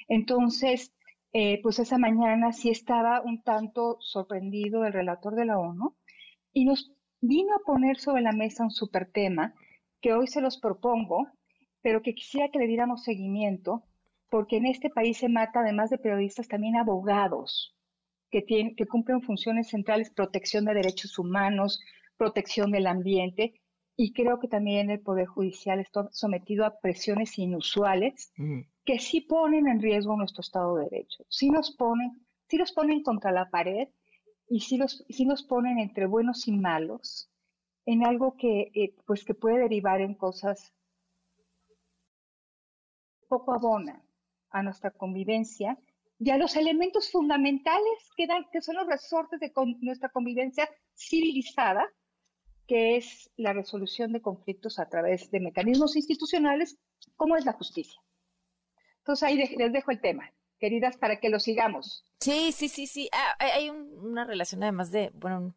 Entonces, 0.07 0.94
eh, 1.37 1.61
pues 1.63 1.81
esa 1.81 1.99
mañana 1.99 2.53
sí 2.53 2.71
estaba 2.71 3.21
un 3.21 3.43
tanto 3.43 3.97
sorprendido 3.99 4.85
el 4.85 4.93
relator 4.93 5.35
de 5.35 5.45
la 5.45 5.59
ONU 5.59 5.97
y 6.53 6.65
nos 6.65 6.93
vino 7.21 7.57
a 7.57 7.65
poner 7.67 7.99
sobre 7.99 8.23
la 8.23 8.31
mesa 8.31 8.63
un 8.63 8.71
super 8.71 9.11
tema 9.11 9.53
que 10.01 10.13
hoy 10.13 10.29
se 10.29 10.41
los 10.41 10.59
propongo, 10.59 11.27
pero 11.83 12.03
que 12.03 12.15
quisiera 12.15 12.51
que 12.51 12.61
le 12.61 12.69
diéramos 12.69 13.03
seguimiento, 13.03 13.83
porque 14.31 14.59
en 14.59 14.67
este 14.67 14.91
país 14.91 15.19
se 15.19 15.29
mata, 15.29 15.61
además 15.61 15.91
de 15.91 15.99
periodistas, 15.99 16.47
también 16.47 16.77
abogados 16.77 17.75
que, 18.31 18.41
tienen, 18.41 18.77
que 18.77 18.87
cumplen 18.87 19.21
funciones 19.21 19.71
centrales, 19.71 20.11
protección 20.11 20.65
de 20.65 20.75
derechos 20.75 21.19
humanos, 21.19 21.81
protección 22.17 22.71
del 22.71 22.87
ambiente, 22.87 23.61
y 23.97 24.13
creo 24.13 24.39
que 24.39 24.47
también 24.47 24.89
el 24.89 25.01
Poder 25.01 25.27
Judicial 25.27 25.81
está 25.81 26.09
sometido 26.13 26.65
a 26.65 26.79
presiones 26.79 27.37
inusuales 27.39 28.33
que 28.85 28.99
sí 28.99 29.23
ponen 29.23 29.67
en 29.69 29.81
riesgo 29.81 30.17
nuestro 30.17 30.43
Estado 30.43 30.77
de 30.77 30.85
Derecho, 30.91 31.25
sí 31.29 31.51
nos 31.51 31.75
ponen, 31.75 32.27
sí 32.49 32.59
los 32.59 32.73
ponen 32.73 33.03
contra 33.03 33.33
la 33.33 33.51
pared 33.51 33.89
y 34.49 34.61
sí 34.61 34.77
los, 34.77 35.05
nos 35.27 35.43
ponen 35.43 35.79
entre 35.79 36.07
buenos 36.07 36.47
y 36.49 36.53
malos 36.53 37.31
en 37.87 38.07
algo 38.07 38.37
que, 38.37 38.71
eh, 38.75 38.95
pues 39.07 39.25
que 39.25 39.35
puede 39.35 39.59
derivar 39.59 40.01
en 40.01 40.15
cosas 40.15 40.73
poco 43.29 43.55
abona 43.55 44.05
a 44.51 44.63
nuestra 44.63 44.91
convivencia 44.91 45.79
y 46.19 46.31
a 46.31 46.39
los 46.39 46.57
elementos 46.57 47.11
fundamentales 47.11 48.11
que, 48.17 48.27
dan, 48.27 48.47
que 48.53 48.63
son 48.63 48.77
los 48.77 48.87
resortes 48.87 49.41
de 49.41 49.53
nuestra 49.81 50.11
convivencia 50.11 50.69
civilizada, 50.95 51.85
que 52.67 52.97
es 52.97 53.31
la 53.37 53.53
resolución 53.53 54.13
de 54.13 54.23
conflictos 54.23 54.79
a 54.79 54.89
través 54.89 55.31
de 55.31 55.41
mecanismos 55.41 55.97
institucionales 55.97 56.79
como 57.17 57.37
es 57.37 57.45
la 57.45 57.53
justicia. 57.53 58.01
Entonces 59.05 59.29
ahí 59.29 59.37
les 59.37 59.71
dejo 59.71 59.91
el 59.91 60.01
tema, 60.01 60.33
queridas, 60.59 60.97
para 60.97 61.21
que 61.21 61.29
lo 61.29 61.39
sigamos. 61.39 62.07
Sí, 62.21 62.53
sí, 62.53 62.71
sí, 62.71 62.87
sí. 62.87 63.11
Ah, 63.13 63.37
hay 63.39 63.69
una 63.69 64.25
relación 64.25 64.63
además 64.63 64.91
de, 64.91 65.11
bueno, 65.13 65.53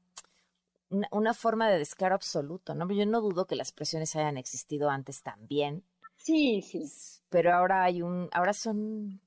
una, 0.90 1.34
forma 1.34 1.70
de 1.70 1.78
descaro 1.78 2.14
absoluto, 2.14 2.76
¿no? 2.76 2.92
Yo 2.92 3.06
no 3.06 3.22
dudo 3.22 3.48
que 3.48 3.56
las 3.56 3.72
presiones 3.72 4.18
hayan 4.18 4.36
existido 4.36 4.90
antes 4.90 5.24
también. 5.24 5.86
Sí, 6.18 6.62
sí. 6.62 6.92
Pero 7.30 7.54
ahora 7.54 7.86
hay 7.86 8.02
un, 8.02 8.28
ahora 8.34 8.52
son 8.52 9.22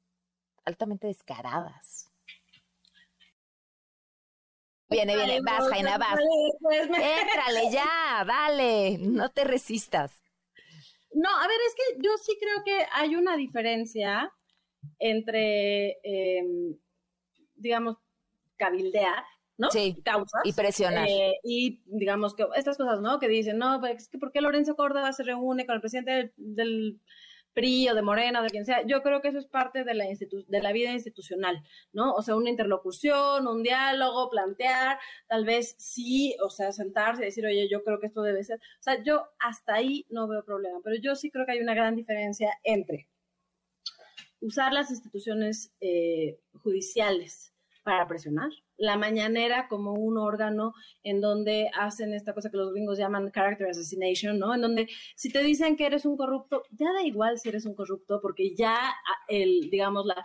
altamente 0.67 1.07
descaradas. 1.07 2.11
Viene, 4.91 5.17
viene, 5.17 5.41
vas, 5.41 5.67
Jaina, 5.71 5.97
vas. 5.97 6.21
Éntrale 6.71 7.71
ya, 7.73 8.23
dale, 8.27 8.99
no 8.99 9.31
te 9.31 9.45
resistas. 9.45 10.23
No, 11.13 11.29
a 11.29 11.47
ver, 11.47 11.57
es 11.67 11.75
que 11.75 12.03
yo 12.03 12.11
sí 12.19 12.37
creo 12.41 12.63
que 12.65 12.87
hay 12.93 13.17
una 13.17 13.37
diferencia 13.37 14.33
entre, 14.99 15.99
em, 16.03 16.77
digamos, 17.57 17.97
cabildear, 18.57 19.25
¿no? 19.59 19.71
Sí, 19.71 20.01
Causas, 20.05 20.43
y 20.45 20.53
presionar. 20.53 21.09
Eh, 21.09 21.39
y 21.45 21.83
digamos 21.87 22.35
que 22.35 22.47
estas 22.55 22.77
cosas, 22.77 23.01
¿no? 23.01 23.19
Que 23.19 23.29
dicen, 23.29 23.59
no, 23.59 23.81
pues, 23.81 24.03
es 24.03 24.09
que 24.09 24.19
¿por 24.19 24.33
qué 24.33 24.41
Lorenzo 24.41 24.77
Córdoba 24.77 25.13
se 25.13 25.25
reúne 25.25 25.67
con 25.67 25.75
el 25.75 25.81
presidente 25.81 26.33
del 26.37 27.01
PRI 27.55 27.89
o 27.89 27.95
de 27.95 28.03
Morena 28.03 28.43
de 28.43 28.49
quien 28.49 28.65
sea. 28.65 28.85
Yo 28.87 29.03
creo 29.03 29.21
que 29.21 29.29
eso 29.29 29.39
es 29.39 29.47
parte 29.47 29.85
de 29.85 29.95
la, 29.95 30.05
de 30.05 30.63
la 30.63 30.73
vida 30.73 30.93
institucional, 30.93 31.63
¿no? 31.93 32.13
O 32.15 32.23
sea, 32.23 32.37
una 32.37 32.51
interlocución, 32.51 33.47
un 33.47 33.63
diálogo, 33.63 34.31
plantear, 34.31 34.99
tal 35.29 35.45
vez 35.45 35.75
sí, 35.79 36.37
o 36.45 36.51
sea, 36.51 36.73
sentarse 36.73 37.23
y 37.23 37.27
decir, 37.27 37.47
oye, 37.47 37.69
yo 37.71 37.83
creo 37.85 38.01
que 38.01 38.07
esto 38.07 38.23
debe 38.23 38.45
ser. 38.45 38.59
O 38.59 38.83
sea, 38.83 39.03
yo 39.03 39.29
hasta 39.39 39.75
ahí 39.75 40.07
no 40.11 40.29
veo 40.29 40.45
problema, 40.45 40.81
pero 40.85 40.97
yo 40.97 41.15
sí 41.15 41.31
creo 41.31 41.47
que 41.47 41.53
hay 41.53 41.61
una 41.61 41.75
gran 41.75 41.97
diferencia 41.97 42.51
entre 42.65 43.09
usar 44.41 44.73
las 44.73 44.91
instituciones 44.91 45.73
eh, 45.81 46.39
judiciales 46.63 47.50
para 47.91 48.07
presionar 48.07 48.51
la 48.77 48.97
mañanera 48.97 49.67
como 49.67 49.95
un 49.95 50.17
órgano 50.17 50.75
en 51.03 51.21
donde 51.21 51.69
hacen 51.77 52.15
esta 52.15 52.33
cosa 52.35 52.49
que 52.49 52.57
los 52.57 52.73
gringos 52.73 52.99
llaman 52.99 53.33
character 53.33 53.67
assassination, 53.67 54.39
¿no? 54.39 54.55
En 54.55 54.61
donde 54.61 54.89
si 55.17 55.33
te 55.33 55.43
dicen 55.43 55.77
que 55.77 55.87
eres 55.87 56.07
un 56.07 56.17
corrupto, 56.17 56.63
ya 56.71 56.93
da 56.93 57.03
igual 57.03 57.41
si 57.41 57.49
eres 57.49 57.67
un 57.67 57.75
corrupto, 57.75 58.21
porque 58.23 58.55
ya 58.55 58.77
ah, 58.77 59.25
el, 59.27 59.71
digamos, 59.71 60.07
la, 60.07 60.25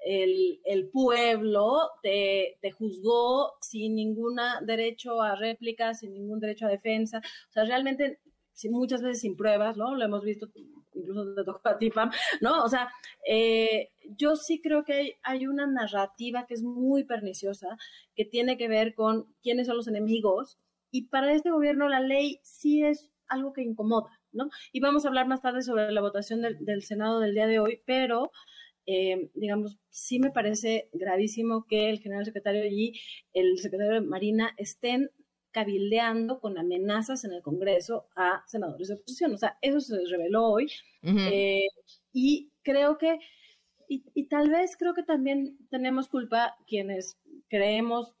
el, 0.00 0.60
el 0.66 0.90
pueblo 0.90 1.78
te, 2.02 2.58
te, 2.60 2.72
juzgó 2.72 3.54
sin 3.62 3.94
ningún 3.94 4.38
derecho 4.66 5.22
a 5.22 5.34
réplica, 5.34 5.94
sin 5.94 6.12
ningún 6.12 6.40
derecho 6.40 6.66
a 6.66 6.68
defensa. 6.68 7.22
O 7.48 7.52
sea, 7.52 7.64
realmente 7.64 8.20
muchas 8.68 9.00
veces 9.00 9.20
sin 9.20 9.34
pruebas, 9.34 9.78
¿no? 9.78 9.94
Lo 9.94 10.04
hemos 10.04 10.24
visto, 10.24 10.48
incluso 10.98 11.34
te 11.34 11.44
tocó 11.44 11.68
a 11.68 11.78
ti, 11.78 11.90
Pam, 11.90 12.10
¿no? 12.40 12.62
O 12.62 12.68
sea, 12.68 12.90
eh, 13.26 13.90
yo 14.16 14.36
sí 14.36 14.60
creo 14.60 14.84
que 14.84 15.18
hay, 15.22 15.46
una 15.46 15.66
narrativa 15.66 16.46
que 16.46 16.54
es 16.54 16.62
muy 16.62 17.04
perniciosa, 17.04 17.76
que 18.14 18.24
tiene 18.24 18.56
que 18.56 18.68
ver 18.68 18.94
con 18.94 19.32
quiénes 19.42 19.66
son 19.66 19.76
los 19.76 19.88
enemigos, 19.88 20.58
y 20.90 21.08
para 21.08 21.32
este 21.32 21.50
gobierno 21.50 21.88
la 21.88 22.00
ley 22.00 22.40
sí 22.42 22.82
es 22.82 23.12
algo 23.28 23.52
que 23.52 23.62
incomoda, 23.62 24.20
¿no? 24.32 24.48
Y 24.72 24.80
vamos 24.80 25.04
a 25.04 25.08
hablar 25.08 25.26
más 25.28 25.42
tarde 25.42 25.62
sobre 25.62 25.92
la 25.92 26.00
votación 26.00 26.42
del, 26.42 26.64
del 26.64 26.82
Senado 26.82 27.20
del 27.20 27.34
día 27.34 27.46
de 27.46 27.60
hoy, 27.60 27.82
pero... 27.86 28.30
Eh, 28.90 29.28
digamos, 29.34 29.78
sí 29.90 30.18
me 30.18 30.30
parece 30.30 30.88
gravísimo 30.94 31.66
que 31.68 31.90
el 31.90 31.98
general 31.98 32.24
secretario 32.24 32.64
y 32.64 32.98
el 33.34 33.58
secretario 33.58 33.92
de 33.92 34.00
Marina 34.00 34.54
estén 34.56 35.10
cabildeando 35.50 36.40
con 36.40 36.58
amenazas 36.58 37.24
en 37.24 37.32
el 37.32 37.42
Congreso 37.42 38.08
a 38.16 38.42
senadores 38.46 38.88
de 38.88 38.94
oposición. 38.94 39.34
O 39.34 39.38
sea, 39.38 39.58
eso 39.62 39.80
se 39.80 39.98
reveló 40.10 40.46
hoy. 40.46 40.70
Eh, 41.02 41.66
y 42.12 42.50
creo 42.62 42.98
que, 42.98 43.18
y, 43.88 44.04
y, 44.14 44.28
tal 44.28 44.50
vez 44.50 44.76
creo 44.76 44.94
que 44.94 45.02
también 45.02 45.56
tenemos 45.70 46.08
culpa 46.08 46.56
quienes 46.66 47.18
creemos 47.48 48.14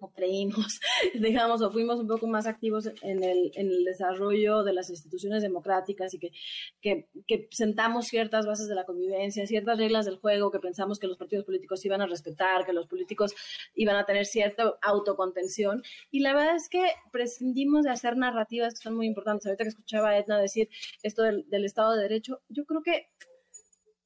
o 0.00 0.10
creímos, 0.10 0.80
digamos, 1.14 1.62
o 1.62 1.70
fuimos 1.70 2.00
un 2.00 2.08
poco 2.08 2.26
más 2.26 2.46
activos 2.46 2.90
en 3.02 3.22
el, 3.22 3.52
en 3.54 3.68
el 3.68 3.84
desarrollo 3.84 4.62
de 4.64 4.72
las 4.72 4.90
instituciones 4.90 5.42
democráticas 5.42 6.14
y 6.14 6.18
que, 6.18 6.32
que, 6.80 7.08
que, 7.26 7.48
sentamos 7.50 8.06
ciertas 8.06 8.46
bases 8.46 8.68
de 8.68 8.74
la 8.74 8.84
convivencia, 8.84 9.46
ciertas 9.46 9.78
reglas 9.78 10.06
del 10.06 10.16
juego 10.16 10.50
que 10.50 10.58
pensamos 10.58 10.98
que 10.98 11.06
los 11.06 11.16
partidos 11.16 11.44
políticos 11.44 11.84
iban 11.84 12.00
a 12.00 12.06
respetar, 12.06 12.64
que 12.64 12.72
los 12.72 12.86
políticos 12.86 13.34
iban 13.74 13.96
a 13.96 14.04
tener 14.06 14.26
cierta 14.26 14.74
autocontención. 14.82 15.82
Y 16.10 16.20
la 16.20 16.34
verdad 16.34 16.56
es 16.56 16.68
que 16.68 16.84
prescindimos 17.12 17.82
de 17.82 17.90
hacer 17.90 18.16
narrativas 18.16 18.74
que 18.74 18.82
son 18.82 18.96
muy 18.96 19.06
importantes. 19.06 19.46
Ahorita 19.46 19.64
que 19.64 19.70
escuchaba 19.70 20.10
a 20.10 20.18
Edna 20.18 20.38
decir 20.38 20.68
esto 21.02 21.22
del, 21.22 21.48
del 21.48 21.64
Estado 21.64 21.94
de 21.94 22.02
Derecho, 22.02 22.40
yo 22.48 22.64
creo 22.64 22.82
que 22.82 23.08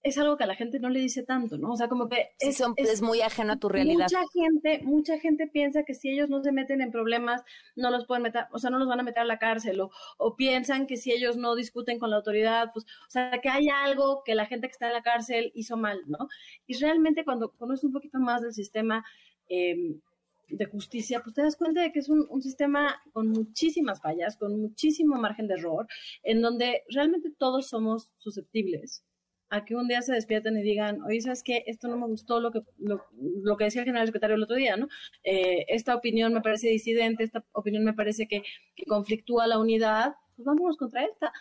es 0.04 0.18
algo 0.18 0.36
que 0.36 0.44
a 0.44 0.46
la 0.46 0.54
gente 0.54 0.78
no 0.78 0.90
le 0.90 1.00
dice 1.00 1.22
tanto, 1.22 1.56
¿no? 1.56 1.72
O 1.72 1.76
sea, 1.76 1.88
como 1.88 2.10
que 2.10 2.34
es, 2.38 2.62
es, 2.76 3.00
muy 3.00 3.22
ajeno 3.22 3.54
a 3.54 3.56
tu 3.56 3.70
realidad. 3.70 4.04
Mucha 4.04 4.22
gente, 4.34 4.80
mucha 4.84 5.18
gente 5.18 5.46
piensa 5.46 5.84
que 5.84 5.94
si 5.94 6.10
ellos 6.10 6.28
no 6.28 6.42
se 6.42 6.52
meten 6.52 6.82
en 6.82 6.92
problemas, 6.92 7.42
no 7.74 7.90
los 7.90 8.06
pueden 8.06 8.22
meter, 8.22 8.44
o 8.52 8.58
sea, 8.58 8.68
no 8.68 8.78
los 8.78 8.86
van 8.86 9.00
a 9.00 9.02
meter 9.02 9.22
a 9.22 9.24
la 9.24 9.38
cárcel, 9.38 9.80
o, 9.80 9.90
o 10.18 10.36
piensan 10.36 10.86
que 10.86 10.98
si 10.98 11.10
ellos 11.10 11.38
no 11.38 11.54
discuten 11.54 11.98
con 11.98 12.10
la 12.10 12.16
autoridad, 12.16 12.70
pues, 12.74 12.84
o 12.84 13.10
sea, 13.10 13.40
que 13.42 13.48
hay 13.48 13.68
algo 13.70 14.22
que 14.26 14.34
la 14.34 14.44
gente 14.44 14.68
que 14.68 14.72
está 14.72 14.88
en 14.88 14.92
la 14.92 15.02
cárcel 15.02 15.52
hizo 15.54 15.78
mal, 15.78 16.02
¿no? 16.06 16.28
Y 16.66 16.76
realmente 16.76 17.24
cuando 17.24 17.52
conoces 17.52 17.84
un 17.84 17.92
poquito 17.92 18.18
más 18.18 18.42
del 18.42 18.52
sistema 18.52 19.06
em, 19.48 20.00
de 20.48 20.66
justicia, 20.66 21.22
pues 21.22 21.34
te 21.34 21.40
das 21.40 21.56
cuenta 21.56 21.80
de 21.80 21.92
que 21.92 22.00
es 22.00 22.10
un, 22.10 22.26
un, 22.28 22.42
sistema 22.42 23.00
con 23.14 23.28
muchísimas 23.30 24.02
fallas, 24.02 24.36
con 24.36 24.60
muchísimo 24.60 25.16
margen 25.16 25.48
de 25.48 25.54
error, 25.54 25.86
en 26.22 26.42
donde 26.42 26.82
realmente 26.90 27.30
todos 27.30 27.68
somos 27.68 28.12
susceptibles 28.18 29.02
a 29.50 29.64
que 29.64 29.76
un 29.76 29.88
día 29.88 30.02
se 30.02 30.12
despierten 30.12 30.56
y 30.58 30.62
digan, 30.62 31.02
oye, 31.02 31.20
¿sabes 31.20 31.42
qué? 31.42 31.64
Esto 31.66 31.88
no 31.88 31.96
me 31.96 32.06
gustó 32.06 32.40
lo 32.40 32.50
que, 32.50 32.62
lo, 32.78 33.56
que 33.56 33.64
decía 33.64 33.82
el 33.82 33.86
general 33.86 34.06
secretario 34.06 34.36
el 34.36 34.42
otro 34.42 34.56
día, 34.56 34.76
¿no? 34.76 34.88
Eh, 35.22 35.64
esta 35.68 35.94
opinión 35.94 36.32
me 36.32 36.40
parece 36.40 36.68
disidente, 36.68 37.24
esta 37.24 37.44
opinión 37.52 37.84
me 37.84 37.94
parece 37.94 38.26
que, 38.26 38.42
conflictúa 38.88 39.46
la 39.46 39.58
unidad, 39.58 40.14
pues 40.36 40.44
vámonos 40.44 40.76
contra 40.76 41.04
esta, 41.04 41.32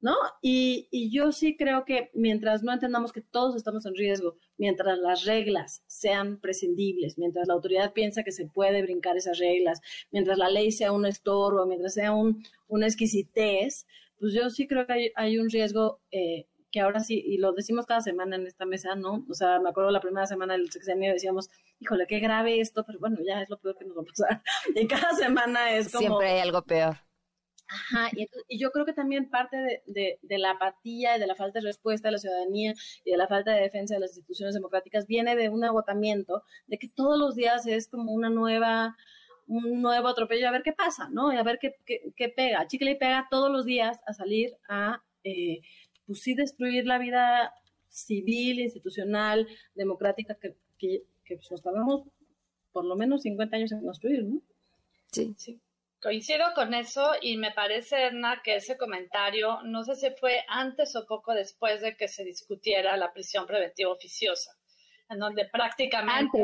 ¿no? 0.00 0.14
Y, 0.42 0.88
y, 0.90 1.10
yo 1.10 1.32
sí 1.32 1.56
creo 1.56 1.84
que 1.84 2.10
mientras 2.12 2.62
no 2.62 2.72
entendamos 2.72 3.12
que 3.12 3.22
todos 3.22 3.54
estamos 3.54 3.86
en 3.86 3.94
riesgo, 3.94 4.36
mientras 4.58 4.98
las 4.98 5.24
reglas 5.24 5.82
sean 5.86 6.40
prescindibles, 6.40 7.18
mientras 7.18 7.46
la 7.46 7.54
autoridad 7.54 7.92
piensa 7.92 8.24
que 8.24 8.32
se 8.32 8.46
puede 8.46 8.82
brincar 8.82 9.16
esas 9.16 9.38
reglas, 9.38 9.80
mientras 10.10 10.38
la 10.38 10.50
ley 10.50 10.72
sea 10.72 10.92
un 10.92 11.06
estorbo, 11.06 11.66
mientras 11.66 11.94
sea 11.94 12.12
un, 12.12 12.42
una 12.66 12.86
exquisitez, 12.86 13.86
pues 14.22 14.34
yo 14.34 14.50
sí 14.50 14.68
creo 14.68 14.86
que 14.86 15.10
hay, 15.16 15.38
un 15.38 15.50
riesgo 15.50 16.00
eh, 16.12 16.46
que 16.72 16.80
ahora 16.80 17.00
sí, 17.00 17.22
y 17.24 17.36
lo 17.38 17.52
decimos 17.52 17.86
cada 17.86 18.00
semana 18.00 18.36
en 18.36 18.46
esta 18.46 18.64
mesa, 18.64 18.96
¿no? 18.96 19.24
O 19.28 19.34
sea, 19.34 19.60
me 19.60 19.68
acuerdo 19.70 19.90
la 19.90 20.00
primera 20.00 20.26
semana 20.26 20.54
del 20.54 20.72
sexenio 20.72 21.12
decíamos, 21.12 21.50
híjole, 21.78 22.06
qué 22.06 22.18
grave 22.18 22.60
esto, 22.60 22.84
pero 22.84 22.98
bueno, 22.98 23.18
ya 23.24 23.42
es 23.42 23.50
lo 23.50 23.58
peor 23.58 23.76
que 23.76 23.84
nos 23.84 23.96
va 23.96 24.02
a 24.02 24.04
pasar. 24.04 24.42
Y 24.74 24.86
cada 24.88 25.12
semana 25.14 25.72
es 25.72 25.92
como... 25.92 26.00
Siempre 26.00 26.30
hay 26.30 26.40
algo 26.40 26.62
peor. 26.62 26.96
Ajá, 27.72 28.10
y, 28.14 28.58
yo 28.58 28.70
creo 28.70 28.84
que 28.84 28.92
también 28.92 29.30
parte 29.30 29.82
de, 29.86 30.38
la 30.38 30.52
apatía 30.52 31.16
y 31.16 31.20
de 31.20 31.26
la 31.26 31.34
falta 31.34 31.60
de 31.60 31.66
respuesta 31.66 32.08
de 32.08 32.12
la 32.12 32.18
ciudadanía 32.18 32.74
y 33.04 33.10
de 33.10 33.16
la 33.16 33.26
falta 33.28 33.52
de 33.52 33.62
defensa 33.62 33.94
de 33.94 34.00
las 34.00 34.10
instituciones 34.10 34.54
democráticas 34.54 35.06
viene 35.06 35.36
de 35.36 35.48
un 35.48 35.64
agotamiento, 35.64 36.42
de 36.66 36.78
que 36.78 36.88
todos 36.88 37.18
los 37.18 37.34
días 37.34 37.66
es 37.66 37.88
como 37.88 38.12
una 38.12 38.28
nueva, 38.28 38.96
un 39.46 39.80
nuevo 39.80 40.08
atropello, 40.08 40.48
a 40.48 40.52
ver 40.52 40.62
qué 40.62 40.72
pasa, 40.72 41.08
¿no? 41.10 41.32
Y 41.32 41.36
a 41.36 41.42
ver 41.42 41.58
qué, 41.58 41.76
qué, 41.86 42.28
pega. 42.28 42.66
Chicle 42.66 42.92
y 42.92 42.98
pega 42.98 43.28
todos 43.30 43.50
los 43.50 43.64
días 43.64 44.00
a 44.06 44.12
salir 44.12 44.54
a, 44.68 45.02
eh, 45.24 45.62
pues 46.06 46.20
sí, 46.20 46.34
destruir 46.34 46.86
la 46.86 46.98
vida 46.98 47.54
civil, 47.88 48.60
institucional, 48.60 49.46
democrática 49.74 50.34
que, 50.34 50.56
que, 50.78 51.02
que 51.24 51.36
pues, 51.36 51.50
nos 51.50 51.62
tardamos 51.62 52.02
por 52.72 52.84
lo 52.84 52.96
menos 52.96 53.22
50 53.22 53.56
años 53.56 53.72
en 53.72 53.82
construir, 53.82 54.24
¿no? 54.24 54.40
Sí. 55.10 55.34
Sí. 55.36 55.60
Coincido 56.02 56.46
con 56.56 56.74
eso 56.74 57.12
y 57.20 57.36
me 57.36 57.52
parece, 57.52 58.06
Edna, 58.06 58.40
que 58.42 58.56
ese 58.56 58.76
comentario, 58.76 59.62
no 59.62 59.84
sé 59.84 59.94
si 59.94 60.10
fue 60.18 60.44
antes 60.48 60.96
o 60.96 61.06
poco 61.06 61.32
después 61.32 61.80
de 61.80 61.96
que 61.96 62.08
se 62.08 62.24
discutiera 62.24 62.96
la 62.96 63.12
prisión 63.12 63.46
preventiva 63.46 63.92
oficiosa, 63.92 64.50
en 65.08 65.20
donde 65.20 65.46
prácticamente... 65.46 66.40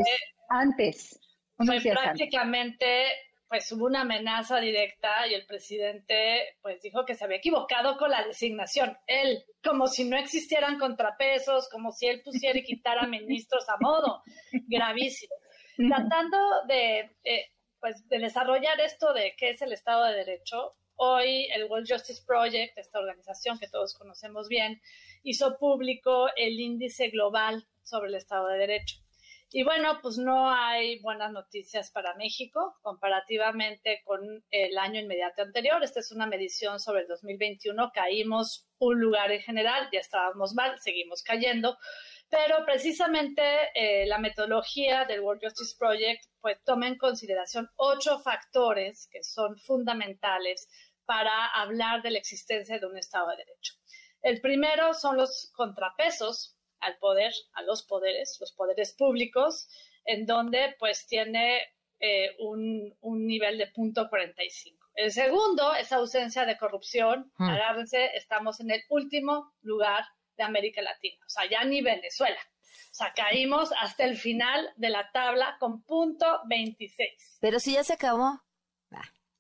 Antes, 0.48 1.18
antes. 1.18 1.20
Fue 1.56 1.80
prácticamente, 1.80 3.06
pues 3.48 3.70
hubo 3.72 3.86
una 3.86 4.02
amenaza 4.02 4.60
directa 4.60 5.26
y 5.26 5.34
el 5.34 5.46
presidente 5.46 6.56
pues 6.60 6.82
dijo 6.82 7.04
que 7.04 7.14
se 7.14 7.24
había 7.24 7.38
equivocado 7.38 7.96
con 7.96 8.10
la 8.10 8.24
designación. 8.24 8.96
Él, 9.06 9.44
como 9.64 9.86
si 9.86 10.04
no 10.04 10.16
existieran 10.16 10.78
contrapesos, 10.78 11.68
como 11.70 11.92
si 11.92 12.06
él 12.06 12.22
pusiera 12.22 12.58
y 12.58 12.64
quitara 12.64 13.06
ministros 13.08 13.68
a 13.68 13.76
modo. 13.80 14.22
Gravísimo. 14.66 15.34
Tratando 15.76 16.38
de... 16.66 17.16
Eh, 17.24 17.52
pues 17.80 18.08
de 18.08 18.18
desarrollar 18.18 18.80
esto 18.80 19.12
de 19.12 19.34
qué 19.36 19.50
es 19.50 19.62
el 19.62 19.72
Estado 19.72 20.04
de 20.06 20.14
Derecho, 20.14 20.74
hoy 20.96 21.46
el 21.54 21.66
World 21.66 21.86
Justice 21.88 22.22
Project, 22.26 22.76
esta 22.76 22.98
organización 22.98 23.58
que 23.58 23.68
todos 23.68 23.94
conocemos 23.94 24.48
bien, 24.48 24.80
hizo 25.22 25.58
público 25.58 26.28
el 26.36 26.58
índice 26.58 27.08
global 27.08 27.66
sobre 27.84 28.08
el 28.08 28.16
Estado 28.16 28.48
de 28.48 28.58
Derecho. 28.58 28.96
Y 29.50 29.64
bueno, 29.64 29.98
pues 30.02 30.18
no 30.18 30.50
hay 30.50 31.00
buenas 31.00 31.32
noticias 31.32 31.90
para 31.90 32.14
México 32.16 32.76
comparativamente 32.82 34.02
con 34.04 34.44
el 34.50 34.76
año 34.76 35.00
inmediato 35.00 35.40
anterior. 35.40 35.82
Esta 35.82 36.00
es 36.00 36.12
una 36.12 36.26
medición 36.26 36.78
sobre 36.78 37.02
el 37.02 37.08
2021. 37.08 37.90
Caímos 37.94 38.68
un 38.78 39.00
lugar 39.00 39.32
en 39.32 39.40
general, 39.40 39.88
ya 39.90 40.00
estábamos 40.00 40.52
mal, 40.52 40.78
seguimos 40.80 41.22
cayendo, 41.22 41.78
pero 42.28 42.62
precisamente 42.66 43.42
eh, 43.74 44.04
la 44.06 44.18
metodología 44.18 45.06
del 45.06 45.20
World 45.20 45.42
Justice 45.42 45.74
Project 45.78 46.24
pues 46.42 46.62
toma 46.62 46.86
en 46.86 46.98
consideración 46.98 47.70
ocho 47.76 48.18
factores 48.18 49.08
que 49.10 49.22
son 49.24 49.56
fundamentales 49.56 50.68
para 51.06 51.46
hablar 51.46 52.02
de 52.02 52.10
la 52.10 52.18
existencia 52.18 52.78
de 52.78 52.86
un 52.86 52.98
Estado 52.98 53.30
de 53.30 53.36
Derecho. 53.38 53.74
El 54.20 54.42
primero 54.42 54.92
son 54.92 55.16
los 55.16 55.50
contrapesos 55.54 56.57
al 56.80 56.98
poder, 56.98 57.32
a 57.55 57.62
los 57.62 57.82
poderes, 57.82 58.36
los 58.40 58.52
poderes 58.52 58.94
públicos, 58.94 59.68
en 60.05 60.26
donde 60.26 60.74
pues 60.78 61.06
tiene 61.06 61.60
eh, 62.00 62.36
un, 62.38 62.96
nivel 63.26 63.59
de 63.59 63.66
punto 63.68 64.09
45. 64.09 64.86
El 64.94 65.10
segundo 65.12 65.74
es 65.74 65.92
ausencia 65.92 66.44
de 66.44 66.56
corrupción. 66.56 67.32
Hmm. 67.36 67.48
Agárrense, 67.48 68.10
estamos 68.14 68.60
en 68.60 68.70
el 68.70 68.82
último 68.88 69.52
lugar 69.62 70.05
de 70.36 70.44
América 70.44 70.80
Latina, 70.82 71.18
o 71.26 71.28
sea, 71.28 71.48
ya 71.50 71.64
ni 71.64 71.82
Venezuela. 71.82 72.40
O 72.90 72.94
sea, 72.94 73.12
caímos 73.12 73.70
hasta 73.80 74.05
el 74.05 74.16
final 74.16 74.72
de 74.76 74.90
la 74.90 75.10
tabla 75.12 75.56
con 75.59 75.82
punto 75.82 76.40
26. 76.48 77.38
Pero 77.40 77.59
si 77.59 77.74
ya 77.74 77.84
se 77.84 77.94
acabó. 77.94 78.40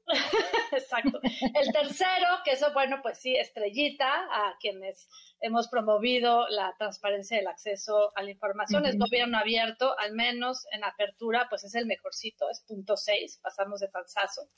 Exacto. 0.72 1.20
El 1.22 1.72
tercero, 1.72 2.28
que 2.44 2.52
eso, 2.52 2.72
bueno, 2.72 3.00
pues 3.02 3.18
sí, 3.18 3.36
estrellita 3.36 4.08
a 4.08 4.56
quienes 4.60 5.08
hemos 5.40 5.68
promovido 5.68 6.48
la 6.48 6.74
transparencia 6.78 7.36
del 7.36 7.46
acceso 7.46 8.12
a 8.16 8.22
la 8.22 8.30
información, 8.30 8.86
es 8.86 8.98
gobierno 8.98 9.38
abierto, 9.38 9.98
al 9.98 10.12
menos 10.12 10.66
en 10.72 10.84
apertura, 10.84 11.46
pues 11.48 11.64
es 11.64 11.74
el 11.74 11.86
mejorcito, 11.86 12.48
es 12.50 12.60
punto 12.66 12.96
6, 12.96 13.40
pasamos 13.42 13.80
de 13.80 13.88
panzazo. 13.88 14.48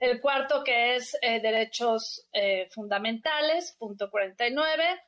El 0.00 0.20
cuarto, 0.20 0.62
que 0.64 0.96
es 0.96 1.16
eh, 1.22 1.40
derechos 1.40 2.28
eh, 2.32 2.68
fundamentales, 2.70 3.76
punto 3.78 4.10
49 4.10 5.00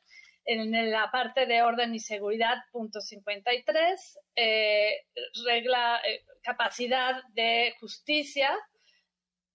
en 0.45 0.91
la 0.91 1.11
parte 1.11 1.45
de 1.45 1.61
orden 1.61 1.93
y 1.93 1.99
seguridad, 1.99 2.57
punto 2.71 2.99
53, 2.99 4.19
eh, 4.35 5.05
regla, 5.45 6.01
eh, 6.07 6.25
capacidad 6.41 7.23
de 7.33 7.75
justicia, 7.79 8.57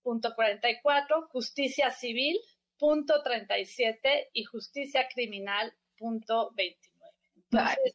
punto 0.06 0.36
44, 0.36 1.26
justicia 1.32 1.90
civil, 1.90 2.38
punto 2.78 3.24
37 3.24 4.30
y 4.34 4.44
justicia 4.44 5.08
criminal, 5.12 5.74
punto 5.98 6.52
29. 6.54 7.12
Entonces, 7.34 7.94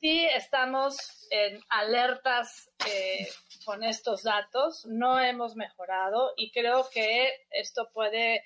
sí 0.00 0.24
estamos 0.24 1.26
en 1.32 1.60
alertas 1.68 2.70
eh, 2.88 3.26
con 3.64 3.82
estos 3.82 4.22
datos, 4.22 4.86
no 4.86 5.18
hemos 5.18 5.56
mejorado 5.56 6.32
y 6.36 6.52
creo 6.52 6.88
que 6.94 7.28
esto 7.50 7.90
puede 7.92 8.44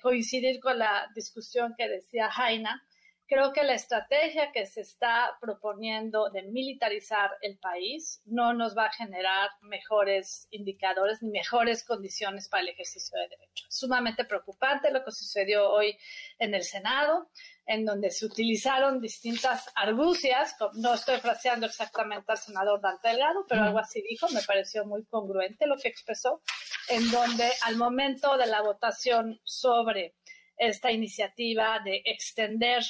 coincidir 0.00 0.60
con 0.60 0.78
la 0.78 1.10
discusión 1.14 1.74
que 1.76 1.90
decía 1.90 2.30
Jaina 2.30 2.82
Creo 3.26 3.54
que 3.54 3.64
la 3.64 3.72
estrategia 3.72 4.52
que 4.52 4.66
se 4.66 4.82
está 4.82 5.38
proponiendo 5.40 6.28
de 6.28 6.42
militarizar 6.42 7.30
el 7.40 7.58
país 7.58 8.20
no 8.26 8.52
nos 8.52 8.76
va 8.76 8.86
a 8.86 8.92
generar 8.92 9.48
mejores 9.62 10.46
indicadores 10.50 11.22
ni 11.22 11.30
mejores 11.30 11.84
condiciones 11.84 12.48
para 12.48 12.62
el 12.62 12.68
ejercicio 12.68 13.18
de 13.18 13.28
derechos. 13.28 13.66
Sumamente 13.70 14.26
preocupante 14.26 14.90
lo 14.90 15.02
que 15.02 15.10
sucedió 15.10 15.70
hoy 15.70 15.96
en 16.38 16.54
el 16.54 16.64
Senado, 16.64 17.30
en 17.64 17.86
donde 17.86 18.10
se 18.10 18.26
utilizaron 18.26 19.00
distintas 19.00 19.72
argucias, 19.74 20.54
no 20.74 20.92
estoy 20.92 21.18
fraseando 21.18 21.64
exactamente 21.64 22.30
al 22.30 22.36
senador 22.36 22.82
Dante 22.82 23.08
Delgado, 23.08 23.46
pero 23.48 23.62
algo 23.62 23.78
así 23.78 24.02
dijo, 24.02 24.28
me 24.34 24.42
pareció 24.42 24.84
muy 24.84 25.02
congruente 25.06 25.66
lo 25.66 25.78
que 25.78 25.88
expresó, 25.88 26.42
en 26.88 27.10
donde 27.10 27.50
al 27.62 27.76
momento 27.76 28.36
de 28.36 28.46
la 28.48 28.60
votación 28.60 29.40
sobre 29.44 30.14
esta 30.56 30.92
iniciativa 30.92 31.80
de 31.80 32.02
extender 32.04 32.82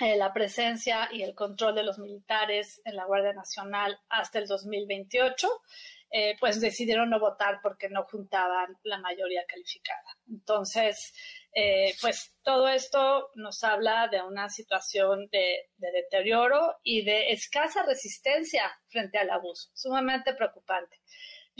eh, 0.00 0.16
la 0.16 0.32
presencia 0.32 1.08
y 1.12 1.22
el 1.22 1.34
control 1.34 1.74
de 1.74 1.82
los 1.82 1.98
militares 1.98 2.80
en 2.84 2.96
la 2.96 3.04
Guardia 3.04 3.32
Nacional 3.32 3.98
hasta 4.08 4.38
el 4.38 4.46
2028, 4.46 5.48
eh, 6.12 6.36
pues 6.40 6.60
decidieron 6.60 7.10
no 7.10 7.20
votar 7.20 7.60
porque 7.62 7.88
no 7.88 8.04
juntaban 8.04 8.76
la 8.82 8.98
mayoría 8.98 9.44
calificada. 9.46 10.16
Entonces, 10.28 11.14
eh, 11.52 11.94
pues 12.00 12.34
todo 12.42 12.68
esto 12.68 13.30
nos 13.34 13.62
habla 13.62 14.08
de 14.08 14.22
una 14.22 14.48
situación 14.48 15.28
de, 15.30 15.68
de, 15.76 15.92
deterioro 15.92 16.78
y 16.82 17.04
de 17.04 17.32
escasa 17.32 17.82
resistencia 17.84 18.70
frente 18.88 19.18
al 19.18 19.30
abuso, 19.30 19.70
sumamente 19.74 20.34
preocupante. 20.34 21.00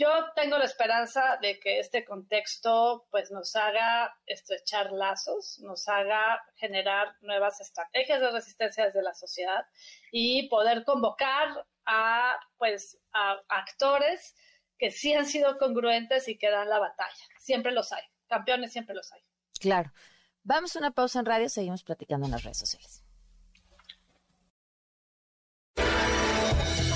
Yo 0.01 0.09
tengo 0.35 0.57
la 0.57 0.65
esperanza 0.65 1.37
de 1.43 1.59
que 1.59 1.77
este 1.77 2.03
contexto 2.03 3.05
pues 3.11 3.29
nos 3.29 3.55
haga 3.55 4.11
estrechar 4.25 4.91
lazos, 4.91 5.59
nos 5.59 5.87
haga 5.87 6.41
generar 6.55 7.15
nuevas 7.21 7.61
estrategias 7.61 8.19
de 8.19 8.31
resistencia 8.31 8.85
desde 8.85 9.03
la 9.03 9.13
sociedad 9.13 9.63
y 10.11 10.49
poder 10.49 10.83
convocar 10.85 11.67
a 11.85 12.35
pues 12.57 12.97
a 13.13 13.43
actores 13.47 14.35
que 14.79 14.89
sí 14.89 15.13
han 15.13 15.27
sido 15.27 15.59
congruentes 15.59 16.27
y 16.27 16.39
que 16.39 16.49
dan 16.49 16.67
la 16.67 16.79
batalla. 16.79 17.23
Siempre 17.37 17.71
los 17.71 17.91
hay, 17.91 18.03
campeones 18.27 18.71
siempre 18.71 18.95
los 18.95 19.13
hay. 19.13 19.21
Claro. 19.59 19.93
Vamos 20.41 20.75
a 20.75 20.79
una 20.79 20.89
pausa 20.89 21.19
en 21.19 21.27
radio, 21.27 21.47
seguimos 21.47 21.83
platicando 21.83 22.25
en 22.25 22.31
las 22.31 22.43
redes 22.43 22.57
sociales. 22.57 23.03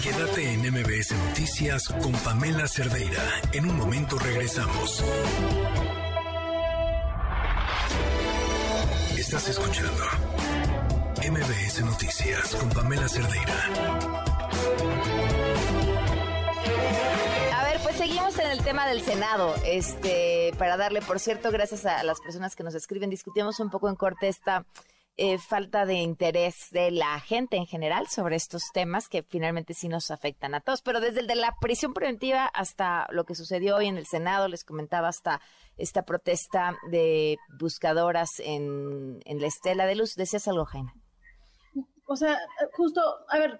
Quédate 0.02 0.54
en 0.54 0.55
MBS 0.76 1.14
Noticias 1.30 1.88
con 1.88 2.12
Pamela 2.12 2.68
Cerdeira. 2.68 3.24
En 3.54 3.70
un 3.70 3.78
momento 3.78 4.20
regresamos. 4.20 5.02
Estás 9.18 9.48
escuchando 9.48 10.04
MBS 11.32 11.82
Noticias 11.86 12.56
con 12.56 12.70
Pamela 12.72 13.08
Cerdeira. 13.08 13.54
A 17.54 17.64
ver, 17.64 17.80
pues 17.82 17.96
seguimos 17.96 18.38
en 18.38 18.52
el 18.52 18.62
tema 18.62 18.86
del 18.86 19.02
Senado. 19.02 19.56
Este, 19.66 20.52
para 20.58 20.76
darle, 20.76 21.02
por 21.02 21.22
cierto, 21.22 21.52
gracias 21.52 21.86
a 21.86 22.04
las 22.04 22.20
personas 22.20 22.54
que 22.54 22.64
nos 22.64 22.76
escriben, 22.76 23.10
discutimos 23.10 23.62
un 23.62 23.70
poco 23.70 23.88
en 23.88 23.96
corte 23.96 24.28
esta 24.28 24.66
eh, 25.18 25.38
falta 25.38 25.86
de 25.86 25.96
interés 25.96 26.70
de 26.72 26.92
la 26.92 27.20
gente 27.20 27.58
en 27.58 27.66
general 27.66 28.08
sobre 28.08 28.36
estos 28.36 28.72
temas 28.74 29.08
que 29.08 29.24
finalmente 29.24 29.74
sí 29.74 29.88
nos 29.88 30.12
afectan 30.12 30.56
a 30.56 30.62
todos. 30.62 30.82
Pero 30.82 31.00
desde 31.00 31.24
la 31.36 31.56
prisión 31.62 31.94
preventiva 31.94 32.46
hasta 32.46 33.08
lo 33.12 33.26
que 33.26 33.36
sucedió 33.36 33.78
hoy 33.78 33.88
en 33.88 33.98
el 33.98 34.06
Senado, 34.06 34.48
les 34.48 34.64
comentaba 34.64 35.08
hasta 35.08 35.42
esta 35.78 36.04
protesta 36.04 36.78
de 36.92 37.38
buscadoras 37.60 38.40
en, 38.40 39.20
en 39.26 39.40
la 39.40 39.48
estela 39.48 39.86
de 39.86 39.96
luz. 39.96 40.16
¿Decías 40.16 40.48
algo, 40.48 40.66
Jaina? 40.66 40.94
O 42.08 42.16
sea, 42.16 42.38
justo, 42.74 43.02
a 43.30 43.40
ver, 43.40 43.60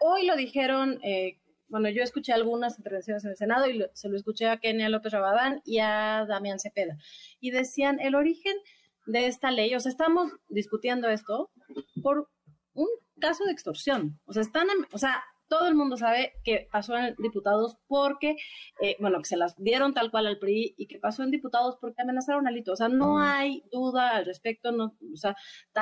hoy 0.00 0.26
lo 0.26 0.36
dijeron, 0.36 1.00
eh, 1.04 1.38
bueno, 1.68 1.90
yo 1.90 2.02
escuché 2.02 2.32
algunas 2.32 2.78
intervenciones 2.78 3.24
en 3.24 3.30
el 3.32 3.36
Senado 3.36 3.68
y 3.68 3.84
se 3.92 4.08
lo 4.08 4.16
escuché 4.16 4.48
a 4.48 4.58
Kenia 4.58 4.88
López 4.88 5.12
Rabadán 5.12 5.60
y 5.64 5.80
a 5.80 6.24
Damián 6.26 6.58
Cepeda. 6.58 6.96
Y 7.40 7.50
decían, 7.50 8.00
el 8.00 8.14
origen 8.14 8.54
de 9.06 9.26
esta 9.26 9.50
ley, 9.50 9.74
o 9.74 9.80
sea, 9.80 9.90
estamos 9.90 10.32
discutiendo 10.48 11.08
esto 11.08 11.50
por 12.02 12.28
un 12.72 12.88
caso 13.20 13.44
de 13.44 13.52
extorsión. 13.52 14.18
O 14.26 14.32
sea, 14.32 14.42
están, 14.42 14.66
o 14.92 14.98
sea, 14.98 15.22
todo 15.48 15.68
el 15.68 15.74
mundo 15.74 15.96
sabe 15.96 16.32
que 16.42 16.68
pasó 16.70 16.96
en 16.96 17.14
diputados 17.18 17.76
porque, 17.86 18.36
eh, 18.80 18.96
bueno, 18.98 19.18
que 19.18 19.26
se 19.26 19.36
las 19.36 19.56
dieron 19.56 19.94
tal 19.94 20.10
cual 20.10 20.26
al 20.26 20.38
PRI 20.38 20.74
y 20.76 20.86
que 20.86 20.98
pasó 20.98 21.22
en 21.22 21.30
diputados 21.30 21.76
porque 21.80 22.02
amenazaron 22.02 22.46
a 22.46 22.50
Lito. 22.50 22.72
O 22.72 22.76
sea, 22.76 22.88
no 22.88 23.18
hay 23.18 23.62
duda 23.70 24.16
al 24.16 24.24
respecto, 24.24 24.72
no, 24.72 24.96
o 25.12 25.16
sea, 25.16 25.36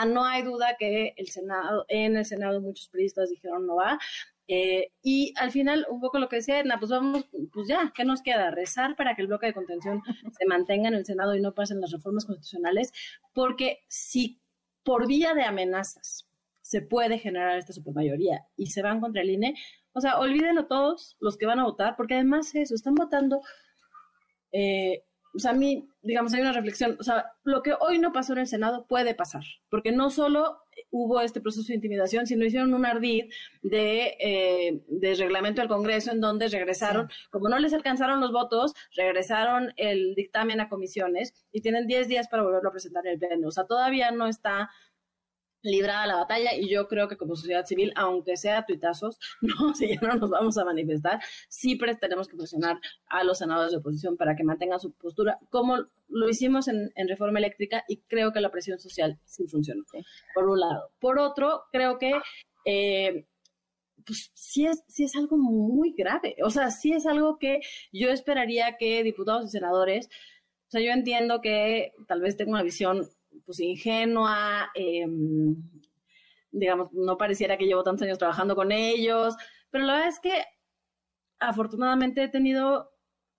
no 0.07 0.24
hay 0.24 0.43
duda 0.43 0.77
que 0.78 1.15
el 1.16 1.28
Senado, 1.28 1.85
en 1.89 2.16
el 2.16 2.24
Senado 2.24 2.61
muchos 2.61 2.89
priistas 2.89 3.31
dijeron 3.31 3.66
no 3.66 3.77
va. 3.77 3.99
Eh, 4.48 4.93
y 5.02 5.32
al 5.39 5.51
final, 5.51 5.86
un 5.89 6.01
poco 6.01 6.19
lo 6.19 6.28
que 6.28 6.36
decía 6.36 6.60
Edna, 6.60 6.78
pues 6.78 6.90
vamos, 6.90 7.28
pues 7.52 7.69
ya, 7.69 7.93
¿qué 7.94 8.05
nos 8.05 8.23
queda? 8.23 8.51
Rezar 8.51 8.97
para 8.97 9.14
que 9.14 9.23
el 9.23 9.28
bloque 9.28 9.47
de 9.47 9.55
contención 9.55 10.02
se 10.39 10.47
mantenga 10.47 10.89
en 10.89 10.94
el 10.94 11.06
Senado 11.06 11.35
y 11.35 11.40
no 11.40 11.55
pasen 11.55 11.81
las 11.81 11.93
reformas 11.93 12.24
constitucionales, 12.24 12.93
porque 13.32 13.81
si 13.89 14.40
por 14.82 15.06
vía 15.06 15.35
de 15.35 15.44
amenazas 15.44 16.28
se 16.60 16.81
puede 16.81 17.19
generar 17.19 17.59
esta 17.59 17.73
supermayoría 17.73 18.47
y 18.56 18.66
se 18.66 18.82
van 18.82 19.01
contra 19.01 19.23
el 19.23 19.31
INE, 19.31 19.55
o 19.93 20.01
sea, 20.01 20.19
olvídenlo 20.19 20.66
todos 20.66 21.16
los 21.20 21.36
que 21.36 21.47
van 21.47 21.60
a 21.60 21.64
votar, 21.64 21.97
porque 21.97 22.14
además 22.14 22.55
eso, 22.55 22.74
están 22.74 22.94
votando, 22.94 23.43
eh, 24.52 25.05
o 25.35 25.39
sea, 25.39 25.52
a 25.52 25.55
mí, 25.55 25.89
digamos, 26.02 26.32
hay 26.35 26.40
una 26.40 26.52
reflexión, 26.52 26.97
o 26.98 27.02
sea, 27.02 27.27
lo 27.44 27.62
que 27.62 27.74
hoy 27.78 27.98
no 27.98 28.12
pasó 28.12 28.32
en 28.32 28.40
el 28.40 28.47
Senado 28.47 28.86
puede 28.86 29.14
pasar, 29.14 29.44
porque 29.70 29.93
no 29.93 30.10
solo 30.10 30.61
hubo 30.90 31.20
este 31.20 31.40
proceso 31.40 31.69
de 31.69 31.74
intimidación, 31.74 32.27
sino 32.27 32.44
hicieron 32.44 32.74
un 32.74 32.85
ardid 32.85 33.24
de, 33.62 34.16
eh, 34.20 34.82
de 34.89 35.15
reglamento 35.15 35.61
del 35.61 35.69
Congreso 35.69 36.12
en 36.12 36.20
donde 36.20 36.49
regresaron, 36.49 37.09
como 37.31 37.49
no 37.49 37.59
les 37.59 37.73
alcanzaron 37.73 38.20
los 38.20 38.32
votos, 38.32 38.74
regresaron 38.94 39.73
el 39.77 40.15
dictamen 40.15 40.61
a 40.61 40.69
comisiones 40.69 41.35
y 41.53 41.61
tienen 41.61 41.86
10 41.86 42.09
días 42.09 42.28
para 42.28 42.43
volverlo 42.43 42.69
a 42.69 42.73
presentar 42.73 43.07
en 43.07 43.12
el 43.12 43.19
Pleno. 43.19 43.49
O 43.49 43.53
sea, 43.53 43.65
todavía 43.65 44.11
no 44.11 44.27
está 44.27 44.70
librada 45.62 46.06
la 46.06 46.16
batalla 46.16 46.55
y 46.55 46.68
yo 46.68 46.89
creo 46.89 47.09
que 47.09 47.16
como 47.16 47.36
sociedad 47.36 47.64
civil, 47.64 47.93
aunque 47.97 48.36
sea 48.36 48.64
tuitazos, 48.66 49.18
no, 49.40 49.74
si 49.74 49.89
ya 49.89 50.01
no 50.01 50.14
nos 50.14 50.30
vamos 50.30 50.59
a 50.59 50.64
manifestar, 50.64 51.20
siempre 51.48 51.94
tenemos 51.94 52.28
que 52.28 52.36
presionar 52.36 52.78
a 53.06 53.24
los 53.24 53.39
senadores 53.39 53.72
de 53.72 53.78
oposición 53.78 54.16
para 54.16 54.36
que 54.36 54.44
mantengan 54.44 54.80
su 54.80 54.93
postura, 54.93 55.39
como 55.51 55.78
lo 56.09 56.28
hicimos 56.28 56.68
en, 56.68 56.90
reforma 57.09 57.39
eléctrica 57.39 57.84
y 57.89 57.98
creo 58.02 58.32
que 58.32 58.40
la 58.40 58.51
presión 58.51 58.78
social 58.78 59.18
sí 59.24 59.47
funcionó, 59.47 59.84
por 60.34 60.48
un 60.48 60.60
lado. 60.60 60.90
Por 61.01 61.18
otro, 61.18 61.64
creo 61.70 61.98
que... 61.98 62.12
Eh, 62.64 63.26
pues 64.05 64.32
sí 64.34 64.66
es, 64.66 64.82
sí 64.89 65.05
es 65.05 65.14
algo 65.14 65.36
muy 65.36 65.94
grave, 65.97 66.34
o 66.44 66.51
sea, 66.51 66.72
sí 66.72 66.93
es 66.93 67.06
algo 67.06 67.39
que 67.39 67.60
yo 67.93 68.09
esperaría 68.09 68.76
que 68.76 69.05
diputados 69.05 69.44
y 69.44 69.51
senadores, 69.51 70.09
o 70.09 70.70
sea, 70.72 70.80
yo 70.80 70.90
entiendo 70.90 71.40
que 71.40 71.93
tal 72.09 72.20
vez 72.20 72.36
tengo 72.36 72.51
una 72.51 72.64
visión 72.64 73.09
pues 73.45 73.61
ingenua, 73.61 74.71
em, 74.75 75.57
digamos, 76.51 76.93
no 76.93 77.17
pareciera 77.17 77.57
que 77.57 77.67
llevo 77.67 77.83
tantos 77.83 78.03
años 78.05 78.19
trabajando 78.19 78.55
con 78.55 78.73
ellos, 78.73 79.37
pero 79.71 79.85
la 79.85 79.95
verdad 79.95 80.09
es 80.09 80.21
que 80.21 80.45
afortunadamente 81.39 82.23
he 82.23 82.29
tenido 82.29 82.93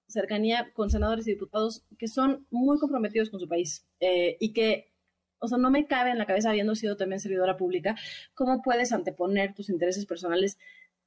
cercanía 0.08 0.72
con 0.74 0.90
senadores 0.90 1.28
y 1.28 1.32
diputados 1.32 1.86
que 1.98 2.08
son 2.08 2.46
muy 2.52 2.78
comprometidos 2.80 3.30
con 3.30 3.40
su 3.40 3.48
país 3.48 3.88
eh, 4.00 4.38
y 4.40 4.54
que, 4.54 4.94
o 5.40 5.48
sea, 5.48 5.58
no 5.58 5.72
me 5.72 5.88
cabe 5.88 6.12
en 6.12 6.18
la 6.18 6.26
cabeza, 6.26 6.50
habiendo 6.50 6.76
sido 6.76 6.98
también 6.98 7.20
servidora 7.20 7.58
pública, 7.58 7.96
cómo 8.34 8.62
puedes 8.62 8.92
anteponer 8.92 9.54
tus 9.54 9.70
intereses 9.70 10.06
personales 10.06 10.58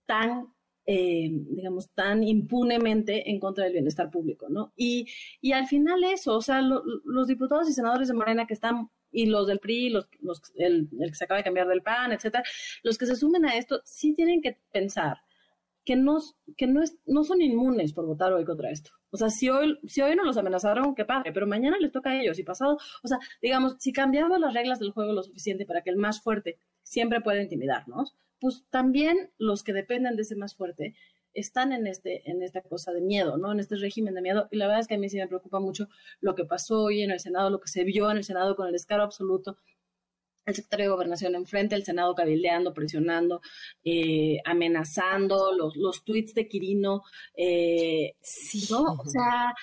tan 0.06 0.48
eh, 0.86 1.28
digamos, 1.30 1.90
tan 1.90 2.22
impunemente 2.22 3.30
en 3.30 3.40
contra 3.40 3.64
del 3.64 3.72
bienestar 3.72 4.10
público, 4.10 4.46
¿no? 4.48 4.72
Y, 4.76 5.06
y 5.40 5.52
al 5.52 5.66
final 5.66 6.04
eso, 6.04 6.36
o 6.36 6.42
sea, 6.42 6.62
los 6.62 7.26
diputados 7.26 7.68
y 7.68 7.72
senadores 7.72 8.08
de 8.08 8.14
Morena 8.14 8.46
que 8.46 8.54
están, 8.54 8.88
y 9.10 9.26
los 9.26 9.46
del 9.46 9.58
PRI, 9.58 9.90
los, 9.90 10.08
los 10.20 10.40
el, 10.54 10.88
el, 11.00 11.10
que 11.10 11.14
se 11.16 11.24
acaba 11.24 11.38
de 11.38 11.44
cambiar 11.44 11.66
del 11.68 11.82
PAN, 11.82 12.12
etcétera, 12.12 12.44
los 12.82 12.98
que 12.98 13.06
se 13.06 13.16
sumen 13.16 13.46
a 13.46 13.56
esto, 13.56 13.80
sí 13.84 14.14
tienen 14.14 14.40
que 14.40 14.58
pensar 14.70 15.18
que 15.84 15.96
no, 15.96 16.18
que 16.56 16.66
no, 16.66 16.82
es, 16.82 16.98
no 17.06 17.24
son 17.24 17.40
inmunes 17.40 17.92
por 17.92 18.06
votar 18.06 18.32
hoy 18.32 18.44
contra 18.44 18.70
esto. 18.70 18.90
O 19.10 19.16
sea, 19.16 19.30
si 19.30 19.48
hoy, 19.48 19.78
si 19.86 20.02
hoy 20.02 20.14
no 20.16 20.24
los 20.24 20.36
amenazaron, 20.36 20.94
qué 20.94 21.04
padre, 21.04 21.32
pero 21.32 21.46
mañana 21.46 21.78
les 21.80 21.92
toca 21.92 22.10
a 22.10 22.20
ellos 22.20 22.38
y 22.38 22.42
pasado, 22.42 22.76
o 23.02 23.08
sea, 23.08 23.18
digamos, 23.40 23.76
si 23.78 23.92
cambiamos 23.92 24.38
las 24.40 24.52
reglas 24.52 24.80
del 24.80 24.90
juego 24.90 25.12
lo 25.12 25.22
suficiente 25.22 25.64
para 25.64 25.82
que 25.82 25.90
el 25.90 25.96
más 25.96 26.20
fuerte 26.20 26.58
siempre 26.82 27.20
pueda 27.20 27.40
intimidarnos, 27.40 28.16
pues 28.40 28.64
también 28.70 29.30
los 29.38 29.62
que 29.62 29.72
dependen 29.72 30.16
de 30.16 30.22
ese 30.22 30.36
más 30.36 30.54
fuerte 30.54 30.94
están 31.36 31.72
en, 31.72 31.86
este, 31.86 32.28
en 32.30 32.42
esta 32.42 32.62
cosa 32.62 32.92
de 32.92 33.02
miedo, 33.02 33.36
¿no? 33.36 33.52
En 33.52 33.60
este 33.60 33.76
régimen 33.76 34.14
de 34.14 34.22
miedo. 34.22 34.48
Y 34.50 34.56
la 34.56 34.66
verdad 34.66 34.80
es 34.80 34.88
que 34.88 34.94
a 34.94 34.98
mí 34.98 35.08
sí 35.08 35.18
me 35.18 35.28
preocupa 35.28 35.60
mucho 35.60 35.88
lo 36.20 36.34
que 36.34 36.44
pasó 36.44 36.84
hoy 36.84 37.02
en 37.02 37.10
el 37.10 37.20
Senado, 37.20 37.50
lo 37.50 37.60
que 37.60 37.68
se 37.68 37.84
vio 37.84 38.10
en 38.10 38.16
el 38.16 38.24
Senado 38.24 38.56
con 38.56 38.66
el 38.66 38.72
descaro 38.72 39.02
absoluto. 39.02 39.58
El 40.46 40.54
secretario 40.54 40.86
de 40.86 40.92
Gobernación 40.92 41.34
enfrente 41.34 41.74
al 41.74 41.84
Senado 41.84 42.14
cabildeando, 42.14 42.72
presionando, 42.72 43.42
eh, 43.84 44.38
amenazando, 44.44 45.52
los, 45.52 45.76
los 45.76 46.04
tweets 46.04 46.34
de 46.34 46.48
Quirino. 46.48 47.02
Eh, 47.36 48.14
sí. 48.20 48.66
¿no? 48.70 48.84
O 48.94 49.06
sea, 49.06 49.54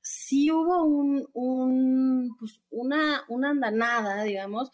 sí 0.00 0.50
hubo 0.50 0.82
un, 0.84 1.28
un 1.34 2.36
pues 2.38 2.60
una, 2.70 3.22
una 3.28 3.50
andanada, 3.50 4.24
digamos, 4.24 4.70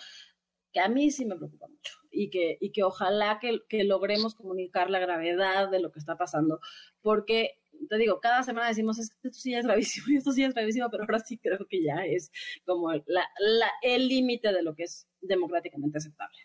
que 0.72 0.80
a 0.80 0.88
mí 0.88 1.10
sí 1.10 1.26
me 1.26 1.36
preocupa 1.36 1.68
mucho 1.68 1.95
y 2.16 2.30
que, 2.30 2.58
y 2.60 2.70
que 2.72 2.82
ojalá 2.82 3.38
que, 3.40 3.60
que 3.68 3.84
logremos 3.84 4.34
comunicar 4.34 4.90
la 4.90 4.98
gravedad 4.98 5.70
de 5.70 5.80
lo 5.80 5.92
que 5.92 5.98
está 5.98 6.16
pasando, 6.16 6.60
porque 7.02 7.58
te 7.88 7.98
digo, 7.98 8.20
cada 8.20 8.42
semana 8.42 8.68
decimos, 8.68 8.98
esto 8.98 9.30
sí 9.32 9.54
es 9.54 9.64
gravísimo, 9.64 10.06
esto 10.16 10.32
sí 10.32 10.42
es 10.42 10.54
gravísimo, 10.54 10.90
pero 10.90 11.04
ahora 11.04 11.20
sí 11.20 11.38
creo 11.38 11.66
que 11.68 11.82
ya 11.82 12.04
es 12.04 12.30
como 12.64 12.92
la, 12.92 13.28
la, 13.38 13.70
el 13.82 14.08
límite 14.08 14.52
de 14.52 14.62
lo 14.62 14.74
que 14.74 14.84
es 14.84 15.06
democráticamente 15.20 15.98
aceptable. 15.98 16.38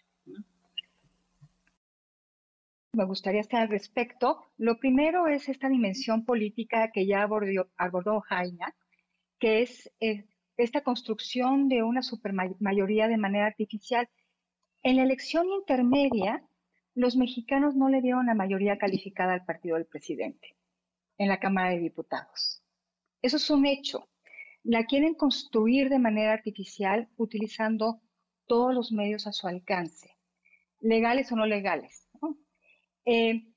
Me 2.94 3.06
gustaría 3.06 3.40
estar 3.40 3.62
al 3.62 3.70
respecto. 3.70 4.52
Lo 4.58 4.78
primero 4.78 5.28
es 5.28 5.48
esta 5.48 5.70
dimensión 5.70 6.26
política 6.26 6.92
que 6.92 7.08
ya 7.08 7.22
abordó, 7.22 7.70
abordó 7.78 8.20
Jaina, 8.20 8.76
que 9.40 9.62
es 9.62 9.90
eh, 10.02 10.26
esta 10.58 10.82
construcción 10.82 11.70
de 11.70 11.84
una 11.84 12.02
supermayoría 12.02 13.08
de 13.08 13.18
manera 13.18 13.46
artificial 13.46 14.10
en 14.84 14.98
la 14.98 15.04
elección 15.04 15.48
intermedia, 15.50 16.44
los 16.96 17.16
mexicanos 17.16 17.76
no 17.76 17.90
le 17.90 18.02
dieron 18.02 18.26
la 18.26 18.34
mayoría 18.34 18.78
calificada 18.78 19.34
al 19.34 19.46
partido 19.46 19.76
del 19.76 19.86
presidente 19.86 20.56
en 21.18 21.30
la 21.30 21.40
Cámara 21.40 21.70
de 21.70 21.80
Diputados. 21.80 22.64
Eso 23.22 23.38
es 23.38 23.50
un 23.50 23.66
hecho. 23.66 24.10
La 24.64 24.86
quieren 24.86 25.14
construir 25.14 25.90
de 25.90 26.00
manera 26.00 26.34
artificial 26.34 27.10
utilizando 27.18 28.02
todos 28.48 28.74
los 28.74 28.92
medios 28.92 29.28
a 29.28 29.32
su 29.32 29.48
alcance, 29.48 30.18
legales 30.80 31.32
o 31.32 31.36
no 31.36 31.46
legales. 31.46 32.08
Eh, 33.06 33.48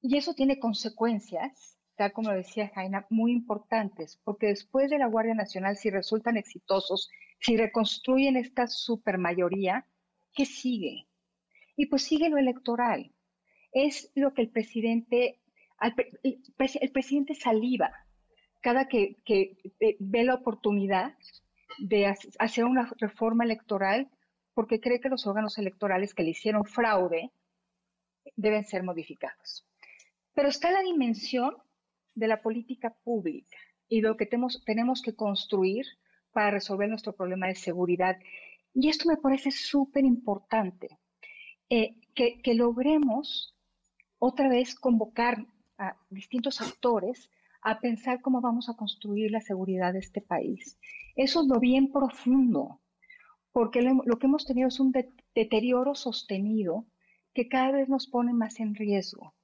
y 0.00 0.16
eso 0.16 0.34
tiene 0.34 0.60
consecuencias, 0.60 1.76
tal 1.96 2.12
como 2.12 2.30
decía 2.30 2.70
Jaina, 2.74 3.06
muy 3.10 3.32
importantes, 3.32 4.20
porque 4.22 4.48
después 4.48 4.90
de 4.90 4.98
la 4.98 5.08
Guardia 5.08 5.34
Nacional, 5.34 5.76
si 5.76 5.90
resultan 5.90 6.36
exitosos, 6.36 7.08
si 7.40 7.56
reconstruyen 7.56 8.36
esta 8.36 8.66
supermayoría, 8.66 9.86
¿qué 10.34 10.44
sigue? 10.44 11.06
Y 11.76 11.86
pues 11.86 12.02
sigue 12.02 12.28
lo 12.28 12.38
electoral. 12.38 13.12
Es 13.72 14.10
lo 14.14 14.34
que 14.34 14.42
el 14.42 14.50
presidente, 14.50 15.40
el, 15.80 16.92
presidente 16.92 17.34
saliva 17.34 17.92
cada 18.60 18.88
que, 18.88 19.18
eh, 19.28 19.96
ve 19.98 20.24
la 20.24 20.34
oportunidad 20.34 21.14
de 21.78 22.06
hacer 22.38 22.64
una 22.64 22.90
reforma 22.98 23.44
electoral 23.44 24.08
porque 24.54 24.80
cree 24.80 25.00
que 25.00 25.08
los 25.08 25.26
órganos 25.26 25.58
electorales 25.58 26.14
que 26.14 26.22
le 26.22 26.30
hicieron 26.30 26.64
fraude 26.64 27.30
deben 28.36 28.64
ser 28.64 28.82
modificados. 28.82 29.66
Pero 30.32 30.48
está 30.48 30.70
la 30.70 30.82
dimensión 30.82 31.56
de 32.14 32.28
la 32.28 32.40
política 32.40 32.94
pública 33.04 33.58
y 33.88 34.00
lo 34.00 34.16
que 34.16 34.26
tenemos, 34.26 34.62
tenemos 34.64 35.02
que 35.02 35.14
construir 35.14 35.84
para 36.32 36.50
resolver 36.50 36.88
nuestro 36.88 37.12
problema 37.12 37.48
de 37.48 37.54
seguridad 37.54 38.16
y 38.74 38.88
esto 38.88 39.08
me 39.08 39.16
parece 39.16 39.52
súper 39.52 40.04
importante, 40.04 40.98
eh, 41.70 41.94
que, 42.14 42.54
logremos 42.54 43.54
otra 44.18 44.48
vez 44.48 44.74
convocar 44.74 45.46
a 45.78 45.96
distintos 46.10 46.60
actores 46.60 47.30
a 47.62 47.80
pensar 47.80 48.20
cómo 48.20 48.40
vamos 48.40 48.68
a 48.68 48.74
construir 48.74 49.30
la 49.30 49.40
seguridad 49.40 49.92
de 49.92 50.00
este 50.00 50.20
país. 50.20 50.78
Eso 51.14 51.42
es 51.42 51.46
lo 51.46 51.60
bien 51.60 51.90
profundo, 51.92 52.80
porque 53.52 53.80
lo, 53.82 54.18
que 54.18 54.26
hemos 54.26 54.44
tenido 54.44 54.68
es 54.68 54.80
un 54.80 54.92
deterioro 55.34 55.94
sostenido 55.94 56.84
que 57.32 57.48
cada 57.48 57.70
vez 57.70 57.88
nos 57.88 58.08
pone 58.08 58.32
más 58.32 58.58
en 58.60 58.74
riesgo. 58.74 59.34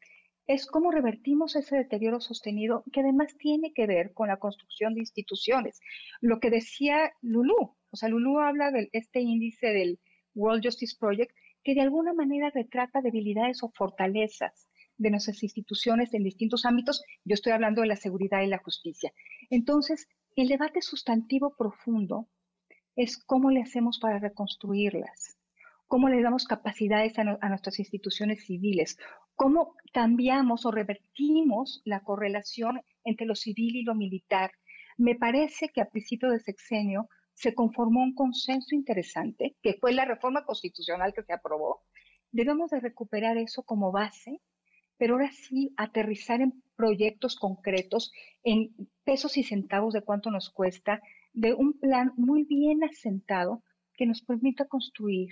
Es 0.47 0.66
cómo 0.66 0.90
revertimos 0.90 1.55
ese 1.55 1.77
deterioro 1.77 2.20
sostenido 2.20 2.82
que 2.93 3.01
además 3.01 3.36
tiene 3.39 3.73
que 3.73 3.86
ver 3.86 4.12
con 4.12 4.28
la 4.28 4.39
construcción 4.39 4.94
de 4.94 5.01
instituciones. 5.01 5.81
Lo 6.20 6.40
que 6.40 6.51
decía 6.51 7.12
Lulú, 7.23 7.77
o 7.91 7.97
sea, 7.97 8.09
Lulu 8.09 8.41
habla 8.41 8.71
de 8.71 8.89
este 8.93 9.21
índice 9.21 9.69
del 9.69 9.99
World 10.35 10.65
Justice 10.65 10.97
Project 10.99 11.35
que 11.62 11.75
de 11.75 11.83
alguna 11.83 12.12
manera 12.12 12.51
retrata 12.51 13.01
debilidades 13.01 13.62
o 13.62 13.71
fortalezas 13.71 14.69
de 14.97 15.11
nuestras 15.11 15.43
instituciones 15.43 16.15
en 16.15 16.25
distintos 16.25 16.65
ámbitos. 16.65 17.03
Yo 17.25 17.35
estoy 17.35 17.53
hablando 17.53 17.81
de 17.81 17.89
la 17.89 17.97
seguridad 17.97 18.43
y 18.43 18.47
la 18.47 18.59
justicia. 18.59 19.12
Entonces, 19.49 20.09
el 20.37 20.49
debate 20.49 20.83
sustantivo 20.83 21.55
profundo 21.57 22.29
es 22.97 23.19
cómo 23.19 23.51
le 23.51 23.62
hacemos 23.62 23.99
para 23.99 24.19
reconstruirlas, 24.19 25.39
cómo 25.87 26.09
le 26.09 26.23
damos 26.23 26.45
capacidades 26.45 27.19
a, 27.19 27.25
nuestras 27.49 27.79
instituciones 27.79 28.45
civiles, 28.45 28.99
cómo 29.35 29.75
cambiamos 29.93 30.67
o 30.67 30.71
revertimos 30.71 31.83
la 31.85 32.01
correlación 32.01 32.81
entre 33.05 33.27
lo 33.27 33.35
civil 33.35 33.77
y 33.77 33.85
lo 33.85 33.95
militar. 33.95 34.53
Me 34.99 35.15
parece 35.15 35.69
que 35.69 35.81
a 35.81 35.89
principio 35.89 36.31
de 36.31 36.41
sexenio 36.41 37.09
se 37.41 37.55
conformó 37.55 38.03
un 38.03 38.15
consenso 38.15 38.75
interesante, 38.75 39.57
que 39.62 39.79
fue 39.81 39.95
la 39.95 40.05
reforma 40.05 40.45
constitucional 40.45 41.15
que 41.15 41.23
se 41.23 41.33
aprobó. 41.33 41.83
Debemos 42.33 42.71
de 42.71 42.81
recuperar 42.81 43.39
eso 43.39 43.62
como 43.62 43.91
base, 43.91 44.43
pero 44.99 45.15
ahora 45.15 45.31
sí 45.33 45.73
aterrizar 45.79 46.43
en 46.43 46.62
proyectos 46.77 47.37
concretos, 47.37 48.12
en 48.43 48.75
pesos 49.05 49.39
y 49.39 49.43
centavos 49.43 49.95
de 49.95 50.03
cuánto 50.03 50.31
nos 50.31 50.51
cuesta, 50.51 51.01
de 51.33 51.55
un 51.55 51.79
plan 51.79 52.12
muy 52.17 52.45
bien 52.45 52.85
asentado 52.85 53.62
que 53.95 54.05
nos 54.05 54.21
permita 54.21 54.67
construir 54.67 55.31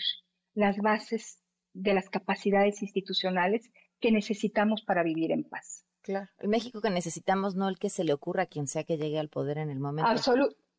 las 0.55 0.79
bases 0.79 1.43
de 1.75 1.93
las 1.93 2.09
capacidades 2.09 2.81
institucionales 2.81 3.71
que 4.01 4.13
necesitamos 4.13 4.83
para 4.83 5.03
vivir 5.03 5.31
en 5.31 5.45
paz. 5.45 5.85
Claro, 6.01 6.31
el 6.39 6.49
México 6.49 6.81
que 6.81 6.89
necesitamos, 6.89 7.55
no 7.55 7.69
el 7.69 7.79
que 7.79 7.91
se 7.91 8.03
le 8.03 8.15
ocurra 8.15 8.45
a 8.45 8.47
quien 8.47 8.67
sea 8.67 8.85
que 8.85 8.97
llegue 8.97 9.19
al 9.19 9.29
poder 9.29 9.59
en 9.59 9.69
el 9.69 9.79
momento. 9.79 10.09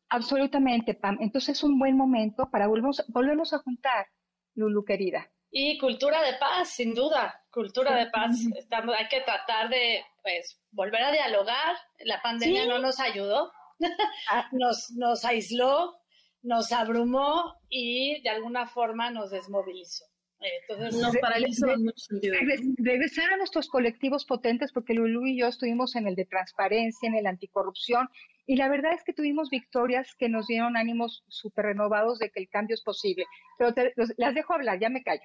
Absolutamente, 0.10 0.94
Pam. 0.94 1.18
Entonces 1.22 1.57
es 1.57 1.64
un 1.64 1.80
buen 1.80 1.95
momento 1.95 2.49
para 2.52 2.68
volvernos, 2.68 3.03
volvernos 3.07 3.53
a 3.53 3.60
juntar, 3.60 4.07
Lulu 4.56 4.84
querida. 4.84 5.31
Y 5.52 5.77
cultura 5.80 6.22
de 6.22 6.38
paz, 6.38 6.69
sin 6.69 6.94
duda, 6.94 7.44
cultura 7.52 7.95
de 7.95 8.10
paz. 8.11 8.38
Estamos, 8.56 8.95
hay 8.95 9.07
que 9.07 9.22
tratar 9.22 9.69
de, 9.69 10.03
pues, 10.22 10.60
volver 10.72 11.02
a 11.02 11.11
dialogar. 11.11 11.76
La 11.99 12.22
pandemia 12.22 12.68
no 12.68 12.80
nos 12.80 12.99
ayudó, 12.99 13.52
ah. 14.31 14.48
nos, 14.52 14.91
nos 14.91 15.26
aisló, 15.26 15.95
nos 16.44 16.72
abrumó 16.72 17.56
y 17.68 18.22
de 18.22 18.30
alguna 18.30 18.68
forma 18.68 19.10
nos 19.10 19.31
desmovilizó. 19.31 20.06
Entonces 20.40 21.02
nos 21.02 21.18
paralizó. 21.18 21.68
Regresar 22.77 23.34
a 23.34 23.38
nuestros 23.38 23.68
colectivos 23.68 24.26
potentes, 24.26 24.72
porque 24.72 24.94
Lulu 24.94 25.26
y 25.27 25.40
yo 25.40 25.48
estuvimos 25.48 25.95
en 25.95 26.07
el 26.07 26.15
de 26.15 26.26
transparencia, 26.26 27.10
en 27.10 27.15
el 27.15 27.27
anticorrupción, 27.27 28.07
y 28.49 28.55
la 28.55 28.67
verdad 28.67 28.93
es 28.93 29.03
que 29.03 29.13
tuvimos 29.13 29.51
victorias 29.51 30.15
que 30.17 30.27
nos 30.27 30.47
dieron 30.47 30.76
ánimos 30.76 31.23
súper 31.27 31.65
renovados 31.65 32.17
de 32.17 32.31
que 32.31 32.39
el 32.39 32.49
cambio 32.49 32.73
es 32.73 32.81
posible. 32.81 33.27
Pero 33.59 33.76
las 34.17 34.34
dejo 34.34 34.55
hablar, 34.55 34.80
ya 34.80 34.89
me 34.89 35.03
callo. 35.03 35.21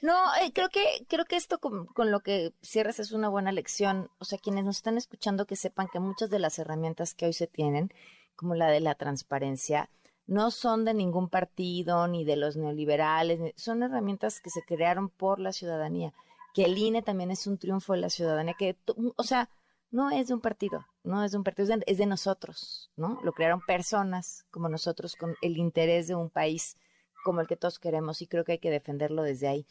No, 0.00 0.34
eh, 0.36 0.52
creo 0.54 0.70
que 0.70 1.04
creo 1.06 1.26
que 1.26 1.36
esto 1.36 1.58
con, 1.58 1.84
con, 1.88 2.10
lo 2.10 2.20
que 2.20 2.54
cierras 2.62 2.98
es 2.98 3.12
una 3.12 3.28
buena 3.28 3.52
lección. 3.52 4.08
O 4.16 4.24
sea, 4.24 4.38
quienes 4.38 4.64
nos 4.64 4.76
están 4.76 4.96
escuchando 4.96 5.44
que 5.44 5.54
sepan 5.54 5.88
que 5.92 6.00
muchas 6.00 6.30
de 6.30 6.38
las 6.38 6.58
herramientas 6.58 7.12
que 7.12 7.26
hoy 7.26 7.34
se 7.34 7.46
tienen, 7.46 7.92
como 8.36 8.54
la 8.54 8.68
de 8.68 8.80
la 8.80 8.94
transparencia, 8.94 9.90
no 10.26 10.50
son 10.50 10.86
de 10.86 10.94
ningún 10.94 11.28
partido 11.28 12.08
ni 12.08 12.24
de 12.24 12.36
los 12.36 12.56
neoliberales, 12.56 13.52
son 13.54 13.82
herramientas 13.82 14.40
que 14.40 14.48
se 14.48 14.62
crearon 14.62 15.10
por 15.10 15.40
la 15.40 15.52
ciudadanía, 15.52 16.14
que 16.54 16.64
el 16.64 16.78
INE 16.78 17.02
también 17.02 17.32
es 17.32 17.46
un 17.46 17.58
triunfo 17.58 17.92
de 17.92 18.00
la 18.00 18.08
ciudadanía, 18.08 18.54
que, 18.58 18.78
o 19.16 19.22
sea, 19.24 19.50
no 19.92 20.10
es 20.10 20.28
de 20.28 20.34
un 20.34 20.40
partido, 20.40 20.86
no 21.04 21.22
es 21.22 21.32
de 21.32 21.38
un 21.38 21.44
partido, 21.44 21.76
es 21.86 21.98
de, 21.98 22.06
nosotros, 22.06 22.90
¿no? 22.96 23.20
Lo 23.22 23.32
crearon 23.32 23.60
personas 23.60 24.44
como 24.50 24.68
nosotros 24.68 25.14
con 25.14 25.36
el 25.42 25.58
interés 25.58 26.08
de 26.08 26.14
un 26.14 26.30
país 26.30 26.76
como 27.22 27.40
el 27.40 27.46
que 27.46 27.56
todos 27.56 27.78
queremos 27.78 28.20
y 28.22 28.26
creo 28.26 28.44
que 28.44 28.52
hay 28.52 28.58
que 28.58 28.70
defenderlo 28.70 29.22
desde 29.22 29.48
ahí. 29.48 29.66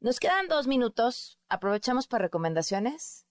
Nos 0.00 0.20
quedan 0.20 0.48
dos 0.48 0.66
minutos, 0.66 1.38
aprovechamos 1.48 2.06
para 2.06 2.22
recomendaciones. 2.22 3.26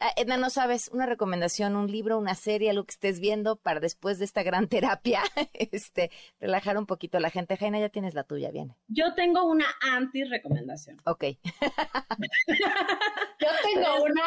Ah, 0.00 0.12
Edna, 0.16 0.36
no 0.36 0.48
sabes, 0.48 0.88
una 0.92 1.06
recomendación, 1.06 1.74
un 1.74 1.90
libro, 1.90 2.18
una 2.18 2.36
serie, 2.36 2.70
algo 2.70 2.84
que 2.84 2.92
estés 2.92 3.18
viendo 3.18 3.56
para 3.56 3.80
después 3.80 4.20
de 4.20 4.26
esta 4.26 4.44
gran 4.44 4.68
terapia, 4.68 5.22
este, 5.54 6.12
relajar 6.38 6.78
un 6.78 6.86
poquito 6.86 7.18
a 7.18 7.20
la 7.20 7.30
gente. 7.30 7.56
Jaina, 7.56 7.80
ya 7.80 7.88
tienes 7.88 8.14
la 8.14 8.22
tuya, 8.22 8.50
viene. 8.52 8.76
Yo 8.86 9.14
tengo 9.14 9.44
una 9.44 9.66
anti-recomendación. 9.80 11.00
Ok. 11.04 11.24
Yo 13.40 13.48
tengo 13.62 14.02
una, 14.04 14.22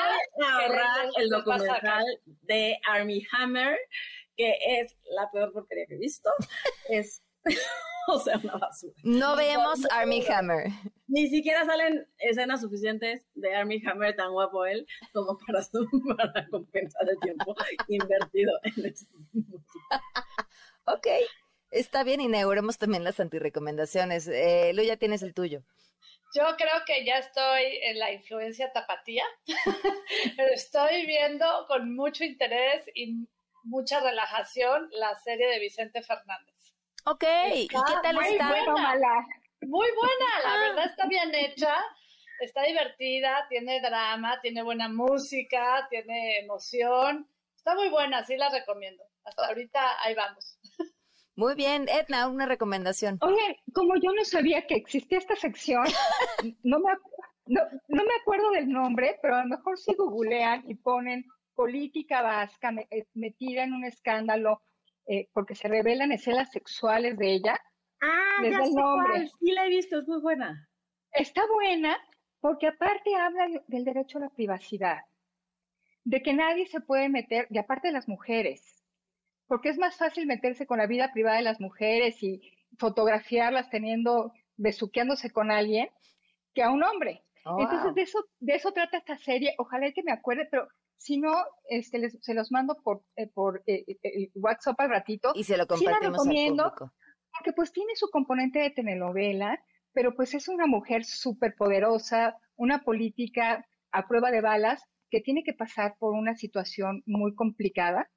el 1.22 1.30
documental 1.30 2.06
de 2.42 2.78
Army 2.88 3.26
Hammer, 3.32 3.78
que 4.36 4.58
es 4.66 4.98
la 5.16 5.30
peor 5.32 5.54
porquería 5.54 5.86
que 5.88 5.96
he 5.96 6.00
visto. 6.00 6.30
Es 6.90 7.24
o 8.08 8.20
sea, 8.20 8.38
una 8.44 8.58
basura. 8.58 8.94
No 9.04 9.36
vemos 9.36 9.80
Army 9.92 10.24
Hammer. 10.28 10.70
Ni 11.08 11.28
siquiera 11.30 11.66
salen 11.66 12.08
escenas 12.18 12.62
suficientes 12.62 13.26
de 13.34 13.56
Army 13.56 13.82
Hammer 13.86 14.16
tan 14.16 14.32
guapo 14.32 14.66
él 14.66 14.86
como 15.14 15.38
para, 15.38 15.62
para 16.18 16.48
compensar 16.50 17.10
el 17.10 17.20
tiempo 17.20 17.56
invertido 17.88 18.52
en 18.64 18.86
eso. 18.86 19.06
ok, 20.86 21.08
está 21.72 22.04
bien, 22.04 22.22
inauguremos 22.22 22.78
también 22.78 23.04
las 23.04 23.20
antirecomendaciones. 23.20 24.28
Eh, 24.28 24.72
Lu, 24.74 24.84
ya 24.84 24.98
tienes 24.98 25.22
el 25.24 25.34
tuyo. 25.34 25.64
Yo 26.34 26.56
creo 26.58 26.86
que 26.86 27.06
ya 27.06 27.18
estoy 27.18 27.80
en 27.84 28.00
la 28.00 28.12
influencia 28.12 28.72
tapatía, 28.72 29.26
pero 30.38 30.54
estoy 30.54 31.06
viendo 31.06 31.46
con 31.68 31.94
mucho 31.94 32.24
interés 32.24 32.90
y 32.96 33.28
mucha 33.64 34.00
relajación 34.00 34.90
la 34.92 35.16
serie 35.16 35.48
de 35.48 35.60
Vicente 35.60 36.02
Fernández. 36.02 36.74
Ok, 37.06 37.24
¿y 37.54 37.68
qué 37.68 37.78
tal 38.04 38.16
muy 38.16 38.28
está? 38.28 38.48
Buena, 38.50 39.28
muy 39.62 39.88
buena, 39.92 40.40
la 40.44 40.54
ah. 40.54 40.68
verdad 40.70 40.86
está 40.86 41.06
bien 41.08 41.34
hecha, 41.36 41.76
está 42.40 42.64
divertida, 42.64 43.46
tiene 43.50 43.82
drama, 43.82 44.40
tiene 44.42 44.64
buena 44.64 44.88
música, 44.88 45.88
tiene 45.90 46.40
emoción, 46.40 47.28
está 47.56 47.76
muy 47.76 47.90
buena, 47.90 48.24
sí 48.24 48.38
la 48.38 48.50
recomiendo. 48.50 49.04
Hasta 49.24 49.48
ahorita 49.48 50.04
ahí 50.04 50.16
vamos. 50.16 50.58
Muy 51.36 51.56
bien, 51.56 51.88
Edna, 51.88 52.28
una 52.28 52.46
recomendación. 52.46 53.18
Oye, 53.22 53.60
como 53.74 53.96
yo 53.96 54.12
no 54.14 54.24
sabía 54.26 54.68
que 54.68 54.76
existía 54.76 55.18
esta 55.18 55.36
sección, 55.36 55.84
no 56.64 56.80
me, 56.80 56.92
no, 57.48 57.62
no 57.88 58.04
me 58.04 58.14
acuerdo 58.22 58.52
del 58.52 58.70
nombre, 58.70 59.18
pero 59.22 59.36
a 59.36 59.44
lo 59.44 59.50
mejor 59.50 59.78
si 59.78 59.94
googlean 59.94 60.64
y 60.68 60.76
ponen 60.76 61.26
política 61.56 62.22
vasca 62.22 62.74
eh, 62.90 63.06
metida 63.14 63.64
en 63.64 63.74
un 63.74 63.86
escándalo 63.86 64.62
eh, 65.08 65.30
porque 65.34 65.56
se 65.56 65.68
revelan 65.68 66.12
escenas 66.12 66.52
sexuales 66.52 67.18
de 67.18 67.34
ella. 67.34 67.60
Ah, 68.02 68.44
ya 68.44 68.64
sé 68.64 68.72
cuál. 68.72 69.30
Sí 69.40 69.52
la 69.52 69.66
he 69.66 69.70
visto, 69.70 70.00
es 70.00 70.08
muy 70.08 70.22
buena. 70.22 70.70
Está 71.12 71.42
buena 71.48 71.98
porque 72.40 72.68
aparte 72.68 73.16
habla 73.16 73.48
del 73.68 73.86
derecho 73.86 74.18
a 74.18 74.22
la 74.22 74.30
privacidad, 74.30 75.00
de 76.04 76.22
que 76.22 76.34
nadie 76.34 76.66
se 76.68 76.82
puede 76.82 77.10
meter, 77.10 77.48
y 77.52 77.58
aparte 77.60 77.90
de 77.90 77.94
las 77.94 78.08
mujeres, 78.08 78.81
porque 79.52 79.68
es 79.68 79.78
más 79.78 79.98
fácil 79.98 80.28
meterse 80.28 80.66
con 80.66 80.78
la 80.78 80.88
vida 80.88 81.12
privada 81.12 81.36
de 81.36 81.44
las 81.44 81.60
mujeres 81.60 82.24
y 82.24 82.40
fotografiarlas 82.78 83.70
teniendo, 83.70 84.32
besuqueándose 84.56 85.30
con 85.30 85.52
alguien, 85.52 85.90
que 86.54 86.64
a 86.64 86.70
un 86.70 86.82
hombre. 86.84 87.26
Oh, 87.44 87.60
Entonces, 87.60 87.94
de 87.94 88.02
eso, 88.04 88.20
de 88.40 88.56
eso 88.56 88.72
trata 88.72 89.00
esta 89.00 89.18
serie. 89.18 89.54
Ojalá 89.58 89.92
que 89.92 90.04
me 90.04 90.14
acuerde, 90.14 90.48
pero 90.50 90.70
si 90.96 91.18
no, 91.18 91.34
este, 91.68 92.12
se 92.12 92.34
los 92.34 92.50
mando 92.50 92.78
por, 92.82 93.04
eh, 93.18 93.28
por 93.28 93.62
eh, 93.68 93.84
eh, 93.90 94.30
WhatsApp 94.36 94.80
al 94.80 94.90
ratito. 94.90 95.34
Y 95.36 95.44
se 95.44 95.58
lo 95.58 95.68
compartimos 95.68 96.26
al 96.26 96.34
público. 96.34 96.94
Porque 97.38 97.52
pues 97.54 97.74
tiene 97.74 97.94
su 97.98 98.10
componente 98.10 98.60
de 98.60 98.70
telenovela, 98.70 99.62
pero 99.92 100.16
pues 100.16 100.34
es 100.34 100.48
una 100.48 100.66
mujer 100.66 101.04
súper 101.04 101.56
poderosa, 101.58 102.38
una 102.56 102.84
política 102.86 103.68
a 103.92 104.08
prueba 104.08 104.32
de 104.32 104.40
balas 104.40 104.82
que 105.10 105.20
tiene 105.20 105.44
que 105.44 105.54
pasar 105.54 105.98
por 106.00 106.14
una 106.14 106.36
situación 106.36 107.04
muy 107.06 107.36
complicada 107.36 108.10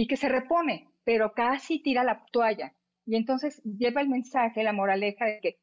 y 0.00 0.06
que 0.06 0.16
se 0.16 0.28
repone, 0.28 0.88
pero 1.02 1.32
casi 1.32 1.82
tira 1.82 2.04
la 2.04 2.24
toalla. 2.30 2.72
Y 3.04 3.16
entonces 3.16 3.60
lleva 3.64 4.00
el 4.00 4.08
mensaje, 4.08 4.62
la 4.62 4.72
moraleja 4.72 5.24
de 5.24 5.40
que 5.40 5.58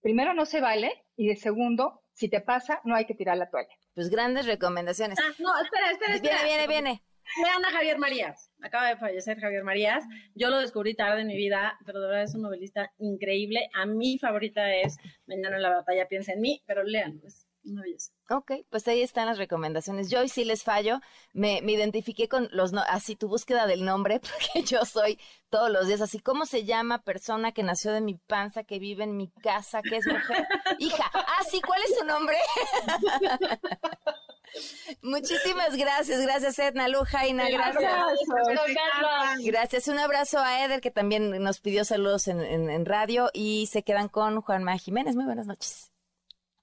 primero 0.00 0.32
no 0.32 0.46
se 0.46 0.60
vale 0.60 0.92
y 1.16 1.26
de 1.26 1.34
segundo, 1.34 2.00
si 2.12 2.28
te 2.28 2.40
pasa, 2.40 2.80
no 2.84 2.94
hay 2.94 3.04
que 3.04 3.16
tirar 3.16 3.36
la 3.36 3.50
toalla. 3.50 3.74
Pues 3.94 4.08
grandes 4.08 4.46
recomendaciones. 4.46 5.18
Ah, 5.18 5.34
no, 5.40 5.60
espera, 5.60 5.90
espera, 5.90 6.14
espera. 6.14 6.36
Viene, 6.44 6.66
viene, 6.66 6.68
viene. 6.68 7.04
Vean 7.42 7.64
a 7.64 7.70
Javier 7.72 7.98
Marías. 7.98 8.52
Acaba 8.62 8.90
de 8.90 8.96
fallecer 8.96 9.40
Javier 9.40 9.64
Marías. 9.64 10.04
Yo 10.36 10.50
lo 10.50 10.60
descubrí 10.60 10.94
tarde 10.94 11.22
en 11.22 11.26
mi 11.26 11.36
vida, 11.36 11.76
pero 11.84 12.00
de 12.00 12.06
verdad 12.06 12.22
es 12.22 12.34
un 12.36 12.42
novelista 12.42 12.92
increíble. 12.98 13.70
A 13.74 13.86
mi 13.86 14.18
favorita 14.18 14.72
es 14.72 14.98
Mañana 15.26 15.56
en 15.56 15.62
la 15.62 15.70
batalla 15.70 16.06
piensa 16.06 16.32
en 16.32 16.42
mí, 16.42 16.62
pero 16.64 16.84
lean, 16.84 17.20
es 17.26 17.49
una 17.64 17.82
belleza. 17.82 18.12
Ok, 18.28 18.52
pues 18.70 18.86
ahí 18.88 19.02
están 19.02 19.26
las 19.26 19.38
recomendaciones. 19.38 20.10
Yo 20.10 20.20
hoy 20.20 20.28
sí 20.28 20.44
les 20.44 20.62
fallo, 20.62 21.00
me, 21.32 21.60
me 21.62 21.72
identifiqué 21.72 22.28
con 22.28 22.48
los, 22.52 22.72
no, 22.72 22.82
así 22.88 23.16
tu 23.16 23.28
búsqueda 23.28 23.66
del 23.66 23.84
nombre, 23.84 24.20
porque 24.54 24.64
yo 24.64 24.84
soy 24.84 25.18
todos 25.48 25.70
los 25.70 25.86
días 25.86 26.00
así, 26.00 26.20
¿cómo 26.20 26.46
se 26.46 26.64
llama 26.64 27.02
persona 27.02 27.52
que 27.52 27.62
nació 27.62 27.92
de 27.92 28.00
mi 28.00 28.14
panza, 28.14 28.64
que 28.64 28.78
vive 28.78 29.04
en 29.04 29.16
mi 29.16 29.30
casa, 29.30 29.82
que 29.82 29.96
es 29.96 30.06
mujer? 30.06 30.46
Hija, 30.78 31.10
ah, 31.12 31.42
sí, 31.50 31.60
¿cuál 31.60 31.80
es 31.82 31.98
su 31.98 32.04
nombre? 32.04 32.36
Muchísimas 35.02 35.76
gracias, 35.76 36.20
gracias 36.22 36.58
Edna 36.58 36.88
Lujaina, 36.88 37.48
gracias. 37.48 37.92
Gracias, 39.44 39.88
un 39.88 39.98
abrazo 39.98 40.40
a 40.40 40.64
Eder 40.64 40.80
que 40.80 40.90
también 40.90 41.30
nos 41.42 41.60
pidió 41.60 41.84
saludos 41.84 42.26
en, 42.26 42.40
en 42.40 42.84
radio 42.84 43.30
y 43.32 43.68
se 43.70 43.84
quedan 43.84 44.08
con 44.08 44.40
Juanma 44.40 44.76
Jiménez. 44.76 45.14
Muy 45.14 45.24
buenas 45.24 45.46
noches. 45.46 45.92